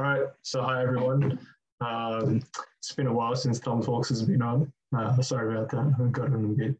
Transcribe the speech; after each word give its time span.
All 0.00 0.06
right. 0.06 0.28
So 0.40 0.62
hi 0.62 0.80
everyone. 0.80 1.38
Um, 1.82 2.42
it's 2.78 2.92
been 2.94 3.06
a 3.06 3.12
while 3.12 3.36
since 3.36 3.60
Tom 3.60 3.82
Talks 3.82 4.08
has 4.08 4.22
been 4.22 4.40
on. 4.40 4.72
Uh, 4.96 5.20
sorry 5.20 5.54
about 5.54 5.68
that. 5.72 5.94
I've 6.00 6.10
gotten 6.10 6.42
a 6.42 6.48
bit, 6.48 6.74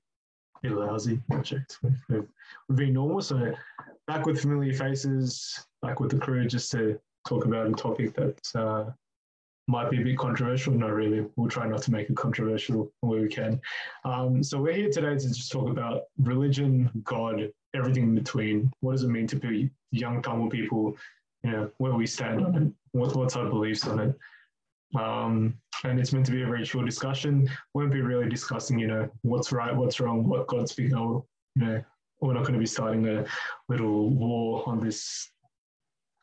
bit 0.62 0.72
lousy. 0.72 1.20
Projects. 1.28 1.78
We've, 1.82 2.26
been 2.70 2.94
normal. 2.94 3.20
So 3.20 3.52
back 4.06 4.24
with 4.24 4.40
familiar 4.40 4.72
faces, 4.72 5.66
back 5.82 6.00
with 6.00 6.12
the 6.12 6.16
crew, 6.16 6.46
just 6.46 6.72
to 6.72 6.98
talk 7.28 7.44
about 7.44 7.66
a 7.66 7.72
topic 7.72 8.14
that 8.14 8.40
uh, 8.54 8.90
might 9.68 9.90
be 9.90 10.00
a 10.00 10.04
bit 10.04 10.16
controversial. 10.16 10.72
Not 10.72 10.94
really. 10.94 11.26
We'll 11.36 11.50
try 11.50 11.68
not 11.68 11.82
to 11.82 11.92
make 11.92 12.08
it 12.08 12.16
controversial 12.16 12.90
where 13.00 13.20
we 13.20 13.28
can. 13.28 13.60
Um, 14.06 14.42
so 14.42 14.62
we're 14.62 14.72
here 14.72 14.90
today 14.90 15.18
to 15.18 15.28
just 15.28 15.52
talk 15.52 15.68
about 15.68 16.04
religion, 16.20 16.90
God, 17.04 17.52
everything 17.74 18.04
in 18.04 18.14
between. 18.14 18.72
What 18.80 18.92
does 18.92 19.02
it 19.02 19.08
mean 19.08 19.26
to 19.26 19.36
be 19.36 19.68
young 19.90 20.22
Tamil 20.22 20.48
people? 20.48 20.96
You 21.43 21.51
know, 21.51 21.71
where 21.77 21.93
we 21.93 22.07
stand 22.07 22.43
on 22.45 22.55
it, 22.55 22.71
what, 22.91 23.15
what's 23.15 23.35
our 23.35 23.47
beliefs 23.47 23.85
on 23.87 23.99
it. 23.99 24.13
Um, 24.99 25.55
and 25.83 25.99
it's 25.99 26.11
meant 26.13 26.25
to 26.27 26.31
be 26.31 26.43
a 26.43 26.45
very 26.45 26.65
short 26.65 26.85
discussion. 26.85 27.49
Won't 27.73 27.91
be 27.91 28.01
really 28.01 28.29
discussing, 28.29 28.79
you 28.79 28.87
know, 28.87 29.09
what's 29.21 29.51
right, 29.51 29.75
what's 29.75 29.99
wrong, 29.99 30.27
what 30.27 30.47
God's 30.47 30.71
speaking. 30.71 30.97
You 30.97 31.65
know, 31.65 31.83
we're 32.21 32.33
not 32.33 32.43
going 32.43 32.53
to 32.53 32.59
be 32.59 32.65
starting 32.65 33.07
a 33.07 33.25
little 33.69 34.09
war 34.09 34.63
on 34.67 34.83
this 34.83 35.29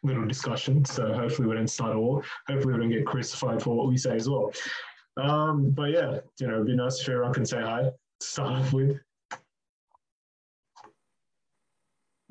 little 0.03 0.27
discussion. 0.27 0.85
So 0.85 1.13
hopefully 1.13 1.49
we 1.49 1.55
don't 1.55 1.69
start 1.69 1.95
a 1.95 2.01
war. 2.01 2.23
Hopefully 2.49 2.75
we 2.75 2.81
don't 2.81 2.91
get 2.91 3.07
crucified 3.07 3.63
for 3.63 3.77
what 3.77 3.89
we 3.89 3.97
say 3.97 4.17
as 4.17 4.29
well. 4.29 4.53
Um, 5.17 5.71
but 5.71 5.91
yeah, 5.91 6.19
you 6.41 6.47
know, 6.49 6.55
it'd 6.55 6.67
be 6.67 6.77
nice 6.77 7.01
if 7.01 7.09
everyone 7.09 7.35
can 7.35 7.47
say 7.47 7.61
hi 7.61 7.83
to 7.83 8.27
start 8.27 8.53
off 8.61 8.73
with. 8.73 8.99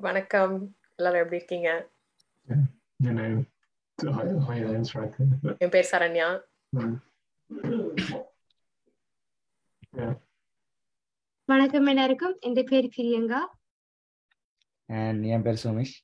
வணக்கம் 0.00 0.54
எல்லாரும் 0.98 1.22
எப்படி 1.22 1.38
இருக்கீங்க 1.40 1.70
Your 3.00 3.14
name. 3.14 3.46
Oh, 4.04 4.22
yeah, 4.48 4.54
your 4.54 4.68
name's 4.72 4.94
right 4.94 5.12
there. 5.16 5.32
But, 5.42 5.56
என் 5.64 5.72
பேர் 5.74 5.88
Saranya 5.92 6.28
mm. 6.76 6.92
yeah. 9.98 10.12
வணக்கம் 11.48 11.90
எல்லாருக்கும் 11.92 12.36
என் 12.48 12.56
பேர் 12.72 12.88
Priyanka 12.96 13.42
and 15.02 15.20
என் 15.34 15.44
பேர் 15.46 15.62
Sumesh 15.64 15.94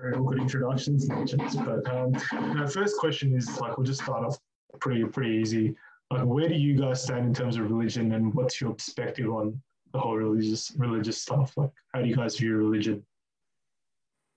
very 0.00 0.14
awkward 0.14 0.40
introductions 0.40 1.08
and 1.08 1.28
chats, 1.28 1.56
but 1.56 1.88
um, 1.94 2.12
my 2.58 2.66
first 2.66 2.96
question 3.02 3.34
is 3.34 3.46
like 3.60 3.76
we'll 3.76 3.86
just 3.86 4.02
start 4.02 4.24
off 4.26 4.38
pretty 4.80 5.04
pretty 5.04 5.34
easy. 5.42 5.66
Like, 6.10 6.24
where 6.24 6.48
do 6.48 6.54
you 6.54 6.76
guys 6.76 7.02
stand 7.02 7.26
in 7.26 7.34
terms 7.34 7.56
of 7.56 7.70
religion, 7.70 8.12
and 8.12 8.34
what's 8.34 8.60
your 8.60 8.72
perspective 8.72 9.28
on 9.30 9.60
the 9.92 9.98
whole 9.98 10.16
religious 10.16 10.72
religious 10.76 11.18
stuff? 11.20 11.56
Like, 11.56 11.70
how 11.92 12.00
do 12.02 12.08
you 12.08 12.16
guys 12.16 12.36
view 12.36 12.56
religion? 12.56 13.04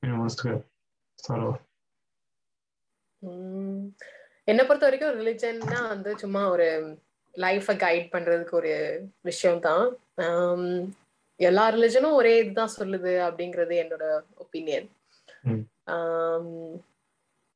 Anyone 0.03 0.21
wants 0.21 0.37
to 0.43 0.51
start 1.19 1.43
off? 1.49 1.59
என்னை 4.49 4.63
பொறுத்த 4.67 4.87
வரைக்கும் 4.87 5.17
ரிலிஜன்னா 5.19 5.79
வந்து 5.93 6.11
சும்மா 6.23 6.43
ஒரு 6.53 6.67
லைஃபை 7.35 7.75
guide 7.83 8.07
பண்றதுக்கு 8.13 8.55
ஒரு 8.61 8.75
விஷயம் 9.29 9.65
தான் 9.67 9.87
எல்லா 11.41 11.65
ரிலிஜனும் 11.75 12.19
ஒரே 12.21 12.33
இதுதான் 12.43 12.77
சொல்லுது 12.79 13.13
அப்படிங்கிறது 13.27 13.75
என்னோட 13.85 14.05
ஒப்பீனியன். 14.45 14.89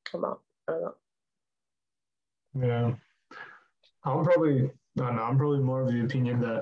ஆமா 0.07 0.33
அதுதான் 0.69 0.99
Yeah, 2.55 2.87
I'm 4.05 4.19
probably 4.27 4.57
I'm 5.03 5.37
probably 5.39 5.63
more 5.69 5.79
of 5.83 5.89
the 5.93 6.01
opinion 6.07 6.37
that, 6.41 6.59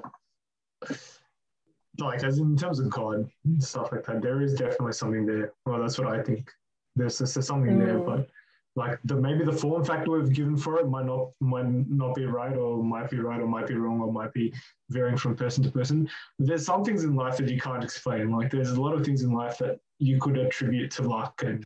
like, 1.98 2.22
as 2.22 2.38
in 2.38 2.56
terms 2.56 2.78
of 2.78 2.88
God 2.90 3.28
and 3.44 3.62
stuff 3.62 3.92
like 3.92 4.04
that, 4.06 4.22
there 4.22 4.40
is 4.42 4.54
definitely 4.54 4.92
something 4.92 5.26
there. 5.26 5.52
Well, 5.66 5.80
that's 5.80 5.98
what 5.98 6.08
I 6.08 6.22
think. 6.22 6.50
There's, 6.96 7.18
there's 7.18 7.46
something 7.46 7.78
there, 7.78 7.98
Mm. 7.98 8.06
but 8.06 8.28
like 8.76 9.00
the 9.04 9.16
maybe 9.16 9.44
the 9.44 9.52
form 9.52 9.84
factor 9.84 10.12
we've 10.12 10.32
given 10.32 10.56
for 10.56 10.78
it 10.78 10.88
might 10.88 11.04
not 11.04 11.30
might 11.40 11.66
not 11.66 12.14
be 12.14 12.24
right, 12.24 12.56
or 12.56 12.82
might 12.82 13.10
be 13.10 13.18
right, 13.18 13.40
or 13.40 13.46
might 13.46 13.66
be 13.66 13.74
wrong, 13.74 14.00
or 14.00 14.12
might 14.12 14.32
be 14.32 14.52
varying 14.90 15.16
from 15.16 15.34
person 15.36 15.62
to 15.64 15.70
person. 15.70 16.08
There's 16.38 16.64
some 16.64 16.84
things 16.84 17.02
in 17.04 17.16
life 17.16 17.36
that 17.38 17.48
you 17.48 17.60
can't 17.60 17.82
explain. 17.82 18.30
Like, 18.30 18.50
there's 18.50 18.70
a 18.70 18.80
lot 18.80 18.94
of 18.94 19.04
things 19.04 19.22
in 19.22 19.32
life 19.32 19.58
that 19.58 19.80
you 19.98 20.20
could 20.20 20.38
attribute 20.38 20.90
to 20.92 21.02
luck 21.02 21.42
and 21.44 21.64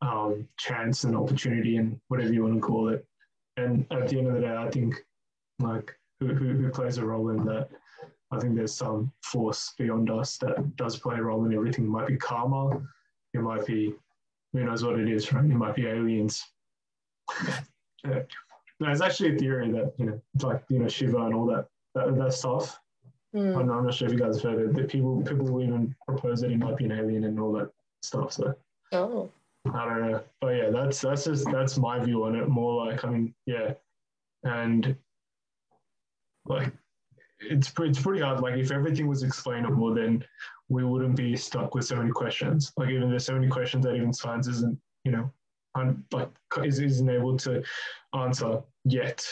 um, 0.00 0.48
chance 0.58 1.04
and 1.04 1.14
opportunity 1.16 1.76
and 1.76 2.00
whatever 2.08 2.32
you 2.32 2.42
want 2.42 2.54
to 2.54 2.60
call 2.60 2.88
it. 2.88 3.06
And 3.56 3.86
at 3.90 4.08
the 4.08 4.18
end 4.18 4.28
of 4.28 4.34
the 4.34 4.40
day, 4.40 4.56
I 4.56 4.70
think 4.70 4.94
like 5.58 5.94
who, 6.20 6.28
who, 6.28 6.54
who 6.54 6.70
plays 6.70 6.98
a 6.98 7.04
role 7.04 7.30
in 7.30 7.44
that? 7.44 7.68
I 8.30 8.38
think 8.38 8.56
there's 8.56 8.74
some 8.74 9.12
force 9.22 9.74
beyond 9.78 10.10
us 10.10 10.36
that 10.38 10.76
does 10.76 10.98
play 10.98 11.16
a 11.16 11.22
role 11.22 11.44
in 11.46 11.54
everything. 11.54 11.86
It 11.86 11.90
might 11.90 12.08
be 12.08 12.16
karma. 12.16 12.82
It 13.32 13.40
might 13.40 13.66
be 13.66 13.94
who 14.52 14.64
knows 14.64 14.84
what 14.84 14.98
it 14.98 15.08
is, 15.08 15.32
right? 15.32 15.44
It 15.44 15.54
might 15.54 15.74
be 15.74 15.86
aliens. 15.86 16.44
yeah. 18.04 18.22
There's 18.80 19.00
actually 19.00 19.34
a 19.34 19.38
theory 19.38 19.72
that 19.72 19.92
you 19.98 20.06
know, 20.06 20.22
like 20.40 20.62
you 20.68 20.78
know, 20.78 20.88
Shiva 20.88 21.18
and 21.18 21.34
all 21.34 21.46
that 21.46 21.66
that, 21.94 22.16
that 22.16 22.32
stuff. 22.32 22.78
Um, 23.34 23.56
I'm, 23.58 23.66
not, 23.66 23.78
I'm 23.78 23.84
not 23.84 23.94
sure 23.94 24.06
if 24.06 24.12
you 24.12 24.18
guys 24.18 24.40
have 24.40 24.52
heard 24.52 24.70
it. 24.70 24.74
That 24.74 24.88
people 24.88 25.22
people 25.22 25.46
will 25.46 25.62
even 25.62 25.94
propose 26.06 26.40
that 26.40 26.50
he 26.50 26.56
might 26.56 26.76
be 26.76 26.84
an 26.84 26.92
alien 26.92 27.24
and 27.24 27.38
all 27.40 27.52
that 27.52 27.70
stuff. 28.02 28.32
So 28.32 28.54
oh, 28.92 29.30
I 29.74 29.84
don't 29.84 30.10
know, 30.10 30.22
but 30.40 30.50
yeah, 30.56 30.70
that's 30.70 31.00
that's 31.00 31.24
just 31.24 31.50
that's 31.50 31.76
my 31.76 31.98
view 31.98 32.24
on 32.24 32.36
it. 32.36 32.48
More 32.48 32.86
like, 32.86 33.04
I 33.04 33.10
mean, 33.10 33.34
yeah, 33.46 33.74
and 34.44 34.96
like 36.46 36.72
it's 37.39 37.69
pretty 37.69 37.91
it's 37.91 38.01
pretty 38.01 38.21
hard. 38.21 38.39
Like 38.41 38.57
if 38.57 38.71
everything 38.71 39.07
was 39.07 39.23
explainable, 39.23 39.93
then 39.93 40.23
we 40.69 40.83
wouldn't 40.83 41.15
be 41.15 41.35
stuck 41.35 41.75
with 41.75 41.85
so 41.85 41.95
many 41.95 42.11
questions. 42.11 42.71
Like 42.77 42.89
even 42.89 43.09
there's 43.09 43.25
so 43.25 43.33
many 43.33 43.47
questions 43.47 43.85
that 43.85 43.95
even 43.95 44.13
science 44.13 44.47
isn't, 44.47 44.77
you 45.05 45.11
know, 45.11 45.31
un, 45.75 46.03
like 46.11 46.29
is, 46.63 46.79
isn't 46.79 47.09
able 47.09 47.37
to 47.37 47.63
answer 48.13 48.61
yet. 48.85 49.25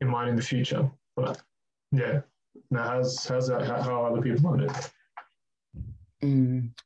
It 0.00 0.06
might 0.06 0.28
in 0.28 0.36
the 0.36 0.42
future, 0.42 0.90
but 1.16 1.40
yeah. 1.92 2.20
Now, 2.70 2.84
how's 2.88 3.26
how's 3.26 3.48
that? 3.48 3.62
How, 3.66 3.82
how 3.82 4.02
are 4.02 4.12
other 4.12 4.22
people 4.22 4.48
on 4.54 4.60
it? 4.66 4.76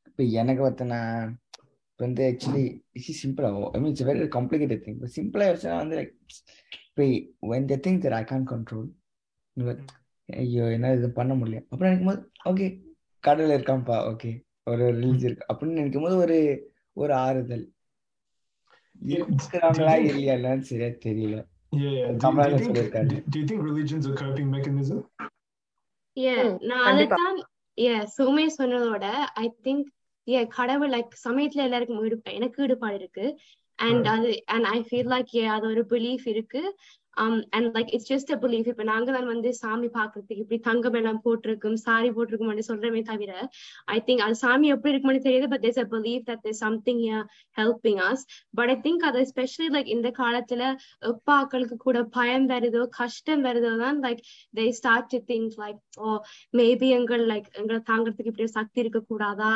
இப்போ 0.09 0.23
எனக்கு 0.41 0.61
பார்த்தனா 0.65 0.99
இப்போ 1.89 2.03
வந்து 2.05 2.23
actually 2.29 2.63
it's 2.97 3.19
சிம்பிளாக 3.23 3.59
I 3.75 3.79
mean 3.81 3.91
it's 3.91 4.07
very 4.07 4.27
complicated 4.35 4.81
thing 4.85 4.95
இப்போ 4.97 5.09
சிம்பிளாக 5.17 5.49
யோசிச்சா 5.49 5.73
வந்து 5.81 5.97
லைக் 5.99 6.13
இப்போ 6.87 7.03
when 7.51 7.67
the 7.71 7.77
thing 7.85 7.99
that 8.05 8.15
I 8.19 8.23
can 8.31 8.47
control 8.53 8.87
ஐயோ 10.36 10.64
என்ன 10.70 10.92
இது 10.94 11.10
பண்ண 11.10 11.34
முடியல. 11.34 11.66
அப்புறம் 11.70 11.92
நினைக்கும் 11.92 12.06
போது 12.06 12.20
ஓகே 12.50 12.66
கடவுள் 13.24 13.56
இருக்கான்ப்பா 13.56 13.96
ஓகே 14.12 14.32
ஒரு 14.64 14.84
ரிலீஜ் 14.92 15.24
இருக்கு. 15.24 15.54
அப்படின்னு 15.54 15.78
நினைக்கும் 15.78 16.02
போது 16.02 16.16
ஒரு 16.16 16.38
ஒரு 16.92 17.14
ஆறுதல். 17.14 17.64
இருக்கிறாங்களா 19.02 19.94
இல்லையா 20.04 20.60
சரியா 20.60 20.88
தெரியல. 21.06 21.38
சுமே 28.04 28.46
சொன்னதோட 28.58 29.04
ஐ 29.44 29.54
திங்க் 29.62 29.84
yeah 30.26 30.46
கடவுள் 30.46 30.90
லைக் 30.90 31.14
சமயத்துல 31.28 31.62
எல்லாருக்கும் 31.66 32.02
ஈடு 32.04 32.20
எனக்கு 32.24 32.62
ஈடுபாடு 32.62 32.94
இருக்கு. 32.94 33.38
அண்ட். 33.78 34.06
அது 34.06 34.42
and 34.46 34.64
I 34.64 34.86
feel 34.90 35.10
like 35.14 35.32
yeah 35.32 35.50
அது 35.56 35.66
ஒரு 35.68 35.86
பிலீஃப் 35.90 36.28
இருக்கு. 36.28 36.62
Um 37.16 37.34
and 37.52 37.74
like 37.74 37.90
it's 37.92 38.06
just 38.06 38.28
a 38.30 38.36
belief 38.36 38.66
இப்ப 38.68 38.84
நாங்க 38.84 39.08
தான் 39.12 39.26
வந்து 39.26 39.50
சாமி 39.58 39.88
பாக்குறதுக்கு 39.96 40.42
இப்படி 40.42 40.58
தங்கம் 40.66 40.96
எல்லாம் 41.00 41.20
போட்டிருக்கும் 41.24 41.76
சாரி 41.84 42.08
போட்டிருக்கும் 42.16 42.68
சொல்றமே 42.68 43.00
தவிர 43.10 43.32
ஐ 43.88 43.98
திங்க் 44.06 44.22
அது 44.26 44.36
சாமி 44.42 44.68
எப்படி 44.74 44.92
இருக்கும்னு 44.92 45.24
தெரியாது 45.26 45.48
but 45.52 45.64
there's 45.64 45.82
a 45.82 45.86
belief 45.94 46.22
that 46.28 46.42
there 46.46 46.58
something 46.62 47.02
helping 47.56 48.00
helping 48.00 48.00
but 48.00 48.22
but 48.60 48.70
think 48.76 48.84
think 48.84 49.02
அது 49.08 49.20
especially 49.26 49.68
லைக் 49.76 49.90
இந்த 49.96 50.10
காலத்துல 50.20 50.62
அப்பாக்களுக்கு 51.10 51.78
கூட 51.86 51.98
பயம் 52.16 52.46
வருதோ 52.52 52.84
கஷ்டம் 52.98 53.44
வருதோ 53.48 53.72
தான் 53.84 54.00
like 54.06 54.22
they 54.54 54.66
start 54.80 55.10
to 55.12 55.20
think 55.30 55.56
like 55.64 55.80
oh 56.02 56.16
maybe 56.54 56.90
எங்கள் 56.98 57.24
லைக் 57.32 57.50
எங்களை 57.60 57.80
தாங்கிறதுக்கு 57.90 58.32
இப்படி 58.32 58.48
சக்தி 58.58 58.80
இருக்க 58.84 59.02
கூடாதா 59.10 59.52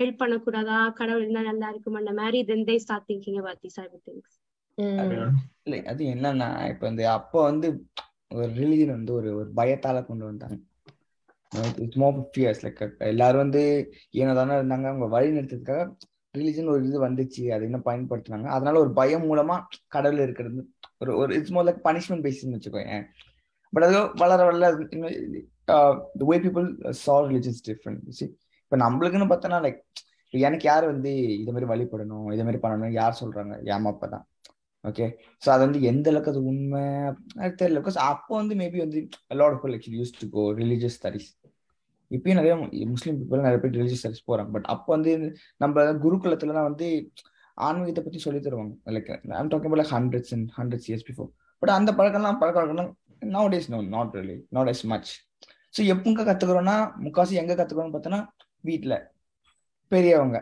ஹெல்ப் 0.00 0.20
பண்ணக்கூடாதா 0.22 0.80
கடவுள் 1.00 1.24
இருந்தா 1.24 1.44
நல்லா 1.50 1.70
இருக்குமான்ற 1.74 2.14
மாதிரி 2.20 2.40
then 2.52 2.66
they 2.70 2.76
start 2.86 3.08
thinking 3.10 3.40
about 3.42 3.62
these 3.64 3.78
I 3.80 3.88
things. 4.00 4.39
இல்லை 5.66 5.78
அது 5.92 6.02
என்னன்னா 6.14 6.48
இப்போ 6.72 6.84
வந்து 6.90 7.04
அப்போ 7.18 7.38
வந்து 7.50 7.68
ஒரு 8.36 8.48
ரிலீஜன் 8.60 8.96
வந்து 8.96 9.12
ஒரு 9.18 9.28
ஒரு 9.40 9.48
பயத்தால 9.58 9.98
கொண்டு 10.08 10.24
வந்தாங்க. 10.28 10.56
இட்ஸ் 11.84 12.00
மோர் 12.02 12.18
ஃபியர்ஸ் 12.34 12.62
லைக் 12.64 12.80
எல்லாரும் 13.12 13.42
வந்து 13.44 13.62
ஏனோ 14.20 14.34
தானே 14.38 14.58
இருந்தாங்க 14.60 14.86
அவங்க 14.90 15.06
வழி 15.16 15.30
நிறுத்ததுக்காக 15.36 15.84
ரிலீஜன் 16.34 16.70
ஒரு 16.74 16.82
இது 16.88 16.98
வந்துச்சு 17.06 17.42
அதை 17.54 17.64
இன்னும் 17.68 17.86
பயன்படுத்துனாங்க. 17.88 18.48
அதனால 18.56 18.80
ஒரு 18.84 18.92
பயம் 19.00 19.26
மூலமா 19.30 19.56
கடவுள் 19.94 20.24
இருக்கிறது 20.26 20.62
ஒரு 21.02 21.12
ஒரு 21.22 21.30
இட்ஸ் 21.38 21.54
மோர் 21.56 21.66
லைக் 21.68 21.82
பனிஷ்மெண்ட் 21.88 22.24
பேசிஸ்னு 22.26 22.56
வச்சுக்கோங்க 22.58 22.96
பட் 23.72 23.86
அது 23.88 23.98
வளர 24.22 24.44
வளர 24.48 24.70
the 25.70 25.74
way 26.30 26.36
people 26.44 26.68
saw 27.04 27.14
religions 27.30 27.60
different 27.68 28.22
இப்போ 28.64 28.78
நம்மளுக்குன்னு 28.84 29.30
பார்த்தோன்னா 29.32 29.60
லைக் 29.66 29.80
எனக்கு 30.34 30.66
யார் 30.70 30.84
வந்து 30.92 31.10
இது 31.42 31.52
மாதிரி 31.54 31.68
வழிபடணும் 31.72 32.26
இது 32.34 32.44
மாதிரி 32.46 32.60
பண்ணணும் 32.64 32.92
யார் 32.98 33.20
சொல்றாங்க? 33.20 33.54
ஏமாப்பா 33.74 34.06
தான். 34.14 34.24
ஓகே 34.84 35.06
ஸோ 35.44 35.48
அது 35.54 35.62
வந்து 35.66 35.80
எந்த 35.82 36.06
அளவுக்கு 36.10 36.30
அது 36.32 36.44
உண்மை? 36.50 36.82
அது 37.42 37.52
தெரியல. 37.60 37.80
பிகாஸ் 37.80 37.98
அப்போ 38.10 38.32
வந்து 38.36 38.54
மேபி 38.54 38.78
வந்து 38.78 39.00
lot 39.40 39.56
of 39.56 39.64
actually 39.68 39.98
use 40.00 40.12
to 40.20 40.28
go 40.36 40.42
religious 40.60 40.96
studies 41.00 41.28
இப்பயும் 42.10 42.38
நிறைய 42.40 42.54
முஸ்லீம் 42.94 43.18
பீப்புள் 43.18 43.44
நிறைய 43.46 43.58
பேர் 43.62 43.74
ரிலீஜியஸ் 43.78 44.02
ஸ்டடிஸ் 44.04 44.24
போகிறாங்க 44.28 44.50
பட் 44.50 44.64
அப்போ 44.64 44.90
வந்து 44.96 45.12
நம்ம 45.56 45.84
குருகுலத்துலலாம் 46.04 46.68
வந்து 46.70 46.88
ஆன்மீகத்தை 47.58 48.02
பற்றி 48.04 48.18
சொல்லி 48.18 48.40
தருவாங்க. 48.40 48.74
Like 48.96 49.10
I'm 49.40 49.48
talking 49.48 49.76
like 49.80 49.92
hundreds 49.96 50.32
and 50.36 50.48
hundreds 50.58 50.88
years 50.90 51.06
before 51.10 51.30
but 51.62 51.70
அந்த 51.70 51.92
பழக்கம்லாம் 51.92 52.38
பழக்க 52.38 52.56
வழக்கம்லாம் 52.60 52.92
nowadays 53.54 53.68
no 53.68 53.80
not 53.96 54.14
really 54.18 54.36
not 54.50 54.68
is 54.68 54.84
much 54.86 55.10
so 55.74 55.80
எப்பங்க 55.94 56.24
கத்துக்கிறோம்னா 56.28 56.76
முக்காசி 57.04 57.34
எங்கே 57.42 57.54
கத்துக்கிறோம்னு 57.54 57.94
பார்த்தோன்னா 57.96 58.20
வீட்டில் 58.60 58.96
பெரியவங்க. 59.92 60.38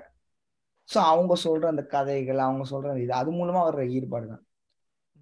ஸோ 0.88 0.99
அவங்க 1.05 1.35
சொல்ற 1.44 1.67
அந்த 1.69 1.82
கதைகள் 1.87 2.40
அவங்க 2.40 2.64
சொல்ற 2.70 2.90
அந்த 2.90 3.02
இது 3.02 3.14
அது 3.14 3.31
மூலமா 3.32 3.61
வர்ற 3.67 3.82
ஈடுபாடு 3.96 4.26
தான் 4.29 4.44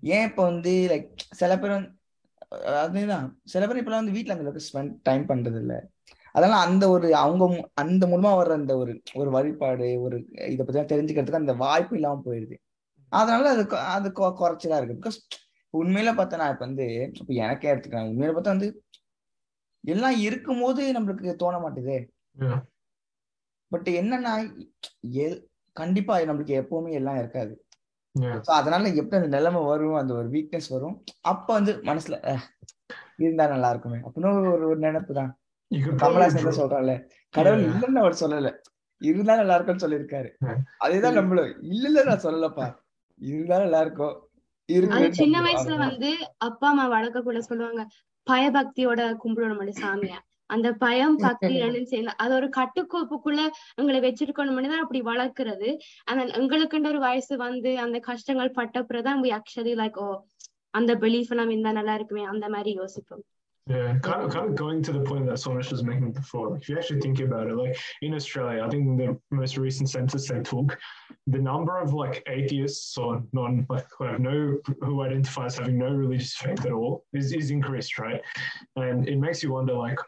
ஏன் 0.02 0.26
இப்போ 0.28 0.42
வந்து 0.42 0.72
லைக் 0.88 1.08
சில 1.32 1.52
பேர் 1.58 1.74
அதுதான். 2.80 3.28
சில 3.44 3.62
பேர் 3.66 3.80
இப்பெல்லாம் 3.80 4.02
வந்து 4.02 4.16
வீட்டில் 4.16 4.34
அந்த 4.34 4.44
அளவுக்கு 4.44 4.66
ஸ்பெண்ட் 4.68 4.92
டைம் 5.02 5.24
பண்றது 5.28 5.58
இல்லை 5.62 5.78
அதெல்லாம் 6.34 6.64
அந்த 6.66 6.84
ஒரு 6.90 7.08
அவங்க 7.16 7.44
அந்த 7.74 8.04
மூலமா 8.06 8.32
வர்ற 8.38 8.52
அந்த 8.52 8.72
ஒரு 8.76 8.92
ஒரு 9.14 9.30
வழிபாடு 9.30 9.86
ஒரு 10.00 10.16
இதை 10.46 10.62
பத்தி 10.64 10.82
தெரிஞ்சுக்கிறதுக்கு 10.92 11.42
அந்த 11.42 11.54
வாய்ப்பு 11.62 11.94
இல்லாம 11.96 12.22
போயிடுது. 12.26 12.56
அதனால 13.12 13.50
அது 13.54 13.64
அது 13.94 14.08
குறைச்சலா 14.40 14.78
இருக்கு. 14.78 14.98
பிகாஸ் 15.00 15.18
உண்மையில 15.74 16.10
பார்த்தா 16.14 16.40
நான் 16.40 16.52
இப்ப 16.54 16.64
வந்து 16.66 16.86
இப்ப 17.14 17.32
எனக்கே 17.44 17.70
எடுத்துக்கிறேன் 17.72 18.10
உண்மையில 18.10 18.34
பார்த்தா 18.34 18.54
வந்து 18.56 18.68
எல்லாம் 19.84 20.16
இருக்கும்போது 20.26 20.82
நம்மளுக்கு 20.94 21.34
தோண 21.42 21.56
மாட்டுதே. 21.58 21.98
பட் 23.72 23.88
என்னன்னா 24.00 24.32
கண்டிப்பா 25.76 26.14
நம்மளுக்கு 26.24 26.54
எப்பவுமே 26.60 26.92
எல்லாம் 26.94 27.18
இருக்காது. 27.18 27.54
ஸோ 28.44 28.52
அதனால 28.52 28.90
எப்படி 28.94 29.16
அந்த 29.16 29.30
நிலைமை 29.34 29.60
வரும் 29.64 29.96
அந்த 29.96 30.14
ஒரு 30.14 30.28
வீக்னஸ் 30.28 30.70
வரும் 30.70 30.96
அப்ப 31.24 31.48
வந்து 31.54 31.72
மனசுல 31.84 32.16
"அஹ், 32.24 32.44
இருந்தா 33.18 33.46
நல்லா 33.46 33.70
இருக்குமே. 33.70 33.98
அப்படின்னு 34.06 34.30
ஒரு 34.52 34.66
ஒரு 34.68 34.78
நினைப்பு 34.80 35.14
தான். 35.14 35.32
கமலாசன் 36.00 36.58
சொல்றான்ல? 36.58 36.94
கடவுள். 37.34 37.64
இல்லைன்னு 37.70 38.00
அவர் 38.00 38.20
சொல்லல. 38.22 38.50
இருந்தா 39.00 39.36
நல்லா 39.36 39.54
இருக்கும்னு 39.54 39.84
சொல்லியிருக்காரு. 39.84 40.28
அதேதான் 40.84 41.18
நம்மளும். 41.18 41.50
இல்ல 41.70 41.84
இல்ல 41.88 42.04
நான் 42.04 42.24
சொல்லலப்பா. 42.24 42.66
இருந்தா 43.20 43.58
நல்லா 43.58 43.80
இருக்கும். 43.80 44.14
இருக்கு 44.68 45.08
சின்ன 45.18 45.36
வயசுல 45.42 45.76
வந்து 45.78 46.10
அப்பா 46.40 46.68
அம்மா 46.70 46.86
வளர்க்கக்குள்ள 46.88 47.40
சொல்லுவாங்க 47.40 47.82
பயபக்தியோட 48.26 49.00
கும்பிடணும் 49.22 49.76
சாமிய. 49.80 50.14
அந்த 50.53 50.69
பயம் 50.83 51.17
பக்தி 51.25 51.51
ரெண்டும் 51.63 51.89
சேர்ந்து 51.91 52.13
அது 52.21 52.33
ஒரு 52.37 52.47
கட்டுக்கோப்புக்குள்ள 52.57 53.41
எங்களை 53.81 53.99
வச்சிருக்கணும் 54.07 54.71
தான் 54.73 54.83
அப்படி 54.85 55.01
வளர்க்கறது 55.11 55.69
and 56.09 56.35
எங்களுக்குன்ற 56.39 56.89
ஒரு 56.93 57.01
வயசு 57.07 57.35
வந்து 57.47 57.73
அந்த 57.85 57.99
கஷ்டங்கள் 58.09 58.55
பட்டப்புறதான் 58.59 59.21
we 59.25 59.31
actually 59.39 59.75
like 59.83 59.99
ஓ 60.05 60.09
அந்த 60.79 60.91
பிலீஃப் 61.03 61.31
எல்லாம் 61.35 61.53
இருந்தா 61.53 61.71
நல்லா 61.81 61.95
இருக்குமே 61.99 62.25
அந்த 62.33 62.47
மாதிரி 62.55 62.73
யோசிப்போம் 62.81 63.23
Yeah, 63.67 63.99
kind 63.99 64.21
of, 64.25 64.29
kind 64.33 64.47
of 64.49 64.55
going 64.55 64.81
to 64.83 64.91
the 64.91 65.01
point 65.09 65.25
that 65.27 65.35
Sonesh 65.41 65.71
was 65.71 65.83
making 65.83 66.11
before. 66.13 66.49
Like, 66.49 66.61
if 66.61 66.69
you 66.69 66.77
actually 66.77 66.99
think 66.99 67.19
about 67.19 67.47
it, 67.47 67.55
like 67.55 67.77
in 68.01 68.13
Australia, 68.19 68.63
I 68.65 68.69
think 68.69 68.87
in 68.87 68.95
the 68.97 69.09
most 69.39 69.55
recent 69.65 69.89
census 69.89 70.27
they 70.27 70.39
took, 70.41 70.69
the 71.27 71.41
number 71.49 71.75
of 71.83 71.93
like 71.93 72.15
atheists 72.27 72.97
or 72.97 73.11
non, 73.33 73.65
like 73.69 73.85
who 73.95 74.05
have 74.05 74.19
no, 74.19 74.57
who 74.85 74.95
identify 75.03 75.45
as 75.45 75.57
having 75.57 75.77
no 75.77 75.91
religious 76.03 76.33
faith 76.35 76.65
at 76.65 76.71
all, 76.71 77.05
is 77.13 77.31
is 77.41 77.51
increased, 77.51 77.99
right? 77.99 78.21
And 78.75 79.07
it 79.07 79.19
makes 79.25 79.43
you 79.43 79.51
wonder, 79.53 79.75
like, 79.85 80.01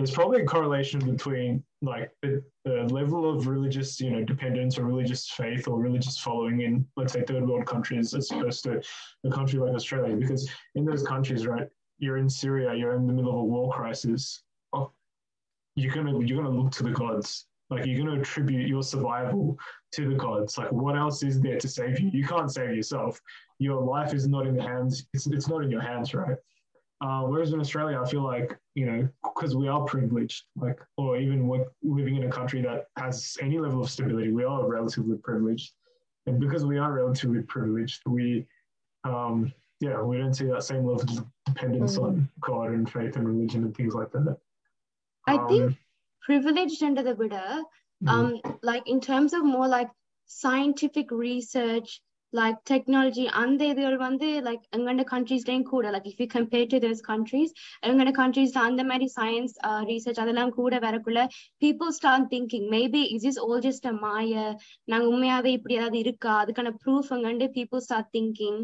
there's 0.00 0.10
probably 0.10 0.42
a 0.42 0.46
correlation 0.46 1.00
between 1.00 1.62
like 1.82 2.10
the, 2.22 2.42
the 2.64 2.84
level 2.84 3.28
of 3.28 3.46
religious, 3.46 4.00
you 4.00 4.10
know, 4.10 4.24
dependence 4.24 4.78
or 4.78 4.84
religious 4.84 5.30
faith 5.30 5.68
or 5.68 5.78
religious 5.78 6.18
following 6.18 6.62
in, 6.62 6.86
let's 6.96 7.12
say, 7.12 7.22
third 7.22 7.46
world 7.46 7.66
countries 7.66 8.14
as 8.14 8.30
opposed 8.30 8.64
to 8.64 8.80
a 9.24 9.30
country 9.30 9.58
like 9.58 9.74
Australia, 9.74 10.16
because 10.16 10.50
in 10.74 10.84
those 10.84 11.02
countries, 11.02 11.46
right? 11.46 11.68
you're 12.00 12.16
in 12.16 12.28
Syria, 12.28 12.74
you're 12.74 12.94
in 12.94 13.06
the 13.06 13.12
middle 13.12 13.30
of 13.30 13.36
a 13.36 13.44
war 13.44 13.70
crisis. 13.72 14.42
Oh, 14.72 14.90
you're 15.76 15.94
gonna 15.94 16.18
you're 16.24 16.42
gonna 16.42 16.56
look 16.56 16.72
to 16.72 16.82
the 16.82 16.90
gods. 16.90 17.46
Like 17.68 17.86
you're 17.86 18.04
gonna 18.04 18.20
attribute 18.20 18.66
your 18.66 18.82
survival 18.82 19.56
to 19.92 20.08
the 20.08 20.16
gods. 20.16 20.58
Like 20.58 20.72
what 20.72 20.96
else 20.96 21.22
is 21.22 21.40
there 21.40 21.58
to 21.58 21.68
save 21.68 22.00
you? 22.00 22.10
You 22.12 22.26
can't 22.26 22.50
save 22.50 22.74
yourself. 22.74 23.20
Your 23.58 23.80
life 23.80 24.14
is 24.14 24.26
not 24.26 24.46
in 24.46 24.56
the 24.56 24.62
hands. 24.62 25.06
It's 25.12 25.26
it's 25.26 25.48
not 25.48 25.62
in 25.62 25.70
your 25.70 25.82
hands, 25.82 26.14
right? 26.14 26.36
Uh, 27.00 27.22
whereas 27.22 27.52
in 27.52 27.60
Australia, 27.60 28.00
I 28.00 28.08
feel 28.08 28.22
like, 28.22 28.58
you 28.74 28.84
know, 28.84 29.08
because 29.22 29.56
we 29.56 29.68
are 29.68 29.82
privileged, 29.84 30.44
like, 30.54 30.78
or 30.98 31.16
even 31.16 31.48
we're 31.48 31.64
living 31.82 32.16
in 32.16 32.24
a 32.24 32.30
country 32.30 32.60
that 32.62 32.88
has 32.96 33.38
any 33.40 33.58
level 33.58 33.80
of 33.80 33.90
stability, 33.90 34.32
we 34.32 34.44
are 34.44 34.68
relatively 34.68 35.16
privileged. 35.16 35.72
And 36.26 36.38
because 36.38 36.66
we 36.66 36.76
are 36.76 36.92
relatively 36.92 37.40
privileged, 37.42 38.02
we, 38.06 38.46
um, 39.04 39.52
yeah, 39.80 40.02
we 40.02 40.18
don't 40.18 40.34
see 40.34 40.44
that 40.46 40.62
same 40.62 40.84
level 40.84 41.00
of 41.00 41.26
dependence 41.46 41.96
mm. 41.96 42.04
on 42.04 42.28
God 42.40 42.72
and 42.72 42.90
faith 42.90 43.16
and 43.16 43.26
religion 43.26 43.64
and 43.64 43.74
things 43.74 43.94
like 43.94 44.12
that. 44.12 44.36
I 45.26 45.36
um, 45.36 45.48
think 45.48 45.78
privileged 46.22 46.82
under 46.82 47.02
the 47.02 47.14
Buddha, 47.14 47.64
mm-hmm. 48.04 48.08
um, 48.08 48.40
mm. 48.44 48.58
like 48.62 48.86
in 48.86 49.00
terms 49.00 49.32
of 49.32 49.42
more 49.42 49.68
like 49.68 49.88
scientific 50.26 51.10
research, 51.10 52.02
like 52.33 52.57
technology 52.69 53.25
அந்த 53.41 53.61
இதுகள் 53.71 53.97
வந்து 54.05 54.27
like 54.47 54.63
எங்கண்ட 54.77 55.03
countriesலயும் 55.11 55.67
கூட 55.73 55.91
like 55.95 56.07
if 56.11 56.17
you 56.21 56.27
compare 56.35 56.65
to 56.73 56.77
those 56.85 57.01
countries 57.09 57.49
எங்கண்ட 57.87 58.13
countriesல 58.21 58.61
அந்த 58.69 58.83
மாதிரி 58.89 59.07
science 59.17 59.53
uh, 59.67 59.81
research 59.91 60.19
அதெல்லாம் 60.23 60.51
கூட 60.59 60.79
வரக்குள்ள 60.87 61.21
people 61.65 61.91
start 61.99 62.25
thinking 62.33 62.65
maybe 62.75 63.03
is 63.15 63.23
this 63.27 63.39
all 63.45 63.61
just 63.67 63.85
a 63.91 63.95
மாய 64.05 64.33
நாங்க 64.91 65.05
உண்மையாவே 65.13 65.53
இப்படி 65.59 65.77
ஏதாவது 65.79 65.99
இருக்கா 66.05 66.33
அதுக்கான 66.43 66.73
proof 66.85 67.07
எங்கண்டு 67.17 67.47
people 67.59 67.81
start 67.89 68.07
thinking 68.17 68.57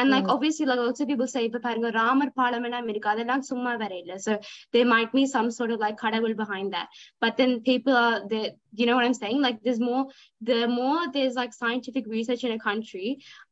And 0.00 0.06
like 0.14 0.26
Mm. 0.26 0.32
obviously 0.34 0.66
like 0.70 0.82
also 0.84 1.04
people 1.10 1.28
say 1.34 1.42
இப்ப 1.48 1.60
பாருங்க 1.66 1.88
ராமர் 1.98 2.32
பாலம் 2.38 2.66
எல்லாம் 2.68 2.88
இருக்கு 2.92 3.10
அதெல்லாம் 3.12 3.44
சும்மா 3.50 3.72
வேற 3.82 3.92
இல்ல 4.02 4.14
so 4.26 4.32
there 4.74 4.88
might 4.94 5.10
be 5.18 5.24
some 5.34 5.48
sort 5.58 5.72
of 5.74 5.80
like 5.84 5.96
கடவுள் 6.04 6.36
behind 6.42 6.68
that 6.76 6.88
but 7.24 7.34
then 7.40 7.52
people 7.70 7.96
are 8.04 8.18
the 8.32 8.40
you 8.80 8.86
know 8.88 8.96
what 8.98 9.06
i'm 9.08 9.18
saying 9.22 9.40
like 9.46 9.58
there's 9.66 9.82
more 9.90 10.02
the 10.50 10.60
more 10.78 11.00
there's 11.16 11.36
like 11.42 11.54
scientific 11.62 12.06
research 12.16 12.44
in 12.48 12.54
a 12.58 12.62
country 12.68 13.08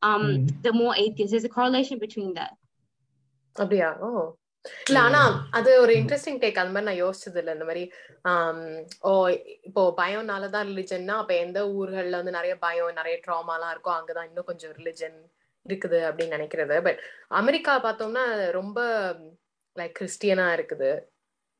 um 0.09 0.25
Mm. 0.27 0.47
the 0.67 0.73
more 0.81 0.93
atheists 1.05 1.33
there's 1.35 1.49
a 1.51 1.55
correlation 1.59 1.99
between 2.05 2.31
that 2.39 2.53
அப்படியா 3.55 3.89
ஓ 4.05 4.09
இல்ல 4.87 4.97
ஆனா 5.07 5.19
அது 5.57 5.71
ஒரு 5.81 5.93
interesting 5.99 6.39
take 6.43 6.59
அந்த 6.61 6.71
மாதிரி 6.75 6.87
நான் 6.89 7.01
யோசிச்சது 7.01 7.39
இல்ல 7.41 7.51
இந்த 7.57 7.65
மாதிரி 7.69 7.83
ஓ 9.09 9.11
இப்போ 9.67 9.81
பயம்னாலதான் 9.99 10.69
ரிலிஜன்னா 10.71 11.15
அப்ப 11.23 11.33
எந்த 11.45 11.59
ஊர்கள்ல 11.79 12.19
வந்து 12.21 12.33
நிறைய 12.37 12.53
பயம் 12.65 12.97
நிறைய 12.99 13.17
ட்ராமாலாம் 13.25 13.73
இருக்கோ 13.75 13.91
அங்கதான் 13.97 14.27
இன்னும் 14.29 14.47
கொஞ்சம் 14.49 14.73
ரிலிஜன் 14.79 15.17
இருக்குது 15.66 15.98
அப்படின்னு 16.08 16.36
நினைக்கிறது 16.36 16.76
பட் 16.82 17.00
அமெரிக்கா 17.30 17.72
பார்த்தோம்னா 17.86 18.24
ரொம்ப 18.50 18.78
லைக் 19.76 19.96
கிறிஸ்டியனா 20.00 20.46
இருக்குது 20.58 20.90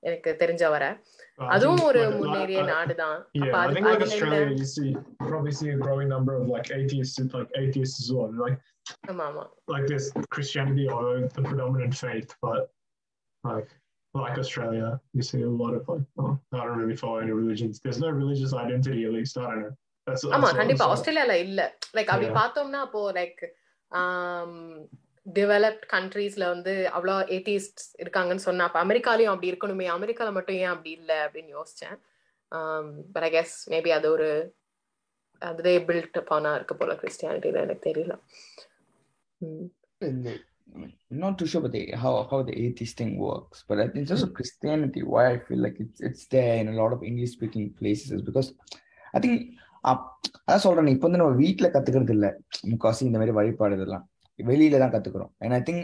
எனக்கு 0.03 0.31
தெரிஞ்ச 0.43 0.65
வர 0.71 0.85
I 1.39 1.49
அதுவும் 1.49 1.79
think 1.79 1.89
ஒரு 1.89 2.01
like- 2.03 2.17
முன்னேறிய 2.21 2.59
I- 2.59 2.65
I- 2.65 2.71
நாடுதான் 2.73 3.19
Yeah, 3.39 3.45
அப்ப 3.45 3.57
I 3.59 3.65
அது 3.65 3.75
think 3.75 3.87
like 3.87 3.95
அதுல 3.97 4.07
Australia, 4.09 4.41
என்ன 4.45 4.57
you 4.63 4.69
see 4.77 4.89
probably 5.25 5.53
see 5.59 5.69
a 5.69 5.79
growing 5.85 6.09
number 6.09 6.35
of 6.41 6.45
like 6.55 6.69
atheists, 6.79 7.19
like 7.37 7.51
atheists 7.63 7.99
as 8.03 8.09
well. 8.17 8.33
Like 8.45 8.57
ஆமா 9.11 9.25
ஆமா 9.31 9.45
like 9.73 9.85
there's 9.91 10.09
Christianity, 10.37 10.87
although 10.95 11.21
the 11.37 11.45
predominant 11.49 11.95
faith, 12.05 12.31
but 12.47 12.61
like 13.45 13.71
like 14.15 14.37
Australia, 14.39 14.87
you 15.17 15.23
see 15.23 15.41
a 15.43 15.53
lot 15.63 15.73
of 15.79 15.83
like 15.89 16.07
oh, 16.23 16.33
I 16.53 16.65
don't 16.67 16.81
really 16.83 16.99
follow 17.05 17.19
any 17.19 17.35
religions. 17.43 17.75
There's 17.85 18.01
no 18.01 18.11
religious 18.23 18.53
identity, 18.65 19.03
at 19.05 19.15
least 19.19 19.37
I 19.39 19.47
don't 19.47 19.61
know. 19.61 19.75
That's, 20.07 20.23
that's 20.23 20.35
ஆமா 20.37 20.43
what 20.43 20.53
I'm 20.53 20.61
கண்டிப்பா 20.63 20.85
saying. 20.85 20.95
ஆஸ்திரேலியால 20.95 21.35
இல்ல 21.47 21.61
like 21.97 22.11
அப்படி 22.13 22.29
Yeah. 22.29 22.39
பார்த்தோம்னா 22.41 22.81
அப்போ 22.87 23.03
like 23.13 23.41
developed 25.34 25.86
கண்ட்ரீஸ்ல 25.94 26.46
வந்து 26.54 26.74
அவ்வளோ 26.96 27.16
atheist 27.36 27.82
இருக்காங்கன்னு 28.04 28.46
சொன்னா 28.48 28.66
அப்ப 28.66 28.80
அமெரிக்காலையும் 28.86 29.34
அப்படி 29.34 29.52
இருக்கணுமே 29.52 29.88
அமெரிக்கால 29.98 30.32
மட்டும் 30.32 30.56
ஏன் 30.56 30.74
அப்படி 30.74 30.92
இல்லை 30.92 31.18
அப்படின்னு 31.26 31.52
யோசிச்சேன் 31.58 31.98
பட் 33.12 33.24
ஐ 33.24 33.32
கெஸ் 33.32 33.56
மேபி 33.70 33.90
அது 33.90 34.10
ஒரு 34.12 34.30
அதுவே 35.38 35.80
பில்ட் 35.80 36.20
அப்பானா 36.22 36.52
இருக்கு 36.56 36.76
போல 36.76 36.94
கிறிஸ்டியானிட்டியில 37.04 37.64
எனக்கு 37.68 37.88
தெரியல 37.92 38.16
not 41.12 41.38
too 41.40 41.46
sure 41.46 41.60
about 41.60 41.72
the, 41.72 41.92
how 42.02 42.12
how 42.30 42.42
the 42.44 42.56
atheist 42.64 42.98
thing 42.98 43.18
works, 43.18 43.64
but 43.68 43.80
I 43.80 43.88
think 43.88 44.08
just 44.08 44.26
mm. 44.26 44.34
Christianity, 44.34 45.04
why 45.04 45.24
I 45.34 45.38
feel 45.40 45.62
like 45.66 45.78
it's 45.80 46.02
it's 46.02 46.26
there 46.28 46.56
in 46.62 46.68
a 46.68 46.76
lot 46.80 46.92
of 46.96 47.04
English 47.04 47.32
speaking 47.38 47.66
places 47.80 48.12
is 48.12 48.24
because 48.30 48.50
I 49.14 49.20
think 49.20 49.36
அதான் 49.92 50.64
சொல்றேன் 50.66 50.94
இப்போ 50.96 51.08
வந்து 51.08 51.22
நம்ம 51.22 51.36
வீட்ல 51.44 51.68
கத்துக்கிறது 51.76 52.14
இல்ல 52.18 52.28
முக்காசி 52.72 53.02
இந்த 53.08 53.20
மாதிரி 53.22 53.36
வழிபாடு 53.40 53.78
இதெல்லாம் 53.78 54.06
வெளியில 54.40 54.80
தான் 54.84 54.94
கத்துக்கிறோம் 54.96 55.34
think 55.68 55.82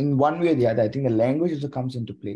in 0.00 0.08
one 0.18 0.36
way 0.40 0.48
or 0.52 0.54
the 0.54 0.66
other 0.70 0.82
I 0.82 0.88
think 0.88 1.06
the 1.08 1.16
language 1.16 1.52
also 1.52 1.68
comes 1.68 1.94
into 1.96 2.14
play 2.14 2.34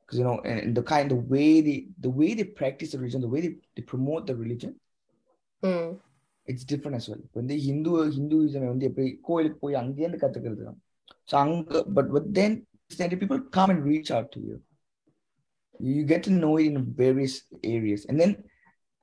because 0.00 0.18
you 0.18 0.26
know 0.26 0.36
and 0.50 0.74
the 0.74 0.82
kind 0.82 1.06
the 1.10 1.20
way 1.34 1.48
they 1.60 1.76
the 1.98 2.12
way 2.20 2.30
they 2.34 2.46
practice 2.60 2.90
the 2.92 2.98
religion 2.98 3.20
the 3.20 3.32
way 3.34 3.40
they, 3.40 3.52
they 3.76 3.84
promote 3.94 4.24
the 4.30 4.36
religion 4.44 4.72
ம் 5.62 5.88
it's 6.48 6.66
different 6.68 6.98
as 6.98 7.06
well 7.10 7.20
இப்போ 7.24 7.38
வந்து 7.40 7.56
Hindu 7.64 7.90
Hinduism 8.14 8.70
வந்து 8.72 8.86
எப்படி 8.88 9.08
கோயிலுக்கு 9.26 9.58
போய் 9.64 9.80
அங்கேருந்து 9.80 10.20
கத்துக்கிறது 10.22 10.62
தான் 10.68 10.78
ஸோ 11.28 11.34
அங்க 11.42 11.82
but 11.96 12.10
but 12.14 12.28
then 12.38 12.54
people 13.22 13.40
come 13.56 13.70
and 13.72 13.82
reach 13.90 14.12
out 14.16 14.30
to 14.36 14.40
you 14.48 14.56
you 15.80 16.04
get 16.12 16.24
to 16.28 16.34
know 16.46 16.52
in 16.68 16.78
various 17.02 17.36
areas 17.74 18.06
and 18.10 18.20
then 18.24 18.34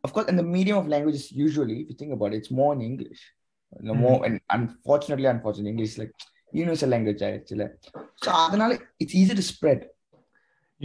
of 0.07 0.11
course 0.15 0.27
and 0.31 0.39
the 0.43 0.49
medium 0.57 0.77
of 0.81 0.87
language 0.95 1.17
is 1.23 1.27
usually 1.47 1.77
if 1.83 1.87
you 1.91 1.97
think 2.01 2.13
about 2.17 2.33
it 2.35 2.39
it's 2.43 2.53
more 2.61 2.71
in 2.77 2.81
english 2.91 3.21
no 3.89 3.95
more 4.05 4.17
and 4.27 4.35
unfortunately 4.59 5.29
unfortunately 5.35 5.73
english 5.75 5.91
is 5.93 5.99
like 6.03 6.13
universal 6.63 6.89
language 6.95 7.21
actually 7.29 7.69
so 8.25 8.31
அதனால 8.47 8.73
it's 9.05 9.15
easy 9.23 9.37
to 9.43 9.47
spread 9.55 9.81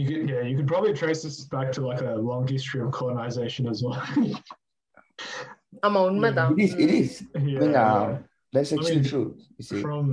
You 0.00 0.04
could, 0.08 0.20
yeah, 0.32 0.42
you 0.48 0.54
could 0.56 0.68
probably 0.72 0.92
trace 0.98 1.20
this 1.26 1.36
back 1.54 1.68
to 1.76 1.80
like 1.90 2.02
a 2.10 2.14
long 2.28 2.42
history 2.52 2.80
of 2.84 2.88
colonization 2.98 3.64
as 3.72 3.78
well. 3.84 4.02
ஆமா 5.86 6.00
உண்மைதான் 6.08 6.52
It 6.56 6.62
is, 6.66 6.74
it 6.84 6.90
ம். 6.90 6.98
is. 7.00 7.12
I 7.36 7.40
mean, 7.46 7.56
Yeah, 7.76 7.86
uh, 7.94 8.10
that's 8.54 8.70
I 8.72 8.76
actually 8.76 8.98
mean, 9.00 9.08
true. 9.12 9.26
You 9.58 9.64
see. 9.68 9.80
from 9.86 10.04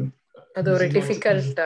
அது 0.59 0.67
ஒரு 0.75 0.85
this 0.85 0.89
is 0.89 0.95
not- 0.95 0.97
difficult 0.97 1.61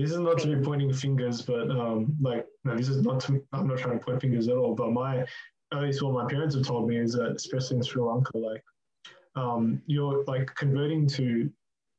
This 0.00 0.10
is 0.16 0.20
not 0.26 0.36
to 0.42 0.48
be 0.52 0.58
pointing 0.68 0.92
fingers, 1.04 1.38
but 1.50 1.66
um, 1.80 1.98
like 2.28 2.44
no, 2.66 2.72
this 2.80 2.90
is 2.94 3.00
not. 3.08 3.16
To, 3.24 3.30
I'm 3.56 3.66
not 3.72 3.78
trying 3.82 3.96
to 3.98 4.02
point 4.06 4.20
fingers 4.26 4.46
at 4.52 4.58
all. 4.62 4.74
But 4.82 4.90
my, 5.02 5.12
at 5.73 5.81
least 5.81 6.01
what 6.01 6.13
my 6.13 6.25
parents 6.25 6.55
have 6.55 6.65
told 6.65 6.87
me 6.87 6.97
is 6.97 7.13
that, 7.13 7.33
especially 7.35 7.77
in 7.77 7.83
Sri 7.83 8.01
Lanka, 8.01 8.37
like, 8.37 8.63
um, 9.35 9.81
you're 9.85 10.23
like 10.25 10.53
converting 10.55 11.07
to, 11.07 11.49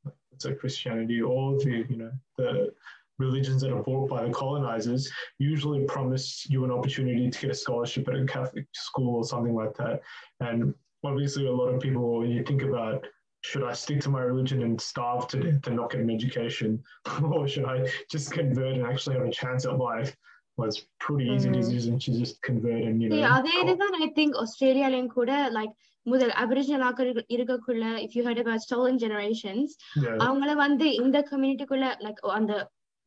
let's 0.05 0.43
say 0.43 0.53
Christianity 0.53 1.21
or 1.21 1.57
the 1.57 1.85
you 1.89 1.97
know 1.97 2.11
the 2.37 2.73
religions 3.17 3.61
that 3.61 3.71
are 3.71 3.83
brought 3.83 4.09
by 4.09 4.25
the 4.25 4.33
colonizers 4.33 5.09
usually 5.37 5.83
promise 5.85 6.45
you 6.49 6.65
an 6.65 6.71
opportunity 6.71 7.29
to 7.29 7.39
get 7.39 7.51
a 7.51 7.53
scholarship 7.53 8.07
at 8.07 8.15
a 8.15 8.25
Catholic 8.25 8.65
school 8.73 9.15
or 9.15 9.23
something 9.23 9.53
like 9.53 9.75
that. 9.77 10.01
And 10.39 10.73
obviously, 11.03 11.45
a 11.47 11.51
lot 11.51 11.67
of 11.67 11.79
people, 11.81 12.19
when 12.19 12.31
you 12.31 12.43
think 12.43 12.63
about 12.63 13.05
should 13.43 13.63
I 13.63 13.73
stick 13.73 13.99
to 14.01 14.09
my 14.09 14.21
religion 14.21 14.61
and 14.61 14.79
starve 14.79 15.27
to 15.29 15.39
death 15.39 15.65
and 15.65 15.75
not 15.75 15.91
get 15.91 16.01
an 16.01 16.11
education, 16.11 16.83
or 17.23 17.47
should 17.47 17.65
I 17.65 17.87
just 18.09 18.31
convert 18.31 18.75
and 18.75 18.85
actually 18.85 19.15
have 19.15 19.25
a 19.25 19.31
chance 19.31 19.65
at 19.65 19.77
life? 19.77 20.15
Well, 20.58 20.68
it's 20.68 20.80
pretty 20.98 21.24
easy 21.30 21.48
Mhm. 21.48 21.56
decision 21.56 21.94
to 22.04 22.10
just 22.20 22.36
convert 22.42 22.82
and 22.82 23.02
you 23.02 23.08
See, 23.10 23.18
know. 23.22 23.32
அதே 23.36 23.52
இதுதான் 23.62 23.96
I 24.04 24.08
think 24.18 24.36
ஆஸ்திரேலியாலயும் 24.42 25.10
கூட 25.16 25.32
like 25.56 25.74
முதல் 26.06 26.32
Aboriginal 26.42 26.84
ஆக்கள் 26.88 27.10
இருக்கக்குள்ள 27.36 27.84
if 28.04 28.14
you 28.16 28.22
heard 28.28 28.40
about 28.42 28.64
stolen 28.66 29.00
generations 29.04 29.72
Yeah, 30.04 30.16
அவங்கள 30.26 30.50
வந்து 30.64 30.88
இந்த 31.02 31.20
கம்யூனிட்டிக்குள்ள 31.30 31.88
like 32.06 32.22
அந்த 32.38 32.54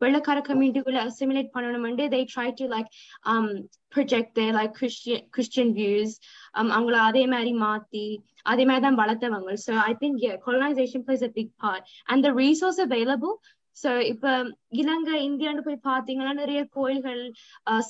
வெள்ளக்கார 0.01 0.39
கம்யூனிட்டிக்குள்ள 0.49 0.99
அசிமுலேட் 1.09 1.53
பண்ணணும்னு 1.55 2.05
they 2.13 2.23
try 2.35 2.47
to 2.59 2.65
like 2.75 2.89
um 3.31 3.47
project 3.95 4.29
their 4.37 4.51
like 4.59 4.73
Christian 4.79 5.21
Christian 5.37 5.69
views 5.79 6.11
um 6.59 6.69
அவங்கள 6.75 6.97
அதே 7.09 7.23
மாதிரி 7.33 7.53
மாத்தி 7.65 8.07
அதே 8.51 8.65
மாதிரி 8.69 8.83
தான் 8.87 8.99
வளர்த்தவங்க 9.03 9.55
so 9.65 9.73
I 9.89 9.95
think 10.01 10.15
yeah 10.25 10.35
colonization 10.47 11.01
plays 11.07 11.23
a 11.29 11.33
big 11.39 11.49
part 11.65 11.81
and 12.09 12.19
the 12.27 12.33
resource 12.43 12.79
available 12.89 13.33
so 13.76 13.98
இப்ப 14.04 14.32
இலங்கை 14.80 15.16
இந்தியான்னு 15.28 15.60
போய் 15.60 15.84
பாத்தீங்கன்னா 15.84 16.34
நிறைய 16.34 16.60
கோயில்கள் 16.70 17.22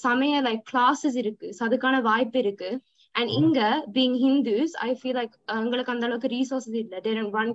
சமய 0.02 0.42
லைக் 0.42 0.64
கிளாஸஸ் 0.72 1.16
இருக்கு. 1.16 1.48
அதுக்கான 1.60 2.02
வாய்ப்பு 2.02 2.38
இருக்கு. 2.38 2.70
And 3.14 3.30
இங்க 3.30 3.58
being 3.92 4.14
Hindus 4.22 4.70
I 4.80 4.94
feel 4.94 5.14
like 5.14 5.34
அஹ், 5.48 5.60
எங்களுக்கு 5.64 5.92
அந்த 5.92 6.06
அளவுக்கு 6.06 6.28
resources 6.28 6.74
இல்ல. 6.74 7.00
Don't 7.00 7.32
run 7.32 7.50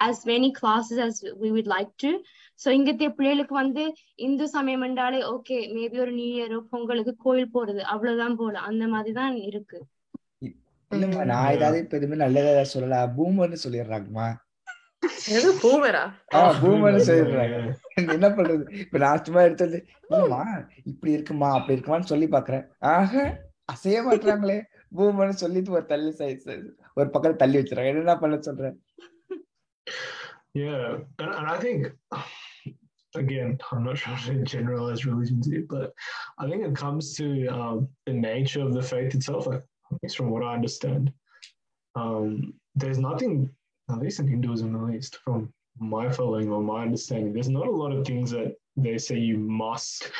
as 0.00 0.18
many 0.26 0.48
classes 0.52 0.98
as 0.98 1.16
we 1.42 1.48
would 1.50 1.66
like 1.66 1.90
to. 1.96 2.10
So 2.60 2.70
இங்கத்திய 2.70 3.08
பிள்ளைகளுக்கு 3.08 3.54
வந்து 3.54 3.84
இந்து 4.26 4.48
சமயம் 4.48 4.82
என்றாலே 4.82 5.20
ஓகே 5.34 5.58
மேபி 5.74 5.98
ஒரு 5.98 6.12
நியூ 6.12 6.30
இயரோ 6.36 6.58
பொங்கலுக்கு 6.72 7.16
கோயில் 7.16 7.52
போறது 7.54 7.82
அவ்வளவுதான் 7.92 8.36
போல. 8.36 8.54
அந்த 8.60 8.86
மாதிரி 8.88 9.12
தான் 9.12 9.36
இருக்கு. 9.48 9.80
இல்லம்மா 10.90 11.24
நான் 11.24 11.52
ஏதாவது 11.52 11.78
இப்ப 11.78 11.96
எதுவுமே 11.96 12.16
நல்லதா 12.16 12.50
ஏதாவது 12.54 12.72
சொல்லல? 12.74 12.96
பூமர்னு 13.16 13.58
சொல்லிடுறாங்கம்மா. 13.64 14.26
எது 15.37 15.49
பூமரா 15.63 16.03
ஆ 16.35 16.39
பூமர்னு 16.61 16.99
yeah, 16.99 17.07
சொல்லிடுறாங்க 17.09 17.57
yeah. 17.57 18.13
என்ன 18.15 18.27
பண்றது 18.37 18.63
இப்ப 18.83 19.01
நான் 19.03 19.23
சும்மா 19.27 19.41
எடுத்தது 19.47 19.77
இல்லம்மா 20.09 20.41
இப்படி 20.91 21.11
இருக்குமா 21.17 21.49
அப்படி 21.57 21.75
இருக்குமான்னு 21.75 22.11
சொல்லி 22.13 22.27
பாக்குறேன் 22.35 22.65
ஆக 22.95 23.13
அசைய 23.73 24.01
மாட்டாங்களே 24.07 24.57
பூமர்னு 24.97 25.41
சொல்லிட்டு 25.43 25.75
ஒரு 25.77 25.85
தள்ளி 25.93 26.11
சைஸ் 26.21 26.47
ஒரு 26.99 27.07
பக்கத்துல 27.13 27.39
தள்ளி 27.43 27.59
வச்சிருக்காங்க 27.59 28.03
என்ன 28.05 28.17
பண்ண 28.23 28.37
சொல்றேன் 28.49 28.77
Yeah, 30.53 30.83
and, 31.19 31.31
and 31.37 31.47
I 31.47 31.57
think 31.59 31.81
again, 33.15 33.49
I'm 33.71 33.83
not 33.83 33.97
trying 33.97 34.23
to 34.25 34.43
generalize 34.43 35.05
religions 35.05 35.47
here, 35.47 35.65
but 35.69 35.93
I 36.39 36.49
think 36.49 36.65
it 36.65 36.75
comes 36.75 37.13
to 37.15 37.47
um, 37.47 37.87
the 38.07 38.13
nature 38.13 38.61
of 38.61 38.73
the 38.73 38.81
faith 38.83 39.13
itself. 39.13 39.45
Like, 39.45 39.63
at 39.91 39.99
least 40.01 40.17
from 40.17 40.29
what 40.29 40.43
I 40.43 40.53
understand, 40.53 41.11
um, 41.95 42.53
there's 42.75 42.97
nothing, 42.99 43.49
at 43.90 43.98
least 43.98 44.20
in 44.20 44.28
Hinduism, 44.28 44.74
at 44.76 44.92
least 44.92 45.16
from 45.16 45.52
my 45.78 46.10
following 46.10 46.50
or 46.50 46.62
my 46.62 46.82
understanding, 46.82 47.32
there's 47.32 47.48
not 47.48 47.66
a 47.66 47.70
lot 47.70 47.92
of 47.92 48.06
things 48.06 48.30
that 48.30 48.56
they 48.76 48.98
say 48.98 49.18
you 49.18 49.38
must 49.38 50.10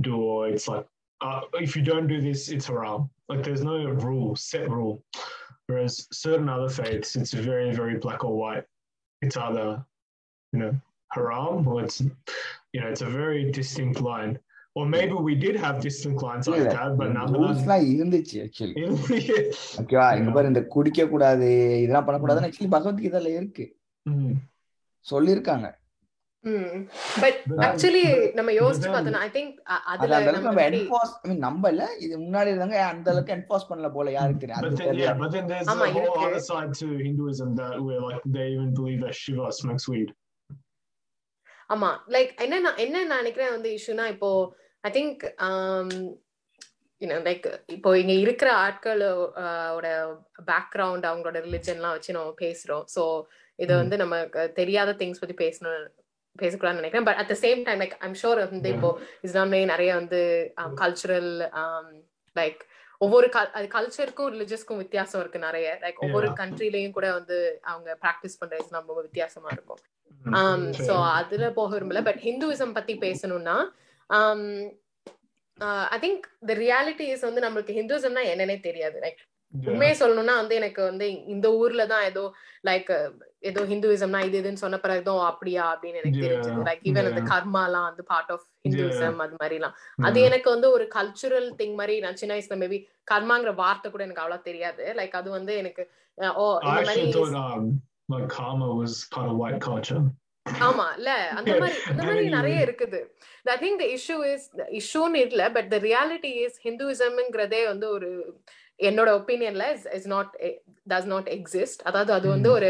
do, 0.00 0.16
or 0.16 0.48
it's 0.48 0.68
like 0.68 0.86
uh, 1.20 1.40
if 1.54 1.74
you 1.74 1.82
don't 1.82 2.06
do 2.06 2.20
this, 2.20 2.48
it's 2.48 2.66
haram. 2.66 3.10
Like 3.28 3.42
there's 3.42 3.64
no 3.64 3.84
rule, 3.84 4.36
set 4.36 4.70
rule. 4.70 5.02
Whereas 5.66 6.06
certain 6.12 6.48
other 6.48 6.68
faiths, 6.68 7.16
it's 7.16 7.32
very, 7.32 7.74
very 7.74 7.98
black 7.98 8.24
or 8.24 8.36
white 8.36 8.64
it's 9.22 9.36
either 9.36 9.84
you 10.52 10.58
know 10.58 10.74
haram 11.12 11.66
or 11.66 11.82
it's 11.82 12.00
you 12.00 12.80
know 12.80 12.88
it's 12.88 13.02
a 13.02 13.06
very 13.06 13.50
distinct 13.50 14.00
line 14.00 14.38
or 14.78 14.84
maybe 14.88 15.14
we 15.28 15.34
did 15.36 15.56
have 15.56 15.76
distinct 15.80 16.22
lines 16.22 16.48
like 16.48 16.68
that 16.72 16.92
but 17.00 17.10
nonetheless 17.16 17.62
இருந்துச்சு 17.94 18.36
actually 18.44 18.74
yeah. 18.82 19.40
ஓகேவா 19.80 20.06
இங்க 20.18 20.30
பாரு 20.36 20.52
இந்த 20.52 20.62
குடிக்க 20.74 21.08
கூடாது 21.14 21.48
இதெல்லாம் 21.84 22.06
பண்ணக்கூடாதுன்னு 22.08 22.50
actually 22.50 22.72
பகவத்கீதையில 22.76 23.34
இருக்கு 23.40 23.66
Mm. 24.06 24.32
சொல்லியிருக்காங்க 25.06 25.66
பட் 27.22 27.38
But- 27.48 27.60
ஆக்சுவலி 27.66 28.02
நம்ம 28.36 28.50
but 28.50 28.58
யோசிச்சு 28.58 29.16
ஐ 29.24 29.30
திங்க் 29.36 29.54
அதுல 29.92 30.18
நம்ம 30.36 30.60
என்ஃபோர்ஸ் 30.68 31.12
ஐ 31.22 31.28
மீன் 31.30 31.42
நம்ம 31.46 31.70
இல்ல 31.72 31.84
இது 32.04 32.14
முன்னாடி 32.26 32.52
இருந்தாங்க 32.52 32.78
அந்த 32.92 33.08
அளவுக்கு 33.12 33.34
என்ஃபோர்ஸ் 33.36 33.66
பண்ணல 33.70 33.88
போல 33.96 34.12
யாருக்கு 34.16 34.42
தெரியும் 34.44 34.62
but 34.62 34.70
அது 34.70 34.78
then 34.80 34.86
yeah 34.86 34.92
தெரியல 34.92 35.16
but 35.22 35.32
then 35.36 35.46
there's 35.52 35.68
ஆமா, 35.72 35.86
a 35.88 35.94
whole 35.96 36.04
இருக்கு. 36.04 36.24
other 36.28 36.42
side 36.50 36.72
to 36.82 36.88
hinduism 37.06 37.50
that 37.60 37.74
where 37.86 38.02
like 38.06 38.24
they 38.36 38.46
even 38.54 38.70
believe 38.78 39.00
that 39.06 39.16
shiva 39.22 39.48
smokes 39.60 39.86
weed 39.92 40.10
ஆமா 41.70 41.90
லைக் 42.14 42.30
என்ன 42.44 42.60
நான் 42.66 42.80
என்ன 42.84 43.04
நான் 43.04 43.22
நினைக்கிறேன் 43.22 43.54
வந்து 43.56 43.70
இஷ்யூனா 43.78 44.06
இப்போ 44.14 44.30
ஐ 44.88 44.94
திங்க் 44.96 45.22
லைக் 47.26 47.44
இப்போ 47.68 47.90
இங்க 47.98 48.14
இருக்கிற 48.22 48.48
ஆட்களோட 48.64 49.88
பேக்ரவுண்ட் 50.48 51.06
அவங்களோட 51.08 51.38
ரிலிஜன்லாம் 51.44 51.94
வச்சு 51.96 52.16
நம்ம 52.16 52.34
பேசுறோம் 52.40 52.84
ஸோ 52.94 53.02
இது. 53.58 53.72
வந்து 53.74 53.96
நமக்கு 53.96 54.42
தெரியாத 54.56 54.90
திங்ஸ் 55.00 55.20
பத்தி 55.20 55.36
பேசணும் 55.38 55.86
பேசக்கூடாதுன்னு 56.36 56.80
நினைக்கிறேன் 56.80 57.06
but 57.06 57.20
at 57.20 57.30
the 57.30 57.36
same 57.44 57.60
time 57.66 57.80
like 57.80 57.94
I'm 58.00 58.18
sure 58.20 58.40
வந்து 58.46 58.70
இப்போ 58.74 58.90
இஸ்லாமே 59.26 59.60
நிறைய 59.66 59.90
வந்து 59.94 60.20
கல்ச்சுரல் 60.82 61.30
லைக் 62.36 62.60
ஒவ்வொரு 63.00 63.26
கல் 63.28 63.50
அது 63.54 63.66
கல்ச்சருக்கும் 63.74 64.30
ரிலிஜியஸ்க்கும் 64.34 64.80
வித்தியாசம் 64.82 65.20
இருக்கு 65.20 65.38
நிறைய 65.44 65.66
லைக் 65.82 66.00
ஒவ்வொரு. 66.04 66.28
கண்ட்ரிலையும் 66.40 66.96
கூட 66.96 67.08
வந்து 67.12 67.36
அவங்க 67.64 67.98
ப்ராக்டிஸ் 68.02 68.38
பண்ற 68.40 68.56
இஸ்லாம் 68.56 68.82
ரொம்ப 68.84 69.02
வித்தியாசமா 69.02 69.50
இருக்கும் 69.52 69.82
Mm. 70.22 70.34
um. 70.38 70.62
அதுல 71.12 71.44
போக 71.52 71.68
விரும்பல 71.74 72.00
பட் 72.04 72.20
ஹிந்துவிசம் 72.24 72.72
பத்தி 72.72 72.94
பேசணும்னா 72.98 73.56
um 74.10 74.42
uh, 75.60 75.86
I 75.90 75.98
think 75.98 76.26
the 76.48 76.54
reality 76.54 77.12
is 77.12 77.20
வந்து 77.22 77.40
நம்மளுக்கு 77.40 77.72
ஹிந்துவிசம்னா 77.78 78.22
என்னன்னே 78.32 78.60
தெரியாது 78.60 79.00
லைக். 79.00 79.20
உண்மையை 79.54 79.98
சொல்லணும்னா 79.98 80.34
வந்து 80.34 80.54
எனக்கு 80.54 80.82
வந்து 80.82 81.24
இந்த 81.24 81.52
ஊர்ல 81.52 81.86
தான் 81.86 82.04
ஏதோ 82.04 82.32
லைக் 82.66 83.10
ஏதோ 83.38 83.60
ஹிந்துவிசம்னா 83.62 84.24
இது 84.24 84.36
இதுன்னு 84.42 84.52
சொன்ன 84.52 84.78
பிறகு 84.78 85.00
ஏதோ 85.00 85.20
அப்படியா 85.20 85.76
அப்படின்னு 85.76 85.94
எனக்கு 85.94 86.18
தெரிஞ்சது. 86.18 86.66
லைக் 86.68 86.82
ஈவன் 86.82 87.06
அந்த. 87.06 87.20
கர்மாலாம் 87.34 87.82
வந்து 87.82 88.04
பார்ட் 88.04 88.30
ஆஃப் 88.30 88.46
ஹிந்துவிசம் 88.68 89.16
அது 89.16 89.36
மாதிரிலாம். 89.42 89.72
அது. 90.02 90.20
எனக்கு 90.20 90.50
வந்து 90.50 90.70
ஒரு 90.70 90.88
கல்ச்சுரல் 90.94 91.48
திங் 91.62 91.74
மாதிரி 91.74 92.00
நான் 92.00 92.16
சின்ன 92.16 92.34
வயசுல 92.34 92.58
மேபி 92.64 92.86
கர்மாங்கிற 93.10 93.54
வார்த்தை 93.54 93.90
கூட 93.90 94.02
எனக்கு 94.04 94.20
அவ்வளவு 94.20 94.42
தெரியாது. 94.42 94.94
லைக் 94.96 95.10
அது 95.10 95.30
வந்து 95.30 95.56
எனக்கு 95.56 95.90
ஓ 96.34 96.58
I 96.58 96.68
இந்த 96.68 96.86
மாதிரி 96.86 97.00
um. 100.50 100.62
ஆமா 100.62 100.86
இல்ல 100.96 101.10
அந்த 101.38 101.52
மாதிரி 101.60 101.78
அந்த 101.90 102.02
மாதிரி 102.04 102.28
நிறைய 102.28 102.66
இருக்குது 102.66 103.00
I 103.46 103.58
think 103.58 103.78
the 103.78 103.88
issue 103.96 104.18
is 104.32 104.46
இஷ்யூன்னு 104.80 105.22
இல்ல 105.26 105.44
பட் 105.50 105.68
த 105.70 105.78
ரியாலிட்டி 105.88 106.32
இஸ் 106.44 106.58
ஹிந்துவிசம்ங்கிறதே 106.64 107.62
வந்து 107.66 107.88
ஒரு 107.90 108.10
என்னோட 108.80 109.10
ஒப்பீனியன்ல 109.18 109.64
is 109.94 110.06
not 110.06 110.32
does 110.86 111.06
not 111.06 111.28
exist 111.28 111.80
அதாவது 111.82 112.12
அது 112.12 112.26
வந்து. 112.28 112.50
ஒரு 112.52 112.68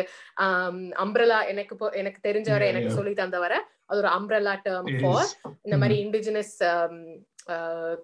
அம்ப்ரலா 0.96 1.38
எனக்கு 1.48 1.74
இப்போ- 1.76 1.94
எனக்கு 1.94 2.20
தெரிஞ்சவரை 2.28 2.66
எனக்கு. 2.72 2.90
சொல்லி 2.90 3.12
தந்தவரை 3.14 3.58
அது 3.90 3.98
ஒரு 3.98 4.10
அம்ப்ரலா 4.16 4.54
டேர்ம் 4.64 4.88
ஃபார். 5.02 5.28
இந்த 5.66 5.76
மாதிரி 5.76 5.96
இண்டிஜினஸ் 6.04 6.54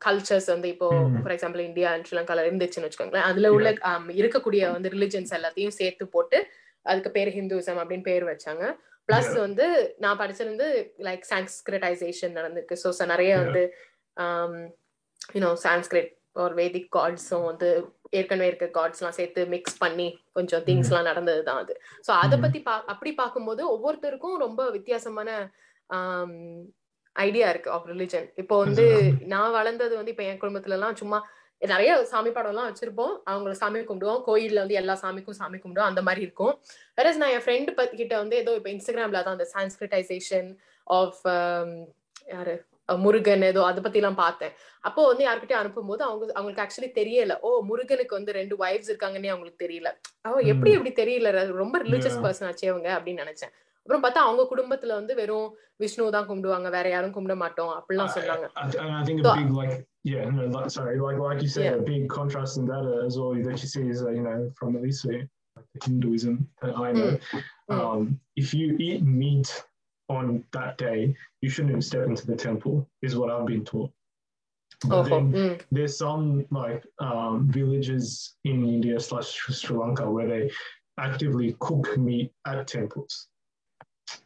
கல்ச்சர்ஸ் 0.04 0.48
வந்து 0.52 0.68
இப்போ. 0.68 0.88
ஃபார் 1.16 1.34
எக்ஸாம்பிள் 1.34 1.62
இந்தியா 1.62 1.88
அண்ட் 1.92 2.06
ஸ்ரீலங்கால 2.08 2.44
இருந்துச்சுன்னு 2.46 2.88
வச்சுக்கோங்களேன் 2.88 3.28
அதுல 3.30 3.50
உள்ள 3.56 3.70
um, 3.90 4.04
இருக்கக்கூடிய 4.20 4.70
வந்து 4.72 4.92
ரிலிஜன்ஸ் 4.96 5.34
எல்லாத்தையும் 5.38 5.76
சேர்த்து 5.80 6.06
போட்டு 6.08 6.38
அதுக்கு 6.86 7.10
பேர் 7.10 7.36
ஹிந்துவிசம் 7.36 7.80
அப்படின்னு 7.82 8.08
பேர் 8.08 8.24
வச்சாங்க 8.24 8.64
பிளஸ். 9.08 9.32
வந்து 9.38 9.66
நான் 9.98 10.20
படிச்சிருந்து 10.20 10.66
லைக் 11.06 11.24
சான்ஸ்கிரிட்டைசேஷன் 11.30 12.36
நடந்திருக்கு 12.38 12.76
ஸோ 12.82 12.90
நிறைய. 13.06 13.32
வந்து 13.42 13.62
யூனோ 15.34 15.50
சான்ஸ்கிரிட் 15.64 16.10
ஒரு 16.36 16.54
வேதிக் 16.54 16.88
காட்ஸும் 16.96 17.44
வந்து 17.44 17.68
ஏற்கனவே 18.12 18.48
இருக்க 18.48 18.66
காட்ஸ் 18.74 19.00
எல்லாம் 19.00 19.16
சேர்த்து 19.18 19.40
மிக்ஸ் 19.52 19.78
பண்ணி 19.78 20.06
கொஞ்சம் 20.34 20.64
திங்ஸ் 20.66 20.90
எல்லாம் 20.90 21.08
நடந்தது 21.10 21.42
தான் 21.42 21.60
அது 21.60 21.74
ஸோ 22.06 22.10
அதை 22.22 22.34
Mhm. 22.36 22.42
பத்தி 22.44 22.58
பா 22.60 22.74
அப்படி 22.92 23.10
பார்க்கும்போது 23.14 23.62
ஒவ்வொருத்தருக்கும் 23.68 24.36
ரொம்ப 24.38 24.62
வித்தியாசமான 24.70 25.28
ஐடியா 27.16 27.48
இருக்கு 27.48 27.70
ஆஃப் 27.70 27.88
ரிலிஜன் 27.90 28.26
இப்போ 28.36 28.54
வந்து 28.62 28.84
நான் 29.26 29.56
வளர்ந்தது 29.56 29.94
வந்து 29.96 30.12
இப்போ 30.14 30.24
என் 30.24 30.40
குடும்பத்துல 30.42 30.76
எல்லாம் 30.78 30.96
சும்மா 30.96 31.18
நிறைய 31.62 32.04
சாமி 32.04 32.30
படம் 32.30 32.52
எல்லாம் 32.52 32.68
வச்சிருப்போம். 32.68 33.12
அவங்கள 33.26 33.52
சாமி 33.52 33.80
கும்பிடுவோம். 33.80 34.22
கோயில்ல 34.26 34.58
வந்து 34.58 34.74
எல்லா 34.74 34.94
சாமிக்கும் 35.02 35.38
சாமி 35.38 35.58
கும்பிடுவோம். 35.58 35.90
அந்த 35.90 36.02
மாதிரி 36.02 36.20
இருக்கும். 36.20 36.54
வேற 36.98 37.12
நான் 37.14 37.30
என் 37.30 37.44
ஃப்ரெண்டு 37.44 37.70
கிட்ட 37.94 38.14
வந்து 38.18 38.36
ஏதோ 38.36 38.54
இப்போ 38.54 38.70
இன்ஸ்டாகிராம்ல 38.70 39.22
தான் 39.22 39.36
அந்த 39.38 39.46
சான்ஸ்கிரிட்டைசேஷன் 39.54 40.48
ஆஃப் 40.86 41.22
யாரு? 42.28 42.54
அஹ், 42.88 42.98
முருகன் 42.98 43.42
ஏதோ 43.42 43.60
அதை 43.64 43.82
பத்தி 43.82 43.98
எல்லாம் 43.98 44.18
பார்த்தேன். 44.18 44.52
அப்போ 44.84 45.06
வந்து 45.06 45.24
யார்கிட்டயும் 45.24 45.60
அனுப்பும்போது 45.60 46.02
அவங்க 46.02 46.24
அவங்களுக்கு 46.34 46.62
ஆக்சுவலி 46.62 46.90
தெரியல. 46.94 47.38
ஓ 47.40 47.60
முருகனுக்கு 47.62 48.14
வந்து 48.14 48.32
ரெண்டு 48.32 48.56
வைஃப்ஸ் 48.56 48.90
இருக்காங்கன்னே 48.92 49.26
அவங்களுக்கு 49.26 49.64
தெரியல. 49.64 49.88
அவ 50.22 50.34
எப்படி. 50.44 50.70
எப்படி 50.72 50.92
தெரியல? 51.00 51.30
ரொம்ப 51.56 51.78
ரிலீஜியஸ். 51.78 52.18
பர்சன் 52.24 52.48
ஆச்சே 52.50 52.68
அவங்க 52.68 52.90
அப்படின்னு 52.96 53.24
நினைச்சேன். 53.24 53.52
அப்புறம் 53.86 54.04
பார்த்தா 54.04 54.20
அவங்க 54.24 54.42
குடும்பத்துல 54.50 54.92
வந்து 54.94 55.14
வெறும் 55.14 55.48
விஷ்ணு 55.76 56.10
தான் 56.10 56.28
கும்பிடுவாங்க. 56.28 56.70
வேற 56.70 56.88
யாரும் 56.88 57.14
கும்பிட 57.14 57.36
மாட்டோம். 57.36 57.72
அப்படிலாம் 57.78 58.14
சொன்னாங்க. 58.16 58.46
I, 60.03 60.03
I, 60.03 60.17
I 60.17 60.19
think 60.19 60.31
So- 60.31 60.31
a 60.31 60.31
big 60.31 60.31
like 60.31 60.31
yeah 60.31 60.31
no 60.31 60.45
like, 60.45 60.69
sorry 60.71 60.99
like 60.99 61.17
like 61.17 61.41
you 61.41 61.47
said 61.47 61.63
Yeah. 61.65 61.75
a 61.75 61.81
big 61.81 62.07
contrast 62.07 62.57
in 62.57 62.65
that 62.65 63.03
as 63.05 63.17
well 63.17 63.33
that 63.33 63.61
you 63.61 63.67
see 63.67 63.87
is 63.87 64.01
uh, 64.01 64.09
you 64.11 64.21
know 64.21 64.51
from 64.57 64.75
at 64.75 64.81
least 64.81 65.05
uh, 65.05 65.09
like 65.09 65.65
the 65.73 65.85
Hinduism 65.85 66.47
that 66.61 66.77
I 66.77 66.91
know 66.91 67.17
Mm. 67.69 67.79
um, 67.79 68.19
if 68.35 68.53
you 68.53 68.77
eat 68.79 69.03
meat 69.03 69.63
on 70.09 70.43
that 70.51 70.77
day 70.77 71.15
you 71.41 71.49
shouldn't 71.49 71.71
even 71.71 71.81
step 71.81 72.07
into 72.07 72.25
the 72.27 72.35
temple 72.35 72.89
is 73.01 73.15
what 73.17 73.29
I've 73.31 73.45
been 73.45 73.65
taught 73.65 73.91
but 74.87 74.95
ஓஹோ 74.97 75.09
then 75.09 75.25
ம் 75.43 75.57
there's 75.75 75.97
some 75.97 76.45
like 76.51 76.83
um, 76.99 77.47
villages 77.57 78.35
in 78.45 78.65
India 78.65 78.99
slash 78.99 79.29
Sri 79.59 79.77
Lanka 79.77 80.09
where 80.09 80.27
they 80.27 80.49
actively 80.97 81.55
cook 81.59 81.97
meat 81.97 82.31
at 82.45 82.67
temples 82.67 83.27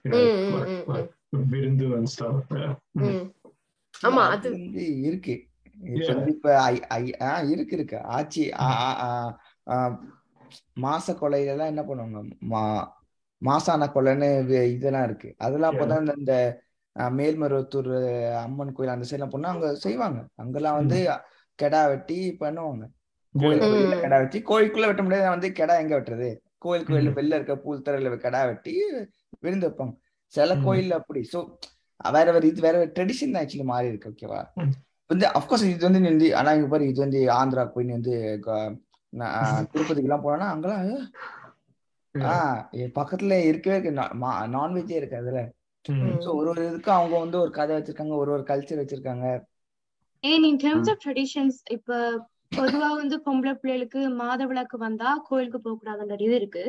you 0.03 0.11
know 0.11 0.17
Mm, 0.17 0.31
mm, 0.31 0.53
like, 0.55 0.67
mm, 0.67 0.87
like 0.93 1.09
virindu 1.51 1.97
and 1.97 2.09
stuff 2.15 2.37
yeah 2.61 2.75
Mm. 2.97 3.07
ம் 3.09 3.29
ஆமா 4.07 4.23
அது 4.35 4.47
அது 4.47 4.49
வந்து 4.55 4.85
இருக்கு 5.07 5.35
இப்ப 5.82 6.72
இருக்கு 7.48 7.76
இருக்கு. 7.76 7.96
ஆச்சி 7.96 8.52
ஆ, 8.52 8.66
ஆ, 8.66 9.02
ஆ, 9.02 9.40
ஆ, 9.70 10.00
மாச 10.80 11.10
கொலையில 11.10 11.46
எல்லாம் 11.46 11.66
என்ன 11.66 11.82
பண்ணுவாங்க? 11.82 12.86
மாசான 13.44 13.90
கொலைன்னு 13.90 14.62
இதெல்லாம் 14.72 15.04
இருக்கு. 15.04 15.34
அதெல்லாம். 15.38 15.74
அப்பதான் 15.74 16.18
இந்த- 16.18 16.62
மேல்மருவத்தூர் 16.98 18.32
அம்மன் 18.34 18.72
கோயில் 18.72 18.92
அந்த 18.92 19.06
சைட்லாம் 19.10 19.30
போனா 19.30 19.50
அங்க 19.50 19.74
செய்வாங்க. 19.74 20.26
அங்கெல்லாம் 20.34 20.74
வந்து 20.74 21.10
கெடா 21.62 21.86
வெட்டி 21.86 22.36
பண்ணுவாங்க. 22.40 22.86
கோயில். 23.32 23.92
கெடா 23.92 24.18
வெட்டி 24.18 24.38
கோயிலுக்குள்ள 24.38 24.86
வெட்ட 24.86 25.02
முடியாது. 25.02 25.28
வந்து 25.28 25.48
கெடா 25.48 25.78
எங்க 25.78 26.00
வெட்டுறது? 26.00 26.36
கோயிலுக்கு 26.58 26.94
வெளில. 26.94 27.24
வெளில 27.24 27.34
இருக்க 27.34 27.56
பூல் 27.56 27.82
தரையில 27.82 28.16
கெடா 28.16 28.44
வெட்டி 28.44 28.82
விருந்து 29.40 29.68
வைப்பாங்க. 29.68 29.96
சில 30.26 30.54
ம். 30.54 30.68
கோயில்ல 30.68 30.90
அப்படி. 30.90 31.28
சோ 31.32 31.56
வேற 32.10 32.32
வேற 32.32 32.46
இது 32.46 32.60
வேற 32.60 32.86
ட்ரெடிஷன் 32.86 33.32
தான் 33.32 33.44
ஆக்சுவலி 33.44 33.64
மாறி 33.64 33.86
இருக்கு 33.86 34.10
ஓகேவா. 34.10 34.46
வந்து 35.10 35.26
அஃப்கோர்ஸ் 35.30 35.64
இது 35.66 35.86
வந்து 35.86 36.00
நீ 36.00 36.08
வந்து 36.08 36.28
ஆனா 36.36 36.50
இங்க 36.52 36.68
பாரு 36.68 36.88
இது 36.88 37.00
வந்து 37.00 37.20
ஆந்திரா 37.34 37.64
போய் 37.66 37.84
நீ 37.84 37.92
வந்து 37.92 38.14
திருப்பதிக்கு 39.72 40.08
எல்லாம் 40.08 40.26
போனா 40.26 40.46
அங்கெல்லாம். 40.54 40.88
ஆஹ் 42.14 42.58
பக்கத்துல 42.98 43.36
இருக்கவே 43.46 43.76
இருக்கு 43.76 43.92
நான்வெஜ்ஜே 44.54 44.96
இருக்கு 44.96 45.16
அதுல. 45.16 45.40
சோ 46.18 46.30
ஒரு 46.38 46.48
ஒரு 46.48 46.62
இதுக்கும் 46.68 46.98
அவங்க 46.98 47.16
வந்து 47.18 47.38
ஒரு 47.40 47.50
கதை 47.50 47.72
வச்சிருக்காங்க 47.76 48.16
ஒரு 48.16 48.32
ஒரு 48.32 48.44
கல்ச்சர் 48.50 48.82
வச்சிருக்காங்க 48.82 49.26
And 50.24 50.44
in 50.44 50.56
terms 50.58 50.86
of 50.88 50.96
traditions, 50.98 51.54
இப்ப 51.70 51.96
பொதுவா 52.52 52.88
வந்து 52.96 53.16
பொம்பளை 53.26 53.52
பிள்ளைகளுக்கு 53.54 54.00
மாத 54.14 54.46
விளக்கு 54.46 54.76
வந்தா 54.78 55.10
கோயிலுக்கு 55.28 55.60
போக 55.60 55.76
கூடாதுன்ற 55.76 56.16
இது 56.20 56.34
இருக்கு 56.34 56.64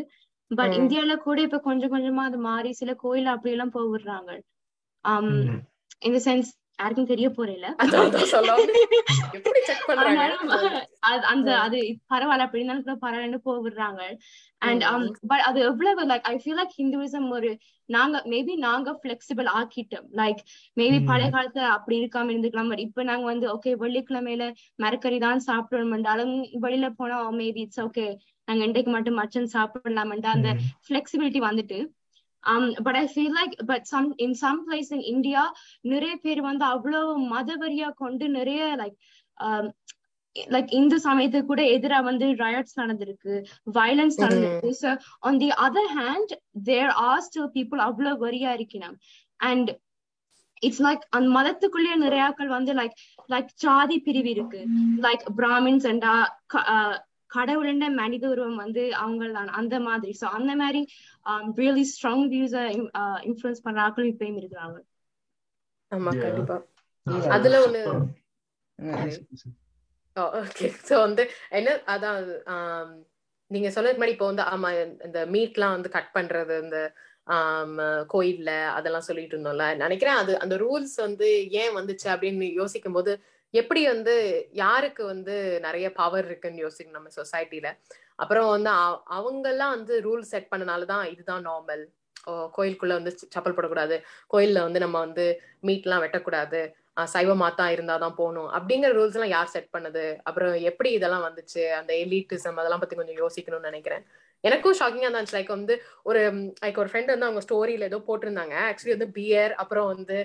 பட். 0.51 0.73
இந்தியால 0.73 1.15
கூட 1.17 1.37
இப்ப 1.41 1.59
கொஞ்சம் 1.59 1.93
கொஞ்சமா 1.93 2.23
அது 2.29 2.37
மாறி 2.41 2.71
சில 2.73 2.93
கோயில் 2.95 3.25
அப்படி 3.25 3.53
எல்லாம் 3.55 3.71
போக 3.71 3.87
விடுறாங்க 3.89 4.31
um 5.05 5.27
Mm. 5.31 5.59
யாருக்கும் 6.79 7.07
தெரிய 7.07 7.27
போறேல 7.29 7.65
அந்த. 11.33 11.49
அது 11.65 11.79
பரவாயில்ல 12.11 12.45
அப்படி 12.45 12.61
இருந்தாலும் 12.61 12.85
கூட 12.85 12.95
பரவாயில்லன்னு 13.01 13.45
போக 13.47 13.57
விடுறாங்க 13.65 14.01
அண்ட். 14.61 14.83
பட் 15.31 15.43
அது 15.49 15.59
எவ்வளவு 15.61 16.07
like 16.11 16.25
I 16.31 16.35
feel 16.35 16.59
like 16.59 16.73
Hinduism 16.77 17.27
ஒரு 17.29 17.49
நாங்க 17.89 18.23
மேபி 18.25 18.53
நாங்க 18.65 18.89
ஃபிளெக்சிபிள் 19.01 19.47
ஆக்கிட்டோம். 19.59 20.07
Like 20.17 20.41
maybe. 20.77 20.97
பழைய 21.05 21.29
காலத்துல 21.29 21.67
அப்படி 21.75 21.95
இருக்காம 22.01 22.31
இருந்துக்கலாம் 22.33 22.71
பட் 22.71 22.83
இப்ப 22.87 23.03
நாங்க 23.03 23.25
வந்து 23.25 23.47
ஓகே 23.55 23.73
வெள்ளிக்கிழமையில 23.83 24.47
மரக்கறி 24.79 25.19
தான் 25.19 25.45
சாப்பிடணும்ன்றாலும் 25.47 26.35
வெளியில 26.61 26.89
போனா 26.99 27.19
மேபி 27.39 27.63
இட்ஸ் 27.65 27.81
ஓகே 27.81 28.07
நாங்க 28.47 28.63
இன்றைக்கு 28.63 28.91
மட்டும் 28.91 29.19
மட்டன் 29.19 29.53
சாப்பிடலாம்ன்ட்டு 29.53 30.29
அந்த 30.29 30.51
flexibility 30.87 31.41
வந்துட்டு 31.41 31.79
um 32.43 32.73
but 32.81 32.95
i 32.95 33.07
feel 33.07 33.31
like 33.33 33.55
but 33.65 33.87
some 33.87 34.13
in 34.17 34.33
some 34.35 34.59
place 34.67 34.91
in 34.91 35.01
india 35.13 35.41
நிறைய 35.81 36.15
பேர் 36.15 36.41
வந்து 36.41 36.65
அவ்வளவு 36.65 37.11
மதவெறியா 37.35 37.89
கொண்டு 37.93 38.29
நிறைய 38.29 38.75
லைக் 38.75 38.97
லைக் 40.35 40.71
இந்து 40.71 40.97
சமயத்துக்கு 40.97 41.45
கூட 41.45 41.61
எதிரா 41.61 42.03
வந்து 42.03 42.25
riots 42.25 42.73
நடந்திருக்கு 42.75 43.33
violence 43.65 44.15
Mhm. 44.17 44.23
நடந்திருக்கு. 44.23 44.71
So 44.71 44.89
on 45.21 45.39
the 45.39 45.51
other 45.65 45.85
hand 45.99 46.29
there 46.69 46.91
are 47.07 47.19
still 47.19 47.47
people 47.49 47.79
அவ்வளவு 47.79 48.27
வெறியா 48.27 48.51
இருக்கணும் 48.57 48.95
and 49.39 49.67
இட்ஸ் 50.61 50.81
லைக் 50.81 51.03
அந்த 51.09 51.27
மதத்துக்குள்ளேயே 51.29 51.97
நிறையாக்கள் 52.05 52.47
வந்து 52.47 52.73
லைக் 52.73 52.95
லைக் 53.29 53.49
ஜாதி 53.55 53.99
பிரிவு 53.99 54.29
இருக்கு. 54.29 54.61
லைக் 55.01 55.23
பிராமின்ஸ் 55.37 55.87
அண்டா 55.91 56.13
கடவுளுண்ட 57.31 57.89
மனித 57.95 58.23
உருவம் 58.29 58.55
வந்து 58.55 58.83
அவங்க 58.95 59.31
தான் 59.31 59.49
அந்த 59.59 59.75
மாதிரி. 59.79 60.11
சோ 60.19 60.27
அந்த 60.37 60.53
மாதிரி 60.55 60.81
ரியலி 61.57 61.83
ஸ்ட்ராங் 61.91 62.25
வியூஸ 62.31 62.55
இன்ஃபுளுன்ஸ் 63.25 63.63
பண்ற 63.63 63.81
ஆட்கள் 63.81 64.11
இப்பயும் 64.11 64.39
இருக்கிறாங்க. 64.41 64.77
ஆமா. 65.91 66.13
கண்டிப்பா. 66.21 66.57
அதுல 67.31 67.59
ஒண்ணு 67.65 67.83
so- 70.17 70.31
ஓகே 70.39 70.67
சோ 70.87 70.95
வந்து 70.99 71.23
என்ன 71.49 71.69
அதான் 71.87 72.17
ஆம், 72.53 72.93
நீங்க 73.51 73.69
சொன்னதுக்கு 73.69 73.99
முன்னாடி 73.99 74.15
இப்போ 74.15 74.25
வந்து 74.25 74.43
ஆமா 74.51 74.69
இந்த 75.05 75.19
மீட்லாம் 75.27 75.75
வந்து 75.75 75.89
கட் 75.89 76.11
பண்றது 76.15 76.55
இந்த 76.61 76.79
ஆம், 77.27 77.75
கோயில்ல 78.13 78.51
அதெல்லாம் 78.69 79.07
சொல்லிட்டு 79.07 79.35
இருந்தோம்ல. 79.35 79.65
நினைக்கிறேன் 79.77 80.15
அது 80.15 80.33
அந்த 80.39 80.55
ரூல்ஸ் 80.57 80.95
வந்து 80.99 81.27
ஏன் 81.53 81.75
வந்துச்சு 81.75 82.07
அப்படின்னு 82.13 82.47
யோசிக்கும் 82.53 82.93
போது 82.93 83.11
எப்படி 83.53 83.81
வந்து 83.87 84.15
யாருக்கு 84.53 85.03
வந்து 85.05 85.35
நிறைய 85.59 85.87
பவர் 85.91 86.25
இருக்குன்னு 86.25 86.63
யோசிக்கணும் 86.65 86.97
நம்ம 86.97 87.13
சொசைட்டில 87.15 87.69
அப்புறம் 88.15 88.49
வந்து 88.49 88.71
அவங்கெல்லாம் 89.17 89.73
வந்து 89.77 89.95
ரூல் 90.01 90.25
செட் 90.31 90.51
பண்ணனாலதான் 90.55 91.03
இதுதான் 91.11 91.45
நார்மல் 91.45 91.83
கோயிலுக்குள்ள 92.57 92.93
வந்து 92.99 93.11
சப்பல் 93.35 93.55
போடக்கூடாது. 93.55 93.95
கோயில்ல 94.33 94.59
வந்து 94.59 94.79
நம்ம 94.79 94.99
வந்து 94.99 95.25
மீட்லாம் 95.63 96.03
வெட்டக்கூடாது. 96.05 96.61
சைவ 97.05 97.33
மாத்தா 97.41 97.65
இருந்தாதான் 97.75 98.15
போகணும். 98.15 98.49
அப்படிங்கிற 98.57 98.89
ரூல்ஸ் 98.97 99.17
எல்லாம் 99.17 99.33
யார் 99.35 99.53
செட் 99.53 99.69
பண்ணது? 99.77 100.03
அப்புறம் 100.23 100.53
எப்படி 100.69 100.89
இதெல்லாம் 100.91 101.25
வந்துச்சு? 101.27 101.61
அந்த 101.79 101.91
எலிட்டிசம் 102.03 102.59
அதெல்லாம் 102.61 102.79
பத்தி 102.79 102.95
கொஞ்சம் 102.95 103.19
யோசிக்கணும்னு 103.23 103.69
நினைக்கிறேன். 103.71 104.03
எனக்கும் 104.43 104.75
ஷாக்கிங்கா 104.79 105.07
இருந்துச்சு. 105.09 105.35
லைக் 105.37 105.51
வந்து 105.55 105.73
ஒரு 106.09 106.21
லைக் 106.63 106.79
ஒரு 106.83 106.89
ஃப்ரெண்ட் 106.91 107.11
வந்து 107.13 107.27
அவங்க 107.27 107.41
ஸ்டோரியில 107.45 107.87
ஏதோ 107.89 107.99
போட்டிருந்தாங்க. 108.07 108.55
ஆக்சுவலி 108.69 108.95
வந்து 108.95 109.09
பியர் 109.17 109.53
அப்புறம் 109.63 109.87
வந்து 109.93 110.17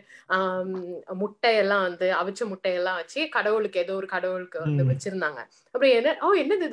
முட்டையெல்லாம் 1.23 1.85
வந்து 1.89 2.09
அவிச்ச 2.21 2.43
முட்டையெல்லாம் 2.53 3.01
வச்சு 3.01 3.23
கடவுளுக்கு 3.37 3.83
ஏதோ 3.85 3.97
ஒரு 4.01 4.09
கடவுளுக்கு 4.15 4.61
வந்து. 4.67 4.85
வச்சிருந்தாங்க. 4.93 5.41
அப்புறம் 5.75 5.95
என்ன 5.99 6.17
ஓ 6.27 6.31
என்னது 6.45 6.69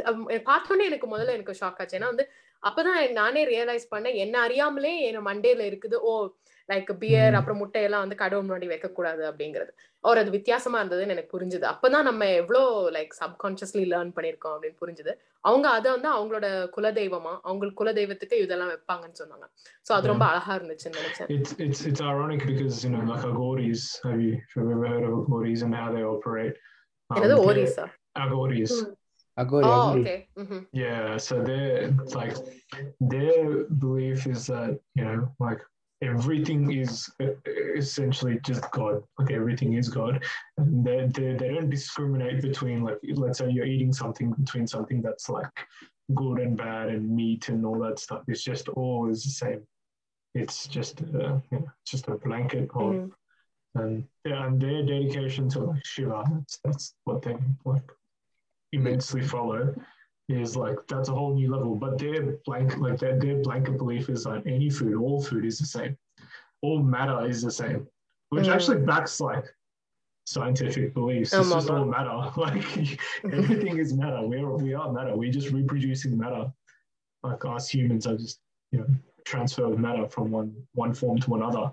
பார்த்தோன்னே 0.52 0.88
எனக்கு 0.92 1.10
முதல்ல 1.16 1.36
எனக்கு 1.38 1.60
ஷாக் 1.62 1.82
ஆச்சு. 1.84 1.98
ஏன்னா 2.00 2.12
வந்து 2.14 2.28
அப்பதான் 2.64 3.00
நானே 3.20 3.44
ரியலைஸ் 3.54 3.86
பண்ணேன் 3.94 4.18
என்ன 4.24 4.36
அறியாமலே 4.48 4.94
என் 5.08 5.28
மண்டேல 5.30 5.62
இருக்குது. 5.70 5.98
Oh 6.10 6.12
like 6.72 6.92
beer. 7.02 7.36
அப்புறம் 7.40 7.60
முட்டையெல்லாம் 7.62 8.04
வந்து 8.06 8.18
கடவுள் 8.22 8.46
முன்னாடி 8.48 8.68
வைக்க 8.68 8.88
கூடாது 8.90 9.24
அப்படிங்கிறது 9.30 9.72
ஒரு 10.04 10.20
அது 10.20 10.30
வித்தியாசமா 10.36 10.78
இருந்ததுன்னு 10.82 11.16
எனக்கு 11.16 11.34
புரிஞ்சுது 11.34 11.66
அப்பதான் 11.72 12.08
நம்ம 12.10 12.28
எவ்வளோ 12.42 12.62
லைக் 12.96 13.12
சப்கான்சியஸ்லி 13.20 13.84
லேர்ன் 13.92 14.14
பண்ணிருக்கோம் 14.16 14.56
அப்படின்னு 14.56 14.80
புரிஞ்சுது 14.84 15.14
அவங்க 15.44 15.68
அதை 15.78 15.90
வந்து 15.92 16.10
அவங்களோட 16.16 16.48
குலதெய்வமா 16.76 17.34
அவங்களுக்கு 17.48 17.80
குலதெய்வத்துக்கு 17.82 18.42
இதெல்லாம் 18.44 18.72
வைப்பாங்கன்னு 18.74 19.20
சொன்னாங்க 19.22 19.46
சோ 19.88 19.94
அது 19.98 20.12
ரொம்ப 20.14 20.26
அழகா 20.32 20.54
இருந்துச்சுன்னு 20.60 21.00
நினைச்சேன் 21.02 21.30
It's 21.38 21.54
it's 21.66 21.82
it's 21.90 22.02
ironic 22.12 22.42
because 22.46 22.78
you 22.86 22.92
know 22.96 23.04
like 23.12 23.28
Agoris, 23.32 23.84
have 24.06 24.22
you 24.22 24.34
if 24.40 24.56
you've 24.56 24.72
ever 24.72 24.88
heard 24.88 25.06
of 25.10 25.14
Agoris 25.20 25.62
and 25.68 25.76
how 25.82 25.90
they 25.98 26.06
operate? 26.16 26.58
Um, 27.10 27.16
என்னது 27.18 27.38
ஓரிஸா 27.48 27.86
Agoris. 28.26 28.74
Mm. 28.78 28.90
அகோரி 29.38 29.68
ஓகே 29.74 30.16
ம்ஹும். 30.42 30.64
Yeah, 30.80 31.06
so 31.26 31.36
their 31.42 31.76
like 32.16 32.36
their 33.14 33.38
belief 33.84 34.20
is 34.28 34.42
that 34.48 34.74
you 34.98 35.06
know 35.08 35.20
like 35.40 35.62
everything 36.02 36.72
is 36.72 37.10
uh, 37.22 37.28
essentially 37.76 38.40
just 38.44 38.70
God. 38.72 39.04
Like 39.20 39.32
everything 39.32 39.74
is 39.74 39.90
God, 39.90 40.24
and 40.58 40.86
they 40.86 41.08
they 41.14 41.34
they 41.34 41.50
don't 41.50 41.70
discriminate 41.70 42.42
between 42.42 42.84
like 42.84 43.00
let's 43.16 43.40
say 43.40 43.50
you're 43.50 43.66
eating 43.66 43.94
something 43.94 44.32
between 44.32 44.68
something 44.68 45.02
that's 45.02 45.30
like 45.30 45.52
good 46.16 46.40
and 46.40 46.58
bad 46.58 46.90
and 46.90 47.10
meat 47.16 47.50
and 47.50 47.66
all 47.66 47.80
that 47.80 48.00
stuff. 48.00 48.24
It's 48.28 48.44
just 48.44 48.70
all 48.70 49.10
is 49.10 49.24
the 49.24 49.30
same. 49.30 49.68
It's 50.34 50.68
just 50.68 51.02
uh, 51.02 51.40
you 51.52 51.60
know, 51.60 51.72
just 51.86 52.08
a 52.08 52.16
blanket 52.16 52.70
of 52.76 52.94
ம். 52.94 53.12
and 53.76 54.04
yeah, 54.26 54.46
and 54.46 54.62
their 54.62 54.84
dedication 54.84 55.50
to 55.50 55.60
like 55.60 55.86
Shiva, 55.86 56.24
that's 56.32 56.60
that's 56.64 56.96
what 57.04 57.22
they 57.22 57.36
like 57.66 57.90
immensely 58.72 59.22
follow 59.22 59.74
is 60.31 60.57
like 60.57 60.79
that's 60.91 61.09
a 61.09 61.17
whole 61.19 61.35
new 61.35 61.49
level. 61.55 61.75
But 61.85 61.99
their 61.99 62.21
blank 62.47 62.77
like 62.85 62.99
their, 63.03 63.17
their 63.25 63.37
blanket 63.47 63.77
belief 63.83 64.09
is 64.15 64.25
that 64.25 64.43
any 64.57 64.71
food, 64.71 64.95
all 65.05 65.21
food 65.29 65.45
is 65.51 65.59
the 65.59 65.67
same. 65.67 65.93
All 66.63 66.81
matter 66.83 67.19
is 67.33 67.41
the 67.43 67.55
same. 67.63 67.81
Which 68.33 68.47
Mm. 68.49 68.55
actually 68.55 68.81
backs 68.91 69.15
like 69.21 69.47
scientific 70.27 70.87
beliefs. 70.95 71.33
It's 71.33 71.51
Oh, 71.51 71.55
just 71.55 71.71
all 71.71 71.85
mama. 71.85 71.91
matter. 71.97 72.17
Like 72.45 72.65
everything 73.39 73.77
is 73.85 73.91
matter. 74.03 74.21
We're 74.31 74.51
we 74.65 74.71
are 74.81 74.89
matter. 74.93 75.15
We're 75.21 75.37
just 75.39 75.51
reproducing 75.59 76.15
matter. 76.25 76.45
Like 77.23 77.45
us 77.55 77.67
humans 77.75 78.07
are 78.11 78.17
just, 78.25 78.39
you 78.73 78.79
know, 78.81 78.89
transfer 79.31 79.65
of 79.71 79.79
matter 79.87 80.07
from 80.15 80.27
one 80.39 80.51
one 80.85 80.95
form 81.01 81.19
to 81.27 81.31
another. 81.41 81.67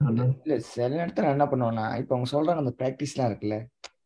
அண்ணா 0.00 0.24
இல்ல 0.44 0.54
சில 0.58 0.86
நேரத்துல 0.94 1.24
நான் 1.24 1.36
என்ன 1.36 1.46
பண்ணுவேன்னா 1.50 1.84
இப்ப 2.00 2.12
அவங்க 2.14 2.28
சொல்றாங்க 2.34 2.62
அந்த 2.62 2.72
பிராக்டிஸ்லாம் 2.78 3.28
இருக்குல்ல 3.30 3.56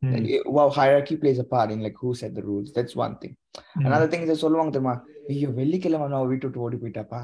like, 0.05 0.41
wow 0.57 0.69
hierarchy 0.77 1.15
plays 1.17 1.39
a 1.39 1.47
part 1.51 1.69
in 1.71 1.81
like 1.81 1.97
who 2.01 2.11
set 2.21 2.35
the 2.35 2.41
rules. 2.41 2.69
That's 2.77 2.93
one 2.95 3.17
thing. 3.17 3.33
ம். 3.73 3.85
another 3.85 4.07
thing 4.13 4.23
is 4.23 4.31
சொல்லுவாங்க 4.31 4.71
தெரியுமா? 4.71 5.03
ஐயோ 5.27 5.49
வெள்ளிக்கிழமை 5.49 6.07
நான் 6.07 6.27
வீட்டு 6.27 6.45
விட்டு 6.47 6.61
ஓடி 6.61 6.77
போயிட்டாப்பா. 6.77 7.19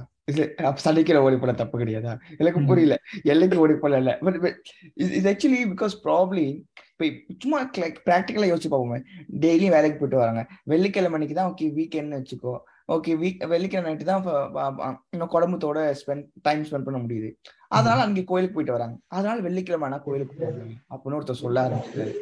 சனிக்கிழமை 0.73 1.27
ஓடி 1.27 1.39
போல 1.39 1.53
தப்பு 1.53 1.79
கிடையாதா? 1.79 2.19
எனக்கு 2.37 2.59
ம். 2.59 2.65
புரியல. 2.65 2.97
எல்லைக்கு 3.23 3.59
ஓடி 3.59 3.73
போல 3.73 3.97
இல்ல. 3.97 4.17
பட் 4.21 4.35
ஆக்சுவலி 4.99 5.61
பிகாஸ் 5.73 5.95
ப்ராப்ளி 6.03 6.45
சும்மா 7.39 7.65
லைக் 7.65 8.01
ப்ராக்டிக்கலா 8.05 8.47
யோசிச்சு 8.51 8.71
பார்ப்போமே. 8.71 8.99
டெய்லியும் 9.39 9.75
வேலைக்கு 9.75 9.99
போயிட்டு 9.99 10.17
வராங்க. 10.17 10.47
வெள்ளிக்கிழமை 10.63 11.19
அன்னைக்கு 11.19 11.41
தான் 11.41 11.53
ஓகே 11.53 11.65
வீக்கெண்ட்னு 11.79 12.19
வச்சுக்கோ. 12.19 12.55
ஓகே 12.91 13.17
வீக் 13.21 13.45
வெள்ளிக்கிழமை 13.45 13.93
நைட்டு 13.93 14.07
தான் 14.11 14.23
இன்னும் 15.11 15.31
குடும்பத்தோட 15.33 15.95
ஸ்பெண்ட் 16.01 16.25
டைம் 16.41 16.63
ஸ்பெண்ட் 16.63 16.87
பண்ண 16.87 16.99
முடியுது. 16.99 17.29
அதனால 17.67 18.01
அன்னைக்கு 18.01 18.29
கோயிலுக்கு 18.31 18.57
போயிட்டு 18.57 18.77
வராங்க. 18.77 18.99
அதனால 19.07 19.41
வெள்ளிக்கிழமை 19.41 19.87
ஆனா 19.89 19.97
கோயிலுக்கு 19.97 20.35
போகணும் 20.39 20.73
அப்படின்னு 20.95 21.21
ஒருத்தர் 21.21 21.43
சொல்ல 21.43 21.67
ஆரம்பிச்சு. 21.67 22.13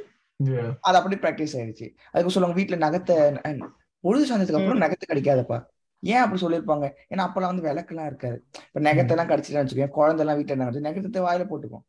அது 0.81 0.97
அப்படி 0.97 1.15
ப்ராக்டிஸ் 1.15 1.55
ஆயிடுச்சு. 1.55 1.95
அதுக்கு 2.11 2.31
சொல்லுவாங்க 2.31 2.61
வீட்டுல 2.61 2.79
நகத்தை 2.79 3.59
பொழுது 3.99 4.25
சாய்ந்ததுக்கு 4.25 4.69
அப்புறம் 4.69 4.79
நகத்தை 4.79 5.03
கடிக்காதப்பா. 5.07 5.65
ஏன் 5.99 6.17
அப்படி 6.17 6.41
சொல்லியிருப்பாங்க? 6.41 6.91
ஏன்னா 7.13 7.17
அப்பெல்லாம் 7.17 7.55
வந்து 7.55 7.61
விளக்கெல்லாம் 7.61 8.05
இருக்காது. 8.05 8.45
இப்ப 8.73 8.93
நகத்தெல்லாம் 8.93 9.27
கடிச்சிட்டு 9.27 9.63
வச்சுக்கோங்க 9.63 9.87
குழந்தை 9.87 10.25
எல்லாம் 10.25 10.41
வீட்டுல 10.41 10.47
என்ன 10.47 10.89
நகத்தை 10.89 11.21
வாயில 11.21 11.45
போட்டுக்கும். 11.45 11.83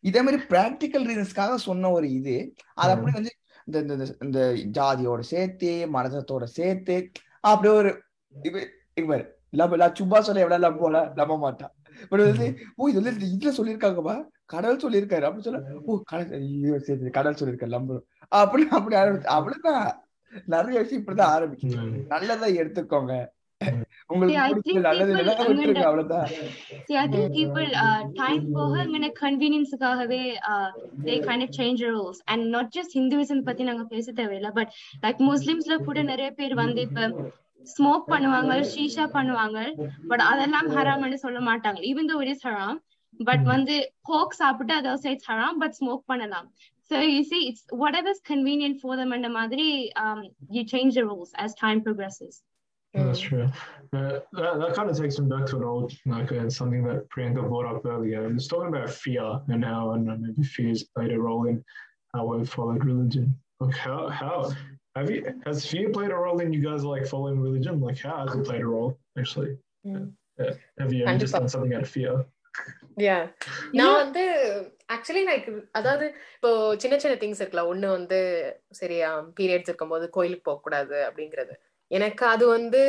இதே 0.00 0.22
மாதிரி 0.22 0.42
பிராக்டிக்கல் 0.42 1.08
ரீசன்ஸ்க்காக 1.10 1.54
சொன்ன 1.54 1.90
ஒரு 1.90 2.12
இது 2.12 2.54
அது 2.74 2.92
அப்படி 2.92 3.12
வந்து 3.12 3.32
இந்த 3.66 3.94
இந்த- 3.94 4.16
இந்த- 4.20 4.80
ஜாதியோட 4.80 5.20
சேர்த்து 5.20 5.88
மதத்தோட 5.92 6.42
சேர்த்து 6.42 7.10
அப்படியே 7.40 7.78
ஒரு 7.78 8.02
இவர் 8.94 9.38
லவ் 9.50 9.94
சும்மா 9.94 10.20
சொல்ல 10.20 10.40
எவ்வளவு 10.40 10.72
லவ் 10.72 10.82
போல 10.82 11.12
நம்ப 11.14 11.38
மாட்டான் 11.38 11.72
பட் 12.08 12.20
வந்து 12.20 12.58
ஓ 12.74 12.88
இது 12.88 13.02
வந்து 13.02 13.26
இதுல 13.26 13.54
சொல்லியிருக்காங்கப்பா. 13.54 14.24
கடல் 14.46 14.76
சொல்லியிருக்காரு. 14.76 15.26
அப்படி 15.28 15.42
சொல்ல 15.42 15.60
ஓ 15.84 16.00
கடல் 16.04 17.10
கடல் 17.12 17.38
சொல்லியிருக்காரு. 17.40 17.76
நம்பரும் 17.76 18.06
அப்படின்னு 18.30 18.72
அப்படி 18.78 18.96
ஆரம்பிச்சு 18.96 19.30
அப்படிதான் 19.36 19.92
நிறைய 20.46 20.80
விஷயம் 20.80 21.04
இப்படிதான் 21.04 21.34
ஆரம்பிச்சு. 21.36 22.06
நல்லதா 22.06 22.46
எடுத்துக்கோங்க. 22.46 23.14
கன்வீனியன்ஸுக்காகவே 29.20 30.22
they 31.04 31.14
kind 31.28 31.44
of 31.44 32.14
and 32.24 32.44
not 32.48 32.72
just 32.76 32.96
Hinduism 32.98 33.44
பத்தி 33.44 33.62
நாங்க 33.62 33.84
பேச 33.84 34.12
தேவையில்ல 34.12 34.50
பட் 34.50 34.72
லைக் 35.02 35.20
முஸ்லிம்ஸ்ல 35.30 35.76
கூட 35.84 36.02
நிறைய 36.02 36.30
பேர் 36.30 36.54
வந்து 36.54 36.80
இப்ப 36.80 37.00
ஸ்மோக் 37.78 38.04
பண்ணுவாங்க 38.08 38.52
ஷீஷா 38.74 39.06
பண்ணுவாங்க 39.12 39.88
பட் 40.08 40.20
அதெல்லாம் 40.20 40.68
ஹராம்னு 40.68 41.14
சொல்ல 41.14 41.38
மாட்டாங்க. 41.38 41.78
Even 41.90 42.10
though 42.12 42.16
it 42.16 42.80
but 43.27 43.39
Hmm. 43.39 43.49
வந்து 43.53 43.75
கோக் 44.09 44.35
சாப்பிட்டு 44.41 44.73
அதை 44.79 44.91
say 45.03 45.11
it's 45.15 45.27
haram 45.31 45.55
but 45.63 45.71
smoke 45.81 46.03
பண்ணலாம் 46.11 46.49
so 46.89 46.97
you 47.15 47.23
see 47.31 47.41
it's 47.49 47.63
whatever's 47.83 48.21
convenient 48.31 48.75
for 48.83 48.93
them 48.99 49.09
அந்த 49.17 49.29
மாதிரி 49.37 49.65
um, 50.03 50.19
you 50.55 50.63
change 50.73 50.93
the 50.99 51.05
rules 51.11 51.31
as 51.45 51.51
time 51.65 51.81
progresses 51.87 52.35
That's 52.93 53.19
true. 53.25 53.43
Uh, 53.97 54.13
that, 54.37 54.53
that 54.61 54.71
kind 54.77 54.87
of 54.91 54.95
takes 54.99 55.17
me 55.21 55.25
back 55.33 55.45
to 55.49 55.55
an 55.57 55.65
old, 55.71 55.89
like 56.13 56.31
uh, 56.37 56.49
something 56.55 56.83
that 56.87 57.01
Priyanka 57.11 57.41
brought 57.51 57.67
up 57.71 57.83
earlier. 57.93 58.21
It 58.29 58.33
was 58.37 58.47
talking 58.51 58.69
about 58.73 58.89
fear 59.03 59.27
and 59.53 59.63
how, 59.71 59.81
and 59.93 60.05
maybe 60.23 60.43
fear's 60.55 60.81
played 60.95 61.11
a 61.17 61.21
role 61.27 61.43
in 61.51 61.57
how 62.13 62.21
we've 62.29 62.49
followed 62.55 62.83
religion. 62.91 63.27
Like 63.59 63.77
how, 63.87 63.99
how 64.21 64.35
have 64.95 65.09
you, 65.13 65.21
has 65.47 65.67
fear 65.73 65.87
played 65.97 66.11
a 66.17 66.19
role 66.25 66.39
in 66.45 66.49
you 66.55 66.63
guys 66.69 66.83
like 66.93 67.05
following 67.13 67.39
religion? 67.47 67.75
Like 67.87 67.99
how 68.07 68.17
has 68.23 68.33
it 68.39 68.43
played 68.49 68.63
a 68.67 68.71
role 68.75 68.91
actually? 69.21 69.53
Mm. 69.85 70.07
Uh, 70.41 70.53
have 70.81 70.91
you 70.97 71.03
ever 71.05 71.19
just 71.25 71.35
Kandippa. 71.35 71.41
done 71.41 71.53
something 71.55 71.75
out 71.77 71.85
of 71.87 71.91
fear? 71.97 72.15
Yeah 72.96 73.16
நான் 73.78 74.00
வந்து 74.02 74.22
actually 74.94 75.22
like 75.28 75.46
அதாவது 75.72 76.06
இப்போ 76.34 76.50
சின்ன 76.82 76.94
சின்ன 76.98 77.14
things 77.22 77.40
இருக்குல்ல 77.40 77.64
ஒண்ணு 77.72 77.86
வந்து 77.88 78.18
சரியா 78.80 79.08
பீரியட்ஸ் 79.38 79.70
இருக்கும்போது 79.70 80.06
கோயிலுக்கு 80.10 80.48
போக 80.50 80.60
கூடாது 80.60 80.96
அப்படிங்கிறது. 81.08 81.54
எனக்கு 81.90 82.24
அது 82.26 82.44
வந்து 82.46 82.80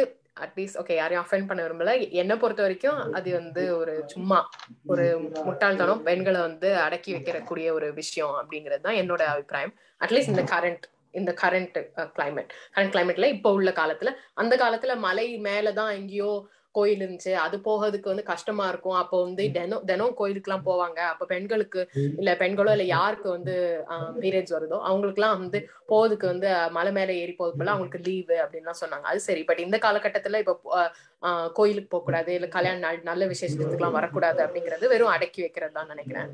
அட்லீஸ்ட் 0.46 0.80
ஓகே 0.82 0.96
யாரையும் 0.96 1.26
அஃபெண்ட் 1.26 1.50
பண்ண 1.50 1.62
விரும்பல. 1.66 1.92
என்னை 2.22 2.36
பொறுத்த 2.38 2.62
வரைக்கும் 2.62 3.00
அது 3.14 3.30
வந்து 3.34 3.64
ஒரு 3.78 3.94
சும்மா 4.14 4.40
ஒரு 4.86 5.06
முட்டாள்தனம் 5.48 6.04
பெண்களை 6.04 6.42
வந்து 6.42 6.72
அடக்கி 6.86 7.14
வைக்கிறக்கூடிய 7.14 7.70
ஒரு 7.72 7.90
விஷயம் 7.94 8.36
அப்படிங்கிறது 8.42 8.86
தான் 8.88 9.00
என்னோட 9.04 9.24
அபிப்பிராயம். 9.34 9.74
அட்லீஸ்ட் 10.02 10.34
இந்த 10.36 10.46
கரண்ட் 10.54 10.86
இந்த 11.12 11.32
கரண்ட் 11.42 11.78
கிளைமேட் 12.16 12.50
கரண்ட் 12.76 12.94
கிளைமேட்ல 12.94 13.28
இப்போ 13.36 13.50
உள்ள 13.52 13.70
காலத்துல 13.72 14.12
அந்த 14.34 14.54
காலத்துல 14.64 14.96
மலை 15.06 15.28
மேலதான் 15.40 15.92
எங்கேயோ 16.00 16.32
கோயில் 16.78 17.04
இருந்துச்சு 17.04 17.34
அது 17.44 17.56
போகிறதுக்கு 17.68 18.12
வந்து 18.12 18.26
கஷ்டமா 18.32 18.66
இருக்கும். 18.72 18.98
அப்போ 19.02 19.18
வந்து 19.26 19.44
தினம் 19.58 19.86
தினம் 19.92 20.16
கோயிலுக்கு 20.20 20.50
எல்லாம் 20.50 20.66
போவாங்க. 20.68 21.00
அப்ப 21.14 21.28
பெண்களுக்கு 21.34 21.82
இல்ல 22.20 22.34
பெண்களோ 22.42 22.74
இல்ல 22.78 22.86
யாருக்கு 22.96 23.28
வந்து 23.38 23.56
பீரியட்ஸ் 24.24 24.56
வருதோ 24.58 24.80
அவங்களுக்குலாம் 24.90 25.38
வந்து 25.38 25.62
போறதுக்கு 25.92 26.28
வந்து 26.34 26.48
மலை 26.78 26.94
மேல 26.98 27.14
ஏறி 27.24 27.36
போறதுக்குள்ள 27.40 27.74
அவங்களுக்கு 27.76 28.04
லீவு 28.08 28.38
அப்படின்லாம் 28.44 28.82
சொன்னாங்க. 28.84 29.08
அது 29.12 29.22
சரி. 29.30 29.44
பட் 29.50 29.64
இந்த 29.66 29.80
காலகட்டத்துல 29.86 30.42
இப்ப 30.44 30.56
கோயிலுக்கு 31.60 31.92
போக 31.92 32.04
கூடாது 32.04 32.32
இல்ல 32.38 32.48
கல்யாண 32.56 32.78
நாள் 32.86 33.00
நல்ல 33.12 33.26
விசேஷத்துக்குலாம் 33.34 33.98
வரக்கூடாது 34.00 34.42
அப்படிங்கிறது 34.46 34.94
வெறும் 34.94 35.14
அடக்கி 35.16 35.42
வைக்கிறது 35.46 35.76
தான் 35.80 35.92
நினைக்கிறேன் 35.94 36.30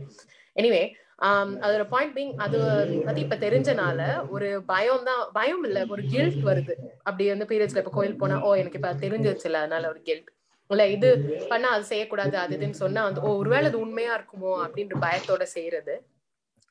எனிவே 0.55 0.83
Um, 1.21 1.49
அதோட 1.61 1.83
பாயிண்ட் 1.89 2.13
பீங் 2.15 2.31
அது 2.37 2.59
பத்தி 3.05 3.21
இப்ப 3.21 3.37
தெரிஞ்சனால 3.37 3.99
ஒரு 4.27 4.47
பயம் 4.69 5.03
தான் 5.09 5.23
பயம் 5.33 5.63
இல்ல 5.67 5.79
ஒரு 5.89 6.03
கில்ட் 6.13 6.39
வருது. 6.47 6.73
அப்படி 7.03 7.25
வந்து 7.29 7.47
பீரியட்ஸ்ல 7.51 7.81
இப்ப 7.83 7.93
கோயில் 7.97 8.21
போனா 8.21 8.37
ஓ 8.41 8.51
எனக்கு 8.55 8.79
இப்ப 8.79 8.93
தெரிஞ்சிருச்சுல 9.03 9.59
அதனால 9.63 9.89
ஒரு 9.89 9.99
கில்ட் 10.07 10.29
இல்ல 10.69 10.83
இது 10.95 11.09
பண்ணா 11.51 11.69
அது 11.75 11.85
செய்யக்கூடாது 11.91 12.35
அது 12.43 12.55
இதுன்னு 12.57 12.79
சொன்னா 12.81 13.01
வந்து 13.07 13.21
ஓ 13.21 13.31
ஒருவேளை 13.39 13.67
அது 13.71 13.79
உண்மையா 13.85 14.13
இருக்குமோ? 14.17 14.53
அப்படின்ற 14.65 14.97
பயத்தோட 15.05 15.45
செய்யறது 15.55 15.95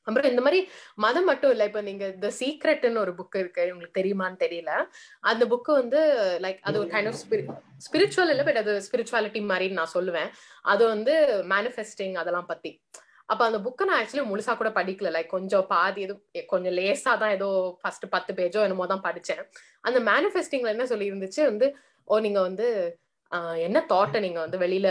அப்புறம் 0.07 0.29
இந்த 0.31 0.41
மாதிரி 0.41 0.59
மதம் 0.97 1.27
மட்டும் 1.29 1.51
இல்ல 1.53 1.63
இப்ப 1.69 1.81
நீங்க 1.87 2.05
த 2.23 2.31
சீக்ரெட்னு 2.39 3.01
ஒரு 3.03 3.13
புக் 3.19 3.37
இருக்கு 3.41 3.65
உங்களுக்கு 3.73 3.99
தெரியுமான்னு 3.99 4.39
தெரியல. 4.45 4.71
அந்த 5.23 5.43
புக்கு 5.51 5.71
வந்து 5.79 5.99
லைக் 6.45 6.59
அது 6.67 6.79
ஒரு 6.81 6.89
கைண்ட் 6.93 7.09
ஆஃப் 7.11 7.19
ஸ்பிரிச்சுவல் 7.85 8.33
இல்ல 8.33 8.45
பட் 8.47 8.61
அது 8.63 8.73
ஸ்பிரிச்சுவாலிட்டி 8.87 9.43
மாதிரி 9.51 9.67
நான் 9.79 9.93
சொல்லுவேன். 9.95 10.29
அது 10.65 10.83
வந்து 10.93 11.15
மேனிஃபெஸ்டிங் 11.53 12.17
அதெல்லாம் 12.23 12.49
பத்தி. 12.51 12.73
அப்ப 13.31 13.41
அந்த 13.49 13.59
புக்கை 13.65 13.83
நான் 13.87 13.99
ஆக்சுவலி 14.01 14.23
முழுசா 14.29 14.53
கூட 14.59 14.69
படிக்கல. 14.77 15.09
லைக் 15.15 15.29
கொஞ்சம் 15.35 15.65
பாதி 15.73 15.99
எதுவும் 16.05 16.23
கொஞ்சம் 16.53 16.75
லேசா 16.79 17.11
தான் 17.21 17.35
ஏதோ 17.37 17.49
ஃபர்ஸ்ட் 17.81 18.05
பத்து 18.15 18.31
பேஜோ 18.39 18.61
என்னமோ 18.67 18.87
தான் 18.93 19.05
படிச்சேன். 19.07 19.41
அந்த 19.87 19.99
மேனிஃபெஸ்டிங்ல 20.09 20.73
என்ன 20.75 20.85
சொல்லி 20.91 21.09
இருந்துச்சு 21.11 21.41
வந்து 21.51 21.67
ஓ 22.07 22.19
நீங்க 22.25 22.39
வந்து 22.49 22.67
என்ன 23.67 23.79
தாட்டை 23.91 24.19
நீங்க 24.25 24.39
வந்து 24.45 24.57
வெளியில 24.65 24.87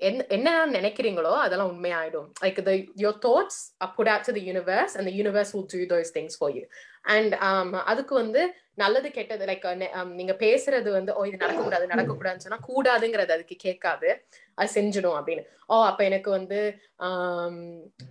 என்ன 0.00 0.26
என்ன 0.28 0.66
நினைக்கிறீங்களோ 0.66 1.34
அதெல்லாம் 1.44 1.72
உண்மையாயிடும். 1.74 2.28
Like 2.44 2.62
the 2.62 2.74
your 3.04 3.18
thoughts 3.28 3.60
are put 3.86 4.10
out 4.14 4.26
to 4.28 4.32
the 4.32 4.42
universe 4.50 4.96
and 4.98 5.08
universe 5.10 5.26
universe 5.28 5.54
will 5.54 5.66
do 5.66 5.86
those 5.86 6.10
things 6.10 6.36
for 6.36 6.50
you. 6.50 6.64
And 7.04 7.32
um, 7.48 7.74
அதுக்கு 7.90 8.14
வந்து 8.14 8.40
நல்லது 8.74 9.08
கெட்டது 9.10 9.44
லைக் 9.46 9.64
um, 9.98 10.08
நீங்க 10.08 10.32
பேசுறது 10.32 10.88
வந்து 10.90 11.12
ஓ 11.14 11.22
இது 11.26 11.38
நடக்கக்கூடாது 11.44 11.86
நடக்கக்கூடாதுன்னு 11.92 12.46
சொன்னா 12.46 12.60
கூடாதுங்கிறது 12.68 13.34
அதுக்கு 13.36 13.56
கேட்காது. 13.56 14.08
அது 14.54 14.70
செஞ்சிடும் 14.74 15.16
அப்படின்னு. 15.18 15.42
ஓ 15.66 15.76
அப்ப 15.84 16.04
எனக்கு 16.04 16.30
வந்து 16.30 16.58
um, 17.06 17.56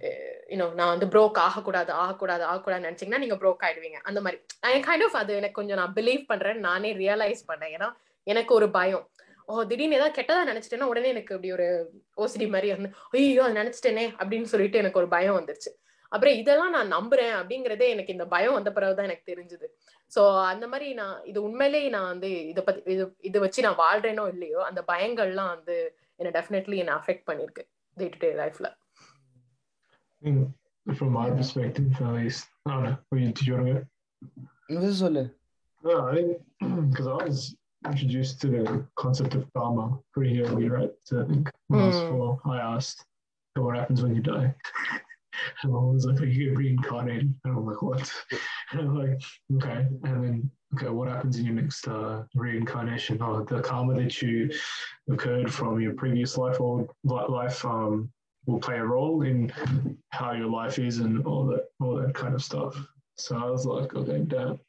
eh, 0.07 0.37
யூனோ 0.51 0.67
நான் 0.73 0.93
வந்து 0.97 1.09
ப்ரோக் 1.13 1.39
ஆகக்கூடாது 1.47 1.91
ஆகக்கூடாது 1.91 2.43
ஆகக்கூடாதுன்னு 2.51 2.89
நினைச்சீங்கன்னா 2.89 3.23
நீங்க 3.25 3.35
ப்ரோக் 3.35 3.65
ஆயிடுவீங்க. 3.67 3.99
அந்த 4.03 4.21
மாதிரி. 4.21 4.39
கைண்ட் 4.87 5.05
ஆஃப் 5.07 5.19
அது 5.21 5.33
எனக்கு 5.35 5.59
கொஞ்சம் 5.61 5.81
நான் 5.83 5.95
பிலீவ் 5.99 6.23
பண்றேன் 6.25 6.59
நானே 6.59 6.91
ரியலைஸ் 7.03 7.43
பண்ணேன். 7.51 7.73
ஏன்னா 7.77 7.89
எனக்கு 8.23 8.53
ஒரு 8.53 8.69
பயம். 8.71 9.05
ஓ 9.47 9.63
திடீர்னு 9.63 9.97
ஏதாவது 9.97 10.15
கெட்டதா 10.17 10.39
நினைச்சிட்டேன்னா 10.49 10.89
உடனே 10.91 11.09
எனக்கு 11.09 11.35
இப்படி 11.35 11.51
ஒரு 11.51 11.67
ஓசிடி 12.17 12.47
மாதிரி 12.49 12.69
வந்து 12.71 12.89
ஐயோ 13.11 13.43
அது 13.43 13.59
நினைச்சிட்டேனே 13.59 14.05
அப்படின்னு 14.19 14.51
சொல்லிட்டு 14.53 14.81
எனக்கு 14.81 14.99
ஒரு 14.99 15.09
பயம் 15.15 15.37
வந்துருச்சு 15.39 15.71
அப்புறம் 16.11 16.35
இதெல்லாம் 16.35 16.75
நான் 16.77 16.93
நம்புறேன் 16.97 17.33
அப்படிங்கறதே 17.39 17.87
எனக்கு 17.93 18.15
இந்த 18.15 18.25
பயம் 18.25 18.57
வந்த 18.57 18.71
பிறகுதான் 18.71 19.07
எனக்கு 19.09 19.29
தெரிஞ்சது 19.31 19.67
சோ 20.11 20.21
அந்த 20.51 20.65
மாதிரி 20.67 20.87
நான் 20.93 21.15
இது 21.25 21.39
உண்மையிலேயே 21.43 21.89
நான் 21.89 22.11
வந்து 22.13 22.29
இதை 22.51 22.61
பத்தி 22.63 22.81
இது 22.93 23.05
இதை 23.21 23.39
வச்சு 23.41 23.65
நான் 23.67 23.81
வாழ்றேனோ 23.83 24.25
இல்லையோ 24.33 24.59
அந்த 24.69 24.83
பயங்கள்லாம் 24.91 25.51
வந்து 25.55 25.77
என்ன 26.19 26.31
டெஃபினெட்லி 26.37 26.77
என்ன 26.77 26.93
அஃபெக்ட் 26.99 27.27
பண்ணிருக்கு 27.29 27.65
டே 27.97 28.07
டு 28.09 28.19
டே 28.25 28.31
லைஃப்ல 28.43 28.69
From 30.85 31.09
my 31.11 31.29
perspective, 31.29 31.87
at 31.99 32.13
least. 32.13 32.43
I 32.65 32.71
don't 32.71 32.83
know. 32.83 32.93
You, 33.13 33.27
did 33.29 33.47
you 33.47 33.55
want 33.55 33.67
to 33.67 33.73
go? 34.75 34.91
சொல்லு 34.99 35.23
No, 35.83 35.95
I 36.07 36.13
think 36.17 36.29
because 36.83 37.07
I 37.07 37.17
was 37.23 37.39
introduced 37.85 38.41
to 38.41 38.47
the 38.47 38.85
concept 38.95 39.35
of 39.35 39.51
karma 39.53 39.99
pretty 40.13 40.41
early, 40.41 40.69
right? 40.69 40.91
So 41.03 41.21
I 41.21 41.25
think 41.25 41.49
when 41.67 41.81
I 41.81 41.85
was 41.87 41.95
Mm. 42.01 42.07
four, 42.09 42.41
I 42.45 42.57
asked, 42.57 43.05
"So 43.55 43.63
what 43.63 43.77
happens 43.77 44.01
when 44.01 44.15
you 44.15 44.21
die?" 44.21 44.53
and 45.63 45.73
I 45.73 45.77
was 45.77 46.05
like, 46.05 46.19
"You 46.21 46.49
get 46.49 46.57
reincarnated," 46.57 47.33
and 47.43 47.53
I'm 47.57 47.65
like, 47.65 47.81
"What?" 47.81 48.11
And 48.71 48.81
I'm 48.81 48.95
like, 48.95 49.21
"Okay," 49.55 49.87
and 50.03 50.23
then. 50.23 50.51
Okay, 50.75 50.89
what 50.89 51.07
happens 51.07 51.37
in 51.39 51.45
your 51.45 51.55
next 51.55 51.87
uh, 51.87 52.25
reincarnation? 52.35 53.19
Oh, 53.21 53.41
the 53.45 53.61
karma 53.61 53.95
that 53.95 54.21
you 54.21 54.51
occurred 55.09 55.51
from 55.51 55.79
your 55.79 55.93
previous 55.93 56.37
life 56.37 56.59
or 56.59 56.85
life 57.05 57.63
um, 57.63 58.11
will 58.47 58.59
play 58.59 58.77
a 58.77 58.83
role 58.83 59.21
in 59.21 59.49
how 60.09 60.33
your 60.33 60.49
life 60.49 60.77
is 60.77 60.99
and 60.99 61.25
all 61.25 61.45
that, 61.45 61.67
all 61.79 61.95
that 61.95 62.13
kind 62.13 62.35
of 62.35 62.43
stuff. 62.43 62.75
So 63.15 63.37
I 63.37 63.49
was 63.49 63.65
like, 63.65 63.95
okay, 63.95 64.19
damn. 64.27 64.59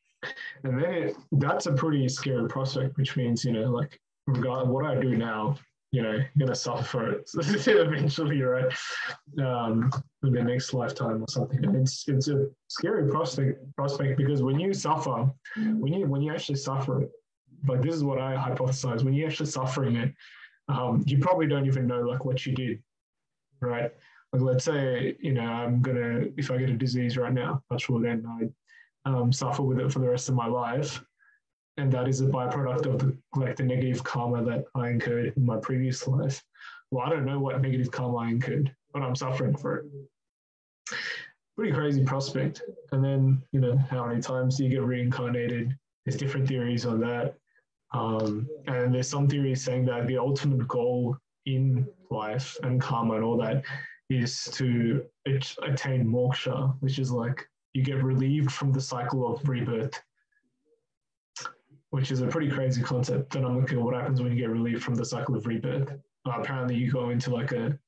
And 0.65 0.83
then 0.83 0.93
it, 0.93 1.17
that's 1.33 1.67
a 1.67 1.73
pretty 1.73 2.09
scary 2.09 2.49
prospect, 2.49 2.97
which 2.97 3.17
means, 3.17 3.45
you 3.45 3.53
know, 3.53 3.71
like, 3.71 3.99
regard 4.27 4.69
what 4.69 4.85
I 4.85 5.01
do 5.01 5.17
now, 5.17 5.57
you 5.91 6.03
know, 6.03 6.13
you're 6.13 6.47
gonna 6.47 6.55
suffer 6.55 6.85
for 6.85 7.13
it 7.13 7.31
eventually, 7.67 8.43
right? 8.43 8.73
Um, 9.43 9.91
in 10.23 10.33
the 10.33 10.43
next 10.43 10.75
lifetime 10.75 11.23
or 11.23 11.29
something. 11.29 11.65
And 11.65 11.77
it's 11.77 12.07
it's 12.09 12.29
a 12.29 12.49
scary 12.69 13.11
prospect 13.11 13.75
prospect 13.75 14.19
because 14.19 14.43
when 14.43 14.61
you 14.61 14.75
suffer, 14.75 15.31
when 15.57 15.93
you 15.95 16.07
when 16.07 16.21
you 16.21 16.33
actually 16.33 16.57
suffer 16.59 17.03
it, 17.03 17.11
like 17.67 17.81
this 17.81 17.95
is 17.95 18.05
what 18.05 18.21
I 18.21 18.37
hypothesize, 18.37 19.03
when 19.03 19.15
you're 19.15 19.29
actually 19.29 19.47
suffering 19.47 19.97
it, 19.97 20.13
um, 20.69 21.03
you 21.07 21.19
probably 21.19 21.47
don't 21.47 21.67
even 21.67 21.87
know 21.87 22.03
like 22.03 22.25
what 22.25 22.45
you 22.45 22.55
did, 22.55 22.83
right? 23.61 23.91
Like 24.35 24.43
let's 24.43 24.65
say, 24.65 25.17
you 25.21 25.33
know, 25.33 25.41
I'm 25.41 25.81
gonna 25.81 26.27
if 26.37 26.51
I 26.51 26.59
get 26.59 26.69
a 26.69 26.75
disease 26.75 27.17
right 27.17 27.33
now, 27.33 27.63
touch 27.71 27.89
wood, 27.89 28.05
and 28.05 28.27
I 28.27 28.49
um, 29.05 29.33
suffer 29.33 29.63
with 29.63 29.79
it 29.79 29.93
for 29.93 30.01
the 30.01 30.09
rest 30.09 30.29
of 30.29 30.35
my 30.35 30.47
life 30.47 31.03
and 31.79 31.93
that 31.93 32.09
is 32.09 32.21
a 32.21 32.27
byproduct 32.27 32.87
of 32.87 32.99
the 32.99 33.17
like 33.37 33.57
the 33.57 33.63
negative 33.63 34.03
karma 34.03 34.45
that 34.45 34.65
I 34.75 34.89
incurred 34.91 35.33
in 35.37 35.47
my 35.47 35.57
previous 35.59 36.07
life. 36.07 36.43
Well, 36.91 37.07
I 37.07 37.11
don't 37.11 37.25
know 37.25 37.39
what 37.39 37.61
negative 37.61 37.91
karma 37.91 38.17
I 38.19 38.29
incurred, 38.29 38.75
but 38.93 39.03
I'm 39.03 39.15
suffering 39.15 39.57
for 39.57 39.77
it. 39.77 39.85
Pretty 41.57 41.73
crazy 41.73 42.05
prospect. 42.05 42.63
And 42.93 43.05
then, 43.05 43.43
you 43.53 43.61
know, 43.61 43.77
how 43.91 44.07
many 44.07 44.21
times 44.21 44.57
do 44.57 44.65
you 44.65 44.71
get 44.71 44.83
reincarnated? 44.83 45.77
There's 46.05 46.17
different 46.17 46.49
theories 46.49 46.87
on 46.87 47.01
that. 47.01 47.35
Um, 47.93 48.49
and 48.67 48.95
there's 48.95 49.09
some 49.09 49.29
theories 49.29 49.63
saying 49.63 49.85
that 49.87 50.07
the 50.07 50.19
ultimate 50.19 50.67
goal 50.67 51.17
in 51.47 51.87
life 52.11 52.57
and 52.63 52.81
karma 52.81 53.15
and 53.15 53.25
all 53.25 53.37
that 53.39 53.65
is 54.11 54.45
to 54.55 55.05
attain 55.27 56.07
moksha, 56.07 56.75
which 56.81 56.99
is 56.99 57.11
like 57.13 57.47
you 57.75 57.83
get 57.83 58.03
relieved 58.03 58.51
from 58.51 58.73
the 58.73 58.81
cycle 58.81 59.33
of 59.33 59.49
rebirth 59.49 60.01
which 61.91 62.11
is 62.11 62.21
a 62.21 62.27
pretty 62.27 62.51
crazy 62.51 62.83
concept. 62.83 63.33
Then 63.33 63.45
I'm 63.45 63.61
looking 63.61 63.79
at 63.79 63.85
what 63.85 63.95
happens 63.95 64.21
when 64.21 64.33
you 64.33 64.39
get 64.39 64.51
relieved 64.51 64.83
from 64.83 64.95
the 64.95 65.05
cycle 65.05 65.37
of 65.37 65.47
rebirth. 65.47 65.91
Uh, 66.27 66.41
apparently, 66.41 66.75
you 66.77 66.91
go 66.91 67.11
into 67.11 67.31
like 67.33 67.53
a 67.53 67.79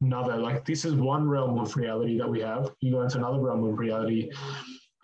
another 0.00 0.36
like 0.36 0.64
this 0.64 0.84
is 0.84 0.94
one 0.94 1.28
realm 1.28 1.58
of 1.58 1.76
reality 1.76 2.16
that 2.18 2.28
we 2.28 2.40
have. 2.40 2.70
You 2.80 2.92
go 2.92 3.02
into 3.02 3.18
another 3.18 3.40
realm 3.40 3.64
of 3.64 3.78
reality, 3.78 4.30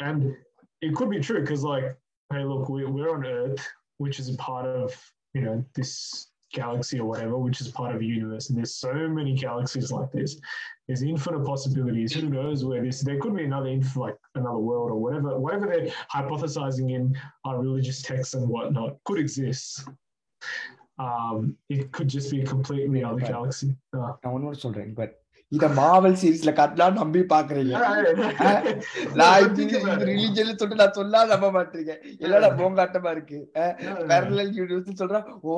and 0.00 0.34
it 0.82 0.94
could 0.94 1.10
be 1.10 1.20
true 1.20 1.40
because 1.40 1.64
like, 1.64 1.96
hey, 2.32 2.44
look, 2.44 2.68
we, 2.68 2.84
we're 2.84 3.14
on 3.14 3.26
Earth, 3.26 3.66
which 3.98 4.20
is 4.20 4.32
a 4.32 4.36
part 4.36 4.66
of 4.66 4.94
you 5.32 5.40
know 5.40 5.64
this 5.74 6.28
galaxy 6.52 7.00
or 7.00 7.06
whatever, 7.06 7.36
which 7.36 7.60
is 7.60 7.68
part 7.68 7.94
of 7.94 8.00
a 8.00 8.04
universe, 8.04 8.50
and 8.50 8.58
there's 8.58 8.76
so 8.76 8.92
many 9.08 9.34
galaxies 9.34 9.90
like 9.90 10.12
this. 10.12 10.38
There's 10.86 11.02
infinite 11.02 11.44
possibilities. 11.44 12.12
Who 12.12 12.28
knows 12.28 12.64
where 12.64 12.84
this? 12.84 13.00
There 13.00 13.18
could 13.18 13.34
be 13.34 13.44
another 13.44 13.68
inf- 13.68 13.96
like 13.96 14.16
another 14.35 14.63
world 14.67 14.89
or 14.91 14.99
whatever. 15.05 15.31
Whatever 15.39 15.67
they're 15.67 15.89
hypothesizing 16.15 16.89
in 16.91 17.05
our 17.45 17.57
religious 17.59 18.01
texts 18.01 18.35
and 18.35 18.47
whatnot 18.47 18.91
could 19.05 19.19
exist. 19.19 19.65
Um, 20.99 21.37
it 21.69 21.91
could 21.91 22.09
just 22.09 22.29
be 22.31 22.41
a 22.41 22.47
completely 22.47 23.01
other 23.03 23.21
Right. 23.21 23.33
galaxy. 23.33 23.69
Uh, 23.97 24.11
நான் 24.21 24.33
ஒன்னு 24.35 24.61
சொல்றேன் 24.65 24.93
but 24.99 25.15
இத 25.51 25.67
மாவல் 25.77 26.17
சீரிஸ்ல 26.21 26.51
கட்டலாம் 26.57 26.97
நம்பி 26.99 27.21
பாக்குறீங்க 27.31 27.75
நான் 29.19 29.37
But 29.37 29.45
இது 29.45 29.55
think 29.59 29.71
about 29.77 30.01
it. 30.03 30.07
Religion 30.09 30.49
சொல்லிட்டு 30.59 30.79
நான் 30.81 30.97
சொல்லா 30.99 31.21
நம்ப 31.31 31.47
மாட்டீங்க 31.55 31.93
இல்லடா 32.25 32.49
போங்காட்டமா 32.59 33.11
இருக்கு 33.17 33.39
No, 33.87 33.95
பேரலல் 34.11 34.51
யூனிவர்ஸ் 34.59 35.01
சொல்றேன் 35.03 35.29
ஓ 35.51 35.55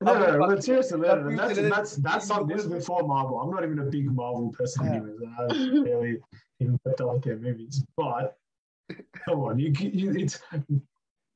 No, 0.00 0.08
அப்படி 0.08 0.24
no, 0.24 0.32
but 0.32 0.40
பார்த்து- 0.42 0.66
seriously, 0.68 0.96
man, 1.02 1.20
but 1.26 1.36
that's 1.38 1.52
future 1.52 1.70
that's 1.74 1.92
that's 2.08 2.26
not 2.32 2.42
this 2.50 2.58
is 2.62 2.68
before 2.74 3.00
Marvel. 3.12 3.36
I'm 3.42 3.52
not 3.54 3.64
even 3.68 3.78
a 3.84 3.90
big 3.94 4.08
Marvel 4.20 4.48
person, 4.58 4.82
Yeah. 4.86 4.96
anyways. 4.96 5.22
I 5.36 5.84
barely 5.86 6.12
even 6.60 6.78
kept 6.86 7.00
up 7.00 7.12
with 7.14 7.24
their 7.24 7.38
movies. 7.38 7.84
But 7.96 8.36
come 9.24 9.40
on, 9.40 9.58
you, 9.58 9.72
you 10.00 10.12
it's 10.24 10.40
and 10.52 10.82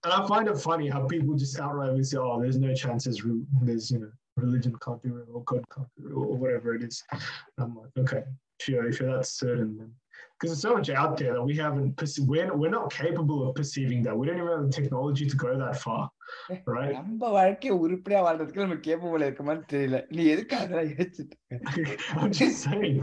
I 0.05 0.27
find 0.27 0.49
it 0.49 0.59
funny 0.59 0.89
how 0.89 1.07
people 1.07 1.35
just 1.37 1.59
outrightly 1.59 2.05
say, 2.07 2.19
"Oh, 2.19 2.41
there's 2.41 2.59
no 2.59 2.73
chances. 2.75 3.25
re- 3.25 3.45
There's 3.63 3.91
you 3.91 3.99
know, 4.03 4.13
religion 4.37 4.75
can't 4.85 5.03
be 5.03 5.11
real, 5.11 5.27
or 5.35 5.43
God 5.45 5.65
can't 5.75 5.89
be 5.97 6.05
real, 6.07 6.25
or 6.33 6.37
whatever 6.43 6.75
it 6.77 6.83
is." 6.83 7.03
And 7.13 7.21
I'm 7.59 7.75
like, 7.81 7.91
okay, 8.03 8.23
sure, 8.61 8.87
if 8.89 9.01
you're 9.01 9.15
that 9.17 9.27
certain, 9.27 9.77
then 9.79 9.91
because 10.35 10.51
there's 10.51 10.63
so 10.69 10.73
much 10.79 10.89
out 11.03 11.19
there 11.19 11.35
that 11.35 11.43
we 11.51 11.55
haven't. 11.65 11.91
perce- 12.01 12.23
We're 12.31 12.55
we're 12.61 12.71
not 12.79 12.89
capable 13.03 13.39
of 13.47 13.55
perceiving 13.61 14.01
that. 14.05 14.17
We 14.17 14.27
don't 14.27 14.39
even 14.43 14.49
have 14.49 14.63
the 14.69 14.77
technology 14.81 15.27
to 15.33 15.37
go 15.45 15.51
that 15.65 15.77
far, 15.85 16.03
right? 16.77 16.95
நம்ம 17.01 17.33
வாழ்க்கைய 17.39 17.75
உருப்படியா 17.85 18.21
வாழ்றதுக்கு 18.29 18.65
நம்ம 18.67 18.79
capable 18.89 19.27
இருக்குமான்னு 19.27 19.69
தெரியல 19.75 20.01
நீ 20.19 20.25
எதுக்கு 20.37 20.57
அதெல்லாம் 20.63 20.91
யோசிச்சுட்டு 20.95 21.37
இருக்க? 21.51 21.97
I'm 22.23 22.33
just 22.41 22.59
saying, 22.69 22.99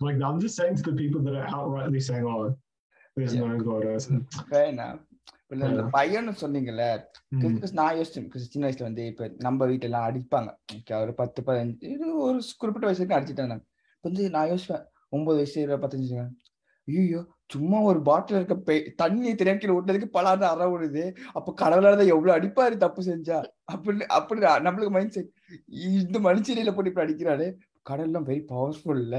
like, 0.00 0.20
I'm 0.20 0.40
just 0.40 0.56
saying 0.56 0.76
to 0.76 0.82
the 0.84 0.92
people 0.94 1.22
that 1.22 1.36
are 1.36 1.48
outrightly 1.50 2.02
saying, 2.02 2.26
"Oh, 2.26 2.40
there's 3.16 3.34
no 3.36 3.50
God." 3.60 3.84
Something. 3.98 4.46
வேணாம் 4.50 4.98
இல்ல 5.50 5.68
இந்த. 5.68 5.82
பையன்னு 5.92 6.32
சொன்னீங்கல்ல 6.40 6.84
Mm. 7.32 7.40
because 7.44 7.72
நான் 7.72 7.96
யோசிச்சேன். 7.98 8.24
Because 8.24 8.46
சின்ன 8.48 8.66
வயசுல 8.66 8.82
வந்து 8.82 9.04
இப்ப 9.06 9.28
நம்ம 9.38 9.66
வீட்டுல 9.66 9.88
எல்லாம் 9.90 10.06
அடிப்பாங்க 10.08 10.50
ஒரு 10.98 11.14
பத்து 11.14 11.40
பதினஞ்சு 11.42 11.92
இது 11.92 12.06
ஒரு 12.24 12.40
குறிப்பிட்ட 12.58 12.88
வயசு 12.88 13.00
வரைக்கும் 13.00 13.18
அடிச்சுட்டாங்க 13.18 13.56
இப்ப 13.94 14.04
வந்து 14.04 14.24
நான் 14.30 14.50
யோசிப்பேன் 14.52 14.84
ஒன்பது 15.12 15.38
வயசு 15.38 15.56
இருபது 15.60 15.82
பத்தஞ்சு 15.84 16.18
ஐயோ 16.88 17.20
சும்மா 17.54 17.78
ஒரு 17.82 18.00
பாட்டில் 18.02 18.38
இருக்க 18.38 18.54
பெ 18.68 18.74
தண்ணி 18.96 19.30
தெரியாம 19.34 19.58
கீழே 19.58 19.74
விட்டதுக்கு 19.74 20.08
பலாண்டு 20.14 20.46
அற 20.50 20.64
விடுது 20.72 21.04
அப்ப 21.34 21.54
கடவுளால 21.60 21.98
தான் 22.00 22.12
எவ்வளவு 22.14 22.36
அடிப்பாரு 22.36 22.76
தப்பு 22.84 23.02
செஞ்சா. 23.02 23.38
அப்படி 23.72 24.06
அப்படி 24.16 24.40
நம்மளுக்கு 24.66 24.94
மைண்ட் 24.96 25.16
செட் 25.16 25.30
இந்த 25.90 26.18
மனுஷனில 26.28 26.72
போட்டு 26.74 26.90
இப்படி 26.92 27.06
அடிக்கிறாரு. 27.06 27.46
கடல்லாம் 27.86 28.28
வெரி 28.30 28.42
பவர்ஃபுல் 28.52 29.02
இல்ல 29.04 29.18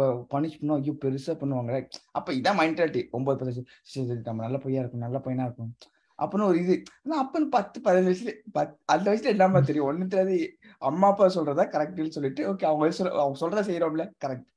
இப்ப 0.00 0.12
பனிஷ் 0.32 0.58
பண்ணும் 0.58 0.76
ஐயோ 0.76 0.92
பெருசா 1.02 1.32
பண்ணுவாங்களே. 1.40 1.80
அப்ப 2.18 2.28
இதான் 2.32 2.58
மைண்டாலிட்டி 2.60 3.00
ஒன்பது 3.16 3.52
சரி, 3.92 4.04
நம்ம 4.28 4.42
நல்ல 4.42 4.58
பையனா 4.62 4.80
இருக்கும் 4.82 5.04
நல்ல 5.06 5.18
பையனா 5.24 5.44
இருக்கும் 5.48 5.72
அப்படின்னு 6.18 6.46
ஒரு 6.46 6.58
இது. 6.62 6.74
ஆனா 7.02 7.16
அப்பன்னு 7.24 7.48
பத்து 7.56 7.78
பதினஞ்சு 7.84 8.08
வயசுல 8.10 8.32
பத் 8.56 8.72
அந்த 8.84 9.06
வயசுல 9.10 9.32
என்னமா 9.34 9.60
தெரியும்? 9.60 9.88
ஒண்ணு 9.90 10.06
தெரியாது. 10.06 10.36
அம்மா 10.82 11.08
அப்பா 11.08 11.26
சொல்றதா 11.36 11.64
கரெக்ட்னு 11.74 12.14
சொல்லிட்டு 12.16 12.42
ஓகே 12.52 12.66
அவங்க 12.70 12.88
சொல்ற 12.98 13.12
அவங்க 13.24 13.38
சொல்றதா 13.42 13.64
செய்யறோம்ல 13.68 14.06
கரெக்ட் 14.24 14.48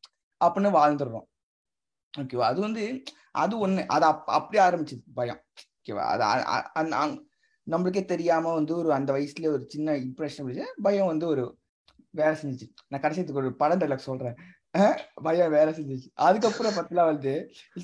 அப்படின்னு 0.42 0.72
வாழ்ந்துடுறோம். 0.80 1.28
ஓகேவா 2.14 2.48
அது 2.52 2.62
வந்து 2.62 2.84
அது 3.44 3.54
ஒண்ணு. 3.68 3.84
அது 3.96 4.06
அப் 4.12 4.30
அப்படி 4.38 4.60
ஆரம்பிச்சது 4.68 5.04
பயம். 5.20 5.42
ஓகேவா 5.80 6.06
அது 6.80 7.04
நம்மளுக்கே 7.68 8.06
தெரியாம 8.06 8.54
வந்து 8.54 8.74
ஒரு 8.78 8.90
அந்த 8.94 9.10
வயசுல 9.14 9.52
ஒரு 9.56 9.66
சின்ன 9.68 9.96
இம்ப்ரெஷன் 10.06 10.50
பயம் 10.82 11.12
வந்து 11.14 11.28
ஒரு 11.28 11.44
வேலை 12.14 12.34
செஞ்சுச்சு. 12.42 12.68
நான் 12.90 13.02
கடைசியத்துக்கு 13.02 13.42
ஒரு 13.44 13.52
படம் 13.62 13.82
டைலாக் 13.82 14.10
சொல்றேன். 14.10 14.36
பயம் 15.24 15.52
வேலை 15.52 15.72
செஞ்சுச்சு. 15.74 16.08
அதுக்கப்புறம் 16.28 16.76
பத்திலாம் 16.76 17.10
வந்து 17.12 17.34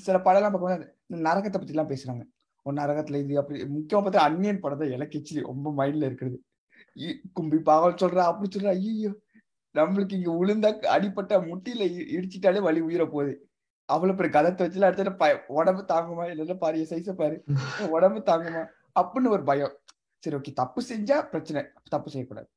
சில 0.06 0.16
படம்லாம் 0.18 0.52
பார்க்கும்போது 0.54 0.76
இந்த 1.06 1.20
நரகத்தை 1.28 1.58
பத்தி 1.58 1.74
எல்லாம் 1.74 1.90
பேசுறாங்க. 1.90 2.22
ஒரு 2.66 2.76
நரகத்துல 2.76 3.20
இது 3.24 3.38
அப்படி 3.38 3.58
முக்கியமா 3.76 4.02
பார்த்தா 4.04 4.24
அன்னியன் 4.28 4.60
படம் 4.60 4.80
தான் 4.80 5.06
actually 5.06 5.42
ரொம்ப 5.50 5.68
மைண்ட்ல 5.78 6.08
இருக்கிறது. 6.10 6.36
கும்பி 7.32 7.58
பாவல் 7.60 8.00
சொல்றா 8.02 8.22
அப்படி 8.30 8.48
சொல்றா 8.48 8.72
ஐயோ 8.78 9.12
நம்மளுக்கு 9.74 10.14
இங்க 10.14 10.30
உளுந்தா 10.32 10.70
அடிப்பட்ட 10.86 11.40
முட்டியில 11.40 11.84
இடிச்சிட்டாலே 12.16 12.62
வலி 12.62 12.80
உயிர 12.80 13.04
போகுது. 13.06 13.34
அவ்வளவு 13.88 14.18
பெரிய 14.18 14.32
கதத்தை 14.38 14.62
வச்சுல 14.66 14.88
அடுத்த 14.88 15.30
உடம்பு 15.48 15.82
தாங்குமா? 15.88 16.24
இல்லைன்னா 16.32 16.56
பாரு 16.58 16.86
சைஸ 16.90 17.12
பாரு. 17.12 17.36
உடம்பு 17.96 18.20
தாங்குமா? 18.26 18.62
அப்படின்னு 19.00 19.28
ஒரு 19.28 19.44
பயம். 19.44 19.74
சரி 20.22 20.36
ஓகே 20.36 20.52
தப்பு 20.52 20.80
செஞ்சா 20.88 21.28
பிரச்சனை. 21.28 21.62
தப்பு 21.88 22.10
செய்யக்கூடாது. 22.10 22.48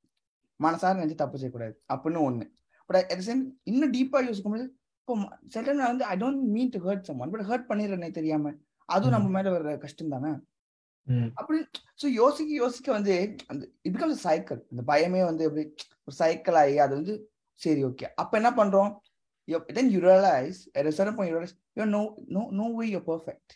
மனசார 0.59 0.93
நினைச்சு 0.99 1.15
தப்பு 1.15 1.37
செய்யக்கூடாது. 1.37 1.75
அப்படின்னு 1.93 2.21
ஒண்ணு. 2.29 2.45
பட் 2.89 3.13
சேம் 3.27 3.43
இன்னும் 3.71 3.93
டீப்பா 3.97 4.19
யோசிக்கும்போது 4.29 4.65
இப்போ 4.99 5.13
சில 5.53 5.61
டைம் 5.65 5.79
நான் 5.81 5.91
வந்து 5.93 6.05
I 6.13 6.15
don't 6.23 6.43
mean 6.55 6.73
to 6.75 6.79
hurt 6.87 7.05
some 7.09 7.21
but 7.35 7.47
hurt 7.51 7.69
பண்ணிடுறேனே 7.71 8.09
தெரியாம 8.19 8.53
அதுவும் 8.89 9.15
நம்ம 9.15 9.29
மேல 9.35 9.51
வர 9.55 9.77
கஷ்டம் 9.85 10.13
தானே. 10.15 10.31
அப்படி 11.39 11.57
ஸோ 12.01 12.07
யோசிக்க 12.21 12.51
யோசிக்க 12.63 12.91
வந்து 12.91 13.13
அந்த 13.51 13.63
இட் 13.87 13.95
பிகம்ஸ் 13.95 14.21
சைக்கிள் 14.27 14.59
அந்த 14.71 14.83
பயமே 14.91 15.21
வந்து 15.29 15.43
எப்படி 15.47 15.63
ஒரு 16.07 16.15
சைக்கிள் 16.21 16.57
ஆகி 16.61 16.77
அது 16.85 16.93
வந்து 16.99 17.15
சரி 17.59 17.81
ஓகே 17.89 18.07
அப்ப 18.21 18.31
என்ன 18.41 18.51
பண்றோம்? 18.59 18.91
Then 19.77 19.91
you 19.95 19.99
realize 20.09 20.59
no 22.59 22.65
way 22.77 22.87
you're 22.91 23.07
perfect. 23.11 23.47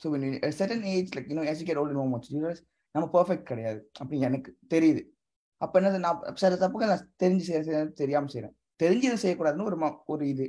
So 0.00 0.10
when 0.10 0.22
you 0.22 0.32
at 0.38 0.44
a 0.44 0.52
certain 0.52 0.82
age 0.92 1.08
like 1.16 1.28
you 1.30 1.36
know 1.36 1.46
as 1.52 1.60
you 1.60 1.66
get 1.70 1.78
older 1.80 1.96
no 2.00 2.06
much 2.14 2.26
you 2.30 2.40
realize 2.40 2.62
நம்ம 2.94 3.06
perfect 3.16 3.44
கிடையாது 3.50 3.80
அப்படி 4.00 4.18
எனக்கு 4.28 4.50
தெரியுது. 4.74 5.02
அப்ப 5.60 5.78
என்ன 5.80 5.98
நான் 5.98 6.34
சில 6.34 6.56
தப்புகள் 6.56 6.86
நான் 6.86 7.08
தெரிஞ்சு 7.22 7.40
செய்ய 7.40 7.62
செய்ய- 7.62 7.92
தெரியாம 7.94 8.26
செய்யறேன் 8.26 8.54
தெரிஞ்சு 8.80 9.02
இதை 9.02 9.18
செய்யக்கூடாதுன்னு 9.18 9.64
ஒரு 9.64 9.78
ஒரு 10.06 10.28
இது 10.28 10.46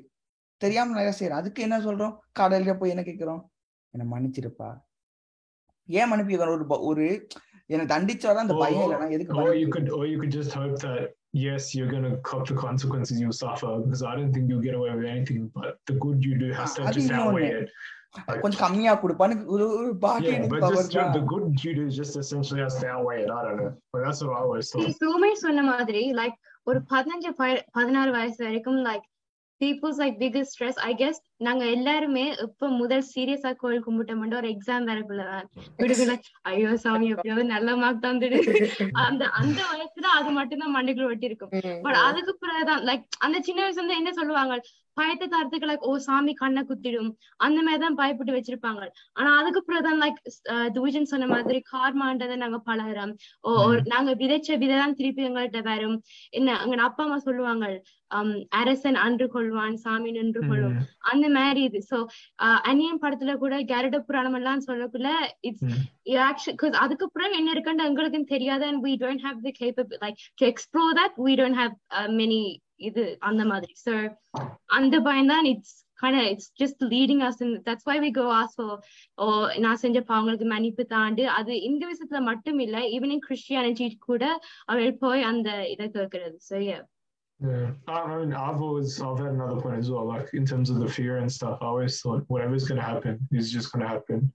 தெரியாம 0.61 0.93
நிறைய 0.93 1.13
செய்யறேன் 1.19 1.39
அதுக்கு 1.39 1.61
என்ன 1.63 1.77
சொல்றோம் 1.79 2.15
கடல்ல 2.39 2.77
போய் 2.77 2.89
என்ன 2.89 3.03
கேட்கிறோம் 3.03 3.41
என்ன 3.93 4.03
மன்னிச்சிருப்பா 4.11 4.69
ஏன் 5.89 6.09
மன்னிப்பு 6.09 6.31
கேட்கணும்? 6.31 6.55
ஒரு 6.55 6.85
ஒரு 6.85 7.05
என்னை 7.69 7.85
தண்டிச்சாதான் 7.85 8.45
அந்த 8.45 8.55
பயம் 8.55 8.83
இல்லைன்னா 8.83 9.11
எதுக்கு 9.11 9.33
Or 9.33 9.37
you 9.37 9.45
மன்னிப்பு? 9.45 9.73
could, 9.75 9.87
or 9.89 10.03
you 10.05 10.17
could 10.19 10.31
just 10.31 10.51
hope 10.53 10.75
that 10.79 11.01
yes, 11.39 11.63
you're 11.75 11.91
gonna 11.91 12.11
cop 12.21 12.43
the 12.47 12.57
consequences 12.57 13.17
you 13.19 13.31
suffer 13.33 13.71
because 13.77 14.03
I 14.03 14.15
don't 14.15 14.33
think 14.33 14.45
you'll 14.49 14.63
get 14.63 14.75
away 14.75 14.91
with 14.95 15.07
anything. 15.07 15.41
But 15.55 15.71
the 15.85 15.95
good 15.97 16.19
you 16.23 16.35
do 16.37 16.49
has 16.53 16.73
to 16.73 16.83
அது 16.83 16.95
just 16.99 17.11
outweigh 17.13 17.47
இன்னொன்னு. 17.47 17.63
it. 17.63 17.71
கொஞ்சம் 18.41 18.59
கம்மியா 18.59 18.93
கொடுப்பான்னு 18.95 19.35
ஒரு 19.45 19.65
பாக்கி 19.99 20.31
what 24.21 24.31
I 24.31 24.39
always 24.39 24.67
thought. 24.71 24.89
சுமை 24.95 25.31
சொன்ன 25.35 25.63
மாதிரி 25.63 26.01
like 26.13 26.37
ஒரு 26.67 26.79
பதினஞ்சு 26.89 27.31
பய- 27.35 27.63
பதினாறு 27.71 28.11
வயசு 28.11 28.39
வரைக்கும் 28.45 28.79
like 28.85 29.05
peoples 29.61 29.99
like 30.01 30.17
biggest 30.23 30.53
stress 30.53 30.79
I 30.89 30.91
guess 30.93 31.19
நாங்க 31.37 31.63
எல்லாருமே 31.65 32.23
இப்ப 32.45 32.69
முதல் 32.81 33.03
சீரியஸா 33.13 33.51
கோயில் 33.61 33.85
கும்பிட்டோம்னா 33.85 34.39
ஒரு 34.41 34.49
எக்ஸாம் 34.55 34.87
வேறக்குள்ளதான் 34.89 35.45
விடுதலை. 35.77 36.15
ஐயோ 36.41 36.71
சாமி 36.77 37.07
எப்படியாவது 37.09 37.45
நல்ல 37.53 37.75
மார்க் 37.75 38.03
தந்துடு 38.05 38.39
அந்த 39.05 39.23
அந்த 39.41 39.59
வயசுல 39.71 40.09
அது 40.17 40.31
மட்டும்தான் 40.31 40.75
மண்டைக்குள்ள 40.75 41.11
ஒட்டி 41.13 41.29
இருக்கும் 41.31 41.51
பட் 41.85 41.99
அதுக்கு 42.07 42.33
பிறகுதான் 42.35 42.83
லைக் 42.89 43.05
அந்த 43.17 43.39
சின்ன 43.39 43.59
வயசுல 43.63 43.81
இருந்து 43.81 43.99
என்ன 44.01 44.13
சொல்லுவாங்க? 44.13 44.55
பயத்தை 44.93 45.27
தரத்துக்கு 45.27 45.67
லைக் 45.69 45.85
ஓ 45.89 45.91
சாமி 45.97 46.33
கண்ணை 46.33 46.61
குத்திடும். 46.69 47.11
அந்த 47.37 47.59
மாதிரிதான் 47.65 47.97
பயப்பட்டு 47.99 48.35
வச்சிருப்பாங்க. 48.37 48.81
ஆனா 49.13 49.29
அதுக்கு 49.39 49.61
பிறகுதான் 49.63 50.01
லைக் 50.03 50.19
துவிஜன் 50.75 51.11
சொன்ன 51.11 51.27
மாதிரி 51.27 51.59
கார்மான்றதை 51.73 52.35
நாங்க 52.35 52.59
பழகுறோம். 52.69 53.13
ஓ 53.41 53.49
நாங்க 53.93 54.11
விதைச்ச 54.13 54.57
விதைதான் 54.63 54.97
திருப்பி 54.99 55.27
எங்கள்கிட்ட 55.29 55.61
வரும். 55.63 55.97
என்ன 56.29 56.57
எங்க 56.65 56.81
அப்பா 56.89 57.03
அம்மா 57.03 57.19
சொல்லுவாங்க 57.27 57.67
அரசன் 58.59 58.99
அன்று 59.05 59.27
கொள்வான் 59.35 59.77
சாமி 59.85 60.11
நின்று 60.17 60.41
கொள்ளும் 60.49 60.77
அந்த 61.11 61.25
மாதிரி 61.37 61.63
இது. 61.69 61.81
சோ 61.91 61.97
அந்நியன் 62.69 63.01
படத்துல 63.03 63.35
கூட 63.43 63.57
கருட 63.73 63.99
புராணம் 64.07 64.37
எல்லாம் 64.39 64.65
சொல்லக்குள்ள 64.69 65.11
இட்ஸ் 65.49 65.65
ஆக்சுவலி 66.29 66.81
அதுக்கு 66.85 67.07
பிறகு 67.17 67.37
என்ன 67.41 67.51
இருக்குன்னு 67.55 67.89
எங்களுக்கும் 67.89 68.31
தெரியாது 68.35 68.65
we 68.87 68.95
don't 69.03 69.21
have 69.27 69.37
the 69.45 69.53
capability 69.61 70.01
like 70.05 70.17
to 70.39 70.45
explore 70.51 70.91
that 71.01 71.13
we 71.27 71.35
don't 71.41 71.57
have 71.63 71.75
uh, 71.99 72.09
many 72.21 72.41
இது 72.87 73.03
அந்த 73.29 73.43
மாதிரி. 73.51 73.73
So 73.85 73.93
அந்த 74.77 74.95
பயம்தான் 75.07 75.47
it's 75.51 75.77
kind 76.01 76.17
of 76.19 76.25
it's 76.31 76.45
just 76.61 76.77
leading 76.91 77.21
us 77.27 77.37
and 77.43 77.53
that's 77.65 77.85
why 77.87 77.95
we 78.03 78.09
go 78.19 78.25
ask 78.41 78.53
for 78.59 78.75
oh 79.23 79.25
நான் 79.65 79.81
செஞ்ச 79.81 79.99
பாவங்களுக்கு 80.11 80.47
மன்னிப்பு 80.53 80.83
தாண்டு. 80.93 81.23
அது 81.37 81.51
இந்த 81.69 81.83
விஷயத்துல 81.91 82.21
மட்டும் 82.29 82.59
இல்ல 82.65 82.77
ஈவன் 82.95 83.13
இன் 83.15 83.25
கிறிஸ்டியானிட்டி 83.27 83.87
கூட 84.07 84.23
அவள் 84.71 84.99
போய் 85.03 85.27
அந்த 85.31 85.49
இதை 85.73 85.87
கேட்கறது. 85.97 86.37
So 86.49 86.55
yeah 87.41 87.71
I 87.87 87.99
I 87.99 88.17
mean, 88.17 88.33
I've 88.33 88.61
always 88.61 89.01
I've 89.01 89.17
had 89.17 89.27
another 89.27 89.61
point 89.61 89.77
as 89.77 89.89
well. 89.89 90.05
Like 90.05 90.33
in 90.33 90.45
terms 90.45 90.69
of 90.69 90.79
the 90.79 90.87
fear 90.87 91.17
and 91.17 91.31
stuff, 91.31 91.59
I 91.61 91.65
always 91.65 92.01
thought 92.01 92.25
whatever's 92.27 92.67
going 92.67 92.79
to 92.79 92.85
happen 92.85 93.27
is 93.31 93.51
just 93.51 93.71
going 93.71 93.83
to 93.83 93.89
happen. 93.89 94.31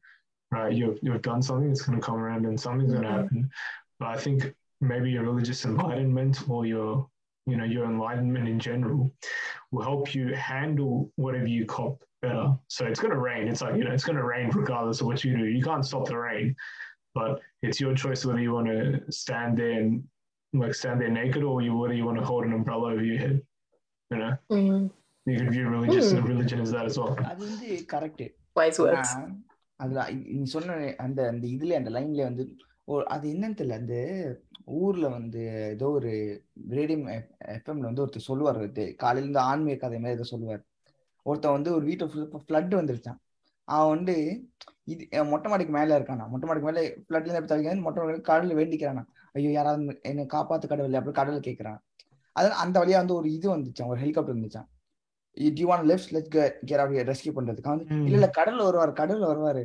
Right? 0.51 0.73
You've 0.73 0.99
you've 1.03 1.23
done 1.23 1.43
something, 1.43 1.71
it's 1.71 1.83
going 1.83 1.99
to 1.99 2.05
come 2.05 2.17
around, 2.17 2.47
and 2.47 2.59
something's 2.59 2.93
going 2.93 3.05
to 3.05 3.09
mm-hmm. 3.09 3.23
happen. 3.23 3.51
But 3.99 4.09
I 4.09 4.17
think 4.17 4.55
maybe 4.81 5.11
your 5.11 5.25
religious 5.25 5.65
enlightenment 5.65 6.49
or 6.49 6.67
your 6.67 7.09
you 7.47 7.57
know 7.57 7.65
your 7.65 7.85
enlightenment 7.85 8.49
in 8.49 8.59
general 8.59 9.13
will 9.71 9.83
help 9.83 10.15
you 10.15 10.35
handle 10.35 11.11
whatever 11.17 11.47
you 11.47 11.67
cop 11.67 12.03
better. 12.23 12.55
So 12.69 12.87
it's 12.87 13.01
going 13.01 13.13
to 13.13 13.19
rain. 13.19 13.49
It's 13.49 13.61
like 13.61 13.77
you 13.77 13.85
know 13.85 13.93
it's 13.93 14.05
going 14.05 14.17
to 14.17 14.25
rain 14.25 14.51
regardless 14.51 15.01
of 15.01 15.07
what 15.07 15.25
you 15.25 15.37
do. 15.37 15.45
You 15.45 15.63
can't 15.63 15.85
stop 15.85 16.07
the 16.07 16.17
rain, 16.17 16.57
but 17.15 17.41
it's 17.63 17.81
your 17.81 17.95
choice 17.95 18.25
whether 18.25 18.41
you 18.41 18.53
want 18.53 18.69
to 18.69 19.01
stand 19.11 19.59
there 19.59 19.73
and 19.73 20.05
like 20.55 20.75
stand 20.75 21.01
there 21.01 21.11
naked 21.11 21.43
or 21.43 21.61
you 21.63 21.75
whether 21.77 21.95
you 21.95 22.07
want 22.07 22.19
to 22.19 22.25
hold 22.25 22.45
an 22.45 22.53
umbrella 22.53 22.87
over 22.89 23.05
your 23.05 23.19
head. 23.19 23.37
You 24.11 24.19
know, 24.19 24.33
you 25.27 25.37
could 25.39 25.51
view 25.51 25.69
religious 25.69 26.13
Hmm. 26.13 26.27
religion 26.27 26.61
as 26.61 26.73
that 26.73 26.87
as 26.87 26.99
well. 26.99 27.15
அது 27.31 27.43
வந்து 27.47 27.69
correct 27.93 28.25
wise 28.57 28.79
words 28.81 29.11
அதுல 29.81 30.01
நீ 30.35 30.45
சொன்ன 30.47 30.75
அந்த 30.99 31.21
அந்த 31.29 31.45
இதுல 31.47 31.73
அந்த 31.73 31.91
லைன்ல 31.91 32.23
வந்து 32.23 32.45
ஓ- 32.89 33.07
அது 33.15 33.27
என்னன்னு 33.29 33.59
தெரியல. 33.59 33.79
அந்த 33.79 33.97
ஊர்ல 34.79 35.09
வந்து 35.09 35.41
ஏதோ 35.71 35.87
ஒரு 35.91 36.11
ரேடியம் 36.71 37.07
எஃப்எம்ல 37.55 37.89
வந்து 37.89 38.03
ஒருத்தர் 38.05 38.29
சொல்லுவார். 38.29 38.61
இது 38.63 38.85
காலையில 38.95 39.25
இருந்து 39.25 39.41
ஆன்மீக 39.49 39.77
கதை 39.77 39.99
மாதிரி 39.99 40.17
ஏதோ 40.19 40.27
சொல்லுவார். 40.33 40.63
ஒருத்தன் 41.27 41.53
வந்து 41.53 41.75
ஒரு 41.75 41.85
வீட்டை 41.85 42.07
ஃப்ளட் 42.45 42.75
வந்துருச்சான் 42.81 43.21
அவன் 43.69 43.93
வந்து 43.97 44.15
இது 44.85 45.03
மொட்டை 45.25 45.51
மாடிக்கு 45.51 45.73
மேல 45.73 45.99
இருக்கானா 45.99 46.25
மொட்டை 46.29 46.49
மாடிக்கு 46.49 46.69
மேல 46.69 46.81
ஃப்ளட்ல 47.05 47.25
இருந்து 47.25 47.41
எப்படி 47.41 47.53
தவிக்க 47.53 47.85
மொட்டை 47.87 48.01
மாடிக்கு 48.03 48.31
கடல்ல 48.33 48.59
வேண்டிக்கிறானா 48.61 49.05
ஐயோ 49.35 49.51
யாராவது 49.51 49.99
என்னை 50.03 50.25
காப்பாத்து 50.25 50.67
கடவுள் 50.67 50.93
அப்படி 50.93 51.21
கடவுள 51.21 51.35
கேட்கறான் 51.35 51.79
அதான் 52.41 52.49
அந்த 52.49 52.81
வழியா 52.81 52.93
வந்து 52.93 53.15
ஒரு 53.15 53.33
இது 53.33 53.57
வந்துச்சான் 53.57 53.87
ஒரு 53.87 54.01
ஹெலிகாப்டர் 54.01 54.37
வந்துச்சான் 54.37 54.67
டி 55.33 55.65
வாண்ட் 55.65 55.99
லெஃப்ட் 56.09 56.57
கெட் 56.65 56.79
அவுட் 56.79 56.97
ரெஸ்கியூ 56.97 57.33
பண்றதுக்கு. 57.37 57.63
வந்து. 57.63 57.85
இல்ல 57.89 58.11
இல்ல 58.11 58.31
கடல்ல 58.37 58.65
வருவார் 58.65 58.93
கடல்ல 58.93 59.25
வருவாரு. 59.25 59.65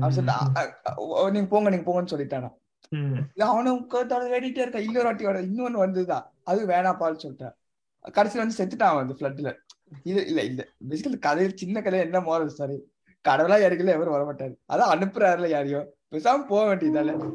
அவர் 0.00 0.12
சொல்லிட்டு 0.12 0.40
mm, 0.40 0.56
"அ- 0.56 0.78
அ- 0.90 1.24
அ- 1.24 1.30
நீங்க 1.30 1.46
போங்க 1.46 1.70
நீங்க 1.70 1.84
போங்கன்னு 1.92 2.04
சொல்லிட்டானா. 2.04 2.50
அவனும் 3.38 3.90
வேடிட்டே 3.90 4.58
இருக்கா 4.58 4.78
இன்னொரு 4.78 5.04
வாட்டி 5.04 5.24
வர 5.24 5.40
இன்னொன்னு 5.40 5.88
வந்துதான் 5.88 6.24
அது 6.44 6.66
வேணாப்பான்னு 6.66 7.18
சொல்லிட்டான் 7.22 7.54
கடைசியில 8.12 8.36
வந்து 8.36 8.64
செத்துட்டான் 8.64 8.82
அவன் 8.82 9.08
அந்த 9.08 9.14
ஃபிளட்ல 9.18 9.56
இது 10.02 10.26
இல்ல 10.26 10.42
இல்ல 10.42 10.66
பேசிக்கலி 10.88 11.18
கதையில் 11.18 11.56
சின்ன 11.56 11.80
கதையில 11.80 12.00
என்ன 12.00 12.20
மோரல் 12.20 12.46
சாரி 12.46 12.92
கடவுளா 13.28 13.56
யாருக்கல 13.56 13.86
எவரும் 13.86 14.14
வரமாட்டாரு. 14.14 14.54
அதான் 14.68 14.92
அனுப்புறாருல 14.92 15.48
யாரையோ. 15.48 15.94
பேசாம 16.10 16.46
போக 16.46 16.76
வேண்டியதால. 16.76 17.34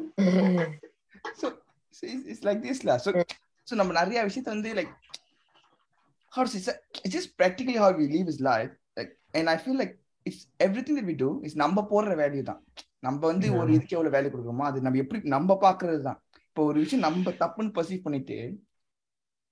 so 1.40 1.46
it's 2.30 2.44
like 2.48 2.62
திஸ்ல 2.66 2.94
so 3.04 3.10
so 3.68 3.74
நம்ம 3.80 3.92
நிறைய 4.00 4.20
விஷயத்த 4.30 4.50
வந்து 4.56 4.72
like 4.80 4.94
how 6.32 6.42
to 6.44 6.50
say 6.52 6.58
it's, 6.60 6.70
it's 7.04 7.14
just 7.14 7.28
practically 7.40 7.74
how 7.82 7.88
we 7.92 8.04
live 8.14 8.26
his 8.26 8.40
life 8.46 8.70
like 8.98 9.10
and 9.38 9.48
i 9.52 9.58
feel 9.64 9.76
like 9.80 9.92
it's 10.26 10.40
everything 10.66 10.96
that 10.98 11.06
we 11.10 11.14
do 11.22 11.28
is 11.46 11.52
நம்ம 11.62 11.84
போடுற 11.92 12.14
வேல்யூ 12.22 12.42
தான் 12.48 12.60
நம்ம 13.06 13.20
வந்து 13.32 13.46
ஒரு 13.58 13.68
Yeah. 13.68 13.76
இதுக்கு 13.76 13.96
எவ்வளவு 13.96 14.14
வேல்யூ 14.16 14.30
கொடுக்குறோமோ 14.32 14.64
அது 14.70 14.78
நம்ம 14.86 15.00
எப்படி 15.02 15.20
நம்ம 15.34 15.56
பாக்குறது 15.64 16.00
தான் 16.08 16.18
இப்போ 16.48 16.62
ஒரு 16.70 16.78
விஷயம் 16.84 17.04
நம்ம 17.06 17.32
தப்புன்னு 17.42 17.74
பர்சீவ் 17.78 18.04
பண்ணிட்டு 18.06 18.38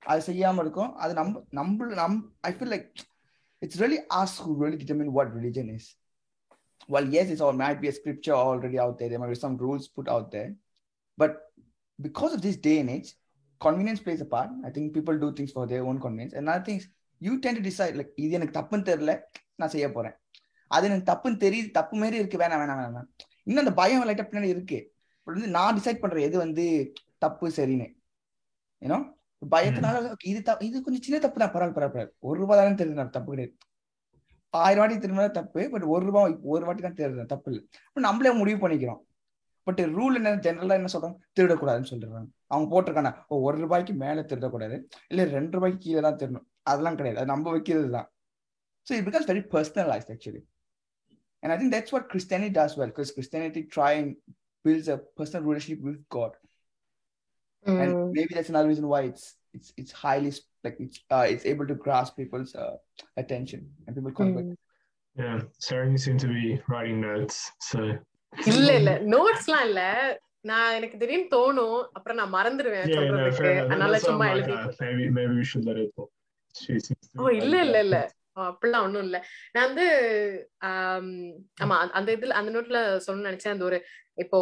அது 0.02 0.20
செய்யாம 0.28 0.62
இருக்கோம் 0.64 0.90
அது 1.02 1.12
நம்ம 1.20 1.42
நம்ம 1.58 1.88
நம் 2.00 2.16
I 2.48 2.52
feel 2.56 2.72
like 2.74 2.88
it's 3.62 3.80
really 3.82 4.00
as 4.20 4.36
who 4.44 4.50
really 4.62 4.78
determine 4.82 5.14
what 5.18 5.32
religion 5.40 5.70
is 5.76 5.88
well 6.88 7.06
yes 7.16 7.26
it's 7.32 7.42
all 7.46 7.56
might 7.58 7.80
be 7.82 7.88
a 7.90 7.96
scripture 7.98 8.36
already 8.46 8.78
out 8.84 8.94
there 8.98 9.08
there 9.10 9.20
might 9.22 9.34
be 9.34 9.40
some 9.42 9.56
rules 9.64 9.84
put 9.98 10.08
out 10.14 10.26
there 10.34 10.48
but 11.21 11.33
because 11.99 12.33
of 12.35 12.41
this 12.45 12.57
day 12.67 12.77
and 12.81 12.91
age 12.95 13.09
convenience 13.65 14.01
plays 14.05 14.21
a 14.21 14.29
part. 14.35 14.49
I 14.67 14.71
think 14.73 14.93
people 14.97 15.15
do 15.23 15.29
things 15.37 15.51
for 15.57 15.65
their 15.71 15.83
own 15.89 15.99
convenience. 16.05 16.33
And 16.37 16.49
other 16.53 16.65
things 16.69 16.83
you 17.21 17.33
tend 17.43 17.57
to 17.59 17.63
decide 17.69 17.93
like 17.99 18.11
இது 18.25 18.33
எனக்கு 18.39 18.57
தப்புன்னு 18.59 18.87
தெரியல 18.89 19.13
நான் 19.59 19.73
செய்ய 19.75 19.87
போறேன். 19.95 20.15
அது 20.75 20.85
எனக்கு 20.89 21.07
தப்புன்னு 21.11 21.43
தெரியுது 21.45 21.69
தப்பு 21.77 21.95
மாதிரி 22.01 22.17
இருக்கு 22.21 22.41
வேணாம் 22.43 22.61
வேணாம் 22.63 22.81
வேணாம் 22.81 23.07
இன்னும் 23.47 23.63
அந்த 23.63 23.73
பயம் 23.81 24.07
லைட்டா 24.09 24.25
பின்னாடி 24.29 24.51
இருக்கு. 24.55 24.79
வந்து 25.27 25.49
நான் 25.57 25.77
டிசைட் 25.77 26.01
பண்றேன் 26.03 26.25
எது 26.27 26.37
வந்து 26.45 26.65
தப்பு 27.25 27.47
சரின்னு. 27.57 27.87
ஏன்னா 28.85 28.97
பயத்தினால 29.53 29.97
இது 30.31 30.39
இது 30.67 30.77
கொஞ்சம் 30.85 31.05
சின்ன 31.07 31.17
தப்பு 31.25 31.41
தான் 31.41 31.53
பரவாயில்ல 31.55 31.75
பரவாயில்ல. 31.77 32.13
ஒரு 32.27 32.37
ரூபாய் 32.41 32.59
தானே 32.59 32.77
தெரியுது 32.81 33.17
தப்பு 33.17 33.31
கிடையாது. 33.33 33.53
ஆயிரம் 34.53 34.81
வாட்டி 34.81 34.95
திரும்ப 35.03 35.27
தப்பு 35.39 35.61
பட் 35.73 35.85
ஒரு 35.93 36.03
ரூபாய் 36.09 36.37
ஒரு 36.53 36.63
வாட்டி 36.67 36.83
தான் 36.87 36.99
தெரியுது 36.99 37.25
தப்பு 37.33 37.49
இல்லை. 37.51 37.63
நம்மளே 38.07 38.31
முடிவு 38.41 38.59
பண்ணிக்கிறோம். 38.63 39.01
பட் 39.66 39.80
ரூல் 39.98 40.16
என்ன 40.20 40.30
ஜெனரலா 40.46 40.78
என்ன 40.80 40.90
சொல்றாங்க 40.94 41.18
திருடக்கூடாதுன்னு 41.38 41.90
சொல்லிடுறாங்க 41.90 42.28
அவங்க 42.52 42.66
போட்டிருக்காங்க 42.72 43.12
ஓ 43.32 43.42
ஒரு 43.48 43.58
ரூபாய்க்கு 43.64 43.94
மேல 44.04 44.24
திருடக்கூடாது 44.30 44.76
இல்ல 45.12 45.24
ரெண்டு 45.36 45.56
ரூபாய்க்கு 45.58 45.80
கீழே 45.86 46.02
தான் 46.06 46.18
திருடணும் 46.22 46.48
அதெல்லாம் 46.72 46.98
கிடையாது 47.00 47.20
அது 47.22 47.32
நம்ம 47.32 47.52
வைக்கிறது 47.56 47.90
தான் 47.98 48.08
so 48.86 48.92
it 48.98 49.06
because 49.10 49.28
very 49.32 49.44
personalised 49.56 50.12
actually 50.16 50.42
And 51.42 51.52
I 51.52 51.56
think 51.58 51.70
that's 51.72 51.92
what 51.94 52.08
Christianity 52.10 52.50
does 52.58 52.72
well, 52.78 52.90
because 52.90 53.10
Christianity 53.10 53.62
try 53.76 53.92
and 53.92 54.10
builds 54.64 54.88
a 54.88 54.98
personal 55.18 55.42
relationship 55.44 55.80
with 55.82 55.96
God, 56.08 56.32
and 57.66 57.88
maybe 58.16 58.34
that's 58.34 58.50
another 58.52 58.68
reason 58.68 58.86
why 58.92 59.00
it's 59.02 59.24
it's 59.56 59.70
it's 59.76 59.92
highly 60.02 60.30
sp- 60.36 60.50
like 60.64 60.76
it's 60.78 60.98
uh, 61.16 61.26
it's 61.32 61.44
able 61.44 61.66
to 61.66 61.76
grasp 61.76 62.12
people's 62.16 62.52
uh, 62.54 62.74
attention 63.16 63.60
and 63.84 63.96
people 63.96 64.12
convert. 64.12 64.46
Yeah, 65.16 65.40
Sarah, 65.58 65.88
you 65.90 65.98
seem 65.98 66.18
to 66.18 66.28
be 66.28 66.44
writing 66.68 67.00
notes. 67.00 67.38
So 67.60 67.80
இல்ல 68.45 68.75
இல்ல. 68.75 68.99
நோட்ஸ்லாம் 68.99 69.63
இல்ல. 69.63 69.81
நான் 70.41 70.73
எனக்கு 70.73 70.97
திடீர்னு 70.97 71.27
தோணும். 71.37 71.87
அப்புறம் 71.93 72.29
நான் 72.29 72.45
மறந்துடுவேன் 72.45 72.87
சொல்றதுக்கு. 72.97 73.57
அதனால 73.59 73.99
சும்மா 73.99 74.29
எழுதி 74.29 74.51
ஓ 77.15 77.27
இல்ல 77.27 77.63
இல்ல. 77.63 77.79
இல்ல. 77.79 78.15
அப்படிலாம் 78.35 78.81
ஒண்ணும் 78.81 79.01
இல்ல. 79.01 79.25
நான் 79.51 79.65
வந்து 79.65 79.87
ஆம், 80.57 81.91
அந்த- 81.91 82.15
இதுல 82.15 82.27
அந்த 82.27 82.61
நோட்ல 82.61 83.01
சொல்லணும்னு 83.07 83.29
நினைச்சேன். 83.31 83.49
அந்த 83.49 83.65
ஒரு 83.65 83.85
இப்போ 84.13 84.39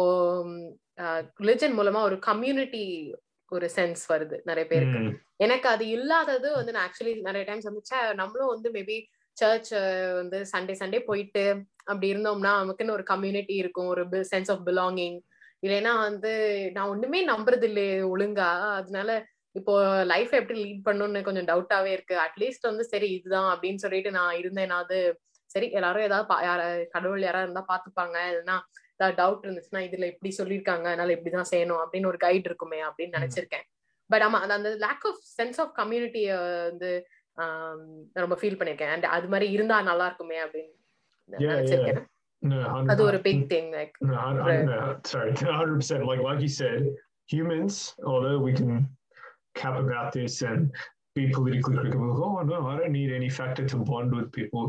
ரிலிஜன் 1.40 1.78
மூலமா 1.78 2.00
ஒரு 2.00 2.18
கம்யூனிட்டி 2.18 3.14
ஒரு 3.48 3.70
சென்ஸ் 3.76 4.02
வருது 4.08 4.40
நிறைய 4.44 4.70
பேருக்கு. 4.70 4.98
எனக்கு 5.36 5.68
அது 5.68 5.88
இல்லாதது 5.88 6.54
வந்து 6.54 6.72
நான் 6.72 6.90
ஆக்சுவலி 6.90 7.20
நிறைய 7.20 7.46
டைம்ஸ் 7.46 7.64
வந்து 7.64 7.82
ச்சே, 7.94 8.14
நம்மளும் 8.14 8.48
வந்து 8.48 8.70
மேபி 8.70 9.06
சர்ச் 9.36 9.70
வந்து 10.14 10.46
சண்டே 10.56 10.74
சண்டே 10.78 11.00
போயிட்டு 11.00 11.64
அப்படி 11.84 12.14
இருந்தோம்னா 12.14 12.52
நமக்குன்னு 12.60 12.90
ஒரு 12.90 13.02
கம்யூனிட்டி 13.02 13.54
இருக்கும் 13.54 13.86
ஒரு 13.86 14.06
சென்ஸ் 14.08 14.50
ஆஃப் 14.50 14.68
பிலாங்கிங் 14.68 15.20
இல்லைன்னா 15.66 15.98
வந்து 15.98 16.32
நான் 16.72 16.88
ஒண்ணுமே 16.88 17.26
நம்புறது 17.28 17.62
இல்லையே 17.62 17.98
ஒழுங்கா. 17.98 18.72
அதனால 18.72 19.26
இப்போ 19.52 20.04
லைஃப் 20.04 20.34
எப்படி 20.34 20.62
லீட் 20.62 20.88
பண்ணணும்னு 20.88 21.22
கொஞ்சம் 21.22 21.44
டவுட்டாவே 21.44 21.84
இருக்கு. 21.84 22.18
அட்லீஸ்ட் 22.18 22.60
வந்து 22.60 22.84
சரி 22.84 23.10
இதுதான் 23.10 23.58
அப்படின்னு 23.58 23.74
சொல்லிட்டு 23.74 24.10
நான் 24.10 24.36
இருந்தேனாவது 24.36 25.12
சரி 25.46 25.70
எல்லாரும் 25.70 26.02
ஏதாவது 26.02 26.88
கடவுள் 26.90 27.20
யாராவது 27.20 27.50
இருந்தா 27.50 27.64
பாத்துப்பாங்க 27.68 28.16
இல்லைன்னா 28.30 28.58
ஏதாவது 28.98 29.22
டவுட் 29.22 29.50
இருந்துச்சுன்னா 29.50 29.78
இதுல 29.78 30.04
இப்படி 30.04 30.34
சொல்லியிருக்காங்க 30.38 30.84
அதனால 30.84 31.12
இப்படிதான் 31.12 31.44
செய்யணும் 31.50 31.84
அப்படின்னு 31.84 32.06
ஒரு 32.06 32.16
கைடு 32.16 32.42
இருக்குமே 32.44 32.82
அப்படின்னு 32.82 33.14
நினைச்சிருக்கேன். 33.20 33.66
பட் 34.06 34.22
ஆமா 34.22 34.40
அந்த- 34.40 34.54
அந்த 34.54 34.68
லேக் 34.68 35.06
ஆஃப் 35.06 35.18
சென்ஸ் 35.42 35.60
ஆஃப் 35.60 35.78
கம்யூனிட்டிய 35.78 36.36
வந்து 36.62 37.06
ரொம்ப 38.23 38.35
ஃபீல் 38.39 38.57
பண்ணிருக்கேன் 38.59 38.91
அண்ட் 38.93 39.05
அது 39.15 39.27
மாதிரி 39.33 39.47
இருந்தா 39.57 39.77
நல்லா 39.91 40.07
இருக்குமே 40.11 40.39
அப்படின்னு 40.45 40.77
Yeah, 41.43 41.51
நினைச்சிருக்கேன் 41.51 41.99
no, 42.51 42.57
hun- 42.73 42.89
அது 42.91 43.01
ஒரு 43.09 43.17
big 43.27 43.43
thing 43.51 43.69
like 43.77 43.93
No, 44.09 44.15
I, 44.27 44.31
I, 44.51 44.55
no, 44.69 44.79
sorry, 45.11 45.31
hundred 45.59 45.75
percent. 45.81 46.01
Like 46.09 46.21
like 46.27 46.39
you 46.45 46.51
said, 46.61 46.81
humans, 47.33 47.75
although 48.11 48.37
we 48.47 48.51
can 48.59 48.71
cap 49.59 49.75
about 49.83 50.07
this 50.17 50.33
and 50.49 50.61
be 51.15 51.23
politically 51.37 51.75
correct, 51.77 51.95
we're 52.01 52.09
like, 52.13 52.23
oh 52.29 52.41
no, 52.51 52.59
I 52.71 52.75
don't 52.79 52.95
need 53.01 53.11
any 53.19 53.29
factor 53.39 53.65
to 53.73 53.77
bond 53.91 54.11
with 54.19 54.29
people. 54.39 54.65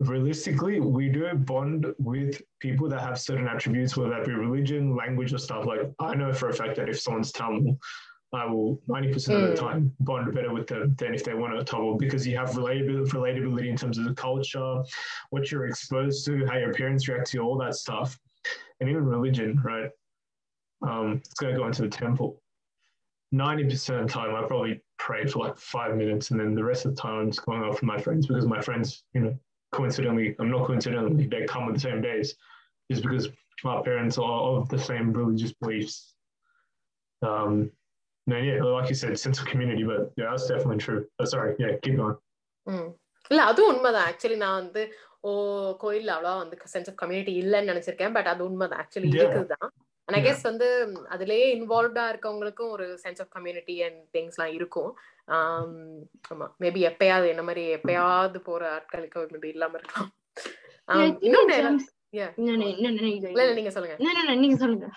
realistically, 0.00 0.80
we 0.80 1.08
do 1.08 1.20
bond 1.50 1.86
with 1.98 2.32
people 2.64 2.88
that 2.88 3.00
have 3.00 3.18
certain 3.18 3.46
attributes, 3.48 3.96
whether 3.96 4.10
that 4.14 4.24
be 4.26 4.32
religion, 4.32 4.94
language, 4.94 5.32
or 5.32 5.38
stuff. 5.38 5.64
Like 5.64 5.82
I 6.08 6.14
know 6.14 6.32
for 6.40 6.48
a 6.50 6.52
fact 6.52 6.74
that 6.78 6.88
if 6.88 6.98
someone's 7.00 7.32
Tamil, 7.32 7.78
I 8.33 8.45
will 8.45 8.81
ninety 8.87 9.11
percent 9.11 9.43
of 9.43 9.49
the 9.49 9.55
Mm. 9.55 9.59
time 9.59 9.95
bond 9.99 10.33
better 10.33 10.53
with 10.53 10.67
them 10.67 10.95
than 10.97 11.13
if 11.13 11.23
they 11.23 11.33
want 11.33 11.57
to 11.57 11.63
Tamil 11.65 11.95
because 11.97 12.25
you 12.25 12.37
have 12.37 12.51
relatability, 12.51 13.09
relatability 13.09 13.67
in 13.67 13.75
terms 13.75 13.97
of 13.97 14.05
the 14.05 14.13
culture, 14.13 14.83
what 15.31 15.51
you're 15.51 15.67
exposed 15.67 16.25
to, 16.25 16.45
how 16.45 16.57
your 16.57 16.73
parents 16.73 17.07
react 17.07 17.31
to 17.31 17.37
you, 17.37 17.43
all 17.43 17.57
that 17.57 17.75
stuff, 17.75 18.17
and 18.79 18.89
even 18.89 19.05
religion, 19.05 19.59
right? 19.63 19.89
Um, 20.81 21.17
it's 21.17 21.33
going 21.33 21.53
to 21.53 21.59
go 21.59 21.67
into 21.67 21.81
the 21.81 21.89
temple. 21.89 22.41
Ninety 23.33 23.65
percent 23.65 23.99
of 23.99 24.07
the 24.07 24.13
time, 24.13 24.33
I 24.33 24.47
probably 24.47 24.81
pray 24.97 25.25
for 25.25 25.39
like 25.39 25.57
five 25.57 25.95
minutes, 25.95 26.31
and 26.31 26.39
then 26.39 26.55
the 26.55 26.63
rest 26.63 26.85
of 26.85 26.95
the 26.95 27.01
time, 27.01 27.19
I'm 27.19 27.31
just 27.31 27.45
going 27.45 27.63
off 27.63 27.75
with 27.75 27.83
my 27.83 27.99
friends 27.99 28.27
because 28.27 28.45
my 28.45 28.61
friends, 28.61 29.03
you 29.13 29.21
know, 29.21 29.37
coincidentally, 29.73 30.35
I'm 30.39 30.49
not 30.49 30.65
coincidentally, 30.65 31.27
they 31.27 31.45
come 31.45 31.63
on 31.63 31.73
the 31.73 31.79
same 31.79 32.01
days, 32.01 32.35
is 32.89 33.01
because 33.01 33.27
my 33.63 33.81
parents 33.81 34.17
are 34.17 34.41
of 34.41 34.69
the 34.69 34.79
same 34.79 35.11
religious 35.11 35.53
beliefs. 35.53 36.15
Um, 37.21 37.71
no, 38.27 38.37
yeah, 38.37 38.57
like 38.65 38.89
you 38.89 38.95
said, 38.95 39.17
sense 39.17 39.39
of 39.39 39.45
community, 39.45 39.83
but 39.83 40.11
yeah, 40.17 40.29
that's 40.29 40.47
definitely 40.47 40.77
true. 40.77 40.99
But 41.17 41.27
sorry, 41.27 41.53
yeah, 41.59 41.71
keep 41.83 41.95
going. 41.97 42.17
ம். 42.67 42.89
இல்ல 43.31 43.41
அதுவும் 43.43 43.71
உண்மைதான் 43.73 44.07
actually 44.09 44.37
நான் 44.37 44.59
வந்து 44.61 44.81
ஓ 45.21 45.31
கோயில்ல 45.83 46.11
அவ்வளவா 46.13 46.37
வந்து 46.37 46.57
sense 46.73 46.89
of 46.89 46.95
community 46.95 47.33
இல்லைன்னு 47.41 47.71
நினைச்சிருக்கேன் 47.71 48.13
பட் 48.13 48.29
அது 48.33 48.41
உண்மைதான் 48.49 48.81
ஆக்சுவலி 48.83 49.09
Yeah. 49.11 49.21
இருக்குதுதான் 49.23 49.69
அண்ட் 50.07 50.17
ஐ. 50.17 50.21
கெஸ் 50.25 50.43
வந்து 50.43 50.67
அதுலயே 51.09 51.45
இன்வால்வ்டா 51.55 52.05
இருக்கவங்களுக்கும் 52.11 52.71
ஒரு 52.71 52.87
சென்ஸ் 53.03 53.21
ஆஃப் 53.21 53.29
கம்யூனிட்டி 53.29 53.75
அண்ட் 53.81 53.99
திங்ஸ்லாம் 54.15 54.53
இருக்கும் 54.57 54.91
ஆம், 55.27 55.75
ஆமா 56.31 56.47
மேபி 56.59 56.81
எப்பயாவது 56.89 57.27
என்ன 57.27 57.43
மாதிரி 57.49 57.63
எப்பயாவது 57.75 58.39
போற 58.49 58.63
ஆட்களுக்கு 58.77 59.27
மேபி 59.35 59.51
இல்லாம 59.55 59.77
இருக்கலாம் 59.77 60.11
in 60.89 61.13
இன்னொன்னு 61.21 61.57
நீங்க 62.11 63.69
சொல்லுங்க. 63.69 64.33
நீங்க 64.35 64.55
சொல்லுங்க. 64.55 64.89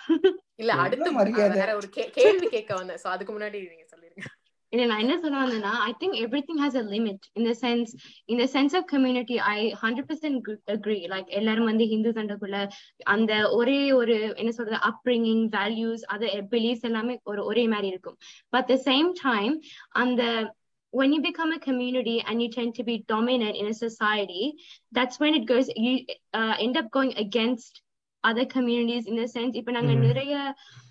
இல்ல 0.55 0.71
என்ன 0.71 0.81
அடுத்து 0.81 1.11
மரியாதை? 1.11 1.49
வேற 1.49 1.75
ஒரு 1.75 1.89
கே- 1.95 2.09
கேள்வி 2.09 2.47
கேட்க 2.47 2.73
வந்தேன். 2.75 2.97
சோ 3.03 3.07
அதுக்கு 3.07 3.33
முன்னாடி 3.33 3.67
நீங்க 3.67 3.85
சொல்லிருங்க. 3.95 4.23
இல்ல 4.69 4.85
நான் 4.87 4.99
என்ன 4.99 5.19
சொல்ல 5.19 5.37
வந்தேன்னா 5.37 5.71
I 5.71 5.93
think 5.99 6.13
everything 6.41 6.61
has 6.61 6.75
a 6.75 6.81
limit 6.81 7.19
இந்த 7.33 7.55
சென்ஸ் 7.61 7.87
இந்த 8.25 8.43
sense 8.43 8.75
of 8.75 8.87
community 8.87 9.37
I 9.37 9.75
hundred 9.81 10.09
percent 10.09 10.55
agree 10.71 10.97
like 11.07 11.27
எல்லாரும் 11.27 11.63
வந்து 11.63 11.87
ஹிந்து 11.87 12.09
சண்டைக்குள்ள 12.09 12.69
அந்த 13.03 13.51
ஒரே 13.51 13.91
ஒரு 13.91 14.33
என்ன 14.35 14.51
சொல்றது 14.51 14.79
அப்ரிங்கிங் 14.87 15.47
வேல்யூஸ் 15.51 16.01
அது 16.07 16.25
பிலீஃப்ஸ் 16.51 16.81
எல்லாமே 16.81 17.19
ஒரு 17.23 17.45
ஒரே 17.45 17.67
மாதிரி 17.67 17.87
இருக்கும். 17.87 18.17
பட் 18.49 18.65
த 18.65 18.81
சேம் 18.85 19.11
டைம் 19.21 19.61
அந்த 19.89 20.53
when 20.94 21.10
you 21.14 21.20
become 21.22 21.50
a 21.52 21.60
community 21.68 22.16
and 22.26 22.42
you 22.42 22.48
tend 22.50 22.70
to 22.76 22.84
be 22.90 22.96
dominant 23.14 23.54
in 23.60 23.66
a 23.66 23.76
society 23.86 24.44
that's 24.96 25.18
when 25.22 25.34
it 25.38 25.44
goes 25.52 25.66
you 25.84 25.92
uh, 26.38 26.54
end 26.66 26.76
up 26.80 26.88
going 26.96 27.12
against 27.24 27.72
other 28.24 28.44
communities 28.54 29.04
in 29.10 29.14
the 29.20 29.28
sense 29.36 29.54
இப்ப 29.60 29.72
நாங்க 29.76 29.92
Mm. 29.96 30.02
நிறைய 30.08 30.34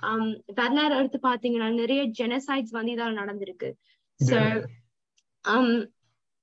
um, 0.08 0.24
வரலாறு 0.60 0.96
எடுத்து 1.02 1.20
பாத்தீங்கன்னா 1.30 1.70
நிறைய 1.82 2.02
ஜெனசைட்ஸ் 2.20 2.76
வந்து 2.78 2.94
இதால 2.96 3.14
நடந்திருக்கு 3.22 3.70
so 4.30 4.38
Yeah. 4.40 4.60
um 5.46 5.68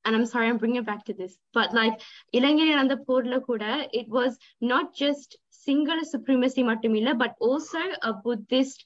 and 0.04 0.12
i'm 0.16 0.26
sorry 0.32 0.46
i'm 0.48 0.58
bringing 0.62 0.80
it 0.82 0.86
back 0.90 1.02
to 1.08 1.14
this 1.20 1.32
but 1.56 1.70
like 1.78 1.96
இலங்கையில் 2.38 2.74
நடந்த 2.74 2.96
போர்ல 3.08 3.36
கூட 3.48 3.64
it 4.00 4.08
was 4.18 4.32
not 4.72 4.86
just 5.02 5.30
single 5.66 6.00
supremacy 6.12 6.62
மட்டுமில்ல 6.70 7.12
but 7.22 7.32
also 7.48 7.82
a 8.10 8.14
buddhist 8.26 8.80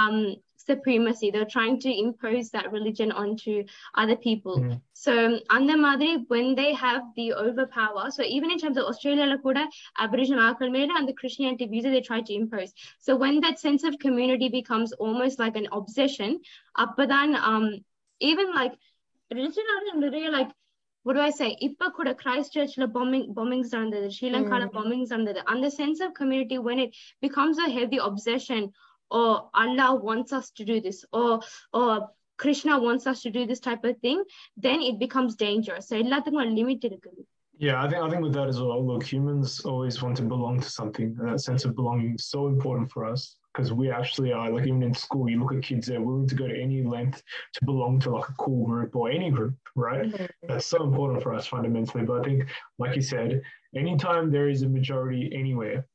um 0.00 0.18
supremacy 0.68 1.30
they're 1.30 1.52
trying 1.56 1.76
to 1.84 1.90
impose 2.04 2.50
that 2.50 2.66
religion 2.76 3.10
onto 3.22 3.52
other 4.02 4.16
people 4.26 4.56
Mm. 4.60 4.74
so 5.04 5.12
அந்த 5.56 5.72
மாதிரி 5.84 6.10
when 6.32 6.48
they 6.60 6.70
have 6.84 7.02
the 7.18 7.26
overpower 7.44 8.04
so 8.16 8.22
even 8.36 8.48
in 8.54 8.58
terms 8.62 8.78
of 8.80 8.84
australia 8.90 9.38
கூட 9.46 9.58
aboriginal 10.04 10.42
ஆட்கள் 10.48 10.72
மேல 10.76 10.96
அந்த 11.00 11.12
christianity 11.20 11.66
visa 11.74 11.90
they 11.94 12.04
try 12.10 12.20
to 12.28 12.34
impose 12.40 12.70
so 13.06 13.10
when 13.22 13.36
that 13.46 13.58
sense 13.66 13.84
of 13.90 13.94
community 14.06 14.48
becomes 14.60 14.92
almost 15.06 15.38
like 15.44 15.56
an 15.62 15.68
obsession 15.80 16.32
அப்பதான் 16.84 17.32
um 17.50 17.66
even 18.20 18.48
like 18.60 18.74
religion 19.30 19.66
நிறைய 20.06 20.28
like 20.38 20.50
what 21.06 21.14
do 21.16 21.20
I 21.26 21.32
say 21.40 21.48
இப்ப 21.66 21.88
கூட 21.98 22.10
Christ 22.22 22.56
சர்ச்ல 22.58 22.86
bombing 22.96 23.24
bombings 23.36 23.70
நடந்தது 23.76 24.08
ஸ்ரீலங்கால 24.16 24.64
Mm. 24.66 24.74
bombings 24.76 25.10
நடந்தது 25.14 25.40
அந்த 25.52 25.66
sense 25.80 26.00
of 26.06 26.10
community 26.20 26.58
when 26.68 26.78
it 26.84 26.90
becomes 27.26 27.58
a 27.66 27.70
heavy 27.78 28.00
obsession 28.08 28.62
or 29.10 29.50
Allah 29.54 29.94
wants 29.94 30.32
us 30.32 30.50
to 30.52 30.64
do 30.64 30.80
this 30.80 31.04
or 31.12 31.40
or 31.72 32.10
Krishna 32.36 32.78
wants 32.78 33.06
us 33.06 33.20
to 33.22 33.30
do 33.30 33.46
this 33.46 33.60
type 33.60 33.84
of 33.84 33.98
thing 33.98 34.22
then 34.56 34.80
it 34.80 34.98
becomes 34.98 35.34
dangerous 35.46 35.88
so 35.88 35.96
எல்லாத்துக்கும் 36.04 36.42
ஒரு 36.44 36.54
limit 36.60 36.88
இருக்குது 36.90 37.22
Yeah, 37.68 37.78
I 37.84 37.86
think 37.88 38.00
I 38.04 38.08
think 38.10 38.22
with 38.26 38.34
that 38.36 38.48
as 38.48 38.58
well. 38.58 38.78
Look, 38.90 39.02
humans 39.14 39.48
always 39.70 39.96
want 40.02 40.16
to 40.18 40.22
belong 40.22 40.54
to 40.60 40.70
something, 40.76 41.08
and 41.18 41.26
that 41.28 41.40
sense 41.40 41.62
of 41.66 41.72
belonging 41.80 42.14
is 42.18 42.24
so 42.34 42.40
important 42.52 42.86
for 42.92 43.02
us 43.04 43.22
because 43.52 43.72
we 43.72 43.90
actually 43.90 44.32
are 44.32 44.50
like 44.50 44.66
even 44.66 44.82
in 44.82 44.94
school, 44.94 45.28
you 45.28 45.40
look 45.40 45.54
at 45.54 45.62
kids 45.62 45.86
they're 45.86 46.00
willing 46.00 46.26
to 46.28 46.34
go 46.34 46.46
to 46.46 46.60
any 46.60 46.82
length 46.82 47.22
to 47.54 47.64
belong 47.64 47.98
to 48.00 48.10
like 48.10 48.28
a 48.28 48.32
cool 48.34 48.64
group 48.66 48.94
or 48.94 49.10
any 49.10 49.30
group, 49.30 49.54
right? 49.74 50.14
That's 50.46 50.66
so 50.66 50.84
important 50.84 51.22
for 51.22 51.34
us 51.34 51.46
fundamentally. 51.46 52.04
But 52.04 52.20
I 52.20 52.22
think, 52.22 52.48
like 52.78 52.94
you 52.94 53.02
said, 53.02 53.42
anytime 53.74 54.30
there 54.30 54.48
is 54.48 54.62
a 54.62 54.68
majority 54.68 55.30
anywhere, 55.34 55.86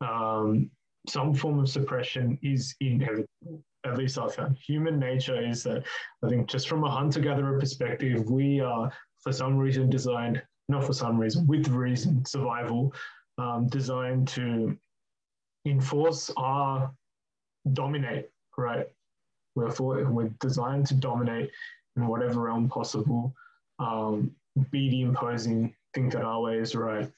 um, 0.00 0.70
some 1.09 1.33
form 1.33 1.59
of 1.59 1.69
suppression 1.69 2.37
is 2.41 2.75
inevitable. 2.81 3.63
At 3.85 3.97
least 3.97 4.17
I 4.17 4.27
found 4.27 4.57
human 4.57 4.99
nature 4.99 5.41
is 5.41 5.63
that 5.63 5.83
I 6.23 6.29
think 6.29 6.47
just 6.47 6.67
from 6.67 6.83
a 6.83 6.91
hunter-gatherer 6.91 7.59
perspective, 7.59 8.29
we 8.29 8.59
are 8.59 8.91
for 9.21 9.31
some 9.31 9.57
reason 9.57 9.89
designed, 9.89 10.41
not 10.67 10.83
for 10.83 10.93
some 10.93 11.17
reason, 11.17 11.47
with 11.47 11.67
reason, 11.69 12.25
survival, 12.25 12.93
um, 13.37 13.67
designed 13.67 14.27
to 14.29 14.77
enforce 15.65 16.29
our 16.37 16.91
dominate, 17.73 18.29
right? 18.57 18.87
We're, 19.55 19.71
for, 19.71 20.03
we're 20.09 20.29
designed 20.39 20.87
to 20.87 20.93
dominate 20.95 21.49
in 21.95 22.07
whatever 22.07 22.41
realm 22.41 22.69
possible, 22.69 23.33
um, 23.79 24.31
be 24.71 24.89
the 24.89 25.01
imposing, 25.01 25.73
think 25.93 26.11
that 26.13 26.23
our 26.23 26.41
way 26.41 26.57
is 26.57 26.75
right, 26.75 27.09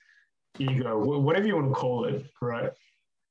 ego, 0.59 0.97
whatever 1.19 1.47
you 1.47 1.55
want 1.55 1.69
to 1.69 1.73
call 1.73 2.05
it, 2.05 2.25
right? 2.41 2.71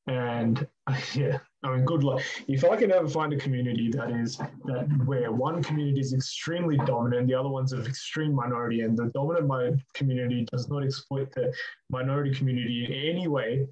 And 0.06 0.66
yeah, 1.14 1.38
I 1.62 1.74
mean, 1.74 1.84
good 1.84 2.02
luck. 2.02 2.22
If 2.48 2.64
I 2.64 2.76
can 2.76 2.90
ever 2.92 3.08
find 3.08 3.32
a 3.32 3.36
community 3.36 3.90
that 3.92 4.10
is 4.10 4.38
that 4.64 4.88
where 5.04 5.30
one 5.30 5.62
community 5.62 6.00
is 6.00 6.12
extremely 6.12 6.78
dominant, 6.78 7.28
the 7.28 7.34
other 7.34 7.48
one's 7.48 7.72
of 7.72 7.86
extreme 7.86 8.34
minority, 8.34 8.80
and 8.80 8.96
the 8.96 9.06
dominant 9.06 9.46
mi- 9.46 9.84
community 9.94 10.46
does 10.50 10.68
not 10.68 10.84
exploit 10.84 11.32
the 11.32 11.52
minority 11.90 12.34
community 12.34 12.86
in 12.86 13.16
any 13.16 13.28
way, 13.28 13.66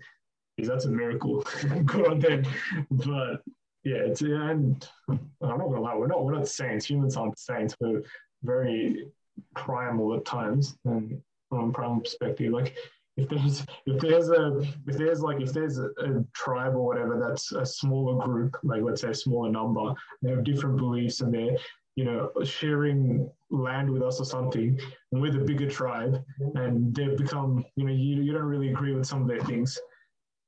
that's 0.66 0.86
a 0.86 0.90
miracle. 0.90 1.44
good 1.84 2.08
on 2.08 2.18
them. 2.18 2.44
But 2.90 3.42
yeah, 3.84 3.98
it's 3.98 4.22
and 4.22 4.86
I'm 5.08 5.18
not 5.40 5.58
gonna 5.58 5.80
lie, 5.80 5.94
we're 5.94 6.08
not 6.08 6.24
we're 6.24 6.34
not 6.34 6.48
saints. 6.48 6.86
Humans 6.86 7.16
aren't 7.16 7.38
saints. 7.38 7.76
We're 7.80 8.02
very 8.42 9.06
primal 9.54 10.14
at 10.14 10.24
times, 10.24 10.76
and 10.84 11.22
from 11.48 11.70
a 11.70 11.72
primal 11.72 12.00
perspective, 12.00 12.52
like 12.52 12.76
if 13.18 13.28
there's 13.28 13.66
if 13.86 14.00
there's 14.00 14.30
a 14.30 14.60
if 14.86 14.96
there's 14.96 15.20
like 15.20 15.40
if 15.40 15.52
there's 15.52 15.78
a, 15.78 15.86
a 15.86 16.24
tribe 16.34 16.74
or 16.76 16.86
whatever 16.86 17.18
that's 17.18 17.50
a 17.50 17.66
smaller 17.66 18.24
group, 18.24 18.56
like 18.62 18.82
let's 18.82 19.00
say 19.00 19.10
a 19.10 19.14
smaller 19.14 19.50
number, 19.50 19.92
they 20.22 20.30
have 20.30 20.44
different 20.44 20.76
beliefs 20.76 21.20
and 21.20 21.34
they're 21.34 21.56
you 21.96 22.04
know 22.04 22.30
sharing 22.44 23.28
land 23.50 23.90
with 23.90 24.02
us 24.02 24.20
or 24.20 24.24
something, 24.24 24.78
and 25.10 25.20
we're 25.20 25.32
the 25.32 25.38
bigger 25.38 25.68
tribe, 25.68 26.22
and 26.54 26.94
they've 26.94 27.18
become 27.18 27.64
you 27.74 27.84
know 27.84 27.92
you 27.92 28.22
you 28.22 28.32
don't 28.32 28.42
really 28.42 28.70
agree 28.70 28.94
with 28.94 29.06
some 29.06 29.22
of 29.22 29.28
their 29.28 29.42
things. 29.42 29.78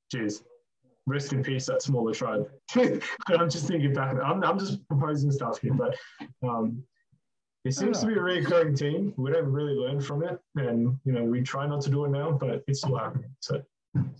Cheers. 0.09 0.43
Rest 1.07 1.33
in 1.33 1.43
peace, 1.43 1.65
that 1.65 1.81
smaller 1.81 2.13
tribe. 2.13 2.47
I'm 2.75 3.49
just 3.49 3.67
thinking 3.67 3.91
back. 3.91 4.15
I'm, 4.23 4.43
I'm 4.43 4.59
just 4.59 4.87
proposing 4.87 5.31
stuff 5.31 5.59
here, 5.59 5.73
but 5.73 5.97
um, 6.47 6.83
it 7.63 7.73
seems 7.73 7.99
to 8.01 8.07
be 8.07 8.13
a 8.13 8.21
recurring 8.21 8.75
theme. 8.75 9.13
We 9.17 9.31
don't 9.31 9.45
really 9.51 9.73
learn 9.73 10.01
from 10.01 10.23
it, 10.23 10.39
and 10.55 10.97
you 11.05 11.11
know 11.13 11.23
we 11.23 11.41
try 11.41 11.67
not 11.67 11.81
to 11.81 11.89
do 11.89 12.05
it 12.05 12.09
now, 12.09 12.31
but 12.31 12.63
it's 12.67 12.79
still 12.81 12.97
happening. 12.97 13.29
So 13.39 13.61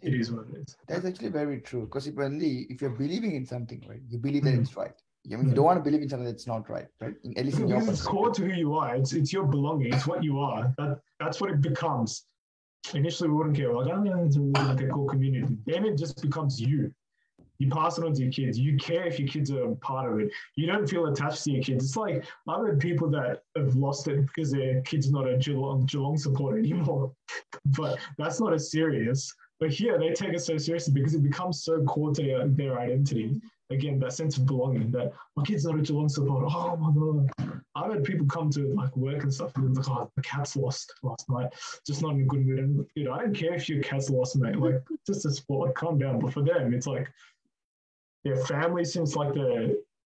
it 0.01 0.13
is 0.13 0.31
what 0.31 0.45
it 0.53 0.57
is. 0.61 0.77
That's 0.87 1.05
actually 1.05 1.29
very 1.29 1.59
true. 1.61 1.81
Because 1.85 2.07
if 2.07 2.17
only 2.19 2.67
if 2.69 2.81
you're 2.81 2.91
believing 3.05 3.35
in 3.35 3.45
something, 3.45 3.83
right, 3.87 4.01
you 4.09 4.19
believe 4.19 4.43
that 4.43 4.53
Mhm. 4.53 4.61
it's 4.61 4.75
right. 4.77 4.93
I 5.31 5.35
mean, 5.35 5.49
you 5.49 5.53
don't 5.55 5.65
want 5.65 5.77
to 5.77 5.83
believe 5.83 6.01
in 6.01 6.09
something 6.09 6.25
that's 6.25 6.47
not 6.47 6.67
right, 6.69 6.87
right? 6.99 7.15
In- 7.23 7.37
At 7.37 7.45
least 7.45 7.59
in 7.59 7.67
your 7.67 7.77
it's 7.89 8.01
core 8.01 8.31
to 8.31 8.41
who 8.47 8.53
you 8.53 8.73
are. 8.75 8.95
It's 8.95 9.13
it's 9.13 9.31
your 9.31 9.45
belonging. 9.45 9.93
It's 9.93 10.07
what 10.07 10.23
you 10.23 10.39
are. 10.39 10.73
That 10.77 10.99
that's 11.19 11.39
what 11.41 11.51
it 11.51 11.61
becomes. 11.61 12.25
Initially, 12.95 13.29
we 13.29 13.35
wouldn't 13.35 13.55
care. 13.55 13.71
Like, 13.73 13.91
I'm 13.93 14.03
going 14.03 14.31
to 14.31 14.39
like 14.63 14.81
a 14.81 14.87
cool 14.87 15.07
community. 15.07 15.55
Then 15.67 15.85
it 15.85 15.95
just 15.97 16.19
becomes 16.21 16.59
you. 16.59 16.91
You 17.61 17.69
pass 17.69 17.99
it 17.99 18.03
on 18.03 18.11
to 18.15 18.23
your 18.23 18.31
kids. 18.31 18.57
You 18.57 18.75
care 18.75 19.05
if 19.05 19.19
your 19.19 19.27
kids 19.27 19.51
are 19.51 19.67
part 19.75 20.11
of 20.11 20.19
it. 20.19 20.31
You 20.55 20.65
don't 20.65 20.89
feel 20.89 21.05
attached 21.05 21.43
to 21.43 21.51
your 21.51 21.61
kids. 21.61 21.85
It's 21.85 21.95
like 21.95 22.25
I've 22.47 22.59
heard 22.59 22.79
people 22.79 23.07
that 23.11 23.43
have 23.55 23.75
lost 23.75 24.07
it 24.07 24.25
because 24.25 24.51
their 24.51 24.81
kid's 24.81 25.11
not 25.11 25.29
a 25.29 25.37
Geelong, 25.37 25.85
Geelong 25.85 26.17
supporter 26.17 26.57
anymore. 26.57 27.11
but 27.77 27.99
that's 28.17 28.39
not 28.39 28.51
as 28.51 28.71
serious. 28.71 29.31
But 29.59 29.69
here 29.69 29.99
they 29.99 30.11
take 30.11 30.33
it 30.33 30.41
so 30.41 30.57
seriously 30.57 30.91
because 30.91 31.13
it 31.13 31.21
becomes 31.21 31.63
so 31.63 31.83
core 31.83 32.11
to 32.15 32.23
their, 32.23 32.47
their 32.47 32.79
identity. 32.79 33.39
Again, 33.69 33.99
that 33.99 34.13
sense 34.13 34.37
of 34.37 34.47
belonging 34.47 34.89
that 34.91 35.13
my 35.35 35.43
kid's 35.43 35.63
not 35.63 35.77
a 35.77 35.83
Geelong 35.83 36.09
supporter. 36.09 36.47
Oh 36.49 36.75
my 36.77 36.91
God. 36.99 37.61
I've 37.75 37.93
had 37.93 38.03
people 38.03 38.25
come 38.25 38.49
to 38.49 38.73
like 38.73 38.97
work 38.97 39.21
and 39.21 39.31
stuff 39.31 39.55
and 39.55 39.77
like, 39.77 39.87
oh, 39.87 40.11
the 40.15 40.23
cat's 40.23 40.55
lost 40.55 40.91
last 41.03 41.29
night. 41.29 41.53
Just 41.85 42.01
not 42.01 42.15
in 42.15 42.21
a 42.21 42.25
good 42.25 42.43
mood. 42.43 42.57
And 42.57 42.87
know, 42.95 43.13
I 43.13 43.19
don't 43.19 43.35
care 43.35 43.53
if 43.53 43.69
your 43.69 43.83
cat's 43.83 44.09
lost, 44.09 44.35
mate. 44.35 44.57
Like 44.57 44.81
just 45.05 45.27
a 45.27 45.31
sport, 45.31 45.67
Like, 45.67 45.75
calm 45.75 45.99
down. 45.99 46.19
But 46.19 46.33
for 46.33 46.41
them, 46.41 46.73
it's 46.73 46.87
like 46.87 47.07
their 48.25 48.37
family 48.45 48.85
since 48.85 49.15
like 49.15 49.33
the 49.33 49.49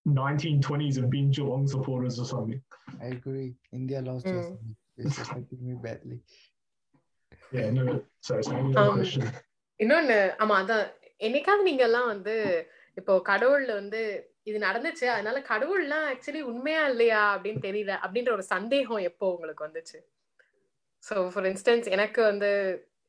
1920s 0.06 0.96
have 0.98 1.10
been 1.10 1.32
Geelong 1.32 1.68
supporters 1.68 2.20
or 2.20 2.26
something. 2.26 2.62
I 3.02 3.08
agree. 3.10 3.48
India 3.74 4.02
lost 4.02 4.26
Mm. 4.26 4.36
yesterday. 4.36 4.74
It's 4.98 5.18
affecting 5.20 5.62
me 5.62 5.74
badly. 5.86 6.18
Yeah, 7.52 7.70
no, 7.72 7.84
sorry, 8.22 8.44
sorry, 8.44 8.64
no 8.66 8.84
Um, 8.84 8.96
question. 9.00 9.26
இன்னொன்னு 9.80 10.18
ஆமா 10.44 10.56
அதான் 10.62 10.86
என்னைக்காவது 11.22 11.64
நீங்க 11.64 11.84
எல்லாம் 11.84 12.08
வந்து 12.08 12.36
இப்போ 12.98 13.14
கடவுள்ல 13.30 13.72
வந்து 13.74 14.02
இது 14.50 14.58
நடந்துச்சு 14.60 15.06
அதனால 15.14 15.38
கடவுள்லாம் 15.50 16.06
ஆக்சுவலி 16.12 16.42
உண்மையா 16.52 16.84
இல்லையா 16.92 17.22
அப்படின்னு 17.36 17.62
தெரியல 17.68 17.94
அப்படின்ற 18.04 18.32
ஒரு 18.38 18.46
சந்தேகம் 18.54 19.06
எப்போ 19.10 19.26
உங்களுக்கு 19.34 19.66
வந்துச்சு 19.68 20.00
ஸோ 21.04 21.16
ஃபார் 21.34 21.48
இன்ஸ்டன்ஸ் 21.52 21.88
எனக்கு 21.96 22.22
வந்து 22.22 22.52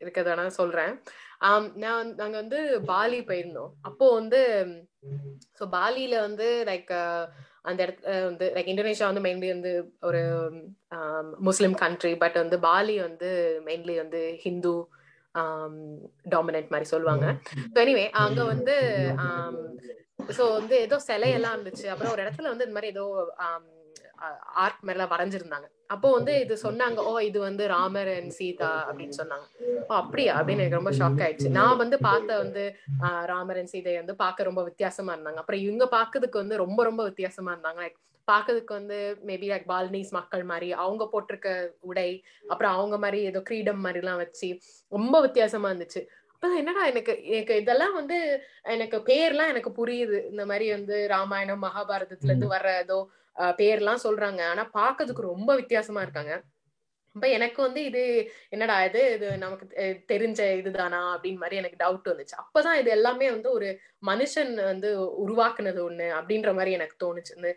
இருக்கிறத 0.00 0.34
நான் 0.34 0.58
சொல்றேன். 0.58 0.92
ஆஹ் 1.40 1.68
நான் 1.74 2.14
நாங்க 2.14 2.36
வந்து 2.36 2.58
பாலி 2.84 3.20
போயிருந்தோம். 3.22 3.70
அப்போ 3.82 4.14
வந்து 4.14 4.40
ஸோ 5.58 5.64
பாலியில 5.72 6.20
வந்து 6.20 6.64
லைக் 6.66 6.92
அந்த 7.62 7.78
இடத்துல 7.86 8.24
வந்து 8.24 8.46
லைக் 8.54 8.70
இந்தோனேஷியா 8.72 9.06
வந்து 9.06 9.24
மெயின்லி 9.26 9.48
வந்து 9.52 9.72
ஒரு 10.00 10.20
முஸ்லிம் 11.38 11.74
கண்ட்ரி 11.74 12.16
பட் 12.16 12.34
வந்து 12.34 12.58
பாலி 12.58 13.00
வந்து 13.00 13.30
மெயின்லி 13.64 13.96
வந்து 13.96 14.20
ஹிந்து 14.40 14.74
டாமினன்ட் 16.28 16.70
மாதிரி 16.70 16.84
சொல்லுவாங்க. 16.84 17.26
ஸோ 17.72 17.78
எனிவே 17.84 18.04
அங்க 18.20 18.44
வந்து 18.44 18.74
ஸோ 20.36 20.52
வந்து 20.52 20.76
ஏதோ 20.80 20.96
சிலையெல்லாம் 21.08 21.56
இருந்துச்சு. 21.56 21.86
அப்புறம் 21.86 22.12
ஒரு 22.12 22.22
இடத்துல 22.22 22.48
வந்து 22.48 22.64
இந்த 22.64 22.76
மாதிரி 22.78 22.92
ஏதோ 22.92 23.04
ஆர்ட் 24.54 24.80
மாதிரிலாம் 24.86 25.12
வரைஞ்சிருந்தாங்க. 25.14 25.66
அப்போ 25.86 26.12
வந்து 26.12 26.40
இது 26.40 26.58
சொன்னாங்க 26.62 26.96
ஓ 26.96 27.18
இது 27.18 27.38
வந்து 27.40 27.66
ராமர் 27.66 28.08
அண்ட் 28.08 28.30
சீதா 28.30 28.70
அப்படின்னு 28.88 29.16
சொன்னாங்க. 29.16 29.46
ஓ 29.88 29.94
அப்படியா? 29.94 30.40
அப்படின்னு 30.40 30.64
எனக்கு 30.64 30.80
ரொம்ப 30.80 30.90
ஷாக் 30.90 31.22
ஆயிடுச்சு. 31.26 31.48
நான் 31.48 31.76
வந்து 31.76 31.98
பார்த்த 31.98 32.38
வந்து 32.38 32.76
ராமர் 33.24 33.56
அண்ட் 33.56 33.68
சீதை 33.68 33.96
வந்து 33.96 34.16
பார்க்க 34.16 34.42
ரொம்ப 34.42 34.62
வித்தியாசமா 34.62 35.14
இருந்தாங்க. 35.14 35.36
அப்புறம் 35.36 35.60
இவங்க 35.60 35.88
பார்க்கறதுக்கு 35.90 36.32
வந்து 36.32 36.56
ரொம்ப 36.56 36.84
ரொம்ப 36.84 37.04
வித்தியாசமா 37.04 37.52
இருந்தாங்க. 37.52 37.80
லைக் 37.80 37.98
பார்க்கறதுக்கு 38.28 38.72
வந்து 38.72 39.18
மேபி 39.26 39.46
லைக் 39.50 39.66
பால்னீஸ் 39.68 40.10
மக்கள் 40.10 40.44
மாதிரி 40.44 40.72
அவங்க 40.72 41.04
போட்டிருக்க 41.12 41.72
உடை 41.80 42.24
அப்புறம் 42.48 42.72
அவங்க 42.72 42.98
மாதிரி 42.98 43.22
ஏதோ 43.22 43.40
கிரீடம் 43.40 43.80
மாதிரி 43.80 43.98
எல்லாம் 43.98 44.16
வச்சு 44.16 44.58
ரொம்ப 44.92 45.20
வித்தியாசமா 45.20 45.70
இருந்துச்சு. 45.70 46.02
அப்ப 46.32 46.48
என்னடா 46.56 46.86
எனக்கு 46.86 47.24
எனக்கு 47.24 47.56
இதெல்லாம் 47.56 47.94
வந்து 47.94 48.16
எனக்கு 48.62 48.96
பேர்லாம் 48.96 49.48
எனக்கு 49.48 49.70
புரியுது. 49.70 50.18
இந்த 50.30 50.46
மாதிரி 50.46 50.70
வந்து 50.70 51.06
ராமாயணம் 51.08 51.62
மகாபாரதத்துல 51.62 52.32
இருந்து 52.32 52.48
வர்ற 52.48 52.78
ஏதோ 52.78 52.98
பேர்லாம் 53.38 54.04
சொல்றாங்க. 54.04 54.42
ஆனா 54.42 54.70
பாக்குறதுக்கு 54.74 55.20
ரொம்ப 55.20 55.54
வித்தியாசமா 55.54 56.02
இருக்காங்க. 56.02 56.42
அப்ப 57.14 57.28
எனக்கு 57.28 57.62
வந்து 57.62 57.84
இது 57.84 58.30
என்னடா 58.48 58.84
இது? 58.84 59.12
இது 59.12 59.38
நமக்கு 59.38 59.66
தெ- 59.66 60.14
தெரிஞ்ச 60.14 60.56
இதுதானா? 60.56 61.18
அப்படின்னு 61.18 61.36
மாதிரி 61.36 61.56
எனக்கு 61.56 61.84
டவுட் 61.84 62.08
வந்துச்சு. 62.08 62.34
அப்பதான் 62.42 62.74
இது 62.74 62.90
எல்லாமே 62.90 63.30
வந்து 63.30 63.50
ஒரு 63.50 63.78
மனுஷன் 64.06 64.64
வந்து 64.64 64.90
உருவாக்குனது 65.26 65.80
ஒண்ணு 65.90 66.08
அப்படின்ற 66.18 66.52
மாதிரி 66.52 66.72
எனக்கு 66.72 66.96
தோணுச்சு. 67.04 67.36
இந்த 67.36 67.48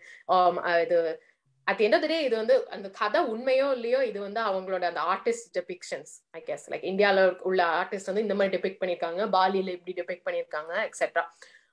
இது 0.82 1.21
அட் 1.63 1.80
எண்ட் 1.80 1.95
ஆஃப் 1.95 2.07
டே 2.07 2.23
இது 2.23 2.36
வந்து 2.36 2.69
அந்த 2.69 2.89
கதை 2.89 3.21
உண்மையோ 3.23 3.71
இல்லையோ 3.71 4.05
இது 4.05 4.19
வந்து 4.19 4.41
அவங்களோட 4.41 4.82
அந்த 4.82 5.01
artist 5.01 5.57
depictions 5.59 6.13
I 6.32 6.43
guess 6.45 6.69
like 6.69 6.86
இந்தியாவில 6.91 7.39
உள்ள 7.39 7.65
ஆர்டிஸ்ட் 7.82 8.05
வந்து 8.05 8.21
இந்த 8.21 8.36
மாதிரி 8.36 8.57
டெபிக் 8.57 8.84
பண்ணிருக்காங்க 8.84 9.27
பாலியில 9.30 9.69
இப்படி 9.69 9.93
டெபிக் 10.01 10.27
பண்ணியிருக்காங்க 10.30 10.89
எக்ஸெட்ரா 10.89 11.21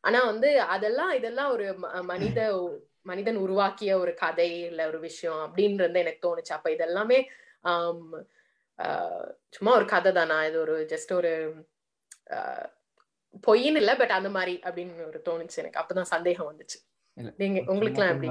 ஆனா 0.01 0.25
வந்து 0.25 0.61
அதெல்லாம் 0.61 1.11
இதெல்லாம் 1.11 1.51
ஒரு 1.51 1.65
ம- 1.83 2.03
மனித 2.03 2.53
மனிதன் 3.07 3.39
உருவாக்கிய 3.39 3.93
ஒரு 4.01 4.13
கதை 4.17 4.49
இல்ல 4.69 4.83
ஒரு 4.89 4.99
விஷயம் 5.07 5.41
அப்படின்றது 5.45 6.03
எனக்கு 6.03 6.25
தோணுச்சு. 6.27 6.53
அப்ப 6.57 6.71
இதெல்லாமே 6.73 7.19
ஆஹ், 7.65 9.27
சும்மா 9.53 9.73
ஒரு 9.77 9.87
கதை 9.87 10.11
தானா? 10.13 10.39
இது 10.49 10.59
ஒரு 10.61 10.75
ஜஸ்ட் 10.91 11.13
ஒரு 11.15 11.31
பொய்ன்னு 13.45 13.81
இல்ல 13.83 13.93
பட் 13.97 14.15
அந்த 14.17 14.31
மாதிரி 14.37 14.55
அப்படின்னு 14.67 15.07
ஒரு 15.09 15.21
தோணுச்சு 15.29 15.59
எனக்கு. 15.59 15.81
அப்பதான் 15.83 16.13
சந்தேகம் 16.15 16.51
வந்துச்சு. 16.51 16.79
நீங்க 17.41 17.59
உங்களுக்குலாம் 17.73 18.13
எப்படி? 18.15 18.31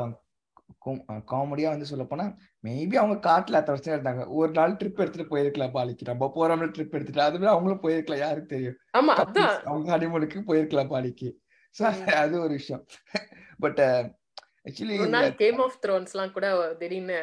காமெடியா 1.32 1.70
வந்து 1.72 1.90
சொல்ல 1.90 2.04
போனா 2.06 2.26
மேபி 2.64 2.96
அவங்க 3.02 3.16
காட்டுல 3.28 3.60
அத்த 3.60 3.74
வருஷம் 3.74 3.96
இருந்தாங்க. 3.96 4.24
ஒரு 4.38 4.52
நாள் 4.52 4.76
ட்ரிப் 4.76 5.02
எடுத்துட்டு 5.04 5.32
போயிருக்கலாம் 5.32 5.76
பாலிக்கு 5.76 6.10
நம்ம 6.10 6.30
போறோம்ல 6.36 6.68
ட்ரிப் 6.76 6.96
எடுத்துட்டு 6.98 7.22
அதுவே 7.22 7.48
அவங்களும் 7.48 7.84
போயிருக்கலாம் 7.84 8.24
யாருக்கு 8.24 8.54
தெரியும்? 8.54 8.78
அவங்க 9.70 9.90
ஹனிமூனுக்கு 9.94 10.40
போயிருக்கலாம் 10.50 10.92
பாலிக்கு 10.94 11.30
அது 12.22 12.36
ஒரு 12.42 12.54
விஷயம். 12.60 12.84
But 13.64 13.82
actually 14.68 15.36
game 15.44 15.60
of 15.66 15.78
thrones 15.84 16.14
எல்லாம் 16.16 16.34
கூட 16.38 16.48
திடீர்னு 16.80 17.20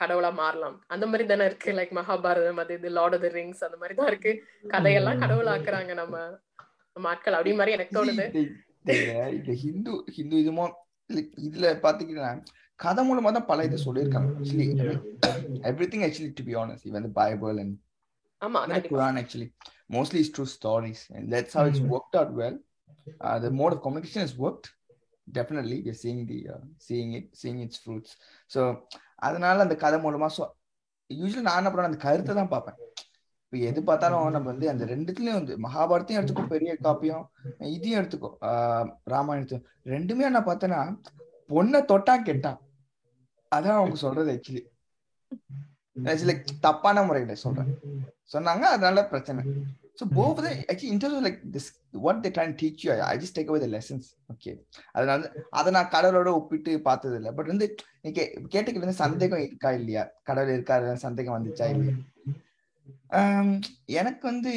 கடவுளா 0.00 0.30
மாறலாம். 0.40 0.76
அந்த 0.86 1.04
மாதிரி 1.06 1.24
தானே 1.28 1.44
இருக்கு. 1.50 1.72
லைக் 1.72 1.92
மகாபாரதம் 1.98 2.60
அது 2.62 2.74
இது 2.74 2.88
லார்ட் 2.98 3.14
ஆஃப் 3.16 3.24
த 3.26 3.28
ரிங்ஸ் 3.36 3.64
அந்த 3.66 3.76
மாதிரி 3.80 3.94
தான் 3.98 4.10
இருக்கு. 4.12 4.32
கதையெல்லாம் 4.68 5.20
கடவுளாக்குறாங்க 5.22 5.94
நம்ம 6.00 6.16
நம்ம 6.96 7.08
ஆட்கள். 7.08 7.36
அப்படி 7.38 7.54
மாதிரி 7.60 7.76
எனக்கு 7.76 7.96
தோணுது. 7.98 8.26
இந்த 9.36 9.52
ஹிந்து 9.62 9.92
ஹிந்துயிசமோ 10.16 10.66
இதுல 11.46 11.68
பாத்தீங்கன்னா 11.86 12.32
கதை 12.80 13.02
மூலமா 13.08 13.32
தான் 13.32 13.48
பல 13.52 13.64
இதை 13.64 13.78
சொல்லியிருக்காங்க. 13.86 14.30
Actually 14.40 14.66
everything 15.92 16.04
actually 16.06 16.30
to 16.38 16.44
be 16.48 16.54
honest 16.62 16.86
even 16.90 17.12
Bible 17.12 17.58
and 17.64 17.74
ஆமா 18.42 18.60
Quran 18.92 19.18
actually 19.20 19.48
mostly 19.94 20.18
is 20.24 20.28
true 20.36 20.48
stories, 20.56 21.00
and 21.16 21.24
that's 21.32 21.52
how 21.56 21.62
it's 21.70 21.80
Mhm. 21.82 21.90
worked 21.92 22.14
out 22.20 22.30
well. 22.40 22.56
Uh, 23.26 23.38
the 23.44 23.50
mode 23.58 23.74
definitely 25.26 25.76
communication 25.78 26.00
seeing 26.02 26.22
the 26.30 26.38
seeing 26.86 27.12
it 27.18 27.30
seeing 27.42 27.60
it's 27.64 27.80
fruits 27.84 28.14
so 28.54 28.60
அதனால 29.26 29.64
அந்த 29.66 29.76
கதை 29.84 29.98
மூலமா 30.06 30.28
so 30.36 30.44
usually 31.10 31.44
நான் 31.46 31.60
என்ன 31.60 31.70
பண்ணுவேன் 31.70 31.90
அந்த 31.90 32.00
கருத்தை 32.04 32.34
தான் 32.34 32.52
பார்ப்பேன். 32.52 32.78
இப்போ 33.44 33.56
எது 33.70 33.80
பார்த்தாலும் 33.88 34.34
நம்ம 34.34 34.48
வந்து 34.52 34.66
அந்த 34.70 34.84
ரெண்டுத்துலயும் 34.84 35.38
வந்து 35.38 35.54
மகாபாரத்தையும் 35.64 36.20
எடுத்துக்கோ 36.20 36.44
பெரிய 36.52 36.70
காப்பியம் 36.86 37.24
இதையும் 37.74 37.98
எடுத்துக்கோ. 38.00 38.30
ஆஹ் 38.48 38.88
ராமாயணத்தையும் 39.12 39.66
ரெண்டுமே 39.94 40.30
நான் 40.36 40.48
பார்த்தேன்னா 40.50 40.80
பொண்ணை 41.50 41.80
தொட்டா 41.92 42.14
கெட்டான் 42.28 42.60
அதான் 43.52 43.78
அவங்க 43.80 43.96
சொல்றது 44.04 44.32
ஆக்சுவலி 44.34 44.62
ஆக்சுவலி 45.96 46.36
தப்பான 46.60 47.04
முறையில 47.08 47.34
சொல்றேன். 47.34 47.70
சொன்னாங்க 48.32 48.64
அதனால 48.74 49.04
பிரச்சனை. 49.12 49.42
So 50.00 50.04
both 50.16 50.38
actually 50.70 50.92
in 50.92 51.00
terms 51.02 51.24
like 51.26 51.40
this 51.56 51.68
what 51.92 52.22
they 52.24 52.30
train 52.36 52.54
teach 52.60 52.84
you 52.84 52.92
I 52.92 53.18
just 53.22 53.36
take 53.38 53.50
away 53.52 53.60
the 53.64 53.68
lessons 53.76 54.06
okay 54.32 54.52
அதனால 54.92 55.30
அதை 55.50 55.72
நான் 55.72 55.92
கடவுளோட 55.96 56.26
ஒப்பிட்டு 56.26 56.82
பார்த்தது 56.82 57.16
இல்லை. 57.16 57.32
பட் 57.32 57.46
வந்து 57.46 57.76
நீ 58.02 58.10
கேட்டுக்கிட்டு 58.10 58.86
வந்து 58.86 59.02
சந்தேகம் 59.04 59.38
இருக்கா 59.38 59.70
இல்லையா? 59.70 60.04
கடவுள் 60.22 60.52
இருக்கா 60.52 60.76
இல்லையா? 60.76 60.94
சந்தேகம் 60.94 61.36
வந்துச்சா 61.36 61.68
இல்லையா? 61.74 61.94
ஆம், 63.10 63.60
எனக்கு 63.86 64.26
வந்து 64.26 64.52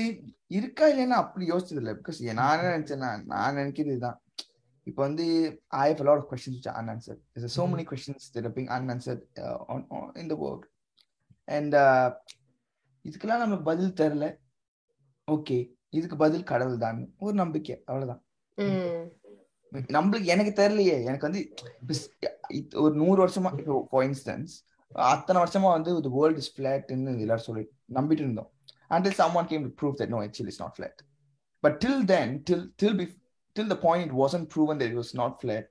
இருக்கா 0.48 0.86
இல்லைன்னா 0.88 1.18
அப்படி 1.24 1.52
யோசிச்சது 1.52 1.82
இல்லை. 1.82 1.94
பிகாஸ் 1.94 2.20
நான் 2.34 2.60
என்ன 2.60 2.78
நினைச்சேன்னா 2.78 3.24
நான் 3.26 3.56
நினைக்கிறது 3.56 3.94
இதுதான். 3.96 4.22
இப்போ 4.84 5.02
வந்து 5.02 5.26
I 5.68 5.94
have 5.94 6.06
lot 6.06 6.22
of 6.24 6.30
questions 6.34 6.68
many 7.76 7.84
questions 7.84 8.32
that 8.34 8.46
are 8.46 8.56
being 8.58 8.70
unanswered 8.70 9.24
uh, 9.40 9.58
on, 9.74 9.86
on 9.90 10.12
in 10.16 10.28
the 10.28 10.36
world. 10.36 10.66
And 11.48 11.76
uh, 11.76 12.10
இதுக்கெல்லாம் 13.06 13.44
நம்ம 13.46 13.58
பதில் 13.58 13.94
தெரில. 13.94 14.26
ஓகே 15.28 15.58
இதுக்கு 15.90 16.18
பதில் 16.24 16.50
கடவுள் 16.52 16.84
தான் 16.86 17.00
ஒரு 17.26 17.36
நம்பிக்கை 17.42 17.76
அவ்வளவுதான் 17.90 18.22
நம்மளுக்கு 19.96 20.32
எனக்கு 20.34 20.52
தெரியலையே 20.62 20.96
எனக்கு 21.10 21.28
வந்து 21.28 21.42
ஒரு 22.84 22.94
நூறு 23.02 23.20
வருஷமா 23.24 23.50
இப்போ 23.60 23.76
ஃபார் 23.92 24.06
இன்ஸ்டன்ஸ் 24.10 24.54
அத்தனை 25.14 25.38
வருஷமா 25.44 25.70
வந்து 25.78 25.92
the 26.06 26.12
world 26.18 26.38
is 26.44 26.48
flat 26.58 26.86
ன்னு 26.98 27.24
எல்லாரும் 27.26 27.48
சொல்லி 27.50 27.64
நம்பிட்டு 27.98 28.24
இருந்தோம் 28.26 28.50
until 28.96 29.14
someone 29.22 29.48
came 29.52 29.64
to 29.68 29.72
prove 29.82 29.96
that 30.00 30.10
no 30.14 30.20
actually 30.26 30.52
it's 30.54 30.62
not 30.66 30.74
flat 30.78 30.98
but 31.64 31.74
till 31.84 31.98
then 32.14 32.28
till 32.48 32.62
till 32.82 32.94
be, 33.00 33.06
till 33.56 33.68
the 33.74 33.80
point 33.86 34.02
it 34.08 34.14
wasn't 34.24 34.48
proven 34.56 34.76
that 34.80 34.90
it 34.94 34.98
was 35.04 35.12
not 35.22 35.34
flat 35.44 35.66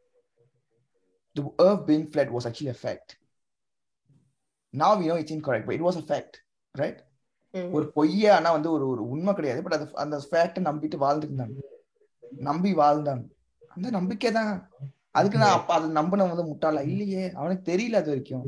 the 1.36 1.44
earth 1.66 1.82
being 1.90 2.06
flat 2.14 2.30
was 2.36 2.46
actually 2.50 2.72
a 2.74 2.80
fact 2.86 3.08
now 4.74 4.92
we 5.00 5.06
know 5.06 5.18
it's 5.22 5.34
incorrect 5.38 5.66
but 5.68 5.76
it 5.78 5.84
was 5.88 5.96
a 5.96 6.06
fact 6.12 6.34
right 6.74 6.98
உம் 6.98 7.05
ஒரு 7.72 7.92
பொய்யே 7.92 8.28
ஆனா 8.28 8.50
வந்து 8.50 8.72
ஒரு 8.72 8.88
ஒரு 8.88 9.08
உண்மை 9.08 9.34
கிடையாது 9.34 9.62
but 9.62 9.72
அது 9.72 9.94
அந்த 9.94 10.22
ஃபேக்ட 10.30 10.68
நம்பிட்டு 10.68 11.06
வாழ்ந்துருந்தாங்க 11.06 11.56
நம்பி 12.30 12.74
வாழ்ந்தாங்க 12.74 13.24
அந்த 13.68 13.90
நம்பிக்கை 13.90 14.32
தான் 14.32 14.70
அதுக்கு 15.10 15.38
நான் 15.38 15.50
அப்ப 15.50 15.74
அதை 15.74 15.90
நம்பின 15.90 16.34
வந்து 16.34 16.52
முட்டாளா 16.52 16.82
இல்லையே 16.82 17.30
அவனுக்கு 17.30 17.72
தெரியல 17.72 17.94
அது 17.94 18.06
வரைக்கும் 18.06 18.44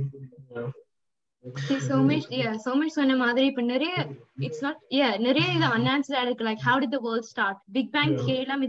so 2.65 2.75
much 2.75 2.89
சொன்ன 2.89 3.17
மாதிரி 3.17 3.47
இப்ப 3.47 3.63
நிறைய 3.63 4.09
it's 4.39 4.63
not 4.63 4.77
yeah 4.91 5.19
நிறைய 5.19 5.53
இது 5.53 5.67
unanswered 5.67 6.23
இருக்கு 6.23 6.45
how 6.45 6.79
did 6.79 6.93
the 6.93 7.01
world 7.01 7.25
start 7.25 7.57
big 7.73 7.93
bang 7.93 8.11
Yeah. 8.11 8.25
theory 8.25 8.45
எல்லாம் 8.45 8.69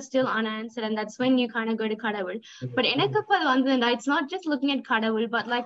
still 0.00 0.28
unanswered 0.38 0.88
and 0.88 0.98
that's 0.98 1.18
when 1.18 1.38
you 1.38 1.48
kind 1.48 1.70
of 1.70 1.76
go 1.76 1.88
to 1.88 1.96
கடவுள் 1.96 2.40
but 2.76 2.84
எனக்கு 2.84 3.36
அது 3.36 3.44
வந்து 3.44 3.76
it's 3.76 4.06
not 4.06 4.34
just 4.34 4.46
looking 4.46 4.76
at 4.76 4.82
கடவுள் 4.82 5.28
but 5.28 5.46
like 5.46 5.64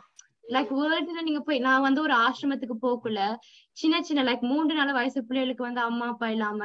like 0.56 0.70
வேர்ல்டுல 0.80 1.22
நீங்க 1.28 1.42
போய் 1.48 1.66
நான் 1.68 1.86
வந்து 1.88 2.02
ஒரு 2.06 2.16
ஆசிரமத்துக்கு 2.26 2.76
போக்குள்ள 2.86 3.22
சின்ன 3.82 4.02
சின்ன 4.10 4.24
லைக் 4.30 4.44
மூன்று 4.52 4.78
நாலு 4.80 4.94
வயசு 5.00 5.26
பிள்ளைகளுக்கு 5.30 5.68
வந்து 5.70 5.84
அம்மா 5.90 6.08
அப்பா 6.14 6.30
இல்லாம 6.36 6.62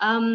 um 0.00 0.26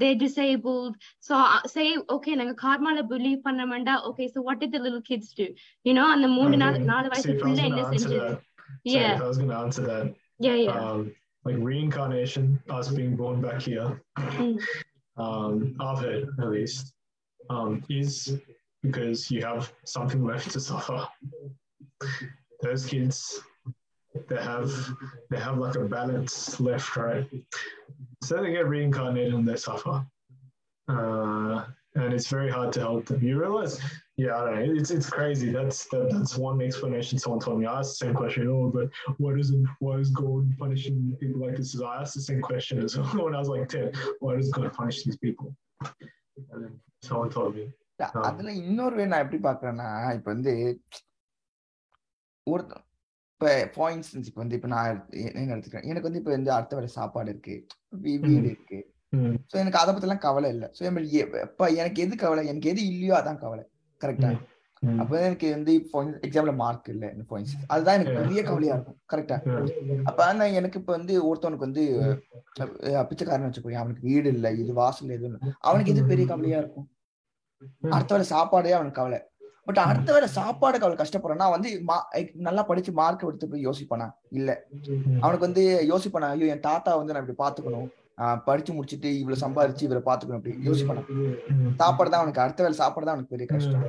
they 0.00 0.10
disabled 0.22 0.94
so 1.26 1.34
uh, 1.52 1.60
say 1.74 1.84
okay 2.14 2.34
நாங்க 2.40 2.54
கார்மால 2.64 3.02
believe 3.12 3.40
பண்ண 3.46 3.62
வேண்டாம் 3.72 4.02
okay 4.08 4.26
so 4.34 4.38
what 4.46 4.58
did 4.62 4.72
the 4.76 4.80
little 4.86 5.04
kids 5.10 5.28
do 5.38 5.46
you 5.88 5.94
know 5.98 6.06
அந்த 6.14 6.28
மூணு 6.38 6.56
நாலு 6.62 6.78
நாலு 6.92 7.08
See, 7.08 7.12
வயசு 7.14 7.30
if 7.30 7.36
I 7.36 7.36
was 7.36 7.44
புள்ள 7.44 7.60
going 7.60 7.70
என்ன 7.70 7.80
to 7.82 7.88
answer 7.90 8.02
செஞ்சது 8.04 8.18
that, 8.24 8.36
sorry, 8.92 8.96
yeah 8.96 9.14
if 9.14 9.22
I 9.26 9.30
was 9.30 9.38
going 9.42 9.52
to 9.54 9.60
answer 9.64 9.84
that, 9.92 10.06
yeah 10.46 10.58
yeah 10.64 10.76
um, 10.82 11.00
like 11.46 11.58
reincarnation, 11.70 12.44
us 12.78 12.86
being 12.98 13.12
born 13.22 13.36
back 13.46 13.60
here, 13.70 13.88
Mm. 14.44 14.56
um, 15.24 15.54
I've 15.84 16.00
heard 16.06 16.24
at 16.42 16.48
least, 16.56 16.82
um, 17.54 17.70
is 18.00 18.14
because 18.84 19.20
you 19.34 19.40
have 19.50 19.62
something 19.96 20.22
left 20.32 20.48
to 20.56 20.60
suffer. 20.70 20.98
Those 22.62 22.86
kids, 22.86 23.40
they 24.28 24.42
have 24.52 24.70
they 25.30 25.38
have 25.38 25.58
like 25.58 25.76
a 25.76 25.84
balance 25.84 26.58
left, 26.60 26.96
right? 26.96 27.26
So 28.22 28.42
they 28.42 28.52
get 28.52 28.66
reincarnated 28.66 29.34
and 29.34 29.46
they 29.48 29.56
suffer. 29.56 30.04
Uh, 30.88 31.64
and 31.94 32.12
it's 32.14 32.28
very 32.28 32.50
hard 32.50 32.72
to 32.72 32.80
help 32.80 33.06
them. 33.06 33.22
You 33.22 33.38
realize, 33.40 33.80
yeah, 34.16 34.36
I 34.36 34.44
don't 34.44 34.54
know. 34.54 34.74
It's 34.80 34.90
it's 34.90 35.10
crazy. 35.10 35.50
That's 35.50 35.78
that, 35.90 36.10
that's 36.12 36.36
one 36.36 36.60
explanation 36.60 37.18
someone 37.18 37.40
told 37.40 37.58
me. 37.60 37.66
I 37.66 37.78
asked 37.80 37.98
the 37.98 38.06
same 38.06 38.14
question. 38.14 38.48
Oh, 38.48 38.70
but 38.76 38.88
why 39.18 39.36
doesn't 39.36 39.66
why 39.80 39.94
is 39.96 40.10
God 40.10 40.44
punishing 40.58 41.16
people 41.20 41.40
like 41.44 41.56
this? 41.56 41.80
I 41.80 42.00
asked 42.02 42.14
the 42.14 42.26
same 42.30 42.42
question 42.50 42.82
as 42.82 42.96
when 42.98 43.34
I 43.34 43.38
was 43.38 43.48
like 43.48 43.68
ten. 43.68 43.92
Why 44.20 44.36
does 44.36 44.50
God 44.50 44.72
punish 44.72 45.02
these 45.04 45.16
people? 45.16 45.54
And 46.52 46.64
then 46.64 46.80
someone 47.02 47.30
told 47.38 47.54
me. 47.56 47.66
ஆ. 48.02 48.20
அதுல 48.26 48.50
இன்னொரு 48.62 48.94
வே 48.98 49.04
நான் 49.12 49.22
எப்படி 49.24 49.38
பாக்குறேன்னா 49.46 49.86
இப்ப 50.16 50.28
வந்து 50.34 50.52
ஒருத்த 52.47 52.73
இப்ப 53.33 53.51
for 53.75 53.93
instance 53.95 54.27
இப்ப 54.29 54.39
வந்து 54.41 54.55
இப்ப 54.55 54.67
நான் 54.67 54.89
என்ன 55.37 55.53
எடுத்துக்கிறேன்? 55.55 55.87
எனக்கு 55.89 56.07
வந்து 56.09 56.21
இப்ப 56.21 56.31
வந்து 56.31 56.51
அடுத்த 56.53 56.75
வேலை 56.75 56.89
சாப்பாடு 56.91 57.29
இருக்கு. 57.29 57.55
வீடு 58.05 58.49
இருக்கு. 58.51 58.79
சோ 59.51 59.57
எனக்கு 59.61 59.79
அதை 59.79 59.91
பத்தி 59.91 60.07
எல்லாம் 60.07 60.25
கவலை 60.25 60.49
இல்ல. 60.55 60.65
சோ 60.77 60.81
இப்ப 61.47 61.69
எனக்கு 61.75 62.01
எது 62.01 62.15
கவலை? 62.15 62.43
எனக்கு 62.47 62.69
எது 62.69 62.81
இல்லையோ 62.87 63.15
அதான் 63.19 63.41
கவலை. 63.43 63.63
கரெக்டா 64.01 64.29
அப்ப 64.97 65.13
எனக்கு 65.21 65.47
வந்து 65.51 65.73
எக்ஸாம்ல 66.27 66.53
மார்க் 66.55 66.89
இல்ல 66.93 67.05
for 67.29 67.37
instance. 67.39 67.65
அதுதான் 67.69 67.97
எனக்கு. 67.97 68.15
பெரிய 68.21 68.39
கவலையா 68.43 68.73
இருக்கும். 68.77 68.97
கரெக்டா 69.13 69.37
அப்ப 70.05 70.27
நான் 70.33 70.57
எனக்கு 70.59 70.79
இப்ப 70.79 70.91
வந்து 70.97 71.13
ஒருத்தவனுக்கு 71.29 71.67
வந்து 71.67 71.83
பிச்சைக்காரன் 73.09 73.47
வச்சுக்கோ 73.47 73.77
அவனுக்கு 73.81 74.03
வீடு 74.09 74.29
இல்ல 74.35 74.47
இது 74.61 74.73
வாசல் 74.81 75.15
எதுவும் 75.17 75.37
அவனுக்கு 75.61 75.93
எது 75.93 76.03
பெரிய 76.11 76.25
கவலையா 76.27 76.59
இருக்கும்? 76.63 76.87
அடுத்த 77.95 78.11
வேலை 78.15 78.27
சாப்பாடே 78.33 78.73
அவனுக்கு 78.77 78.99
கவலை. 79.01 79.19
பட் 79.67 79.79
அடுத்த 79.89 80.09
வேலை 80.15 80.27
சாப்பாடுக்கு 80.37 80.85
அவள் 80.87 81.01
கஷ்டப்படுறான்னா 81.01 81.45
வந்து 81.55 81.69
நல்லா 82.47 82.63
படிச்சு 82.69 82.91
மார்க் 82.99 83.27
எடுத்து 83.27 83.49
போய் 83.51 83.65
யோசிப்பானா? 83.67 84.07
இல்ல. 84.37 84.49
அவனுக்கு 85.23 85.47
வந்து 85.47 85.63
யோசிப்பானா 85.91 86.29
ஐயோ 86.35 86.49
என் 86.53 86.65
தாத்தா 86.69 86.93
வந்து 87.01 87.13
நான் 87.15 87.23
இப்படி 87.25 87.39
பாத்துக்கணும் 87.43 87.89
படிச்சு 88.47 88.71
முடிச்சுட்டு 88.77 89.09
இவ்வளவு 89.19 89.43
சம்பாரிச்சு 89.43 89.85
இவரை 89.87 90.01
பாத்துக்கணும் 90.09 90.39
அப்படி 90.41 90.55
யோசிப்பானா? 90.69 91.03
சாப்பாடு 91.81 92.11
தான் 92.13 92.21
அவனுக்கு. 92.23 92.43
அடுத்த 92.45 92.63
வேலை 92.65 92.77
சாப்பாடு 92.81 93.05
தான் 93.07 93.15
அவனுக்கு 93.15 93.35
பெரிய 93.35 93.47
கஷ்டம். 93.53 93.85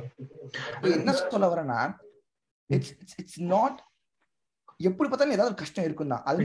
என்ன 0.99 1.17
சொல்ல 1.33 1.49
வரேன்னா 1.53 1.79
இட்ஸ் 2.69 2.93
இட்ஸ் 3.23 3.41
நாட் 3.55 3.81
எப்படி 4.89 5.07
பார்த்தாலும் 5.09 5.35
ஏதாவது 5.37 5.51
ஒரு 5.53 5.59
கஷ்டம் 5.63 5.85
இருக்கும் 5.87 6.13
தான் 6.13 6.23
அது. 6.29 6.41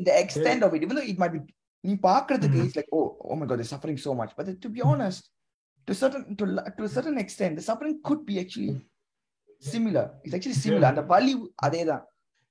இந்த 0.00 0.10
extent 0.22 0.64
of 0.66 0.76
it 0.76 0.86
it 1.12 1.18
might 1.22 1.34
be 1.38 1.42
நீ 1.84 1.92
பாக்குறதுக்கு 2.10 2.60
it's 2.66 2.78
like 2.78 2.94
oh 2.98 3.00
oh 3.30 3.34
my 3.40 3.46
God 3.50 3.66
suffering 3.72 3.98
so 4.06 4.12
much. 4.20 4.30
But 4.38 4.48
to 4.64 4.70
be 4.76 4.80
honest 4.90 5.24
to 5.87 5.93
certain 6.01 6.23
to 6.39 6.45
la- 6.55 6.69
to 6.77 6.83
a 6.89 6.91
certain 6.97 7.17
extent 7.23 7.51
the 7.59 7.65
suffering 7.69 7.95
could 8.07 8.21
be 8.29 8.35
actually 8.43 8.73
similar 9.73 10.05
it's 10.23 10.33
actually 10.37 10.59
similar 10.65 10.81
Yeah. 10.87 10.91
அந்த 10.93 11.03
வலி 11.13 11.33
அதேதான் 11.67 12.03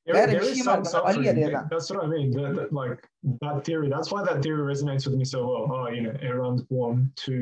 There, 0.06 0.14
வேற 0.16 0.28
there 0.30 0.42
is 0.44 0.48
விஷயமா 0.50 0.72
some 0.72 0.78
இருக்கும், 0.80 1.02
வலி 1.08 1.16
suffering. 1.16 1.28
அதேதான். 1.32 1.66
That's 1.72 1.88
what 1.92 1.98
I 2.04 2.08
mean. 2.12 2.28
That, 2.36 2.52
that, 2.58 2.70
like 2.78 3.00
that 3.42 3.58
theory. 3.66 3.88
That's 3.92 4.08
why 4.12 4.20
that 4.28 4.38
theory 4.44 4.62
resonates 4.70 5.04
with 5.08 5.16
me 5.20 5.26
so 5.34 5.40
well. 5.50 5.64
Oh, 5.74 5.84
you 5.96 6.00
know, 6.06 6.14
everyone's 6.28 6.64
born 6.72 6.96
to 7.24 7.34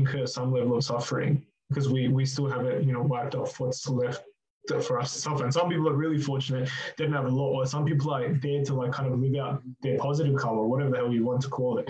incur 0.00 0.22
some 0.36 0.50
level 0.58 0.74
of 0.78 0.84
suffering 0.90 1.32
because 1.68 1.86
we 1.94 2.02
we 2.18 2.24
still 2.34 2.48
haven't 2.54 2.78
you 2.88 2.92
know 2.96 3.02
wiped 3.14 3.34
off 3.40 3.52
what's 3.62 3.82
left 4.02 4.22
to- 4.68 4.80
for 4.88 4.94
us 5.02 5.08
to 5.14 5.18
suffer. 5.26 5.42
And 5.48 5.54
some 5.58 5.68
people 5.72 5.88
are 5.92 5.98
really 6.04 6.20
fortunate; 6.30 6.66
they 6.94 7.02
didn't 7.02 7.18
have 7.20 7.28
a 7.32 7.36
lot, 7.40 7.50
or 7.56 7.64
some 7.74 7.84
people 7.90 8.08
are 8.18 8.22
there 8.46 8.62
to 8.68 8.74
like 8.82 8.92
kind 8.98 9.08
of 9.12 9.16
live 9.24 9.36
out 9.46 9.56
their 9.86 9.98
positive 10.06 10.36
karma, 10.44 10.62
whatever 10.72 10.92
the 10.94 11.00
hell 11.02 11.12
you 11.18 11.24
want 11.30 11.42
to 11.48 11.50
call 11.58 11.72
it. 11.82 11.88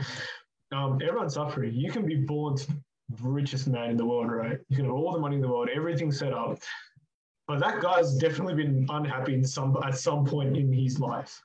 Um, 0.79 0.91
everyone's 1.09 1.37
suffering. 1.41 1.71
You 1.85 1.91
can 1.97 2.07
be 2.15 2.19
born 2.33 2.51
to 2.63 2.65
the 2.73 2.77
richest 3.22 3.68
man 3.68 3.90
in 3.90 3.98
the 3.98 4.06
world, 4.06 4.32
right? 4.32 4.60
You 4.70 4.76
can 4.76 4.86
have 4.86 4.94
all 4.94 5.14
the 5.14 5.20
money 5.20 5.36
in 5.36 5.42
the 5.42 5.48
world, 5.48 5.70
everything 5.74 6.12
set 6.12 6.34
up. 6.34 6.60
But 7.48 7.60
that 7.60 7.82
guy's 7.82 8.18
definitely 8.18 8.56
been 8.56 8.86
unhappy 8.90 9.34
in 9.34 9.46
some 9.46 9.78
at 9.84 9.98
some 9.98 10.26
point 10.26 10.58
in 10.58 10.72
his 10.72 11.00
life. 11.00 11.42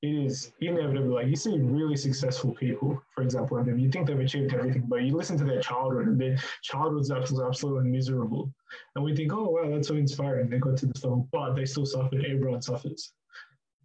It 0.00 0.14
is 0.14 0.52
inevitable. 0.62 1.16
Like 1.16 1.26
you 1.26 1.36
see 1.36 1.58
really 1.58 1.96
successful 1.96 2.54
people, 2.54 3.02
for 3.14 3.22
example, 3.22 3.58
and 3.58 3.80
you 3.80 3.90
think 3.90 4.06
they've 4.06 4.18
achieved 4.18 4.54
everything, 4.54 4.84
but 4.88 5.02
you 5.02 5.14
listen 5.14 5.36
to 5.36 5.44
their 5.44 5.60
childhood 5.60 6.08
and 6.08 6.18
their 6.18 6.38
childhood's 6.62 7.10
absolutely, 7.10 7.48
absolutely 7.48 7.90
miserable. 7.90 8.50
And 8.94 9.04
we 9.04 9.14
think, 9.14 9.34
oh 9.34 9.50
wow, 9.50 9.68
that's 9.68 9.88
so 9.88 9.96
inspiring. 9.96 10.48
They 10.48 10.58
got 10.58 10.78
to 10.78 10.86
this 10.86 11.04
level, 11.04 11.28
but 11.30 11.54
they 11.54 11.66
still 11.66 11.84
suffered. 11.84 12.24
Everyone 12.24 12.62
suffers. 12.62 13.12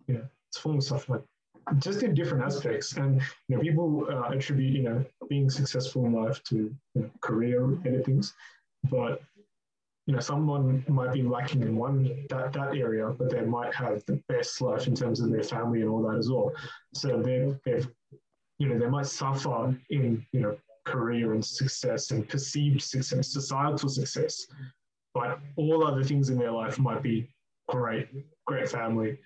Yeah, 0.07 0.23
it's 0.47 0.57
full 0.57 0.77
of 0.77 0.83
suffering, 0.83 1.23
just 1.79 2.03
in 2.03 2.13
different 2.13 2.43
aspects. 2.43 2.93
And 2.93 3.21
you 3.47 3.55
know, 3.55 3.61
people 3.61 4.07
uh, 4.09 4.29
attribute 4.33 4.73
you 4.73 4.83
know 4.83 5.05
being 5.29 5.49
successful 5.49 6.05
in 6.05 6.13
life 6.13 6.43
to 6.45 6.55
you 6.55 7.01
know, 7.01 7.09
career 7.21 7.63
and 7.63 8.03
things, 8.05 8.33
but 8.89 9.21
you 10.07 10.13
know, 10.13 10.19
someone 10.19 10.85
might 10.87 11.13
be 11.13 11.23
lacking 11.23 11.63
in 11.63 11.75
one 11.75 12.25
that, 12.29 12.53
that 12.53 12.75
area, 12.75 13.09
but 13.09 13.31
they 13.31 13.41
might 13.41 13.73
have 13.73 14.05
the 14.05 14.21
best 14.29 14.61
life 14.61 14.87
in 14.87 14.95
terms 14.95 15.19
of 15.19 15.31
their 15.31 15.43
family 15.43 15.81
and 15.81 15.89
all 15.89 16.03
that 16.03 16.17
as 16.17 16.29
well. 16.29 16.51
So 16.93 17.21
they've, 17.21 17.57
they've 17.65 17.89
you 18.59 18.69
know, 18.69 18.77
they 18.77 18.87
might 18.87 19.07
suffer 19.07 19.75
in, 19.89 20.25
you 20.31 20.41
know, 20.41 20.57
career 20.85 21.33
and 21.33 21.43
success 21.43 22.11
and 22.11 22.29
perceived 22.29 22.81
success, 22.81 23.33
societal 23.33 23.89
success, 23.89 24.45
but 25.15 25.39
all 25.55 25.85
other 25.85 26.03
things 26.03 26.29
in 26.29 26.37
their 26.37 26.51
life 26.51 26.77
might 26.77 27.01
be 27.01 27.27
great, 27.67 28.07
great 28.45 28.69
family 28.69 29.17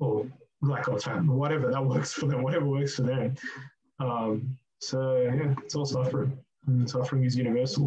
or 0.00 0.26
lack 0.64 0.88
of 0.88 1.02
family, 1.02 1.36
whatever 1.36 1.70
that 1.70 1.84
works 1.84 2.12
for 2.12 2.26
them, 2.26 2.42
whatever 2.42 2.68
works 2.68 2.94
for 2.96 3.02
them. 3.02 3.34
Um, 3.98 4.32
so 4.80 4.98
yeah, 5.18 5.54
it's 5.62 5.74
all 5.74 5.86
suffering. 5.86 6.32
And 6.66 6.90
suffering 6.90 7.24
is 7.24 7.36
universal. 7.36 7.86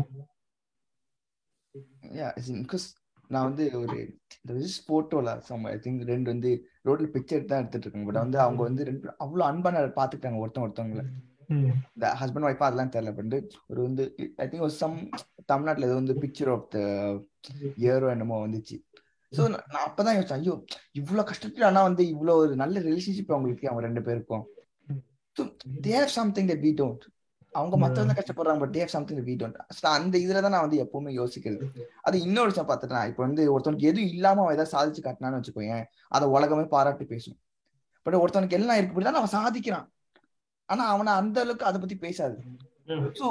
yeah 2.19 2.31
because 2.61 2.87
நான் 3.29 3.47
வந்து 3.47 3.63
ஒரு 3.79 3.95
போட்டோல 4.89 5.29
some 5.47 5.63
I 5.63 5.73
think 5.85 6.03
ரெண்டு 6.11 6.27
வந்து 6.33 6.51
ரோட்ல 6.85 7.07
picture 7.15 7.49
தான் 7.49 7.61
எடுத்துட்டு 7.61 7.85
இருக்காங்க 7.85 8.07
பட் 8.09 8.23
வந்து 8.23 8.39
அவங்க 8.39 8.61
வந்து 8.63 8.83
ரெண்டு 8.89 9.07
அவ்வளவு 9.17 9.47
அன்பான 9.49 9.81
பாத்துக்கிட்டாங்க 9.97 10.43
ஒருத்தன் 10.43 10.65
ஒருத்தவங்கள. 10.65 11.03
இந்த 11.95 12.05
ஹஸ்பண்ட் 12.21 12.47
ஒய்ஃபா 12.49 12.67
அதெல்லாம் 12.67 12.93
தெரியல 12.93 13.11
பட் 13.17 13.35
ஒரு 13.67 13.79
வந்து 13.81 14.03
ஐ 14.43 14.47
திங்க் 14.47 14.65
ஒரு 14.67 14.75
சம் 14.83 14.95
தமிழ்நாட்டுல 15.51 15.87
ஏதோ 15.89 15.97
வந்து 16.01 16.15
பிக்சர் 16.23 16.51
ஆஃப் 16.55 16.65
த 16.75 16.79
இயரோ 17.83 18.09
என்னமோ 18.15 18.37
வந்துச்சு 18.47 18.77
ஸோ 19.31 19.43
நான் 19.51 19.85
அப்பதான் 19.87 20.15
யோசிச்சேன் 20.17 20.41
ஐயோ 20.41 20.55
இவ்வளவு 20.99 21.27
கஷ்டத்துல 21.29 21.67
ஆனா 21.69 21.81
வந்து 21.87 22.03
இவ்வளவு 22.13 22.41
ஒரு 22.43 22.53
நல்ல 22.61 22.79
ரிலேஷன்ஷிப் 22.87 23.33
அவங்களுக்கு 23.35 23.69
அவங்க 23.69 23.83
ரெண்டு 23.87 24.01
பேருக்கும். 24.07 24.43
They 25.85 25.93
have 25.99 26.13
something 26.19 26.49
that 26.51 26.63
we 26.67 26.71
don't 26.81 27.03
அவங்க 27.53 27.75
மத்தவங்க 27.81 28.13
கஷ்டப்படுறாங்க 28.19 28.61
but 28.63 28.73
they 28.75 28.81
have 28.83 28.93
something 28.95 29.19
we 29.29 29.35
don't 29.41 29.57
அந்த 29.97 30.15
இதுல 30.23 30.41
தான் 30.45 30.55
நான் 30.55 30.65
வந்து 30.65 30.79
எப்பவுமே 30.83 31.11
யோசிக்கிறது. 31.19 31.67
அது 32.07 32.15
இன்னொரு 32.27 32.49
விஷயம் 32.51 32.69
பார்த்துட்டேன் 32.71 33.09
இப்போ 33.11 33.21
வந்து 33.27 33.43
ஒருத்தனுக்கு 33.55 33.89
எதுவும் 33.91 34.11
இல்லாம 34.15 34.41
அவன் 34.43 34.55
ஏதாவது 34.57 34.73
சாதிச்சு 34.75 35.03
காட்டினான்னு 35.07 35.39
வச்சுக்கோயேன் 35.39 35.85
அதை 36.15 36.27
உலகமே 36.37 36.65
பாராட்டி 36.75 37.07
பேசும். 37.13 37.37
பட் 38.05 38.19
ஒருத்தனுக்கு 38.21 38.57
எல்லாம் 38.59 38.79
இருக்கு 38.79 39.05
தான் 39.07 39.21
அவன் 39.21 39.35
சாதிக்கிறான். 39.37 39.87
ஆனா 40.69 40.83
அவனை 40.93 41.11
அந்த 41.21 41.37
அளவுக்கு 41.43 41.69
அதை 41.69 41.77
பத்தி 41.81 41.97
பேசாது. 42.07 42.37
சோ 43.19 43.27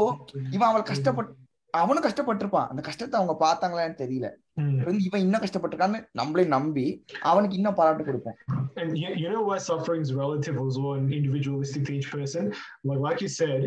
இவன் 0.54 0.68
அவள் 0.70 0.88
கஷ்டப்பட் 0.92 1.30
அவனும் 1.79 2.05
கஷ்டப்பட்டிருப்பான் 2.05 2.69
அந்த 2.71 2.81
கஷ்டத்தை 2.87 3.15
அவங்க 3.19 3.35
பார்த்தாங்களான்னு 3.45 4.01
தெரியல 4.05 4.29
Mm. 4.61 4.71
வந்து 4.87 5.03
இவன் 5.07 5.21
இன்னும் 5.25 5.43
கஷ்டப்பட்டிருக்கான்னு 5.43 5.99
நம்மளே 6.19 6.43
நம்பி 6.53 6.83
அவனுக்கு 7.29 7.57
இன்னும் 7.59 7.77
பாராட்டு 7.77 8.03
கொடுப்போம் 8.07 8.37
And 8.81 8.89
you, 9.01 9.09
you 9.21 9.29
know 9.33 9.43
why 9.49 9.57
suffering 9.67 10.01
is 10.05 10.11
relative 10.21 10.55
as 10.65 10.75
well 10.81 10.93
and 10.99 11.07
individualistic 11.19 11.81
to 11.87 11.93
each 11.97 12.09
person? 12.15 12.43
Like 12.89 13.01
like 13.07 13.19
you 13.25 13.29
said, 13.37 13.61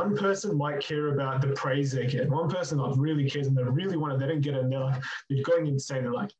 one 0.00 0.10
person 0.22 0.50
might 0.62 0.78
care 0.88 1.06
about 1.14 1.36
the 1.44 1.50
praise 1.62 1.90
they 1.98 2.06
get. 2.14 2.24
One 2.40 2.48
person 2.54 2.76
like 2.84 2.94
really 3.06 3.26
cares 3.32 3.48
and 3.50 3.56
they 3.58 3.66
really 3.80 3.98
want 4.02 4.12
it. 4.14 4.18
They 4.22 4.28
don't 4.32 4.44
get 4.48 4.54
it 4.58 4.62
and 4.64 4.72
they're 4.74 4.86
like 4.88 5.00
they're 5.28 5.46
going 5.50 5.66
insane. 5.74 6.02
They're 6.06 6.18
like, 6.22 6.32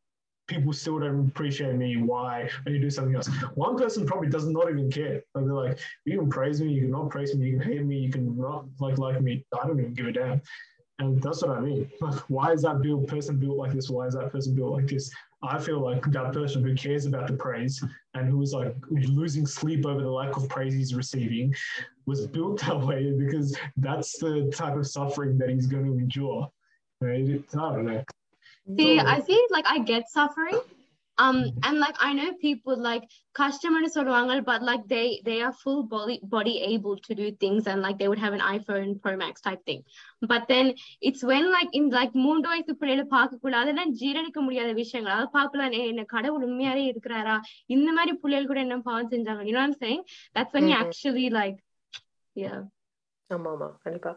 people 0.52 0.72
still 0.82 0.98
don't 1.04 1.20
appreciate 1.32 1.76
me. 1.84 1.90
Why? 2.12 2.32
And 2.64 2.70
you 2.74 2.80
do 2.86 2.92
something 2.98 3.16
else. 3.20 3.30
One 3.66 3.76
person 3.82 4.06
probably 4.10 4.30
does 4.36 4.46
not 4.58 4.68
even 4.74 4.88
care. 4.98 5.16
Like 5.34 5.44
they're 5.48 5.62
like, 5.64 5.76
you 6.10 6.16
can 6.20 6.30
praise 6.38 6.60
me, 6.64 6.70
you 6.76 6.82
can 6.86 6.94
not 6.98 7.08
praise 7.16 7.32
me, 7.36 7.42
you 7.50 7.54
can 7.58 7.66
hate 7.70 7.84
me, 7.92 7.98
you 8.06 8.12
can 8.16 8.26
not 8.46 8.62
like 8.84 8.98
like 9.06 9.20
me. 9.28 9.34
I 9.60 9.66
don't 9.68 9.80
even 9.84 9.96
give 10.00 10.10
a 10.14 10.16
damn. 10.20 10.40
And 10.99 11.21
that's 11.21 11.43
what 11.43 11.57
I 11.57 11.59
mean. 11.59 11.89
Like, 12.01 12.19
why 12.27 12.51
is 12.53 12.63
that 12.63 12.81
build 12.81 13.07
person 13.07 13.37
built 13.37 13.57
like 13.57 13.73
this? 13.73 13.89
Why 13.89 14.07
is 14.07 14.13
that 14.15 14.31
person 14.31 14.55
built 14.55 14.73
like 14.73 14.87
this? 14.87 15.11
I 15.43 15.59
feel 15.59 15.79
like 15.79 16.03
that 16.11 16.33
person 16.33 16.63
who 16.63 16.73
cares 16.75 17.05
about 17.05 17.27
the 17.27 17.33
praise 17.33 17.83
and 18.15 18.27
who 18.27 18.41
is 18.41 18.53
like 18.53 18.75
losing 18.89 19.45
sleep 19.45 19.85
over 19.85 20.01
the 20.01 20.09
lack 20.09 20.35
of 20.35 20.49
praise 20.49 20.73
he's 20.73 20.95
receiving 20.95 21.53
was 22.07 22.25
built 22.25 22.61
that 22.65 22.79
way 22.79 23.11
because 23.11 23.55
that's 23.77 24.17
the 24.17 24.51
type 24.53 24.75
of 24.75 24.87
suffering 24.87 25.37
that 25.37 25.49
he's 25.49 25.67
going 25.67 25.85
to 25.85 25.91
endure. 25.91 26.49
Right? 26.99 27.43
I 27.53 27.55
don't 27.55 27.85
know. 27.85 28.03
See, 28.75 28.99
I 28.99 29.21
feel 29.21 29.41
like 29.51 29.65
I 29.67 29.79
get 29.79 30.09
suffering, 30.09 30.59
um 31.18 31.36
and 31.62 31.76
like 31.78 31.96
i 32.00 32.12
know 32.12 32.28
people 32.42 32.76
like 32.86 33.02
customers 33.34 33.90
சொல்லுவாங்க 33.96 34.34
but 34.46 34.60
like 34.68 34.84
they 34.92 35.04
they 35.26 35.36
are 35.46 35.52
full 35.62 35.80
body 35.92 36.16
body 36.34 36.54
able 36.68 36.96
to 37.06 37.12
do 37.20 37.26
things 37.42 37.62
and 37.70 37.80
like 37.86 37.96
they 38.00 38.08
would 38.10 38.22
have 38.24 38.34
an 38.38 38.44
iphone 38.52 38.90
pro 39.02 39.12
max 39.22 39.34
type 39.46 39.62
thing 39.68 39.80
but 40.30 40.42
then 40.52 40.66
it's 41.08 41.22
when 41.30 41.44
like 41.56 41.70
in 41.78 41.86
like 41.98 42.14
மூன்று 42.24 42.50
வயசு 42.52 42.78
பிள்ளைகளை 42.80 43.06
பார்க்க 43.16 43.40
கூடாது 43.44 43.62
அதெல்லாம் 43.64 43.92
ஜீரணிக்க 44.00 44.40
முடியாத 44.46 44.70
விஷயங்கள் 44.80 45.14
அதாவது 45.14 45.32
பார்க்கலாம் 45.38 45.76
"ஏய், 45.80 45.88
என்ன 45.92 46.04
கடவுள் 46.14 46.46
உண்மையாவே 46.48 46.84
இருக்கிறாரா 46.92 47.36
இந்த 47.76 47.88
மாதிரி 47.98 48.14
பிள்ளைகள் 48.24 48.50
கூட 48.52 48.60
என்ன 48.66 48.80
பாவம் 48.88 49.12
செஞ்சாங்க 49.14 49.44
you 49.48 49.54
know 49.56 49.64
what 49.64 49.70
i'm 49.70 49.78
saying 49.84 50.02
that's 50.36 50.52
when 50.56 50.66
you 50.70 50.76
Mhm. 50.76 50.84
actually 50.86 51.28
like 51.40 51.58
yeah 52.36 52.58
ஆமா 53.30 53.50
ஆமா 53.56 53.70
கண்டிப்பா 53.86 54.14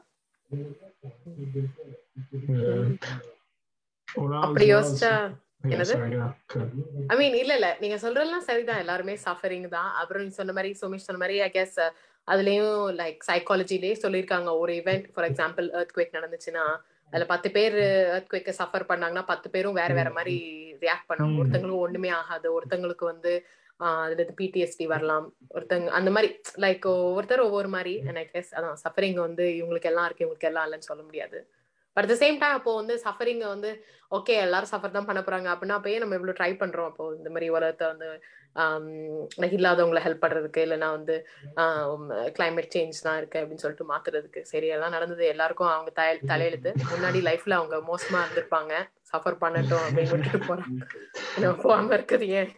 Yeah. 2.50 2.84
When 4.08 4.28
I 4.28 4.38
was- 4.38 4.44
அப்படி 4.46 4.66
when 4.66 4.72
I 4.72 4.76
was- 4.76 4.92
யோசிச்சா 4.92 5.14
ஐ 7.07 7.17
மீன் 7.17 7.35
இல்ல 7.35 7.55
இல்ல. 7.55 7.77
நீங்க 7.81 7.97
சொல்றதெல்லாம் 7.97 8.39
சரிதான். 8.39 8.79
எல்லாருமே 8.79 9.19
சஃபரிங் 9.25 9.69
தான். 9.69 9.93
அப்புறம் 9.95 10.23
நீ 10.23 10.29
சொன்ன 10.29 10.53
மாதிரி 10.53 10.71
சுமிஷ் 10.73 11.07
சொன்ன 11.09 11.19
மாதிரி 11.19 11.41
ஐ 11.41 11.51
கெஸ் 11.55 11.91
அதுலயும் 12.27 12.77
லைக் 13.01 13.19
சைக்காலஜிலேயே 13.27 13.95
சொல்லியிருக்காங்க. 14.03 14.59
ஒரு 14.59 14.73
event 14.73 15.13
for 15.15 15.33
example 15.33 15.71
earth 15.73 15.93
quake 15.97 16.17
நடந்துச்சுன்னா 16.17 16.65
அதுல 17.07 17.27
பத்து 17.27 17.51
பேர் 17.51 17.75
எர்த் 18.13 18.33
குவேக்க 18.33 18.63
சஃபர் 18.63 18.89
பண்ணாங்கன்னா 18.89 19.27
பத்து 19.27 19.51
பேரும் 19.51 19.73
வேற 19.73 19.95
வேற 19.95 20.11
மாதிரி 20.11 20.37
ரியாக்ட் 20.81 21.09
பண்ணுவாங்க. 21.09 21.41
ஒருத்தங்களுக்கு 21.41 21.77
ஒண்ணுமே 21.77 22.09
ஆகாது. 22.09 22.61
ஒருத்தங்களுக்கு 22.61 23.05
வந்து 23.05 23.47
ஆஹ் 23.81 24.03
அதுல 24.03 24.27
பிடிஎஸ்டி 24.37 24.85
வரலாம். 24.85 25.35
ஒருத்தங்க 25.55 25.87
அந்த 25.87 26.11
மாதிரி 26.11 26.41
லைக் 26.57 26.87
ஒவ்வொருத்தர் 26.87 27.41
ஒவ்வொரு 27.41 27.69
மாதிரி. 27.69 28.03
ஐ 28.15 28.31
கெஸ் 28.33 28.53
அதான் 28.53 28.75
சஃபரிங் 28.85 29.15
வந்து 29.15 29.45
இவங்களுக்கு 29.45 29.83
எல்லாம் 29.83 30.05
இருக்கு. 30.05 30.27
இவங்களுக்கு 30.27 30.49
எல்லாம் 30.51 30.73
இல்லைன்னு 30.73 30.89
சொல்ல 30.91 31.03
முடியாது. 31.03 31.39
அட் 32.01 32.13
சேம் 32.25 32.37
டைம் 32.43 32.59
அப்போ 32.59 32.73
வந்து 32.81 32.95
சஃபரிங் 33.07 33.43
வந்து 33.55 33.71
ஓகே 34.19 34.35
எல்லாரும் 34.45 34.71
சஃபர் 34.75 34.95
தான் 34.99 35.09
பண்ண 35.09 35.21
போறாங்க. 35.25 35.49
அப்படின்னா 35.55 35.79
அப்பயே 35.79 35.99
நம்ம 36.03 36.17
இவ்வளவு 36.19 36.39
ட்ரை 36.39 36.53
பண்றோம். 36.61 36.91
அப்போ 36.91 37.05
இந்த 37.17 37.31
மாதிரி 37.35 37.49
உலகத்தை 37.57 37.87
வந்து 37.93 38.09
like 39.43 39.53
இல்லாதவங்களை 39.57 40.01
ஹெல்ப் 40.05 40.23
பண்றதுக்கு 40.23 40.61
இல்லைன்னா 40.67 40.89
வந்து 40.95 41.17
கிளைமேட் 42.37 42.73
சேஞ்ச் 42.75 43.03
தான் 43.09 43.19
இருக்கு 43.21 43.41
அப்படின்னு 43.41 43.63
சொல்லிட்டு 43.65 43.87
மாத்துறதுக்கு. 43.91 44.41
சரி 44.53 44.69
எல்லாம் 44.77 44.95
நடந்தது. 44.97 45.25
எல்லாருக்கும் 45.35 45.71
அவங்க 45.75 45.93
தய 45.99 46.17
தலையெழுத்து. 46.31 46.71
முன்னாடி 46.93 47.21
லைஃப்ல 47.29 47.59
அவங்க 47.61 47.79
மோசமா 47.91 48.23
இருந்திருப்பாங்க. 48.25 48.73
சஃபர் 49.13 49.41
பண்ணட்டும் 49.45 49.85
அப்படின்னு 49.87 50.15
விட்டுட்டு 50.15 50.49
போறாங்க 50.49 51.53
போகாம 51.65 51.95
இருக்குது 51.99 52.29
ஏன்? 52.41 52.51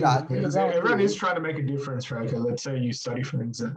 Yeah, 0.00 0.16
everyone 0.78 1.00
is 1.04 1.14
trying 1.20 1.36
to 1.38 1.42
make 1.44 1.58
a 1.62 1.66
difference, 1.70 2.06
right? 2.14 2.32
let's 2.46 2.62
say 2.66 2.72
you 2.86 2.92
study 3.02 3.22
for 3.28 3.36
an 3.38 3.44
exam. 3.46 3.74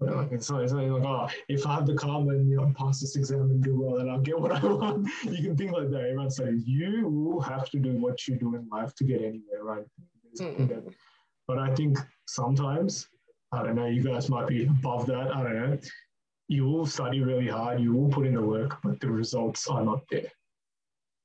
Like, 0.00 0.32
it's 0.32 0.48
not, 0.50 0.62
it's 0.62 0.72
not 0.72 0.84
like, 0.84 1.04
oh, 1.04 1.28
if 1.48 1.66
I 1.66 1.74
have 1.74 1.86
the 1.86 1.94
karma 1.94 2.30
and 2.30 2.48
you 2.48 2.56
know, 2.56 2.72
pass 2.76 3.00
this 3.00 3.16
exam 3.16 3.42
and 3.42 3.62
do 3.62 3.80
well, 3.80 3.98
then 3.98 4.08
I'll 4.08 4.20
get 4.20 4.38
what 4.38 4.52
I 4.52 4.60
want. 4.64 5.08
You 5.24 5.42
can 5.42 5.56
think 5.56 5.72
like 5.72 5.90
that. 5.90 6.00
Everyone 6.00 6.30
says 6.30 6.66
you 6.66 7.08
will 7.08 7.40
have 7.40 7.68
to 7.70 7.78
do 7.78 7.92
what 7.96 8.28
you 8.28 8.36
do 8.36 8.54
in 8.54 8.68
life 8.70 8.94
to 8.96 9.04
get 9.04 9.22
anywhere, 9.22 9.62
right? 9.62 9.84
Mm. 10.38 10.94
But 11.48 11.58
I 11.58 11.74
think 11.74 11.98
sometimes, 12.26 13.08
I 13.52 13.62
don't 13.62 13.74
know, 13.74 13.86
you 13.86 14.02
guys 14.02 14.28
might 14.28 14.46
be 14.46 14.66
above 14.66 15.06
that. 15.06 15.34
I 15.34 15.42
don't 15.42 15.70
know. 15.70 15.78
You 16.46 16.64
will 16.64 16.86
study 16.86 17.20
really 17.20 17.48
hard, 17.48 17.80
you 17.80 17.94
will 17.94 18.08
put 18.08 18.26
in 18.26 18.34
the 18.34 18.42
work, 18.42 18.78
but 18.82 19.00
the 19.00 19.10
results 19.10 19.66
are 19.68 19.84
not 19.84 20.02
there. 20.10 20.30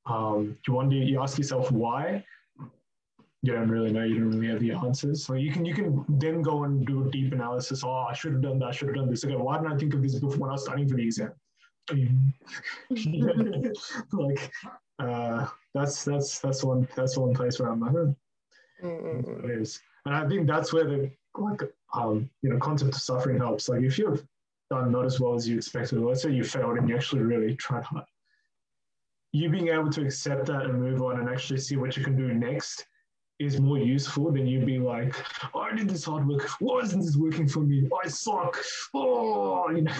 Um, 0.06 0.58
you 0.68 0.74
wonder, 0.74 0.96
you 0.96 1.22
ask 1.22 1.38
yourself 1.38 1.72
why. 1.72 2.26
You 3.44 3.52
don't 3.52 3.68
really 3.68 3.92
know. 3.92 4.04
You 4.04 4.20
don't 4.20 4.32
really 4.32 4.48
have 4.48 4.62
the 4.62 4.72
answers. 4.72 5.26
So 5.26 5.34
you 5.34 5.52
can 5.52 5.66
you 5.66 5.76
can 5.76 6.06
then 6.08 6.42
go 6.42 6.64
and 6.64 6.88
do 6.88 7.06
a 7.06 7.12
deep 7.12 7.34
analysis. 7.34 7.84
Oh, 7.84 7.92
I 7.92 8.14
should 8.14 8.32
have 8.32 8.42
done 8.42 8.58
that. 8.60 8.68
I 8.68 8.72
should 8.72 8.88
have 8.88 8.96
done 8.96 9.10
this. 9.10 9.26
Okay, 9.26 9.36
why 9.36 9.58
didn't 9.58 9.74
I 9.74 9.78
think 9.78 9.94
of 9.94 10.02
this 10.02 10.16
before 10.16 10.38
when 10.38 10.50
I 10.50 10.54
was 10.54 10.64
studying 10.64 10.88
for 10.88 10.96
the 10.96 11.04
exam? 11.04 11.34
like 14.14 14.50
uh, 15.00 15.46
that's 15.74 16.06
that's 16.06 16.40
that's 16.40 16.64
one 16.64 16.88
that's 16.96 17.18
one 17.18 17.34
place 17.34 17.60
where 17.60 17.70
I'm 17.70 17.82
like, 17.82 18.16
mm. 18.82 19.44
it 19.44 19.52
is. 19.52 19.82
And 20.06 20.16
I 20.16 20.26
think 20.26 20.48
that's 20.48 20.72
where 20.72 20.86
the 20.86 21.12
like 21.38 21.64
um 21.94 22.30
you 22.44 22.50
know 22.50 22.60
concept 22.60 22.96
of 22.96 23.02
suffering 23.02 23.40
helps. 23.40 23.68
Like 23.68 23.82
if 23.82 24.00
you've 24.00 24.26
done 24.70 24.94
not 24.94 25.06
as 25.06 25.20
well 25.20 25.34
as 25.34 25.50
you 25.50 25.58
expected, 25.58 26.00
or 26.00 26.08
let's 26.08 26.22
say 26.22 26.32
you 26.32 26.46
failed 26.46 26.78
and 26.78 26.88
you 26.88 26.96
actually 26.96 27.24
really 27.24 27.58
tried 27.58 27.84
hard, 27.84 28.06
you 29.34 29.50
being 29.50 29.68
able 29.68 29.90
to 29.90 30.06
accept 30.06 30.46
that 30.46 30.64
and 30.64 30.82
move 30.82 31.02
on 31.02 31.20
and 31.20 31.28
actually 31.28 31.60
see 31.60 31.76
what 31.76 31.98
you 31.98 32.06
can 32.06 32.16
do 32.16 32.34
next 32.34 32.88
is 33.46 33.60
more 33.60 33.78
useful 33.78 34.32
than 34.32 34.48
you 34.48 34.66
be 34.66 34.80
like, 34.80 35.16
oh, 35.54 35.60
I 35.60 35.76
did 35.76 35.90
this 35.90 36.06
hard 36.06 36.28
work. 36.28 36.48
Why 36.60 36.80
isn't 36.80 37.00
this 37.00 37.18
working 37.18 37.48
for 37.48 37.60
me? 37.60 37.90
I 38.04 38.08
suck. 38.08 38.58
Oh, 38.94 39.70
you 39.70 39.82
know. 39.82 39.94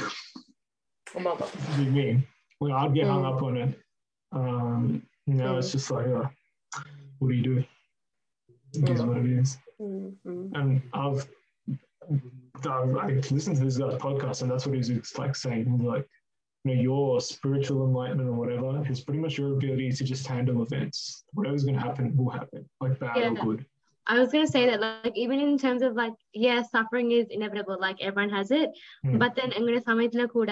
Mama. 1.20 1.48
you 1.80 1.92
mean? 1.92 2.28
Well, 2.60 2.74
I'd 2.74 2.94
get 2.94 3.06
mm. 3.06 3.10
hung 3.10 3.26
up 3.26 3.42
on 3.44 3.58
it. 3.58 3.80
Um, 4.32 5.04
you 5.28 5.36
know, 5.36 5.54
mm. 5.54 5.60
it's 5.60 5.72
just 5.72 5.92
like, 5.92 6.08
uh, 6.08 6.28
what 7.20 7.30
do 7.30 7.36
you 7.36 7.44
do? 7.44 7.64
It 8.74 8.90
is 8.90 9.02
what 9.02 9.18
it 9.18 9.26
is. 9.26 9.58
Mm-hmm. 9.80 10.56
And 10.56 10.82
I've, 10.94 11.28
I've, 12.66 12.98
I've 12.98 13.32
listened 13.32 13.58
to 13.58 13.64
this 13.64 13.78
guy's 13.78 13.96
podcast, 13.96 14.42
and 14.42 14.50
that's 14.50 14.66
what 14.66 14.76
he's 14.76 15.18
like 15.18 15.36
saying. 15.36 15.84
Like, 15.84 16.08
you 16.66 16.76
know, 16.76 16.82
your 16.82 17.20
spiritual 17.22 17.86
enlightenment 17.86 18.30
or 18.30 18.36
whatever 18.36 18.90
is 18.90 19.02
pretty 19.02 19.20
much 19.20 19.38
your 19.38 19.54
ability 19.54 19.92
to 19.92 20.04
just 20.06 20.26
handle 20.26 20.64
events. 20.64 21.00
Whatever's 21.34 21.64
going 21.64 21.76
to 21.76 21.82
happen 21.82 22.16
will 22.16 22.30
happen, 22.30 22.66
like 22.82 23.00
bad 23.00 23.18
or 23.18 23.22
Yeah. 23.22 23.44
good. 23.44 23.62
I 24.08 24.20
was 24.20 24.32
gonna 24.32 24.48
say 24.48 24.66
that 24.66 24.82
like 24.82 25.16
even 25.16 25.40
in 25.40 25.58
terms 25.58 25.82
of 25.82 25.94
like 25.96 26.16
yeah 26.36 26.62
suffering 26.64 27.12
is 27.12 27.28
inevitable 27.30 27.78
like 27.80 28.00
everyone 28.02 28.30
has 28.30 28.50
it 28.52 28.70
Mm. 29.06 29.18
but 29.18 29.32
then 29.36 29.50
எங்களோட 29.52 29.82
சமயத்துல 29.90 30.26
கூட 30.28 30.52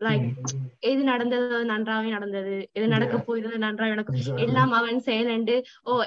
Mm. 0.00 0.24
எது 0.80 1.02
நடந்தது 1.04 1.58
நன்றாவே 1.64 2.08
நடந்தது 2.10 2.54
எது 2.72 2.86
நடக்க. 2.88 3.16
போயிருந்தது 3.26 3.58
நன்றாவே 3.66 3.88
நடக்கும். 3.88 4.38
எல்லாம் 4.46 4.72
அவன் 4.72 4.98
செயலண்டு 5.00 5.56
ஓ 5.84 6.00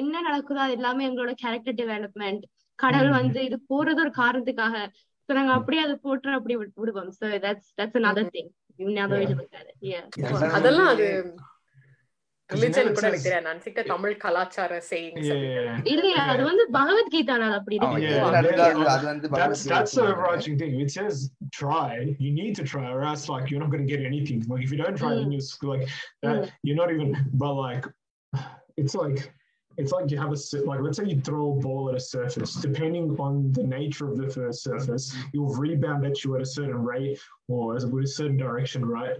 என்ன 0.00 0.22
நடக்குதோ 0.28 0.60
அது 0.66 0.72
எல்லாமே 0.72 1.08
எங்களோட 1.10 1.32
கேரக்டர் 1.42 1.78
டெவலப்மெண்ட் 1.82 2.44
கடவுள் 2.78 3.12
Mm. 3.12 3.18
வந்து 3.20 3.44
இது 3.44 3.58
போறது 3.72 4.00
ஒரு 4.06 4.12
காரணத்துக்காக 4.22 4.76
நாங்க 5.28 5.52
அப்படியே 5.52 5.82
அதை 5.82 5.94
போட்டு 5.96 6.30
அப்படி 6.38 6.56
விட்- 6.56 6.78
விடுவோம் 6.80 7.10
so 7.18 7.26
that's 7.44 7.66
that's 7.78 7.94
another 8.00 8.24
thing 8.76 8.90
another 8.96 9.18
way 9.20 9.26
to 9.26 9.36
look 9.40 9.54
at 9.60 9.66
it 9.70 9.76
yeah 9.92 10.04
Yeah. 10.22 10.54
அதெல்லாம் 10.58 10.92
அது 10.96 11.08
Because 12.50 12.64
you 12.64 12.70
know 12.70 12.78
religion 12.78 12.88
it 12.90 12.96
கூட 12.96 13.06
எனக்கு 13.06 13.18
says- 13.18 13.26
தெரியாது 13.26 13.44
நான் 13.44 13.54
நினைச்சிட்ட 13.54 13.82
தமிழ் 13.92 14.14
கலாச்சார 14.24 14.72
sayings 14.88 15.22
Yeah, 15.26 15.34
அப்படின்னு. 15.34 15.60
yeah, 15.68 15.86
இல்லையா 15.92 16.22
அது 16.32 16.42
வந்து 16.48 16.64
பகவத்கீதால 16.76 17.44
அது 17.48 17.56
அப்படி 17.60 17.76
ஆமா, 17.78 17.90
இருக்கு 17.92 18.08
Yeah. 18.08 18.18
எது 18.18 18.34
நடக்குதோ 18.36 18.64
அது 18.66 18.82
அது 18.94 19.06
வந்து 19.12 19.26
That's 19.28 19.36
பகவத்கீதை 19.36 19.72
that's 19.74 19.92
the 19.94 20.00
சொல்றாங்க. 20.00 20.16
overarching 20.18 20.56
thing. 20.62 20.74
It 20.84 20.90
says 20.96 21.14
try. 21.60 21.92
You 22.24 22.32
need 22.40 22.52
to 22.60 22.64
try, 22.72 22.84
or 22.96 23.00
else 23.10 23.24
like 23.34 23.46
you're 23.50 23.62
not 23.64 23.72
going 23.74 23.86
to 23.86 23.92
get 23.94 24.02
anything. 24.10 24.40
Like 24.52 24.64
if 24.66 24.72
you 24.74 24.80
don't 24.82 24.98
try, 25.02 25.12
then 25.18 25.28
Mm. 25.28 25.34
you're 25.36 25.46
s- 25.48 25.56
like 25.72 25.84
that. 26.24 26.36
Mm. 26.36 26.50
You're 26.66 26.80
not 26.82 26.92
even. 26.96 27.10
But 27.42 27.54
like, 27.66 27.86
it's 28.82 28.96
like 29.02 29.20
it's 29.76 29.92
like 29.92 30.10
you 30.10 30.18
have 30.18 30.32
a 30.32 30.36
like 30.64 30.80
let's 30.80 30.98
say 30.98 31.04
you 31.06 31.20
throw 31.20 31.52
a 31.56 31.60
ball 31.60 31.88
at 31.88 31.94
a 31.94 32.00
surface. 32.00 32.54
Depending 32.54 33.16
on 33.18 33.52
the 33.52 33.62
nature 33.62 34.08
of 34.10 34.16
the 34.16 34.28
first 34.28 34.62
surface, 34.62 35.14
you'll 35.32 35.54
rebound 35.54 36.04
at 36.04 36.24
you 36.24 36.36
at 36.36 36.42
a 36.42 36.46
certain 36.46 36.82
rate 36.82 37.18
or 37.48 37.74
with 37.74 38.04
a 38.04 38.08
certain 38.08 38.36
direction, 38.36 38.84
right? 38.84 39.16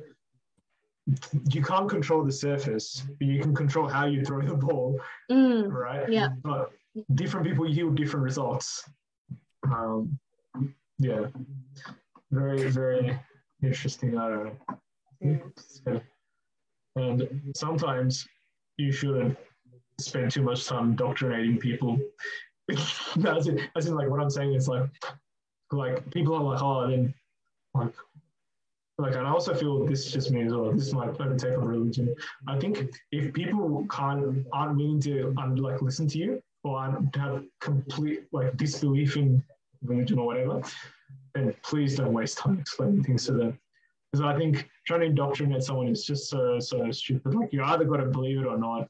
You 1.50 1.62
can't 1.62 1.88
control 1.88 2.24
the 2.24 2.32
surface, 2.32 3.04
but 3.18 3.26
you 3.26 3.40
can 3.40 3.54
control 3.54 3.88
how 3.88 4.06
you 4.06 4.24
throw 4.24 4.40
the 4.42 4.54
ball 4.54 5.00
Mm. 5.30 5.72
right? 5.72 6.08
Yeah. 6.08 6.28
But 6.42 6.70
different 7.14 7.46
people 7.46 7.68
yield 7.68 7.96
different 7.96 8.24
results. 8.24 8.88
Um, 9.64 10.18
yeah, 10.98 11.26
very, 12.30 12.70
very 12.70 13.18
interesting. 13.62 14.18
I 14.18 14.28
don't 14.28 14.58
know. 15.84 16.00
And 16.96 17.52
sometimes 17.56 18.26
you 18.76 18.92
shouldn't 18.92 19.36
spend 19.98 20.30
too 20.30 20.42
much 20.42 20.66
time 20.66 20.94
doctrinating 20.94 21.58
people. 21.58 21.98
as, 22.70 23.46
in, 23.46 23.60
as 23.76 23.86
in, 23.86 23.94
like, 23.94 24.08
what 24.08 24.20
I'm 24.20 24.30
saying 24.30 24.54
is 24.54 24.68
like, 24.68 24.88
like 25.70 26.10
people 26.10 26.34
are 26.34 26.42
like, 26.42 26.62
oh, 26.62 26.88
then, 26.88 27.14
like, 27.74 27.94
like, 28.98 29.14
and 29.14 29.26
I 29.26 29.30
also 29.30 29.54
feel 29.54 29.86
this 29.86 30.06
is 30.06 30.12
just 30.12 30.30
me 30.30 30.42
as 30.44 30.52
well. 30.52 30.70
This 30.70 30.86
is 30.86 30.94
my 30.94 31.08
own 31.08 31.36
take 31.36 31.56
on 31.56 31.64
religion. 31.64 32.14
I 32.46 32.58
think 32.58 32.90
if 33.10 33.32
people 33.32 33.86
can't 33.90 34.46
aren't 34.52 34.76
willing 34.76 35.00
to 35.00 35.34
um, 35.38 35.56
like 35.56 35.82
listen 35.82 36.06
to 36.08 36.18
you 36.18 36.42
or 36.62 36.82
have 37.16 37.44
complete 37.60 38.24
like 38.32 38.56
disbelief 38.56 39.16
in 39.16 39.42
religion 39.82 40.18
or 40.18 40.26
whatever, 40.26 40.62
then 41.34 41.54
please 41.62 41.96
don't 41.96 42.12
waste 42.12 42.38
time 42.38 42.58
explaining 42.60 43.02
things 43.02 43.26
to 43.26 43.32
them. 43.32 43.58
Because 44.12 44.24
I 44.24 44.38
think 44.38 44.68
trying 44.86 45.00
to 45.00 45.06
indoctrinate 45.06 45.62
someone 45.62 45.88
is 45.88 46.04
just 46.04 46.28
so 46.28 46.60
so 46.60 46.90
stupid. 46.92 47.34
Like 47.34 47.52
you 47.52 47.62
either 47.64 47.84
got 47.84 47.96
to 47.96 48.06
believe 48.06 48.38
it 48.38 48.46
or 48.46 48.58
not. 48.58 48.88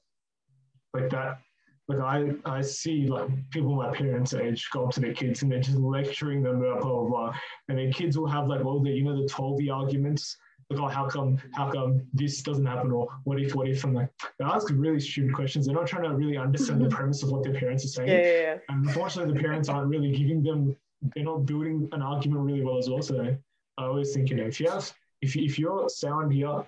Like 0.94 1.10
that. 1.10 1.40
Like 1.88 1.98
I 1.98 2.32
I 2.44 2.60
see 2.60 3.06
like 3.06 3.28
people 3.50 3.74
my 3.74 3.90
parents' 3.94 4.34
age 4.34 4.68
go 4.70 4.86
up 4.86 4.92
to 4.92 5.00
their 5.00 5.12
kids 5.12 5.42
and 5.42 5.50
they're 5.50 5.60
just 5.60 5.78
lecturing 5.78 6.42
them 6.42 6.62
about 6.62 6.80
blah 6.80 7.00
blah 7.00 7.08
blah, 7.08 7.34
and 7.68 7.78
their 7.78 7.92
kids 7.92 8.16
will 8.16 8.28
have 8.28 8.46
like 8.46 8.64
all 8.64 8.80
the 8.80 8.90
you 8.90 9.02
know 9.02 9.20
the 9.20 9.28
twelve 9.28 9.58
arguments 9.70 10.36
like, 10.72 10.80
oh, 10.80 10.88
how 10.88 11.06
come, 11.08 11.38
how 11.52 11.70
come 11.70 12.02
this 12.12 12.42
doesn't 12.42 12.64
happen, 12.64 12.90
or 12.92 13.08
what 13.24 13.40
if, 13.40 13.54
what 13.54 13.68
if? 13.68 13.84
I'm 13.84 13.94
like, 13.94 14.10
they 14.38 14.44
ask 14.44 14.68
really 14.72 15.00
stupid 15.00 15.34
questions. 15.34 15.66
They're 15.66 15.74
not 15.74 15.86
trying 15.86 16.04
to 16.04 16.14
really 16.14 16.36
understand 16.36 16.80
the 16.80 16.88
premise 16.96 17.22
of 17.22 17.30
what 17.30 17.42
their 17.42 17.54
parents 17.54 17.84
are 17.84 17.88
saying. 17.88 18.08
Yeah, 18.08 18.20
yeah, 18.20 18.40
yeah. 18.40 18.56
And 18.68 18.86
unfortunately, 18.86 19.34
the 19.34 19.40
parents 19.40 19.68
aren't 19.68 19.88
really 19.88 20.12
giving 20.12 20.42
them, 20.42 20.76
they're 21.14 21.24
not 21.24 21.46
building 21.46 21.88
an 21.92 22.02
argument 22.02 22.42
really 22.42 22.62
well 22.62 22.78
as 22.78 22.88
well. 22.88 23.02
So 23.02 23.36
I 23.78 23.84
always 23.84 24.12
think, 24.12 24.30
you 24.30 24.36
know, 24.36 24.44
if 24.44 24.60
you 24.60 24.70
have, 24.70 24.92
if, 25.20 25.36
you, 25.36 25.44
if 25.44 25.58
you're 25.58 25.88
sound 25.88 26.32
here, 26.32 26.64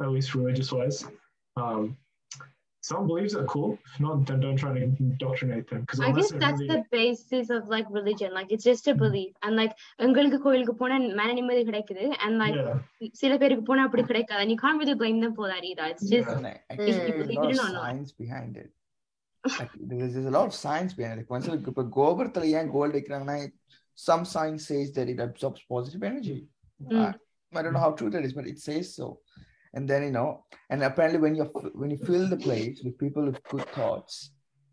at 0.00 0.08
least 0.08 0.34
religious 0.34 0.70
wise, 0.70 1.04
um, 1.56 1.96
some 2.87 3.03
beliefs 3.09 3.33
are 3.39 3.45
cool. 3.51 3.69
If 3.89 3.99
not, 4.05 4.15
then 4.27 4.39
don't 4.45 4.57
try 4.61 4.71
to 4.77 4.81
indoctrinate 4.85 5.65
them. 5.69 5.81
Because 5.83 6.01
I 6.07 6.11
guess 6.15 6.31
that's 6.43 6.63
the 6.71 6.79
basis 6.95 7.49
of 7.57 7.69
like 7.73 7.87
religion. 7.97 8.33
Like 8.37 8.49
it's 8.55 8.65
just 8.71 8.87
a 8.91 8.95
belief. 9.03 9.31
And 9.45 9.53
like 9.61 9.73
எங்களுக்கு 10.05 10.39
கோயிலுக்கு 10.45 10.75
போனா 10.81 10.95
மன 11.19 11.27
நிம்மதி 11.39 11.63
கிடைக்குது 11.69 12.05
and 12.25 12.33
like 12.43 12.57
yeah, 12.61 12.73
சில 13.21 13.37
பேருக்கு 13.43 13.63
போனா 13.69 13.83
அப்படி 13.89 14.03
கிடைக்காது 14.11 14.41
and 14.43 14.51
you 14.55 14.59
can't 14.63 14.79
really 14.83 14.97
blame 15.03 15.19
them 15.25 15.33
for 15.39 15.47
that 15.53 15.63
either. 15.71 15.87
It's 15.93 16.07
just 16.15 16.29
Yeah. 16.29 16.37
And 16.37 16.47
I- 16.51 16.59
actually, 16.71 16.97
Mm. 16.97 17.07
there's 17.07 17.21
a 17.21 17.27
Believe 17.27 17.41
lot 17.43 17.51
it 17.53 17.59
of 17.59 17.65
or 17.67 17.73
not. 17.77 17.83
science 17.85 18.11
behind 18.23 18.53
it. 18.63 18.69
Like, 19.59 19.71
there's, 19.91 20.11
there's 20.15 20.29
a 20.33 20.35
lot 20.39 20.45
of 20.49 20.55
science 20.65 20.91
behind 20.99 21.15
it. 21.15 21.21
Like, 21.23 21.33
once 21.35 21.47
you- 21.47 21.57
இப்ப 21.71 21.87
கோபுரத்துல 21.99 22.51
ஏன் 22.59 22.69
gold 22.75 22.95
வைக்கிறாங்கன்னா 22.97 23.37
some 24.07 24.23
science 24.33 24.61
says 24.71 24.87
that 24.97 25.07
it 25.13 25.19
absorbs 25.27 25.63
positive 25.73 26.03
energy. 26.11 26.37
Mm. 26.83 26.99
I, 27.01 27.09
I 27.59 27.63
don't 27.63 27.75
know 27.77 27.85
how 27.87 27.93
true 27.99 28.11
that 28.13 28.23
is, 28.29 28.35
but 28.39 28.47
it 28.53 28.59
says 28.67 28.87
so. 28.99 29.07
And 29.74 29.88
then 29.88 30.02
you 30.02 30.10
know, 30.10 30.28
and 30.70 30.82
apparently 30.82 31.18
when 31.18 31.34
you 31.34 31.44
when 31.74 31.90
you 31.90 31.98
fill 31.98 32.26
the 32.28 32.36
place 32.38 32.82
with 32.84 32.96
people 32.98 33.24
with 33.24 33.38
good 33.44 33.66
thoughts, 33.68 34.14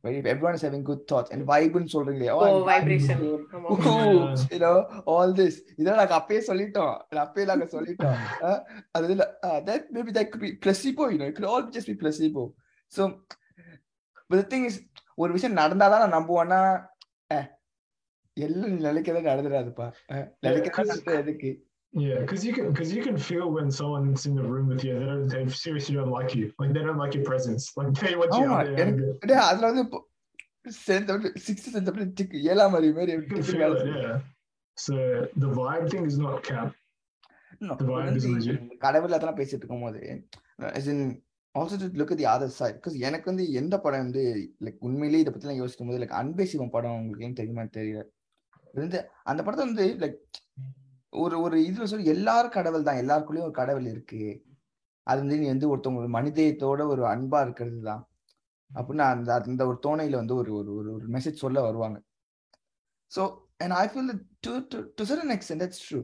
right? 0.04 0.16
If 0.16 0.26
everyone 0.26 0.56
is 0.56 0.62
having 0.62 0.84
good 0.84 1.08
thoughts 1.08 1.32
and 1.32 1.42
vibe 1.46 1.78
சொல்றீங்களே 1.94 2.30
oh, 2.36 2.42
vibration 2.70 3.24
vibing, 3.24 3.66
Ooh, 3.88 4.20
you 4.52 4.60
know 4.60 4.76
all 5.06 5.34
this 5.34 5.56
இதெல்லாம் 5.78 6.02
நாங்க 6.02 6.16
அப்பயே 6.20 6.42
சொல்லிட்டோம் 6.50 6.94
இது 7.10 7.20
அப்பயே 7.20 7.46
நாங்க 7.46 7.66
சொல்லிட்டோம் 7.66 8.18
அது 8.92 9.16
uh, 9.44 9.60
that 9.62 9.92
maybe 9.92 10.12
that 10.12 10.30
could 10.32 10.42
be 10.42 10.54
placebo 10.58 11.06
you 11.06 11.20
know 11.22 11.26
it 11.26 11.36
could 11.36 11.50
all 11.54 11.66
just 11.70 11.88
be 11.88 11.96
placebo 11.96 12.44
so 12.92 13.04
but 14.30 14.38
the 14.38 14.48
thing 14.54 14.66
is 14.66 14.78
ஒரு 15.18 15.32
விஷயம் 15.34 15.60
நடந்தாதான் 15.60 16.04
நான் 16.04 16.18
நம்புவேன்னா 16.18 16.62
அஹ், 17.32 17.48
எல்லாம் 18.38 18.80
நிலைக்கவே 18.88 19.22
நடந்துடாதுப்பா 19.30 19.88
நிலைக்கிறதா 20.48 21.14
எதுக்கு 21.18 21.52
yeah. 22.04 22.20
Because 22.22 22.44
you 22.46 22.54
can 22.58 22.66
because 22.72 22.92
you 22.96 23.04
can 23.08 23.18
feel 23.28 23.46
when 23.58 23.70
someone's 23.80 24.26
in 24.30 24.36
the 24.40 24.46
room 24.54 24.68
with 24.72 24.84
you, 24.88 24.94
they 25.00 25.08
don't 25.12 25.28
they 25.34 25.44
seriously 25.64 25.96
don't 26.00 26.14
like 26.18 26.32
you. 26.40 26.46
Like 26.60 26.74
they 26.76 26.84
don't 26.88 27.02
like 27.04 27.16
your 27.18 27.26
presence. 27.32 27.64
Like 27.78 27.92
they 28.02 28.14
want 28.22 28.34
you 28.40 28.48
out 28.56 28.70
there. 28.78 29.42
அதுல 29.50 29.66
வந்து 29.72 29.84
send 30.88 31.12
sixth 31.48 31.74
send 31.76 32.16
tick 32.20 32.36
ஏழாம் 32.54 32.76
அறிவு 32.80 32.96
மாதிரி 33.00 33.14
feel 33.34 33.62
வேலை 33.66 33.78
செய்யும். 33.84 34.24
So 34.78 34.96
the 35.44 35.52
vibe 35.60 35.86
thing 35.92 36.06
is 36.12 36.18
not 36.26 36.38
cap. 36.50 36.72
No, 37.68 37.76
The 37.82 37.88
vibe 37.92 38.18
is 38.22 38.26
legit. 38.32 38.64
கடவுள் 38.86 39.16
அதெல்லாம் 39.18 39.40
பேசிட்டு 39.42 39.64
இருக்கும்போது 39.64 40.02
as 40.80 40.88
in 40.94 41.00
also 41.60 41.76
to 41.82 41.88
look 42.00 42.10
at 42.14 42.20
the 42.22 42.28
other 42.36 42.50
side 42.58 42.76
because 42.78 42.96
எனக்கு 43.08 43.30
வந்து 43.32 43.44
எந்த 43.60 43.76
படம் 43.84 44.04
வந்து 44.06 44.24
லைக் 44.66 44.82
உண்மையிலேயே 44.88 45.24
இதை 45.24 45.32
பத்திலாம் 45.36 45.62
யோசிக்கும் 45.62 45.90
போது 45.90 46.00
லைக் 46.02 46.18
அன்பே 46.22 46.48
சிவம் 46.54 46.74
படம் 46.74 46.98
உங்களுக்கு 47.02 47.40
தெரியுமா 47.42 47.64
தெரியல 47.78 48.02
வந்து 48.82 49.00
அந்த 49.32 49.42
படத்தை 49.46 49.64
வந்து 49.68 49.86
லைக் 50.02 50.18
ஒரு 51.24 51.36
ஒரு 51.46 51.58
இதுல 51.68 51.86
சொல்லி 51.92 52.06
எல்லாரும் 52.16 52.56
கடவுள் 52.56 52.88
தான். 52.88 53.00
எல்லாருக்குள்ளயும் 53.04 53.48
ஒரு 53.50 53.56
கடவுள் 53.62 53.88
இருக்கு. 53.94 54.22
அது 55.04 55.20
வந்து 55.22 55.38
நீ 55.42 55.48
வந்து 55.48 55.70
ஒருத்தவங்க 55.72 56.10
மனிதயத்தோட 56.18 56.82
ஒரு 56.94 57.04
அன்பா 57.14 57.40
இருக்கிறது 57.42 57.82
தான். 57.82 58.04
அப்படின்னு 58.76 59.04
அந்த 59.14 59.30
அந்த 59.34 59.64
ஒரு 59.72 59.78
தோணையில 59.88 60.20
வந்து 60.22 60.36
ஒரு 60.36 60.52
ஒரு 60.60 60.76
ஒரு 60.76 60.90
ஒரு 60.94 61.06
மெசேஜ் 61.08 61.44
சொல்ல 61.44 61.62
வருவாங்க. 61.62 61.98
So 63.16 63.24
and 63.58 63.76
I 63.82 63.86
feel 63.88 64.14
to 64.40 64.54
to 64.68 65.04
certain 65.12 65.34
extent 65.36 65.64
that's 65.64 65.84
true 65.88 66.02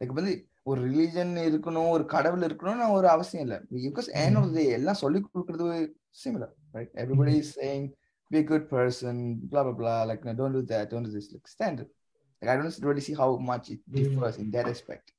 like 0.00 0.18
வந்து 0.20 0.34
ஒரு 0.62 0.80
ரிலீஜன் 0.90 1.32
இருக்கணும் 1.50 1.90
ஒரு 1.90 2.04
கடவுள் 2.04 2.46
இருக்கணும்னு 2.48 2.88
ஒரு 2.90 3.08
அவசியம் 3.08 3.44
இல்லை. 3.46 3.58
பிகாஸ் 3.70 4.10
of 4.40 4.46
the 4.46 4.54
day 4.54 4.66
எல்லாம் 4.78 5.02
சொல்லி 5.04 5.20
கொடுக்கறது 5.26 5.94
similar 6.24 6.54
right 6.72 6.94
everybody 6.94 7.34
is 7.42 7.58
saying 7.60 7.88
good 8.30 8.64
person 8.70 9.16
blah 9.52 9.62
blah 9.66 9.76
blah. 9.78 10.00
Like 10.08 10.24
no, 10.26 10.32
don't 10.40 10.52
do 10.56 10.62
that. 10.62 10.90
Don't 10.90 11.06
do 11.06 11.12
this. 11.14 11.26
Like 12.40 12.50
i 12.50 12.56
don't 12.56 12.78
really 12.82 13.00
see 13.00 13.14
how 13.14 13.36
much 13.36 13.70
it 13.70 13.80
differs 13.92 14.36
in 14.38 14.50
that 14.50 14.68
aspect. 14.68 15.12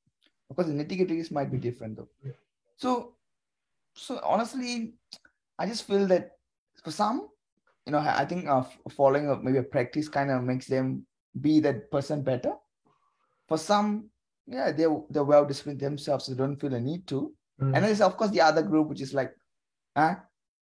Of 0.50 0.56
course 0.56 0.68
the 0.68 0.74
nitty-gritties 0.74 1.32
might 1.32 1.52
be 1.52 1.58
different 1.58 1.98
though. 1.98 2.10
So 2.76 3.14
so 3.96 4.20
honestly 4.24 4.94
i 5.60 5.66
just 5.66 5.86
feel 5.86 6.08
that 6.08 6.32
for 6.84 6.92
some 6.92 7.28
you 7.86 7.92
know 7.92 8.00
i 8.00 8.26
think 8.26 8.48
uh, 8.48 8.64
following 8.90 9.30
a, 9.30 9.36
maybe 9.36 9.58
a 9.58 9.64
practice 9.64 10.08
kind 10.08 10.32
of 10.32 10.44
makes 10.44 10.66
them 10.68 11.06
be 11.40 11.60
that 11.62 11.92
person 11.92 12.22
better. 12.22 12.54
For 13.48 13.58
some 13.58 14.10
yeah 14.48 14.72
they're 14.72 14.98
they're 15.10 15.24
well 15.24 15.46
disciplined 15.46 15.80
themselves 15.80 16.26
so 16.26 16.34
they 16.34 16.38
don't 16.38 16.58
feel 16.60 16.74
a 16.74 16.80
need 16.80 17.08
to. 17.08 17.34
Mm. 17.62 17.66
and 17.66 17.76
then 17.76 17.84
there's 17.84 18.02
of 18.02 18.18
course 18.18 18.32
the 18.32 18.42
other 18.42 18.64
group 18.64 18.88
which 18.88 19.02
is 19.02 19.14
like 19.14 19.36
ah 19.96 20.20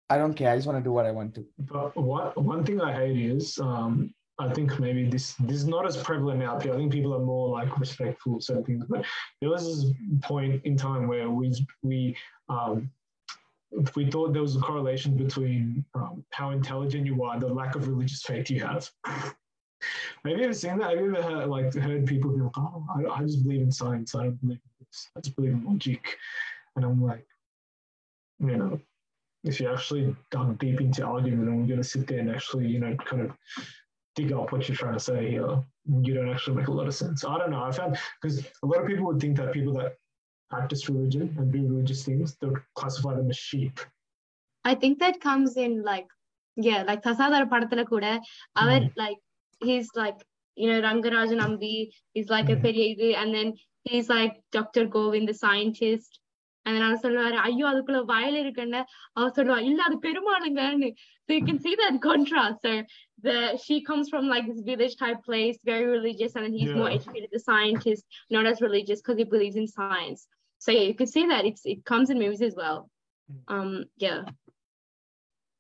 i 0.08 0.16
don't 0.16 0.34
care. 0.34 0.50
I 0.52 0.56
just 0.56 0.66
want 0.68 0.78
to 0.78 0.84
do 0.84 0.92
what 0.92 1.06
i 1.06 1.10
want 1.10 1.34
to. 1.34 1.44
But 1.58 1.96
what 1.96 2.36
one 2.40 2.64
thing 2.64 2.80
I 2.80 2.92
hate 2.92 3.16
is 3.16 3.58
um, 3.58 4.14
I 4.38 4.52
think 4.52 4.78
maybe 4.78 5.08
this 5.08 5.34
this 5.40 5.56
is 5.56 5.66
not 5.66 5.86
as 5.86 5.96
prevalent 5.96 6.40
here. 6.62 6.74
I 6.74 6.76
think 6.76 6.92
people 6.92 7.14
are 7.14 7.20
more 7.20 7.48
like 7.48 7.78
respectful 7.78 8.36
of 8.36 8.42
certain 8.42 8.64
things. 8.64 8.84
But 8.88 9.04
there 9.40 9.50
was 9.50 9.64
this 9.64 9.94
point 10.22 10.62
in 10.64 10.76
time 10.76 11.08
where 11.08 11.30
we 11.30 11.54
we 11.82 12.16
um, 12.48 12.90
we 13.94 14.10
thought 14.10 14.32
there 14.32 14.42
was 14.42 14.56
a 14.56 14.60
correlation 14.60 15.16
between 15.16 15.84
um, 15.94 16.24
how 16.30 16.50
intelligent 16.50 17.06
you 17.06 17.22
are 17.24 17.38
the 17.40 17.48
lack 17.48 17.74
of 17.76 17.88
religious 17.88 18.22
faith 18.22 18.50
you 18.50 18.60
have. 18.60 18.90
Have 19.04 19.32
you 20.24 20.44
ever 20.44 20.54
seen 20.54 20.78
that? 20.78 20.90
Have 20.90 21.00
you 21.00 21.14
ever 21.14 21.22
heard, 21.22 21.48
like 21.48 21.74
heard 21.74 22.06
people 22.06 22.30
be 22.30 22.40
like, 22.40 22.58
"Oh, 22.58 22.84
I, 22.94 23.20
I 23.20 23.22
just 23.22 23.42
believe 23.42 23.62
in 23.62 23.72
science. 23.72 24.14
I 24.14 24.24
don't 24.24 24.40
believe 24.40 24.58
in 24.58 24.86
this. 24.86 25.08
I 25.16 25.20
just 25.20 25.36
believe 25.36 25.52
in 25.52 25.64
logic," 25.64 26.16
and 26.74 26.84
I'm 26.84 27.02
like, 27.02 27.26
you 28.40 28.56
know, 28.56 28.80
if 29.44 29.60
you 29.60 29.72
actually 29.72 30.14
dug 30.30 30.58
deep 30.58 30.80
into 30.80 31.04
argument 31.04 31.48
and 31.48 31.60
we're 31.60 31.66
going 31.66 31.82
to 31.82 31.84
sit 31.84 32.06
there 32.06 32.18
and 32.18 32.30
actually, 32.30 32.66
you 32.66 32.80
know, 32.80 32.94
kind 32.96 33.22
of 33.22 33.32
dig 34.15 34.31
up 34.33 34.51
what 34.51 34.67
you're 34.67 34.77
trying 34.77 34.93
to 34.93 34.99
say 34.99 35.29
here, 35.29 35.63
you 36.07 36.13
don't 36.13 36.29
actually 36.29 36.57
make 36.57 36.67
a 36.67 36.71
lot 36.71 36.87
of 36.87 36.95
sense. 36.95 37.23
I 37.23 37.37
don't 37.37 37.51
know. 37.51 37.63
I 37.63 37.71
found 37.71 37.97
because 38.21 38.35
a 38.63 38.67
lot 38.67 38.81
of 38.81 38.87
people 38.87 39.05
would 39.05 39.19
think 39.19 39.37
that 39.37 39.51
people 39.53 39.73
that 39.73 39.93
practice 40.49 40.89
religion 40.89 41.33
and 41.37 41.51
do 41.51 41.61
religious 41.67 42.03
things, 42.05 42.35
they'll 42.39 42.57
classify 42.75 43.15
them 43.15 43.29
as 43.29 43.37
sheep. 43.37 43.79
I 44.65 44.75
think 44.75 44.99
that 44.99 45.21
comes 45.21 45.57
in 45.57 45.81
like 45.83 46.09
yeah, 46.57 46.83
like 46.83 47.01
தசாதார 47.03 47.43
படத்துல 47.43 47.83
கூட 47.83 48.05
அவர் 48.61 48.85
like 48.95 49.19
he's 49.63 49.89
like 49.95 50.19
you 50.57 50.67
know 50.69 50.79
Rangarajan 50.87 51.41
Ambi 51.45 51.75
he's 52.15 52.29
like 52.35 52.49
a 52.49 52.57
Mhm. 52.57 52.63
பெரிய 52.65 52.85
இது 52.93 53.07
and 53.19 53.29
then 53.35 53.47
he's 53.89 54.09
like 54.15 54.33
Dr. 54.51 54.83
Govind 54.95 55.27
the 55.31 55.37
scientist 55.43 56.11
and 56.65 56.73
then 56.75 56.83
அவர் 56.85 57.03
சொல்லுவாரு 57.03 57.37
ஐயோ 57.45 57.65
அதுக்குள்ள 57.69 57.99
வயல் 58.09 58.37
இருக்குன்னு 58.39 58.81
அவர் 59.17 59.35
சொல்லுவா 59.37 59.57
இல்ல 59.67 59.81
அது 59.83 59.95
பெருமாளுங்கன்னு 60.05 60.89
so 61.29 61.33
you 61.33 61.45
can 61.45 61.59
see 61.59 61.73
that 61.75 61.95
contrast 62.01 62.59
so 62.61 62.71
the 63.23 63.35
she 63.63 63.75
comes 63.81 64.05
from 64.09 64.23
like 64.27 64.45
this 64.47 64.61
village 64.63 64.95
type 64.95 65.19
place 65.23 65.57
very 65.65 65.87
religious 65.87 66.31
and 66.35 66.43
then 66.45 66.55
he's 66.57 66.73
more 66.73 66.89
Yeah. 66.89 66.97
educated 66.97 67.29
the 67.31 67.41
scientist 67.41 68.03
not 68.29 68.45
as 68.45 68.59
religious 68.61 68.99
because 69.01 69.17
he 69.17 69.27
believes 69.33 69.55
in 69.55 69.67
science 69.71 70.21
so 70.61 70.69
yeah 70.71 70.85
you 70.89 70.95
can 70.95 71.07
see 71.07 71.25
that 71.25 71.45
it's 71.45 71.63
it 71.65 71.81
comes 71.85 72.09
in 72.09 72.19
movies 72.19 72.43
as 72.49 72.55
well 72.55 72.79
um 73.47 73.71
yeah 74.05 74.19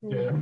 Yeah. 0.03 0.35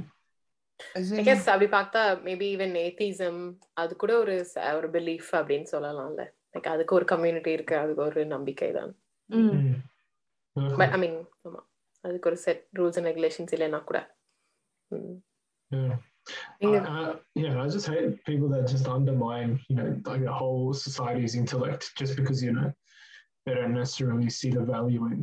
As 0.96 1.08
I 1.14 1.18
in- 1.18 1.28
guess 1.28 1.48
அப்படி 1.54 1.70
பார்த்தா 1.74 2.02
maybe 2.26 2.46
even 2.54 2.76
atheism 2.84 3.40
அது 3.82 3.94
கூட 4.04 4.14
ஒரு 4.24 4.36
ச- 4.52 4.68
ஒரு 4.78 4.90
belief 4.94 5.30
அப்படின்னு 5.40 5.70
சொல்லலாம்ல 5.74 6.24
like 6.56 6.70
அதுக்கு 6.74 6.96
ஒரு 7.00 7.08
கம்யூனிட்டி 7.14 7.52
இருக்கு 7.58 7.76
அதுக்கு 7.84 8.04
ஒரு 8.08 8.24
நம்பிக்கை 8.36 8.70
தான் 8.80 8.92
mm. 10.56 10.68
Mm. 10.68 10.78
But 10.82 10.94
I 10.98 11.00
mean 11.04 11.18
ஆமா 11.48 11.62
அதுக்கு 12.06 12.30
ஒரு 12.32 12.38
செட் 12.46 12.62
ரூல்ஸ் 12.80 12.98
அண்ட் 13.00 13.10
ரெகுலேஷன்ஸ் 13.12 13.56
இல்லைன்னா 13.58 13.82
கூட 13.90 14.00
ம். 14.92 15.18
Yeah. 15.72 15.96
நீங்க 16.62 16.78
I- 16.92 17.02
I- 17.02 17.18
yeah, 17.42 17.54
I 17.64 17.68
just 17.76 17.88
hate 17.92 18.10
people 18.30 18.48
that 18.54 18.64
just 18.74 18.88
undermine, 18.96 19.52
you 19.70 19.76
know, 19.78 19.86
like 20.10 20.24
the 20.30 20.36
whole 20.40 20.66
society's 20.88 21.36
intellect 21.42 21.84
just 22.00 22.14
because, 22.20 22.40
you 22.48 22.54
know, 22.58 22.70
they 23.46 23.54
don't 23.58 23.76
necessarily 23.82 24.30
see 24.40 24.52
the 24.58 24.64
value 24.76 25.04
in 25.14 25.20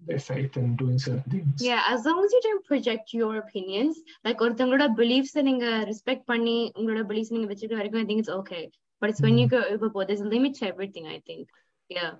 their 0.00 0.22
faith 0.28 0.54
and 0.60 0.70
doing 0.82 0.98
certain 0.98 1.28
things. 1.34 1.62
Yeah, 1.68 1.82
as 1.94 2.00
long 2.08 2.18
as 2.24 2.32
you 2.36 2.42
don't 2.46 2.64
project 2.72 3.06
your 3.20 3.32
opinions, 3.44 3.96
like 4.26 4.40
ஒருத்தவங்களோட 4.46 4.86
beliefs 5.00 5.34
அ 5.40 5.42
நீங்க 5.42 5.66
respect 5.90 6.24
பண்ணி 6.32 6.58
உங்களோட 6.78 7.04
beliefs 7.10 7.32
நீங்க 7.36 7.48
வச்சிருக்க 7.52 7.80
வரைக்கும் 7.80 8.02
I 8.02 8.08
think 8.10 8.22
it's 8.24 8.34
okay. 8.40 8.64
But 9.02 9.10
it's 9.10 9.22
when 9.24 9.38
you 9.40 9.48
go 9.56 9.60
overboard, 9.74 10.08
there's 10.08 10.24
a 10.28 10.32
limit 10.36 10.54
to 10.58 10.66
everything, 10.72 11.06
I 11.16 11.20
think. 11.28 11.46
Yeah. 11.90 12.12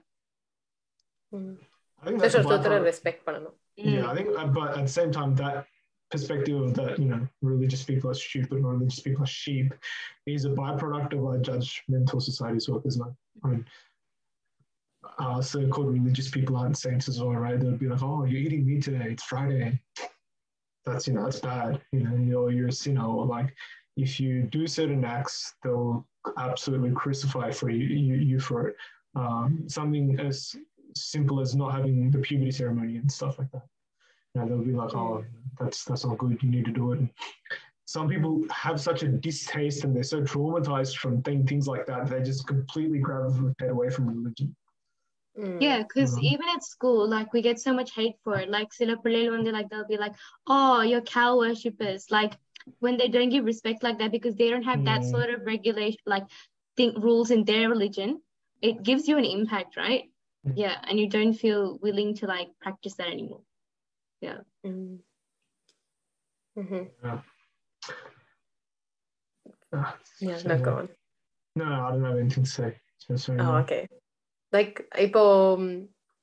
ம். 1.33 1.55
I 2.01 2.07
think 2.07 2.21
that's 2.21 2.35
Just 2.37 2.47
a 2.47 2.51
ஒருத்தரை 2.51 2.79
byproduct- 2.79 2.89
respect 2.91 3.27
பண்ணணும் 3.29 3.59
Mm. 3.79 3.87
Yeah, 3.93 4.05
I 4.11 4.15
think, 4.17 4.29
uh, 4.41 4.49
but 4.57 4.69
at 4.79 4.83
the 4.89 4.93
same 4.97 5.11
time, 5.17 5.31
that 5.41 5.57
perspective 6.13 6.57
of 6.65 6.69
that, 6.79 6.93
you 7.03 7.07
know, 7.13 7.23
religious 7.53 7.83
people 7.89 8.09
are 8.13 8.19
stupid 8.27 8.59
or 8.67 8.73
religious 8.75 9.01
people 9.07 9.23
are 9.27 9.33
sheep 9.43 9.71
is 10.35 10.43
a 10.51 10.53
byproduct 10.61 11.11
of 11.17 11.23
our 11.31 11.39
judgmental 11.49 12.21
society's 12.29 12.69
work 12.73 12.85
as 12.91 12.97
well. 13.01 13.13
I 13.43 13.49
mean, 13.53 13.63
uh, 15.19 15.41
so-called 15.43 15.91
religious 15.99 16.31
people 16.37 16.55
aren't 16.61 16.79
saints 16.79 17.09
as 17.09 17.17
well, 17.21 17.35
right? 17.47 17.59
They'll 17.61 17.77
be 17.85 17.89
like, 17.95 18.05
"Oh, 18.11 18.21
you're 18.29 18.45
eating 18.47 18.65
meat 18.69 18.83
today. 18.89 19.09
It's 19.15 19.25
Friday. 19.33 19.69
That's 20.87 21.07
you 21.09 21.15
know, 21.15 21.25
that's 21.27 21.41
bad. 21.41 21.73
You 21.97 22.03
know, 22.05 22.17
you're 22.31 22.51
you're 22.57 22.73
a 22.77 22.79
sinner." 22.83 23.07
Or 23.19 23.25
like, 23.37 23.51
if 24.07 24.13
you 24.23 24.33
do 24.59 24.63
certain 24.79 25.05
acts, 25.17 25.37
they'll 25.63 26.07
absolutely 26.49 26.93
crucify 27.03 27.49
for 27.61 27.69
you 27.71 27.87
you, 28.09 28.15
you 28.31 28.39
for 28.49 28.59
it. 28.69 28.77
Um, 29.23 29.49
something 29.79 30.07
as 30.29 30.37
simple 30.96 31.40
as 31.40 31.56
not 31.56 31.74
having 31.74 32.12
the 32.12 32.20
puberty 32.20 32.52
ceremony 32.52 32.98
and 32.98 33.12
stuff 33.12 33.40
like 33.40 33.52
that. 33.52 33.64
You 34.36 34.42
know, 34.42 34.48
they'll 34.48 34.64
be 34.64 34.72
like, 34.72 34.94
oh, 34.94 35.24
that's 35.60 35.84
that's 35.84 36.06
not 36.06 36.18
good. 36.18 36.42
You 36.42 36.50
need 36.50 36.66
to 36.66 36.72
do 36.72 36.92
it. 36.94 37.00
And 37.00 37.10
some 37.86 38.08
people 38.08 38.44
have 38.52 38.80
such 38.80 39.04
a 39.04 39.08
distaste 39.08 39.84
and 39.84 39.96
they're 39.96 40.04
so 40.04 40.22
traumatized 40.22 40.98
from 40.98 41.24
things 41.24 41.68
like 41.68 41.86
that. 41.88 42.08
They 42.08 42.22
just 42.22 42.46
completely 42.46 43.00
gravitate 43.00 43.70
away 43.70 43.90
from 43.90 44.08
religion. 44.08 44.56
Mm. 45.38 45.62
Yeah, 45.62 45.84
because 45.84 46.16
mm-hmm. 46.16 46.26
even 46.26 46.50
at 46.50 46.64
school, 46.64 47.08
like 47.08 47.34
we 47.34 47.42
get 47.42 47.60
so 47.60 47.74
much 47.74 47.92
hate 47.96 48.16
for 48.24 48.38
it. 48.38 48.50
Like 48.50 48.70
Silapulil 48.72 49.52
like 49.52 49.70
they'll 49.70 49.88
be 49.88 49.98
like, 49.98 50.14
"Oh, 50.48 50.82
you're 50.82 51.02
cow 51.02 51.38
worshippers." 51.38 52.06
Like 52.12 52.34
when 52.80 52.98
they 52.98 53.08
don't 53.08 53.30
give 53.30 53.46
respect 53.46 53.84
like 53.84 54.00
that 54.00 54.12
because 54.12 54.36
they 54.36 54.50
don't 54.50 54.64
have 54.64 54.86
that 54.86 55.02
mm. 55.02 55.12
sort 55.12 55.30
of 55.30 55.46
regulation, 55.46 56.00
like 56.06 56.26
think 56.78 56.98
rules 57.04 57.32
in 57.32 57.44
their 57.46 57.70
religion, 57.70 58.22
it 58.62 58.84
gives 58.84 59.08
you 59.08 59.18
an 59.18 59.26
impact, 59.26 59.78
right? 59.78 60.04
Mm. 60.46 60.54
Yeah, 60.56 60.76
and 60.88 60.98
you 60.98 61.08
don't 61.10 61.34
feel 61.34 61.78
willing 61.82 62.16
to 62.16 62.26
like 62.28 62.50
practice 62.60 62.96
that 62.96 63.10
anymore. 63.10 63.42
Mm. 64.66 65.00
Mhm. 66.56 66.84
Ah, 67.04 67.20
Yeah, 70.20 70.38
so- 70.38 70.50
no, 70.50 70.56
go 70.60 70.72
on. 70.78 70.88
No, 71.56 71.66
no, 71.66 71.76
I 71.86 71.92
don't 71.92 72.06
have 72.06 72.18
anything 72.18 72.46
to 72.46 72.50
say. 72.50 72.70
So, 73.04 73.16
sorry. 73.26 73.40
Oh, 73.46 73.56
okay. 73.64 73.84
Like 74.54 74.78
இப்போ 75.06 75.22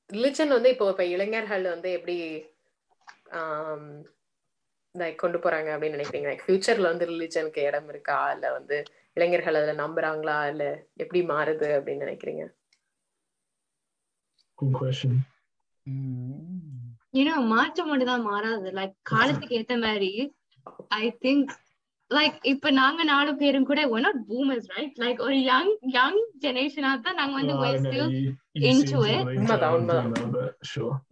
religion 0.09 0.51
வந்து 0.55 0.69
இப்போ 0.73 0.85
இப்போ 0.93 1.03
இளைஞர்கள் 1.15 1.65
வந்து 1.73 1.89
எப்படி 1.97 2.15
like 4.95 5.21
கொண்டு 5.23 5.37
போறாங்க 5.43 5.69
அப்படின்னு 5.73 5.97
நினைக்கிறீங்க 5.97 6.27
லைக் 6.31 6.43
ஃபியூச்சர்ல 6.45 6.91
வந்து 6.91 7.07
ரிலிஜனுக்கு 7.11 7.61
இடம் 7.69 7.89
இருக்கா 7.93 8.19
இல்ல 8.35 8.47
வந்து 8.57 8.77
இளைஞர்கள் 9.17 9.59
அதுல 9.59 9.75
நம்புறாங்களா 9.83 10.37
இல்ல 10.53 10.63
எப்படி 11.03 11.21
மாறுது 11.33 11.69
அப்படின்னு 11.77 12.05
நினைக்கிறீங்க 12.07 12.43
Good 14.59 14.73
question. 14.73 15.11
You 17.13 17.23
know, 17.25 17.37
மாற்றம் 17.51 17.89
மட்டும்தான் 17.89 18.25
மாறாது 18.29 18.69
லைக் 18.77 18.95
காலத்துக்கு 19.11 19.57
ஏத்த 19.59 19.75
மாதிரி 19.83 20.09
ஐ 20.97 21.05
திங்க் 21.23 21.51
லைக் 22.11 22.37
இப்ப 22.51 22.71
நாங்க 22.79 23.01
நாலு 23.11 23.31
பேரும் 23.35 23.67
கூட 23.69 23.81
we're 23.91 24.03
not 24.07 24.17
boomers 24.29 24.65
right 24.75 24.93
like 25.03 25.19
ஒரு 25.27 25.37
young 25.49 25.69
young 25.97 26.17
generation 26.45 26.83
தான் 27.05 27.17
நாங்க 27.21 27.35
வந்து. 27.37 27.93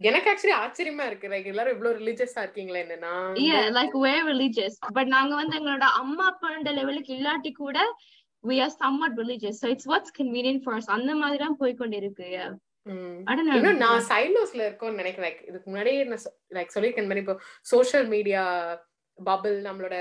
எனக்கு 0.08 0.28
ஆக்சுவலி 0.32 0.56
ஆச்சரியமா 0.62 1.06
இருக்கு 1.06 1.30
லைக் 1.34 1.50
எல்லாரும் 1.52 1.74
இவ்வளவு 1.76 1.98
ரிலீஜியஸா 2.02 2.44
இருக்கீங்களா 2.46 2.82
என்னன்னா 2.84 3.14
yeah 3.46 3.64
like 3.78 3.96
we're 4.04 4.24
religious 4.32 4.76
but 4.98 5.08
நாங்க 5.16 5.34
வந்து 5.34 5.56
எங்களோட 5.60 5.88
அம்மா 6.02 6.26
அப்பாண்ட 6.32 6.72
லெவலுக்கு 6.80 7.12
இல்லாட்டி 7.18 7.52
கூட 7.64 7.78
we 8.44 8.56
are 8.64 8.72
somewhat 8.82 9.14
religious 9.24 9.56
so 9.62 9.68
it's 9.74 9.86
what's 9.92 10.12
convenient 10.20 10.62
for 10.66 10.74
us 10.80 10.88
அந்த 10.98 11.12
மாதிரி 11.14 11.40
தான் 11.44 11.60
போய் 11.62 11.80
கொண்டு 11.82 11.98
இருக்கு 12.02 12.26
yeah 12.38 12.50
நான் 13.84 14.06
சைலோஸ்ல 14.12 14.62
இருக்கோம்னு 14.68 15.00
நினைக்கிறேன். 15.02 15.26
லைக் 15.28 15.42
இதுக்கு 15.50 15.70
முன்னாடியே 15.70 16.02
நான் 16.12 16.24
லைக் 16.58 16.74
சொல்லியிருக்கேன் 16.74 17.10
மாதிரி 17.10 17.24
இப்போ 17.24 17.36
சோஷியல் 17.72 18.08
மீடியா 18.14 18.42
பபிள் 19.18 19.56
நம்மளோட 19.68 19.96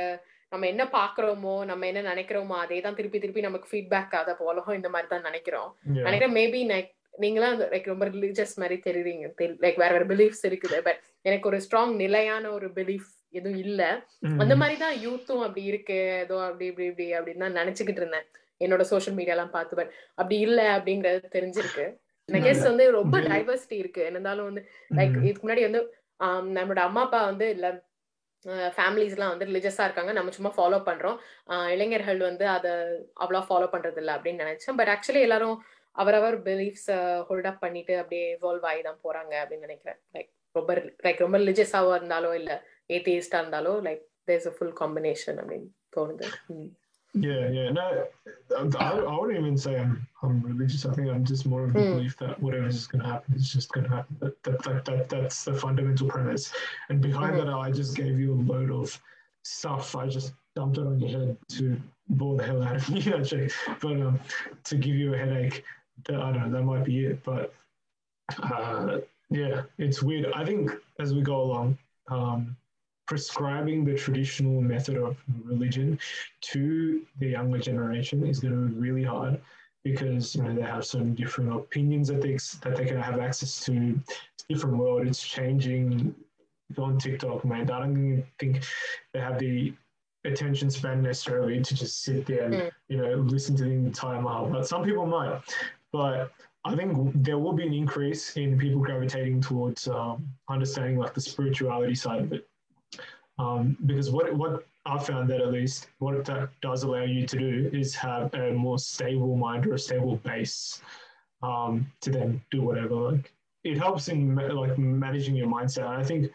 நம்ம 0.51 0.67
என்ன 0.73 0.83
பாக்குறோமோ 0.97 1.53
நம்ம 1.69 1.85
என்ன 1.91 2.01
நினைக்கிறோமோ 2.11 2.55
அதே 2.63 2.77
தான் 2.85 2.97
திருப்பி 2.97 3.19
திருப்பி 3.23 3.47
நமக்கு 3.47 3.69
ஃபீட்பேக் 3.71 4.13
ஆகுது 4.17 4.31
அப்போ 4.33 4.45
உலகம் 4.51 4.77
இந்த 4.79 4.89
மாதிரி 4.93 5.07
தான் 5.13 5.27
நினைக்கிறோம். 5.29 5.71
நினைக்கிறேன் 6.07 6.35
மேபி 6.39 6.61
நீங்களாம் 7.23 7.59
லைக் 7.73 7.91
ரொம்ப 7.91 8.05
ரிலீஜியஸ் 8.13 8.55
மாதிரி 8.61 8.77
தெரியுறீங்க. 8.85 9.25
லைக் 9.63 9.77
வேற 9.81 9.91
வேற 9.95 10.05
பிலீஃப்ஸ் 10.13 10.45
இருக்குது. 10.49 10.77
பட் 10.87 10.99
எனக்கு 11.27 11.49
ஒரு 11.51 11.59
ஸ்ட்ராங் 11.65 11.93
நிலையான 12.03 12.45
ஒரு 12.57 12.67
பிலீஃப் 12.77 13.09
எதுவும் 13.39 13.59
இல்ல. 13.65 13.81
அந்த 14.43 14.53
மாதிரி 14.61 14.75
தான் 14.83 14.95
யூத்தும் 15.05 15.43
அப்படி 15.45 15.63
இருக்கு. 15.71 15.99
ஏதோ 16.23 16.35
அப்படி 16.47 16.65
இப்படி 16.71 16.87
இப்படி 16.91 17.07
அப்படின்னு 17.17 17.45
தான் 17.45 17.59
நினைச்சுக்கிட்டு 17.61 18.01
இருந்தேன். 18.03 18.27
என்னோட 18.65 18.83
சோஷியல் 18.91 19.17
மீடியாலாம் 19.19 19.53
பார்த்து. 19.55 19.79
பட் 19.79 19.93
அப்படி 20.19 20.37
இல்ல 20.47 20.61
அப்படிங்கறது 20.77 21.35
தெரிஞ்சிருக்கு. 21.37 21.85
கெஸ் 22.29 22.69
வந்து 22.69 22.85
ரொம்ப? 22.91 23.15
டைவர்சிட்டி 23.29 23.77
இருக்கு 23.77 24.01
என்னந்தாலும் 24.03 24.47
வந்து 24.49 24.61
லைக். 24.91 25.17
இதுக்கு 25.23 25.43
முன்னாடி 25.43 25.63
வந்து 25.67 25.81
நம்மளோட 26.57 26.81
அம்மா 26.83 27.01
அப்பா 27.01 27.19
வந்து 27.25 27.45
இல்ல 27.49 27.67
ஃபேமிலிஸ்லாம் 28.75 29.31
வந்து 29.33 29.45
ரிலிஜியஸா 29.45 29.83
இருக்காங்க 29.83 30.11
நம்ம 30.11 30.29
சும்மா 30.29 30.51
ஃபாலோ 30.55 30.79
பண்றோம் 30.83 31.17
இளைஞர்கள் 31.69 32.19
வந்து 32.21 32.45
அதை 32.47 32.71
அவ்வளோ 33.15 33.41
ஃபாலோ 33.47 33.67
பண்றது 33.73 33.97
இல்ல 33.97 34.17
அப்படின்னு 34.17 34.43
நினைச்சேன் 34.43 34.77
பட் 34.77 34.87
ஆக்சுவலி 34.87 35.21
எல்லாரும் 35.21 35.57
அவரவர் 35.95 36.37
பிலீஃப்ஸ் 36.45 36.89
ஹோல்ட் 37.27 37.47
அப் 37.47 37.59
பண்ணிட்டு 37.59 37.93
அப்படியே 37.97 38.25
இவால்வ் 38.35 38.65
ஆகி 38.65 38.81
தான் 38.81 39.03
போறாங்க 39.03 39.33
அப்படின்னு 39.41 39.67
நினைக்கிறேன் 39.67 39.99
லைக் 40.15 40.29
ரொம்ப 40.55 40.73
லைக் 41.05 41.23
ரொம்ப 41.25 41.37
ரிலிஜியஸாவோ 41.37 41.93
இருந்தாலோ 41.95 42.31
இல்ல 42.33 42.51
ஏத்தியிஸ்டா 42.89 43.39
இருந்தாலோ 43.43 43.73
like 43.81 44.03
there's 44.27 44.47
a 44.47 44.55
full 44.57 44.75
combination 44.81 45.39
அப்படின்னு 45.41 45.69
தோணுது. 45.97 46.27
Yeah, 47.17 47.47
yeah. 47.47 47.71
No, 47.71 48.05
I, 48.77 48.89
I 48.91 49.19
wouldn't 49.19 49.39
even 49.39 49.57
say 49.57 49.79
I'm 49.79 50.05
I'm 50.21 50.41
religious. 50.41 50.85
I 50.85 50.93
think 50.93 51.07
I'm 51.09 51.23
just 51.23 51.45
more 51.45 51.63
of 51.63 51.73
the 51.73 51.79
Mm. 51.79 51.91
belief 51.91 52.17
that 52.17 52.41
whatever 52.41 52.67
is 52.67 52.87
going 52.87 53.03
to 53.03 53.07
happen 53.07 53.35
is 53.35 53.49
just 53.51 53.71
going 53.71 53.85
to 53.85 53.95
happen. 53.95 54.17
That, 54.19 54.43
that, 54.43 54.63
that, 54.63 54.85
that 54.85 55.09
that's 55.09 55.45
the 55.45 55.53
fundamental 55.53 56.07
premise. 56.09 56.51
And 56.89 57.01
behind 57.01 57.35
Mhm. 57.35 57.45
that, 57.45 57.53
I 57.53 57.71
just 57.71 57.95
gave 57.95 58.19
you 58.19 58.33
a 58.33 58.39
load 58.51 58.69
of 58.71 58.99
stuff. 59.43 59.95
I 59.95 60.07
just 60.07 60.33
dumped 60.55 60.77
it 60.77 60.85
on 60.85 60.99
your 60.99 61.09
head 61.19 61.37
to 61.49 61.81
bore 62.09 62.35
the 62.37 62.43
hell 62.43 62.61
out 62.63 62.75
of 62.75 62.89
you, 63.05 63.15
actually. 63.15 63.49
But 63.81 64.01
um, 64.01 64.19
to 64.65 64.75
give 64.75 64.95
you 64.95 65.13
a 65.13 65.17
headache, 65.17 65.63
that, 66.05 66.19
I 66.19 66.31
don't 66.33 66.51
know. 66.51 66.57
That 66.59 66.63
might 66.65 66.83
be 66.83 67.05
it. 67.05 67.23
But 67.23 67.53
uh, 68.43 68.99
yeah, 69.29 69.61
it's 69.77 70.03
weird. 70.03 70.31
I 70.33 70.43
think 70.43 70.71
as 70.99 71.13
we 71.13 71.21
go 71.21 71.41
along, 71.41 71.77
um, 72.09 72.57
prescribing 73.07 73.85
the 73.85 73.95
traditional 73.95 74.61
method 74.61 74.97
of 74.97 75.17
religion 75.43 75.99
to 76.41 77.05
the 77.19 77.27
younger 77.27 77.59
generation 77.59 78.25
is 78.25 78.39
going 78.39 78.53
to 78.53 78.73
be 78.73 78.79
really 78.79 79.03
hard 79.03 79.39
because 79.83 80.35
you 80.35 80.41
know 80.43 80.53
they 80.53 80.61
have 80.63 80.85
some 80.85 81.13
different 81.13 81.53
opinions 81.55 82.07
that 82.07 82.21
they 82.21 82.37
that 82.63 82.75
they 82.75 82.85
can 82.85 82.99
have 82.99 83.19
access 83.19 83.63
to. 83.65 83.99
It's 84.33 84.45
a 84.49 84.53
different 84.53 84.77
world. 84.77 85.07
It's 85.07 85.21
changing. 85.21 86.15
On 86.79 86.97
TikTok, 86.97 87.45
man, 87.45 87.69
I 87.69 87.79
don't 87.81 88.25
think 88.39 88.63
they 89.13 89.19
have 89.19 89.37
the 89.37 89.71
attention 90.25 90.71
span 90.71 91.03
necessarily 91.03 91.61
to 91.61 91.75
just 91.75 92.01
sit 92.01 92.25
there 92.25 92.45
and 92.45 92.53
Mm. 92.55 92.71
you 92.89 92.97
know 92.97 93.13
listen 93.17 93.55
to 93.57 93.63
the 93.65 93.69
entire 93.69 94.19
mile. 94.19 94.49
But 94.49 94.67
some 94.67 94.83
people 94.83 95.05
might. 95.05 95.41
But 95.93 96.31
I 96.65 96.75
think 96.75 97.11
there 97.23 97.37
will 97.37 97.53
be 97.53 97.67
an 97.67 97.73
increase 97.73 98.35
in 98.35 98.57
people 98.57 98.81
gravitating 98.81 99.41
towards 99.41 99.87
um, 99.87 100.27
understanding 100.49 100.97
like 100.97 101.13
the 101.13 101.21
spirituality 101.21 101.93
side 101.93 102.21
of 102.23 102.33
it. 102.33 102.47
Um, 103.37 103.77
because 103.85 104.11
what 104.11 104.33
what 104.33 104.65
I 104.85 104.97
found 104.99 105.29
that 105.29 105.41
at 105.41 105.51
least 105.51 105.87
what 105.99 106.23
that 106.25 106.49
does 106.61 106.83
allow 106.83 107.03
you 107.03 107.25
to 107.27 107.37
do 107.37 107.69
is 107.73 107.95
have 107.95 108.33
a 108.33 108.51
more 108.53 108.77
stable 108.79 109.35
mind 109.35 109.65
or 109.65 109.73
a 109.73 109.79
stable 109.79 110.17
base 110.17 110.81
um, 111.41 111.91
to 112.01 112.11
then 112.11 112.41
do 112.51 112.61
whatever. 112.61 112.95
Like 112.95 113.33
it 113.63 113.77
helps 113.77 114.07
in 114.09 114.35
like 114.35 114.77
managing 114.77 115.35
your 115.35 115.47
mindset. 115.47 115.89
And 115.89 115.97
I 115.97 116.03
think 116.03 116.31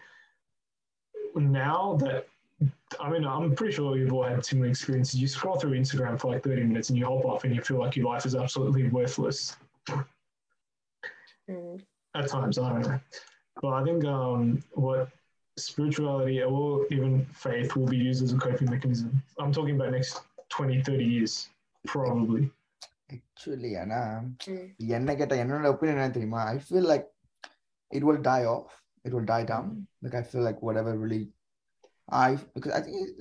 now 1.37 1.97
that 2.01 2.27
I 2.99 3.09
mean 3.09 3.25
I'm 3.25 3.55
pretty 3.55 3.73
sure 3.73 3.97
you've 3.97 4.13
all 4.13 4.25
had 4.25 4.45
similar 4.45 4.69
experiences. 4.69 5.21
You 5.21 5.29
scroll 5.29 5.59
through 5.59 5.79
Instagram 5.79 6.21
for 6.21 6.33
like 6.33 6.43
30 6.43 6.65
minutes 6.65 6.91
and 6.91 6.99
you 6.99 7.07
hop 7.07 7.25
off 7.25 7.45
and 7.45 7.55
you 7.55 7.63
feel 7.63 7.79
like 7.79 7.97
your 7.97 8.07
life 8.07 8.27
is 8.27 8.35
absolutely 8.35 8.89
worthless 8.89 9.57
ம். 11.49 11.81
at 12.15 12.29
times. 12.29 12.59
I 12.59 12.69
don't 12.69 12.83
know. 12.83 13.01
But 13.63 13.73
I 13.75 13.85
think 13.85 14.05
um, 14.05 14.63
what 14.73 15.09
spirituality 15.60 16.38
or 16.44 16.64
even 16.90 17.12
faith 17.36 17.76
will 17.76 17.88
be 17.88 17.98
used 18.00 18.24
as 18.24 18.34
a 18.34 18.38
coping 18.38 18.70
mechanism. 18.70 19.10
I'm 19.40 19.52
talking 19.52 19.76
about 19.76 19.92
next 19.92 20.22
20, 20.50 20.82
30 20.84 21.06
years, 21.08 21.34
probably. 21.86 22.44
Actually 23.10 23.72
ஆனா 23.80 23.98
ம். 24.52 24.68
என்ன 24.98 25.10
கேட்டா 25.18 25.36
என்னோட 25.42 25.70
opinion 25.74 25.98
என்ன 25.98 26.14
தெரியுமா 26.16 26.42
I 26.52 26.58
feel 26.66 26.88
like 26.92 27.06
it 27.92 28.06
will 28.08 28.22
die 28.28 28.40
off 28.54 28.72
it 29.06 29.14
will 29.16 29.28
die 29.32 29.42
down 29.52 29.70
like 30.04 30.16
I 30.20 30.24
feel 30.30 30.46
like 30.48 30.62
whatever 30.82 30.98
really 31.04 31.20
I 32.22 32.28
because 32.56 32.74
I 32.78 32.82
think 32.86 33.12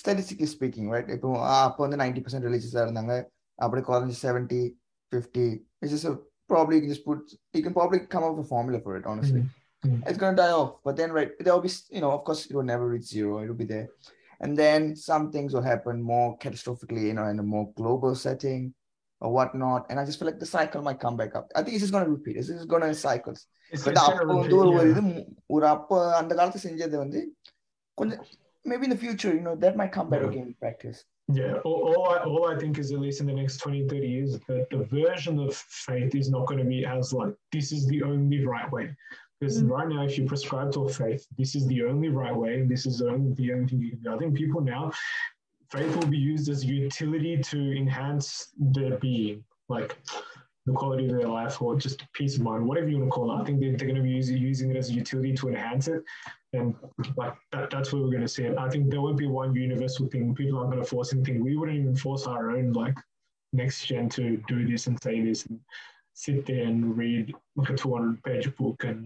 statistically 0.00 0.48
speaking 0.54 0.88
right 0.94 1.10
இப்போ 1.16 1.30
அப்போ 1.58 1.82
வந்து 1.86 1.98
நைன்டி 2.02 2.22
பர்சன்ட் 2.24 2.46
ரிலீஜியஸாக 2.48 2.84
இருந்தாங்க 2.86 3.14
அப்படி 3.58 3.82
குறைஞ்சி 3.90 4.16
seventy 4.26 4.62
fifty 5.12 5.46
it's 5.82 5.94
just 5.96 6.22
probably 6.50 6.74
you 6.76 6.82
can 6.82 6.90
just 6.90 7.04
put 7.06 7.20
you 7.56 7.62
can 7.64 7.74
probably 7.76 7.98
come 8.12 8.24
up 8.24 8.32
with 8.32 8.42
a 8.42 8.50
formula 8.50 8.78
for 8.86 8.94
it 8.98 9.04
honestly 9.10 9.42
Mm. 9.86 10.00
it's 10.08 10.18
going 10.20 10.34
to 10.34 10.40
die 10.42 10.50
off 10.60 10.70
but 10.86 10.94
then 10.98 11.10
right 11.16 11.32
there'll 11.44 11.60
be 11.60 11.72
you 11.96 12.00
know 12.02 12.12
of 12.16 12.20
course 12.26 12.42
it 12.48 12.54
will 12.56 12.68
never 12.74 12.86
reach 12.92 13.06
zero 13.16 13.32
it'll 13.42 13.60
be 13.64 13.66
there 13.72 13.88
and 14.42 14.56
then 14.60 14.80
some 15.08 15.24
things 15.34 15.52
will 15.54 15.66
happen 15.72 15.96
more 16.12 16.28
catastrophically 16.42 17.02
you 17.08 17.14
know 17.18 17.26
in 17.32 17.38
a 17.42 17.46
more 17.54 17.66
global 17.80 18.14
setting 18.22 18.62
or 19.20 19.30
whatnot 19.36 19.82
and 19.90 20.00
i 20.00 20.04
just 20.08 20.18
feel 20.18 20.28
like 20.30 20.40
the 20.44 20.50
cycle 20.56 20.80
might 20.86 21.00
come 21.04 21.16
back 21.20 21.32
up 21.40 21.46
i 21.54 21.60
think 21.62 21.74
it's 21.76 21.84
just 21.86 21.92
going 21.96 22.06
to 22.08 22.14
repeat 22.16 22.36
it's 22.38 22.48
just 22.54 22.70
going 22.72 22.82
to 22.86 22.94
cycles 23.08 23.42
It's, 23.74 23.84
but 23.86 23.96
it's 23.98 24.06
அப்போ 24.08 24.24
gonna 24.30 24.38
வந்து 24.40 24.56
ஒரு 24.62 24.70
repeat, 24.70 24.78
ஒரு 24.80 24.88
yeah. 24.88 24.94
இது 24.94 25.02
மு- 25.10 25.26
ஒரு 25.56 25.66
அப்போ 25.74 25.98
அந்த 26.20 26.32
காலத்துல 26.38 26.62
செஞ்சது 26.66 26.96
வந்து 27.04 27.20
கொஞ்சம் 28.00 28.22
maybe 28.70 28.86
in 28.88 28.92
the 28.94 29.00
future 29.06 29.32
you 29.38 29.44
know 29.48 29.56
that 29.64 29.74
might 29.80 29.92
come 29.98 30.08
back 30.12 30.22
Yeah. 30.24 30.32
again 30.32 30.46
in 30.52 30.56
practice 30.66 31.00
Yeah, 31.36 31.52
all, 31.68 31.76
all, 31.90 32.02
I, 32.14 32.16
all 32.30 32.42
I 32.52 32.56
think 32.62 32.74
is 32.80 32.88
at 32.94 33.00
least 33.04 33.18
in 33.22 33.26
the 33.30 33.36
next 33.38 33.54
20, 33.66 33.78
30 33.90 34.08
years, 34.14 34.32
that 34.48 34.64
the 34.74 34.80
version 34.98 35.36
of 35.44 35.50
faith 35.84 36.12
is 36.22 36.26
not 36.34 36.42
going 36.48 36.60
to 36.64 36.66
be 36.72 36.80
as 36.94 37.12
like, 37.20 37.30
this 37.54 37.68
is 37.76 37.82
the 37.92 38.00
only 38.08 38.40
right 38.50 38.68
way. 38.76 38.84
Because 39.39 39.63
Mm. 39.63 39.69
right 39.69 39.87
now, 39.87 40.03
if 40.03 40.17
you 40.17 40.25
prescribe 40.25 40.71
to 40.73 40.85
a 40.85 40.89
faith, 40.89 41.25
this 41.37 41.55
is 41.55 41.65
the 41.67 41.83
only 41.83 42.09
right 42.09 42.35
way, 42.35 42.59
and 42.59 42.69
this 42.69 42.85
is 42.85 42.99
the 42.99 43.09
only, 43.09 43.33
the 43.33 43.53
only 43.53 43.67
thing 43.67 43.81
you 43.81 43.91
can 43.91 44.01
do. 44.01 44.13
I 44.13 44.17
think 44.17 44.35
people 44.35 44.61
now, 44.61 44.91
faith 45.71 45.95
will 45.95 46.07
be 46.07 46.17
used 46.17 46.49
as 46.49 46.65
utility 46.65 47.37
to 47.37 47.77
enhance 47.77 48.53
their 48.57 48.97
being, 48.97 49.43
like 49.69 49.97
the 50.65 50.73
quality 50.73 51.05
of 51.05 51.11
their 51.11 51.27
life 51.27 51.61
or 51.61 51.77
just 51.77 52.03
peace 52.13 52.35
of 52.35 52.41
mind, 52.41 52.67
whatever 52.67 52.89
you 52.89 52.97
want 52.97 53.09
to 53.09 53.11
call 53.11 53.31
it. 53.31 53.41
I 53.41 53.45
think 53.45 53.59
they're, 53.59 53.77
they're 53.77 53.87
going 53.87 53.95
to 53.95 54.01
be 54.01 54.09
using, 54.09 54.37
using 54.37 54.71
it 54.71 54.77
as 54.77 54.89
a 54.89 54.93
utility 54.93 55.33
to 55.33 55.49
enhance 55.49 55.87
it. 55.87 56.03
And 56.53 56.75
like 57.15 57.33
that, 57.51 57.69
that's 57.69 57.93
where 57.93 58.01
we're 58.01 58.09
going 58.09 58.21
to 58.21 58.27
see 58.27 58.43
it. 58.43 58.57
I 58.57 58.69
think 58.69 58.89
there 58.89 59.01
won't 59.01 59.17
be 59.17 59.27
one 59.27 59.55
universal 59.55 60.07
thing. 60.07 60.35
People 60.35 60.57
aren't 60.59 60.71
going 60.71 60.83
to 60.83 60.89
force 60.89 61.13
anything. 61.13 61.43
We 61.43 61.55
wouldn't 61.55 61.77
even 61.77 61.95
force 61.95 62.27
our 62.27 62.51
own 62.51 62.73
like 62.73 62.97
next 63.53 63.85
gen 63.85 64.09
to 64.09 64.37
do 64.47 64.67
this 64.67 64.87
and 64.87 65.01
say 65.01 65.21
this. 65.21 65.45
And 65.45 65.59
sit 66.18 66.46
there 66.46 66.64
and 66.64 66.96
read 66.96 67.26
like 67.56 67.70
a 67.70 67.76
200 67.76 68.22
page 68.22 68.54
book 68.56 68.84
and 68.84 69.00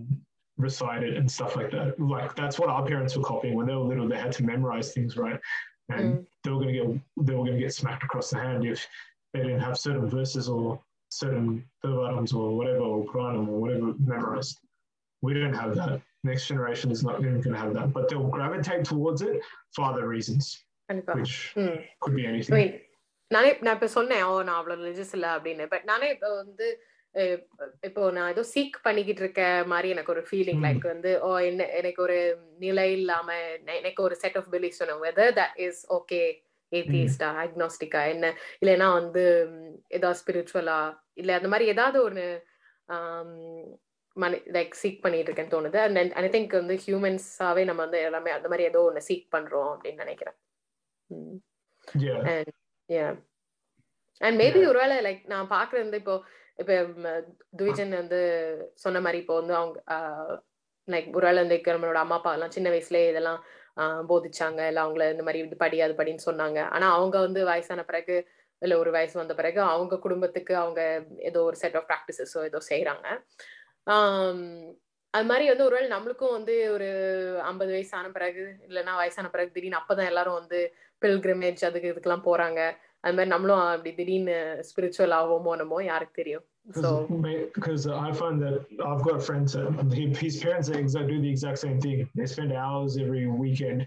recite 0.59 1.03
it 1.03 1.17
and 1.17 1.31
stuff 1.31 1.57
like 1.57 1.71
that. 1.71 1.99
Like 2.01 2.35
that's 2.35 2.59
what 2.59 2.69
our 2.69 2.85
parents 2.85 3.17
were 3.17 3.25
copying 3.25 3.55
when 3.55 3.67
they 3.67 3.75
were 3.75 3.89
little. 3.93 4.09
They 4.09 4.19
had 4.19 4.33
to 4.33 4.45
memorize 4.45 4.93
things, 4.93 5.17
right? 5.17 5.41
And 5.89 6.07
Mm. 6.09 6.27
they 6.43 6.51
were 6.51 6.61
going 6.63 6.75
to 6.75 6.79
get 6.81 6.89
they 7.27 7.35
were 7.35 7.45
going 7.45 7.59
to 7.59 7.65
get 7.67 7.75
smacked 7.75 8.05
across 8.05 8.29
the 8.31 8.39
hand 8.39 8.65
if 8.67 8.81
they 9.33 9.41
didn't 9.41 9.61
have 9.61 9.77
certain 9.79 10.07
verses 10.09 10.49
or 10.49 10.65
certain 11.13 11.47
Thevarams 11.83 12.33
or 12.35 12.57
whatever 12.59 12.85
or 12.91 12.99
Puranam 13.07 13.47
or 13.49 13.59
whatever 13.63 13.87
memorized. 14.13 14.55
We 15.23 15.31
don't 15.35 15.55
have 15.55 15.73
that. 15.77 15.95
Next 16.25 16.45
generation 16.49 16.89
is 16.91 17.03
not 17.03 17.17
even 17.21 17.41
going 17.45 17.55
to 17.57 17.63
have 17.65 17.73
that, 17.75 17.89
but 17.97 18.09
they'll 18.09 18.29
gravitate 18.37 18.85
towards 18.85 19.21
it 19.23 19.37
for 19.75 19.83
other 19.91 20.05
reasons, 20.15 20.45
கண்டிப்பா 20.89 21.15
which 21.19 21.35
ம் 21.65 21.79
could 22.03 22.15
be 22.19 22.25
I 22.27 22.31
anything. 22.33 22.55
mean, 22.59 22.73
நானே 23.31 23.51
நான் 23.65 23.77
இப்ப 23.79 23.89
சொன்னேன் 23.97 24.23
ஓ 24.29 24.35
நான் 24.49 24.59
அவ்வளவு 24.61 24.81
religious 24.83 25.15
இல்ல 25.17 25.27
அப்படின்னு 25.37 25.65
பட் 25.73 25.87
நானே 25.91 26.07
இப்போ 26.15 26.29
வந்து 26.43 26.67
அஹ், 26.75 26.92
இப்போ 27.84 28.12
நான் 28.12 28.30
ஏதோ 28.30 28.44
சீக் 28.54 28.78
பண்ணிக்கிட்டு 28.82 29.22
இருக்க 29.22 29.42
மாதிரி 29.66 29.90
எனக்கு 29.90 30.14
ஒரு 30.14 30.24
ஃபீலிங். 30.30 30.62
லைக் 30.66 30.86
வந்து 30.88 31.12
ஓ 31.22 31.30
என்ன 31.40 31.68
எனக்கு 31.72 32.02
ஒரு 32.02 32.18
நிலை 32.58 32.88
இல்லாம 32.94 33.28
எனக்கு 33.76 34.02
ஒரு 34.04 34.16
செட் 34.16 34.38
ஆஃப் 34.38 34.50
பிலீஃப் 34.54 34.80
சொன்னேன் 34.80 35.04
வெதர் 35.04 35.34
தட் 35.40 35.58
இஸ் 35.58 35.82
ஓகே 35.90 36.22
ஏத்திஸ்டா 36.72 37.30
அக்னாஸ்டிக்கா 37.44 38.02
என்ன 38.14 38.26
இல்லைன்னா 38.62 38.88
வந்து 38.94 39.24
ஏதாவது 39.90 40.20
ஸ்பிரிச்சுவலா 40.22 40.80
இல்ல 41.14 41.32
அந்த 41.36 41.48
மாதிரி 41.48 41.68
ஏதாவது 41.68 41.98
ஒன்று 42.04 42.26
மனி 44.16 44.38
லைக் 44.56 44.74
சீக் 44.82 45.04
பண்ணிட்டு 45.04 45.30
இருக்கேன்னு 45.30 45.56
தோணுது 45.56 45.80
அண்ட் 45.84 46.16
ஐ 46.20 46.30
திங்க் 46.30 46.60
வந்து 46.60 46.76
ஹியூமன்ஸாவே 46.86 47.64
நம்ம 47.66 47.82
வந்து 47.82 48.00
எல்லாமே 48.02 48.32
அந்த 48.32 48.48
மாதிரி 48.48 48.66
ஏதோ 48.68 48.82
ஒன்று 48.90 49.08
சீக் 49.10 49.28
பண்றோம் 49.36 49.72
அப்படின்னு 49.74 50.04
நினைக்கிறேன் 50.06 50.38
ம். 51.12 51.38
Yeah. 51.88 52.20
and 52.30 52.50
yeah 52.90 53.10
and 54.22 54.36
maybe 54.38 54.60
Yeah. 54.60 54.70
ஒருவேளை 54.70 54.98
லைக் 55.08 55.24
நான் 55.26 55.50
பாக்குறது 55.50 55.86
வந்து 55.86 56.00
இப்போ 56.02 56.16
இப்ப 56.60 56.74
துவிஜன் 57.60 57.94
வந்து 58.02 58.20
சொன்ன 58.84 59.00
மாதிரி 59.06 59.20
இப்போ 59.24 59.36
வந்து 59.40 59.54
அவங்க 59.60 59.80
லைக் 60.88 61.08
ஒருவேளை 61.18 61.40
வந்து 61.44 61.58
நம்மளோட 61.68 62.00
அம்மா 62.04 62.16
அப்பா 62.20 62.32
எல்லாம் 62.38 62.56
சின்ன 62.58 62.70
வயசுலயே 62.74 63.10
இதெல்லாம் 63.12 63.42
போதிச்சாங்க. 64.10 64.62
இல்ல 64.70 64.80
அவங்கள 64.84 65.04
இந்த 65.14 65.24
மாதிரி 65.28 65.40
இது 65.44 65.58
படி 65.58 65.78
அது 65.82 65.94
படின்னு 66.00 66.28
சொன்னாங்க. 66.30 66.60
ஆனா 66.76 66.88
அவங்க 66.98 67.18
வந்து 67.20 67.42
வயசான 67.52 67.84
பிறகு 67.90 68.16
இல்ல 68.62 68.74
ஒரு 68.82 68.92
வயசு 68.92 69.16
வந்த 69.22 69.34
பிறகு 69.40 69.60
அவங்க 69.74 69.96
குடும்பத்துக்கு 69.98 70.54
அவங்க 70.56 70.82
ஏதோ 71.30 71.40
ஒரு 71.50 71.58
செட் 71.64 71.78
ஆஃப் 71.80 71.90
ப்ராக்டிசஸோ 71.90 72.42
ஏதோ 72.50 72.60
செய்யறாங்க 72.70 73.08
அது 75.14 75.26
மாதிரி 75.30 75.46
வந்து 75.50 75.66
ஒருவேளை 75.66 75.88
நம்மளுக்கும் 75.92 76.36
வந்து 76.36 76.54
ஒரு 76.76 76.88
ஐம்பது 77.50 77.72
வயசு 77.72 77.92
ஆன 77.98 78.08
பிறகு 78.10 78.44
இல்லைன்னா 78.68 78.94
வயசான 79.02 79.30
பிறகு 79.30 79.54
திடீர்னு 79.56 79.80
அப்பதான் 79.82 80.10
எல்லாரும் 80.12 80.40
வந்து 80.40 80.60
பில்கிரிமேஜ் 81.02 81.62
அதுக்கு 81.70 81.92
இதுக்கெல்லாம் 81.92 82.28
போறாங்க. 82.30 82.62
அது 83.05 83.15
மாதிரி 83.17 83.31
நம்மளும் 83.33 83.63
அப்படி 83.73 83.91
திடீர்னு 83.99 84.37
ஸ்பிரிச்சுவல் 84.71 85.15
ஆகுமோ 85.19 85.53
என்னமோ 85.57 85.79
யாருக்கு 85.93 86.21
தெரியும் 86.23 86.47
so 86.83 86.89
Because 87.59 87.87
I 88.07 88.11
find 88.21 88.37
that 88.47 88.57
I've 88.89 89.03
got 89.09 89.19
friends 89.29 89.51
that 89.57 89.93
he- 89.99 90.15
his 90.27 90.35
parents 90.45 90.67
are 90.73 90.79
exact, 90.85 91.07
do 91.13 91.19
the 91.27 91.31
exact 91.37 91.59
same 91.65 91.79
thing. 91.85 91.99
They 92.19 92.27
spend 92.35 92.51
hours 92.65 92.93
every 93.05 93.23
weekend 93.45 93.79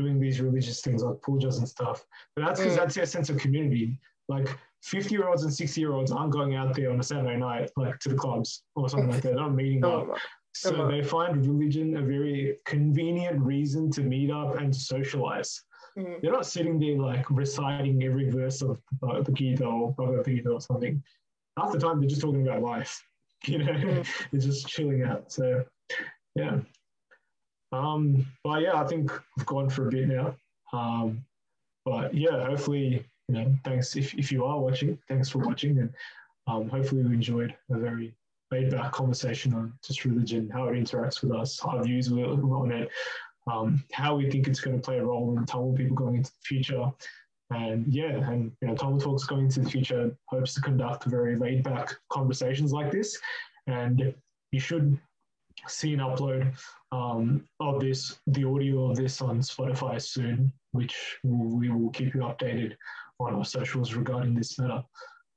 doing 0.00 0.16
these 0.24 0.36
religious 0.46 0.78
things 0.84 1.00
like 1.06 1.18
pujas 1.26 1.56
and 1.60 1.68
stuff. 1.76 1.98
But 2.34 2.40
that's 2.44 2.60
because 2.60 2.76
Mm. 2.76 2.80
that's 2.82 2.96
their 2.98 3.08
sense 3.16 3.28
of 3.32 3.38
community. 3.44 3.86
Like 4.28 4.48
50 4.92 5.10
year 5.16 5.26
olds 5.30 5.42
and 5.46 5.52
60 5.52 5.80
year 5.84 5.92
olds 5.96 6.12
aren't 6.18 6.32
going 6.38 6.54
out 6.60 6.70
there 6.78 6.90
on 6.92 7.00
a 7.04 7.06
Saturday 7.10 7.38
night, 7.48 7.66
like 7.84 7.96
to 8.04 8.08
the 8.08 8.18
clubs 8.24 8.50
or 8.76 8.84
something 8.88 9.10
like 9.14 9.22
that. 9.24 9.32
They're 9.34 9.44
not 9.46 9.54
meeting 9.62 9.82
up. 9.94 10.04
So 10.64 10.72
Uh-huh. 10.74 10.88
they 10.92 11.02
find 11.16 11.32
religion 11.52 11.96
a 12.02 12.04
very 12.16 12.36
convenient 12.74 13.38
reason 13.52 13.90
to 13.96 14.02
meet 14.14 14.30
up 14.42 14.50
and 14.60 14.68
to 14.76 14.80
socialize. 15.97 16.21
They're 16.21 16.31
not 16.31 16.45
sitting 16.45 16.79
there 16.79 16.97
like 16.97 17.29
reciting 17.29 18.03
every 18.03 18.29
verse 18.29 18.61
of 18.61 18.79
uh, 19.03 19.21
the 19.21 19.31
Gita 19.31 19.65
or 19.65 19.93
Bhagavad 19.93 20.25
Gita 20.25 20.49
or 20.49 20.61
something. 20.61 21.01
Half 21.57 21.71
the 21.71 21.79
time 21.79 21.99
they're 21.99 22.09
just 22.09 22.21
talking 22.21 22.47
about 22.47 22.61
life. 22.61 23.03
You 23.45 23.59
know, 23.59 23.71
Mm. 23.71 24.07
they're 24.31 24.41
just 24.41 24.67
chilling 24.67 25.03
out. 25.03 25.31
So 25.31 25.63
yeah. 26.35 26.59
Um, 27.71 28.25
but 28.43 28.63
yeah, 28.63 28.81
I 28.81 28.87
think 28.87 29.11
we've 29.35 29.45
gone 29.45 29.69
for 29.69 29.87
a 29.87 29.91
bit 29.91 30.07
now. 30.07 30.35
Um, 30.73 31.23
but 31.85 32.15
yeah, 32.15 32.45
hopefully, 32.45 33.05
you 33.27 33.35
know, 33.35 33.55
thanks 33.63 33.95
if, 33.95 34.15
if 34.15 34.31
you 34.31 34.43
are 34.43 34.59
watching, 34.59 34.97
thanks 35.07 35.29
for 35.29 35.37
watching 35.37 35.77
and 35.77 35.93
um, 36.47 36.67
hopefully 36.67 37.01
you 37.01 37.11
enjoyed 37.11 37.53
a 37.69 37.77
very 37.77 38.15
laid 38.51 38.71
back 38.71 38.91
conversation 38.91 39.53
on 39.53 39.73
just 39.85 40.03
religion, 40.05 40.49
how 40.49 40.67
it 40.67 40.73
interacts 40.73 41.21
with 41.21 41.31
us, 41.31 41.59
our 41.61 41.83
views 41.83 42.11
on 42.11 42.71
it, 42.71 42.89
um, 43.51 43.83
how 43.93 44.15
we 44.15 44.29
think 44.29 44.47
it's 44.47 44.59
going 44.59 44.75
to 44.75 44.81
play 44.81 44.99
a 44.99 45.05
role 45.05 45.37
in 45.37 45.45
Tamil 45.45 45.73
people 45.73 45.95
going 45.95 46.15
into 46.15 46.31
the 46.31 46.45
future. 46.45 46.91
And 47.49 47.85
yeah, 47.87 48.29
and 48.29 48.51
you 48.61 48.67
know, 48.67 48.75
Tamil 48.75 48.99
Talks 48.99 49.23
going 49.23 49.45
into 49.45 49.61
the 49.61 49.69
future 49.69 50.15
hopes 50.25 50.53
to 50.55 50.61
conduct 50.61 51.05
very 51.05 51.37
laid 51.37 51.63
back 51.63 51.93
conversations 52.11 52.73
like 52.73 52.91
this. 52.91 53.17
And 53.67 54.13
you 54.51 54.59
should 54.59 54.99
see 55.67 55.93
an 55.93 55.99
upload 55.99 56.53
um, 56.91 57.47
of 57.59 57.79
this, 57.79 58.19
the 58.27 58.43
audio 58.43 58.91
of 58.91 58.97
this 58.97 59.21
on 59.21 59.39
Spotify 59.39 60.01
soon, 60.01 60.51
which 60.71 61.17
we 61.23 61.69
will 61.69 61.89
keep 61.91 62.13
you 62.13 62.21
updated 62.21 62.75
on 63.19 63.33
our 63.33 63.45
socials 63.45 63.93
regarding 63.93 64.35
this 64.35 64.59
matter. 64.59 64.83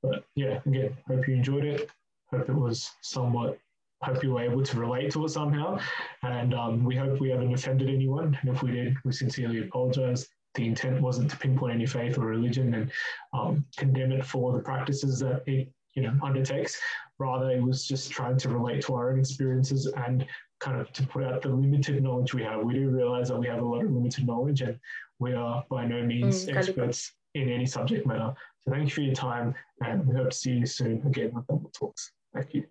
But 0.03 0.25
yeah, 0.35 0.59
again, 0.65 0.97
hope 1.07 1.27
you 1.27 1.35
enjoyed 1.35 1.65
it. 1.65 1.89
Hope 2.29 2.49
it 2.49 2.55
was 2.55 2.89
somewhat. 3.01 3.57
Hope 4.03 4.23
you 4.23 4.31
were 4.33 4.41
able 4.41 4.63
to 4.63 4.79
relate 4.79 5.11
to 5.11 5.25
it 5.25 5.29
somehow, 5.29 5.77
and 6.23 6.53
um, 6.55 6.83
we 6.83 6.95
hope 6.95 7.19
we 7.19 7.29
haven't 7.29 7.53
offended 7.53 7.87
anyone. 7.87 8.35
And 8.41 8.49
if 8.49 8.63
we 8.63 8.71
did, 8.71 8.95
we 9.05 9.11
sincerely 9.11 9.59
apologise. 9.59 10.27
The 10.55 10.65
intent 10.67 11.01
wasn't 11.01 11.29
to 11.31 11.37
pinpoint 11.37 11.75
any 11.75 11.85
faith 11.85 12.17
or 12.17 12.25
religion 12.25 12.73
and 12.73 12.91
um, 13.33 13.63
condemn 13.77 14.11
it 14.11 14.25
for 14.25 14.53
the 14.53 14.59
practices 14.59 15.19
that 15.19 15.43
it 15.45 15.71
you 15.93 16.01
know 16.01 16.17
undertakes. 16.23 16.79
Rather, 17.19 17.51
it 17.51 17.61
was 17.61 17.85
just 17.85 18.11
trying 18.11 18.37
to 18.37 18.49
relate 18.49 18.81
to 18.85 18.95
our 18.95 19.11
own 19.11 19.19
experiences 19.19 19.85
and 20.07 20.25
kind 20.59 20.81
of 20.81 20.91
to 20.93 21.05
put 21.05 21.23
out 21.23 21.41
the 21.43 21.49
limited 21.49 22.01
knowledge 22.01 22.33
we 22.33 22.43
have. 22.43 22.63
We 22.63 22.73
do 22.73 22.89
realize 22.89 23.27
that 23.29 23.37
we 23.39 23.47
have 23.47 23.61
a 23.61 23.65
lot 23.65 23.83
of 23.85 23.91
limited 23.91 24.25
knowledge, 24.25 24.61
and 24.61 24.79
we 25.19 25.33
are 25.33 25.63
by 25.69 25.85
no 25.85 26.03
means 26.03 26.47
Mm, 26.47 26.57
experts 26.57 27.13
in 27.35 27.49
any 27.49 27.67
subject 27.67 28.07
matter. 28.07 28.33
So 28.61 28.71
thank 28.71 28.85
you 28.85 28.93
for 28.95 29.01
your 29.01 29.15
time, 29.15 29.53
and 29.85 30.07
we 30.07 30.15
hope 30.15 30.31
to 30.31 30.35
see 30.35 30.53
you 30.53 30.65
soon 30.65 31.01
again 31.05 31.31
on 31.35 31.45
Double 31.47 31.69
Talks. 31.69 32.11
Thank 32.33 32.55
you. 32.55 32.65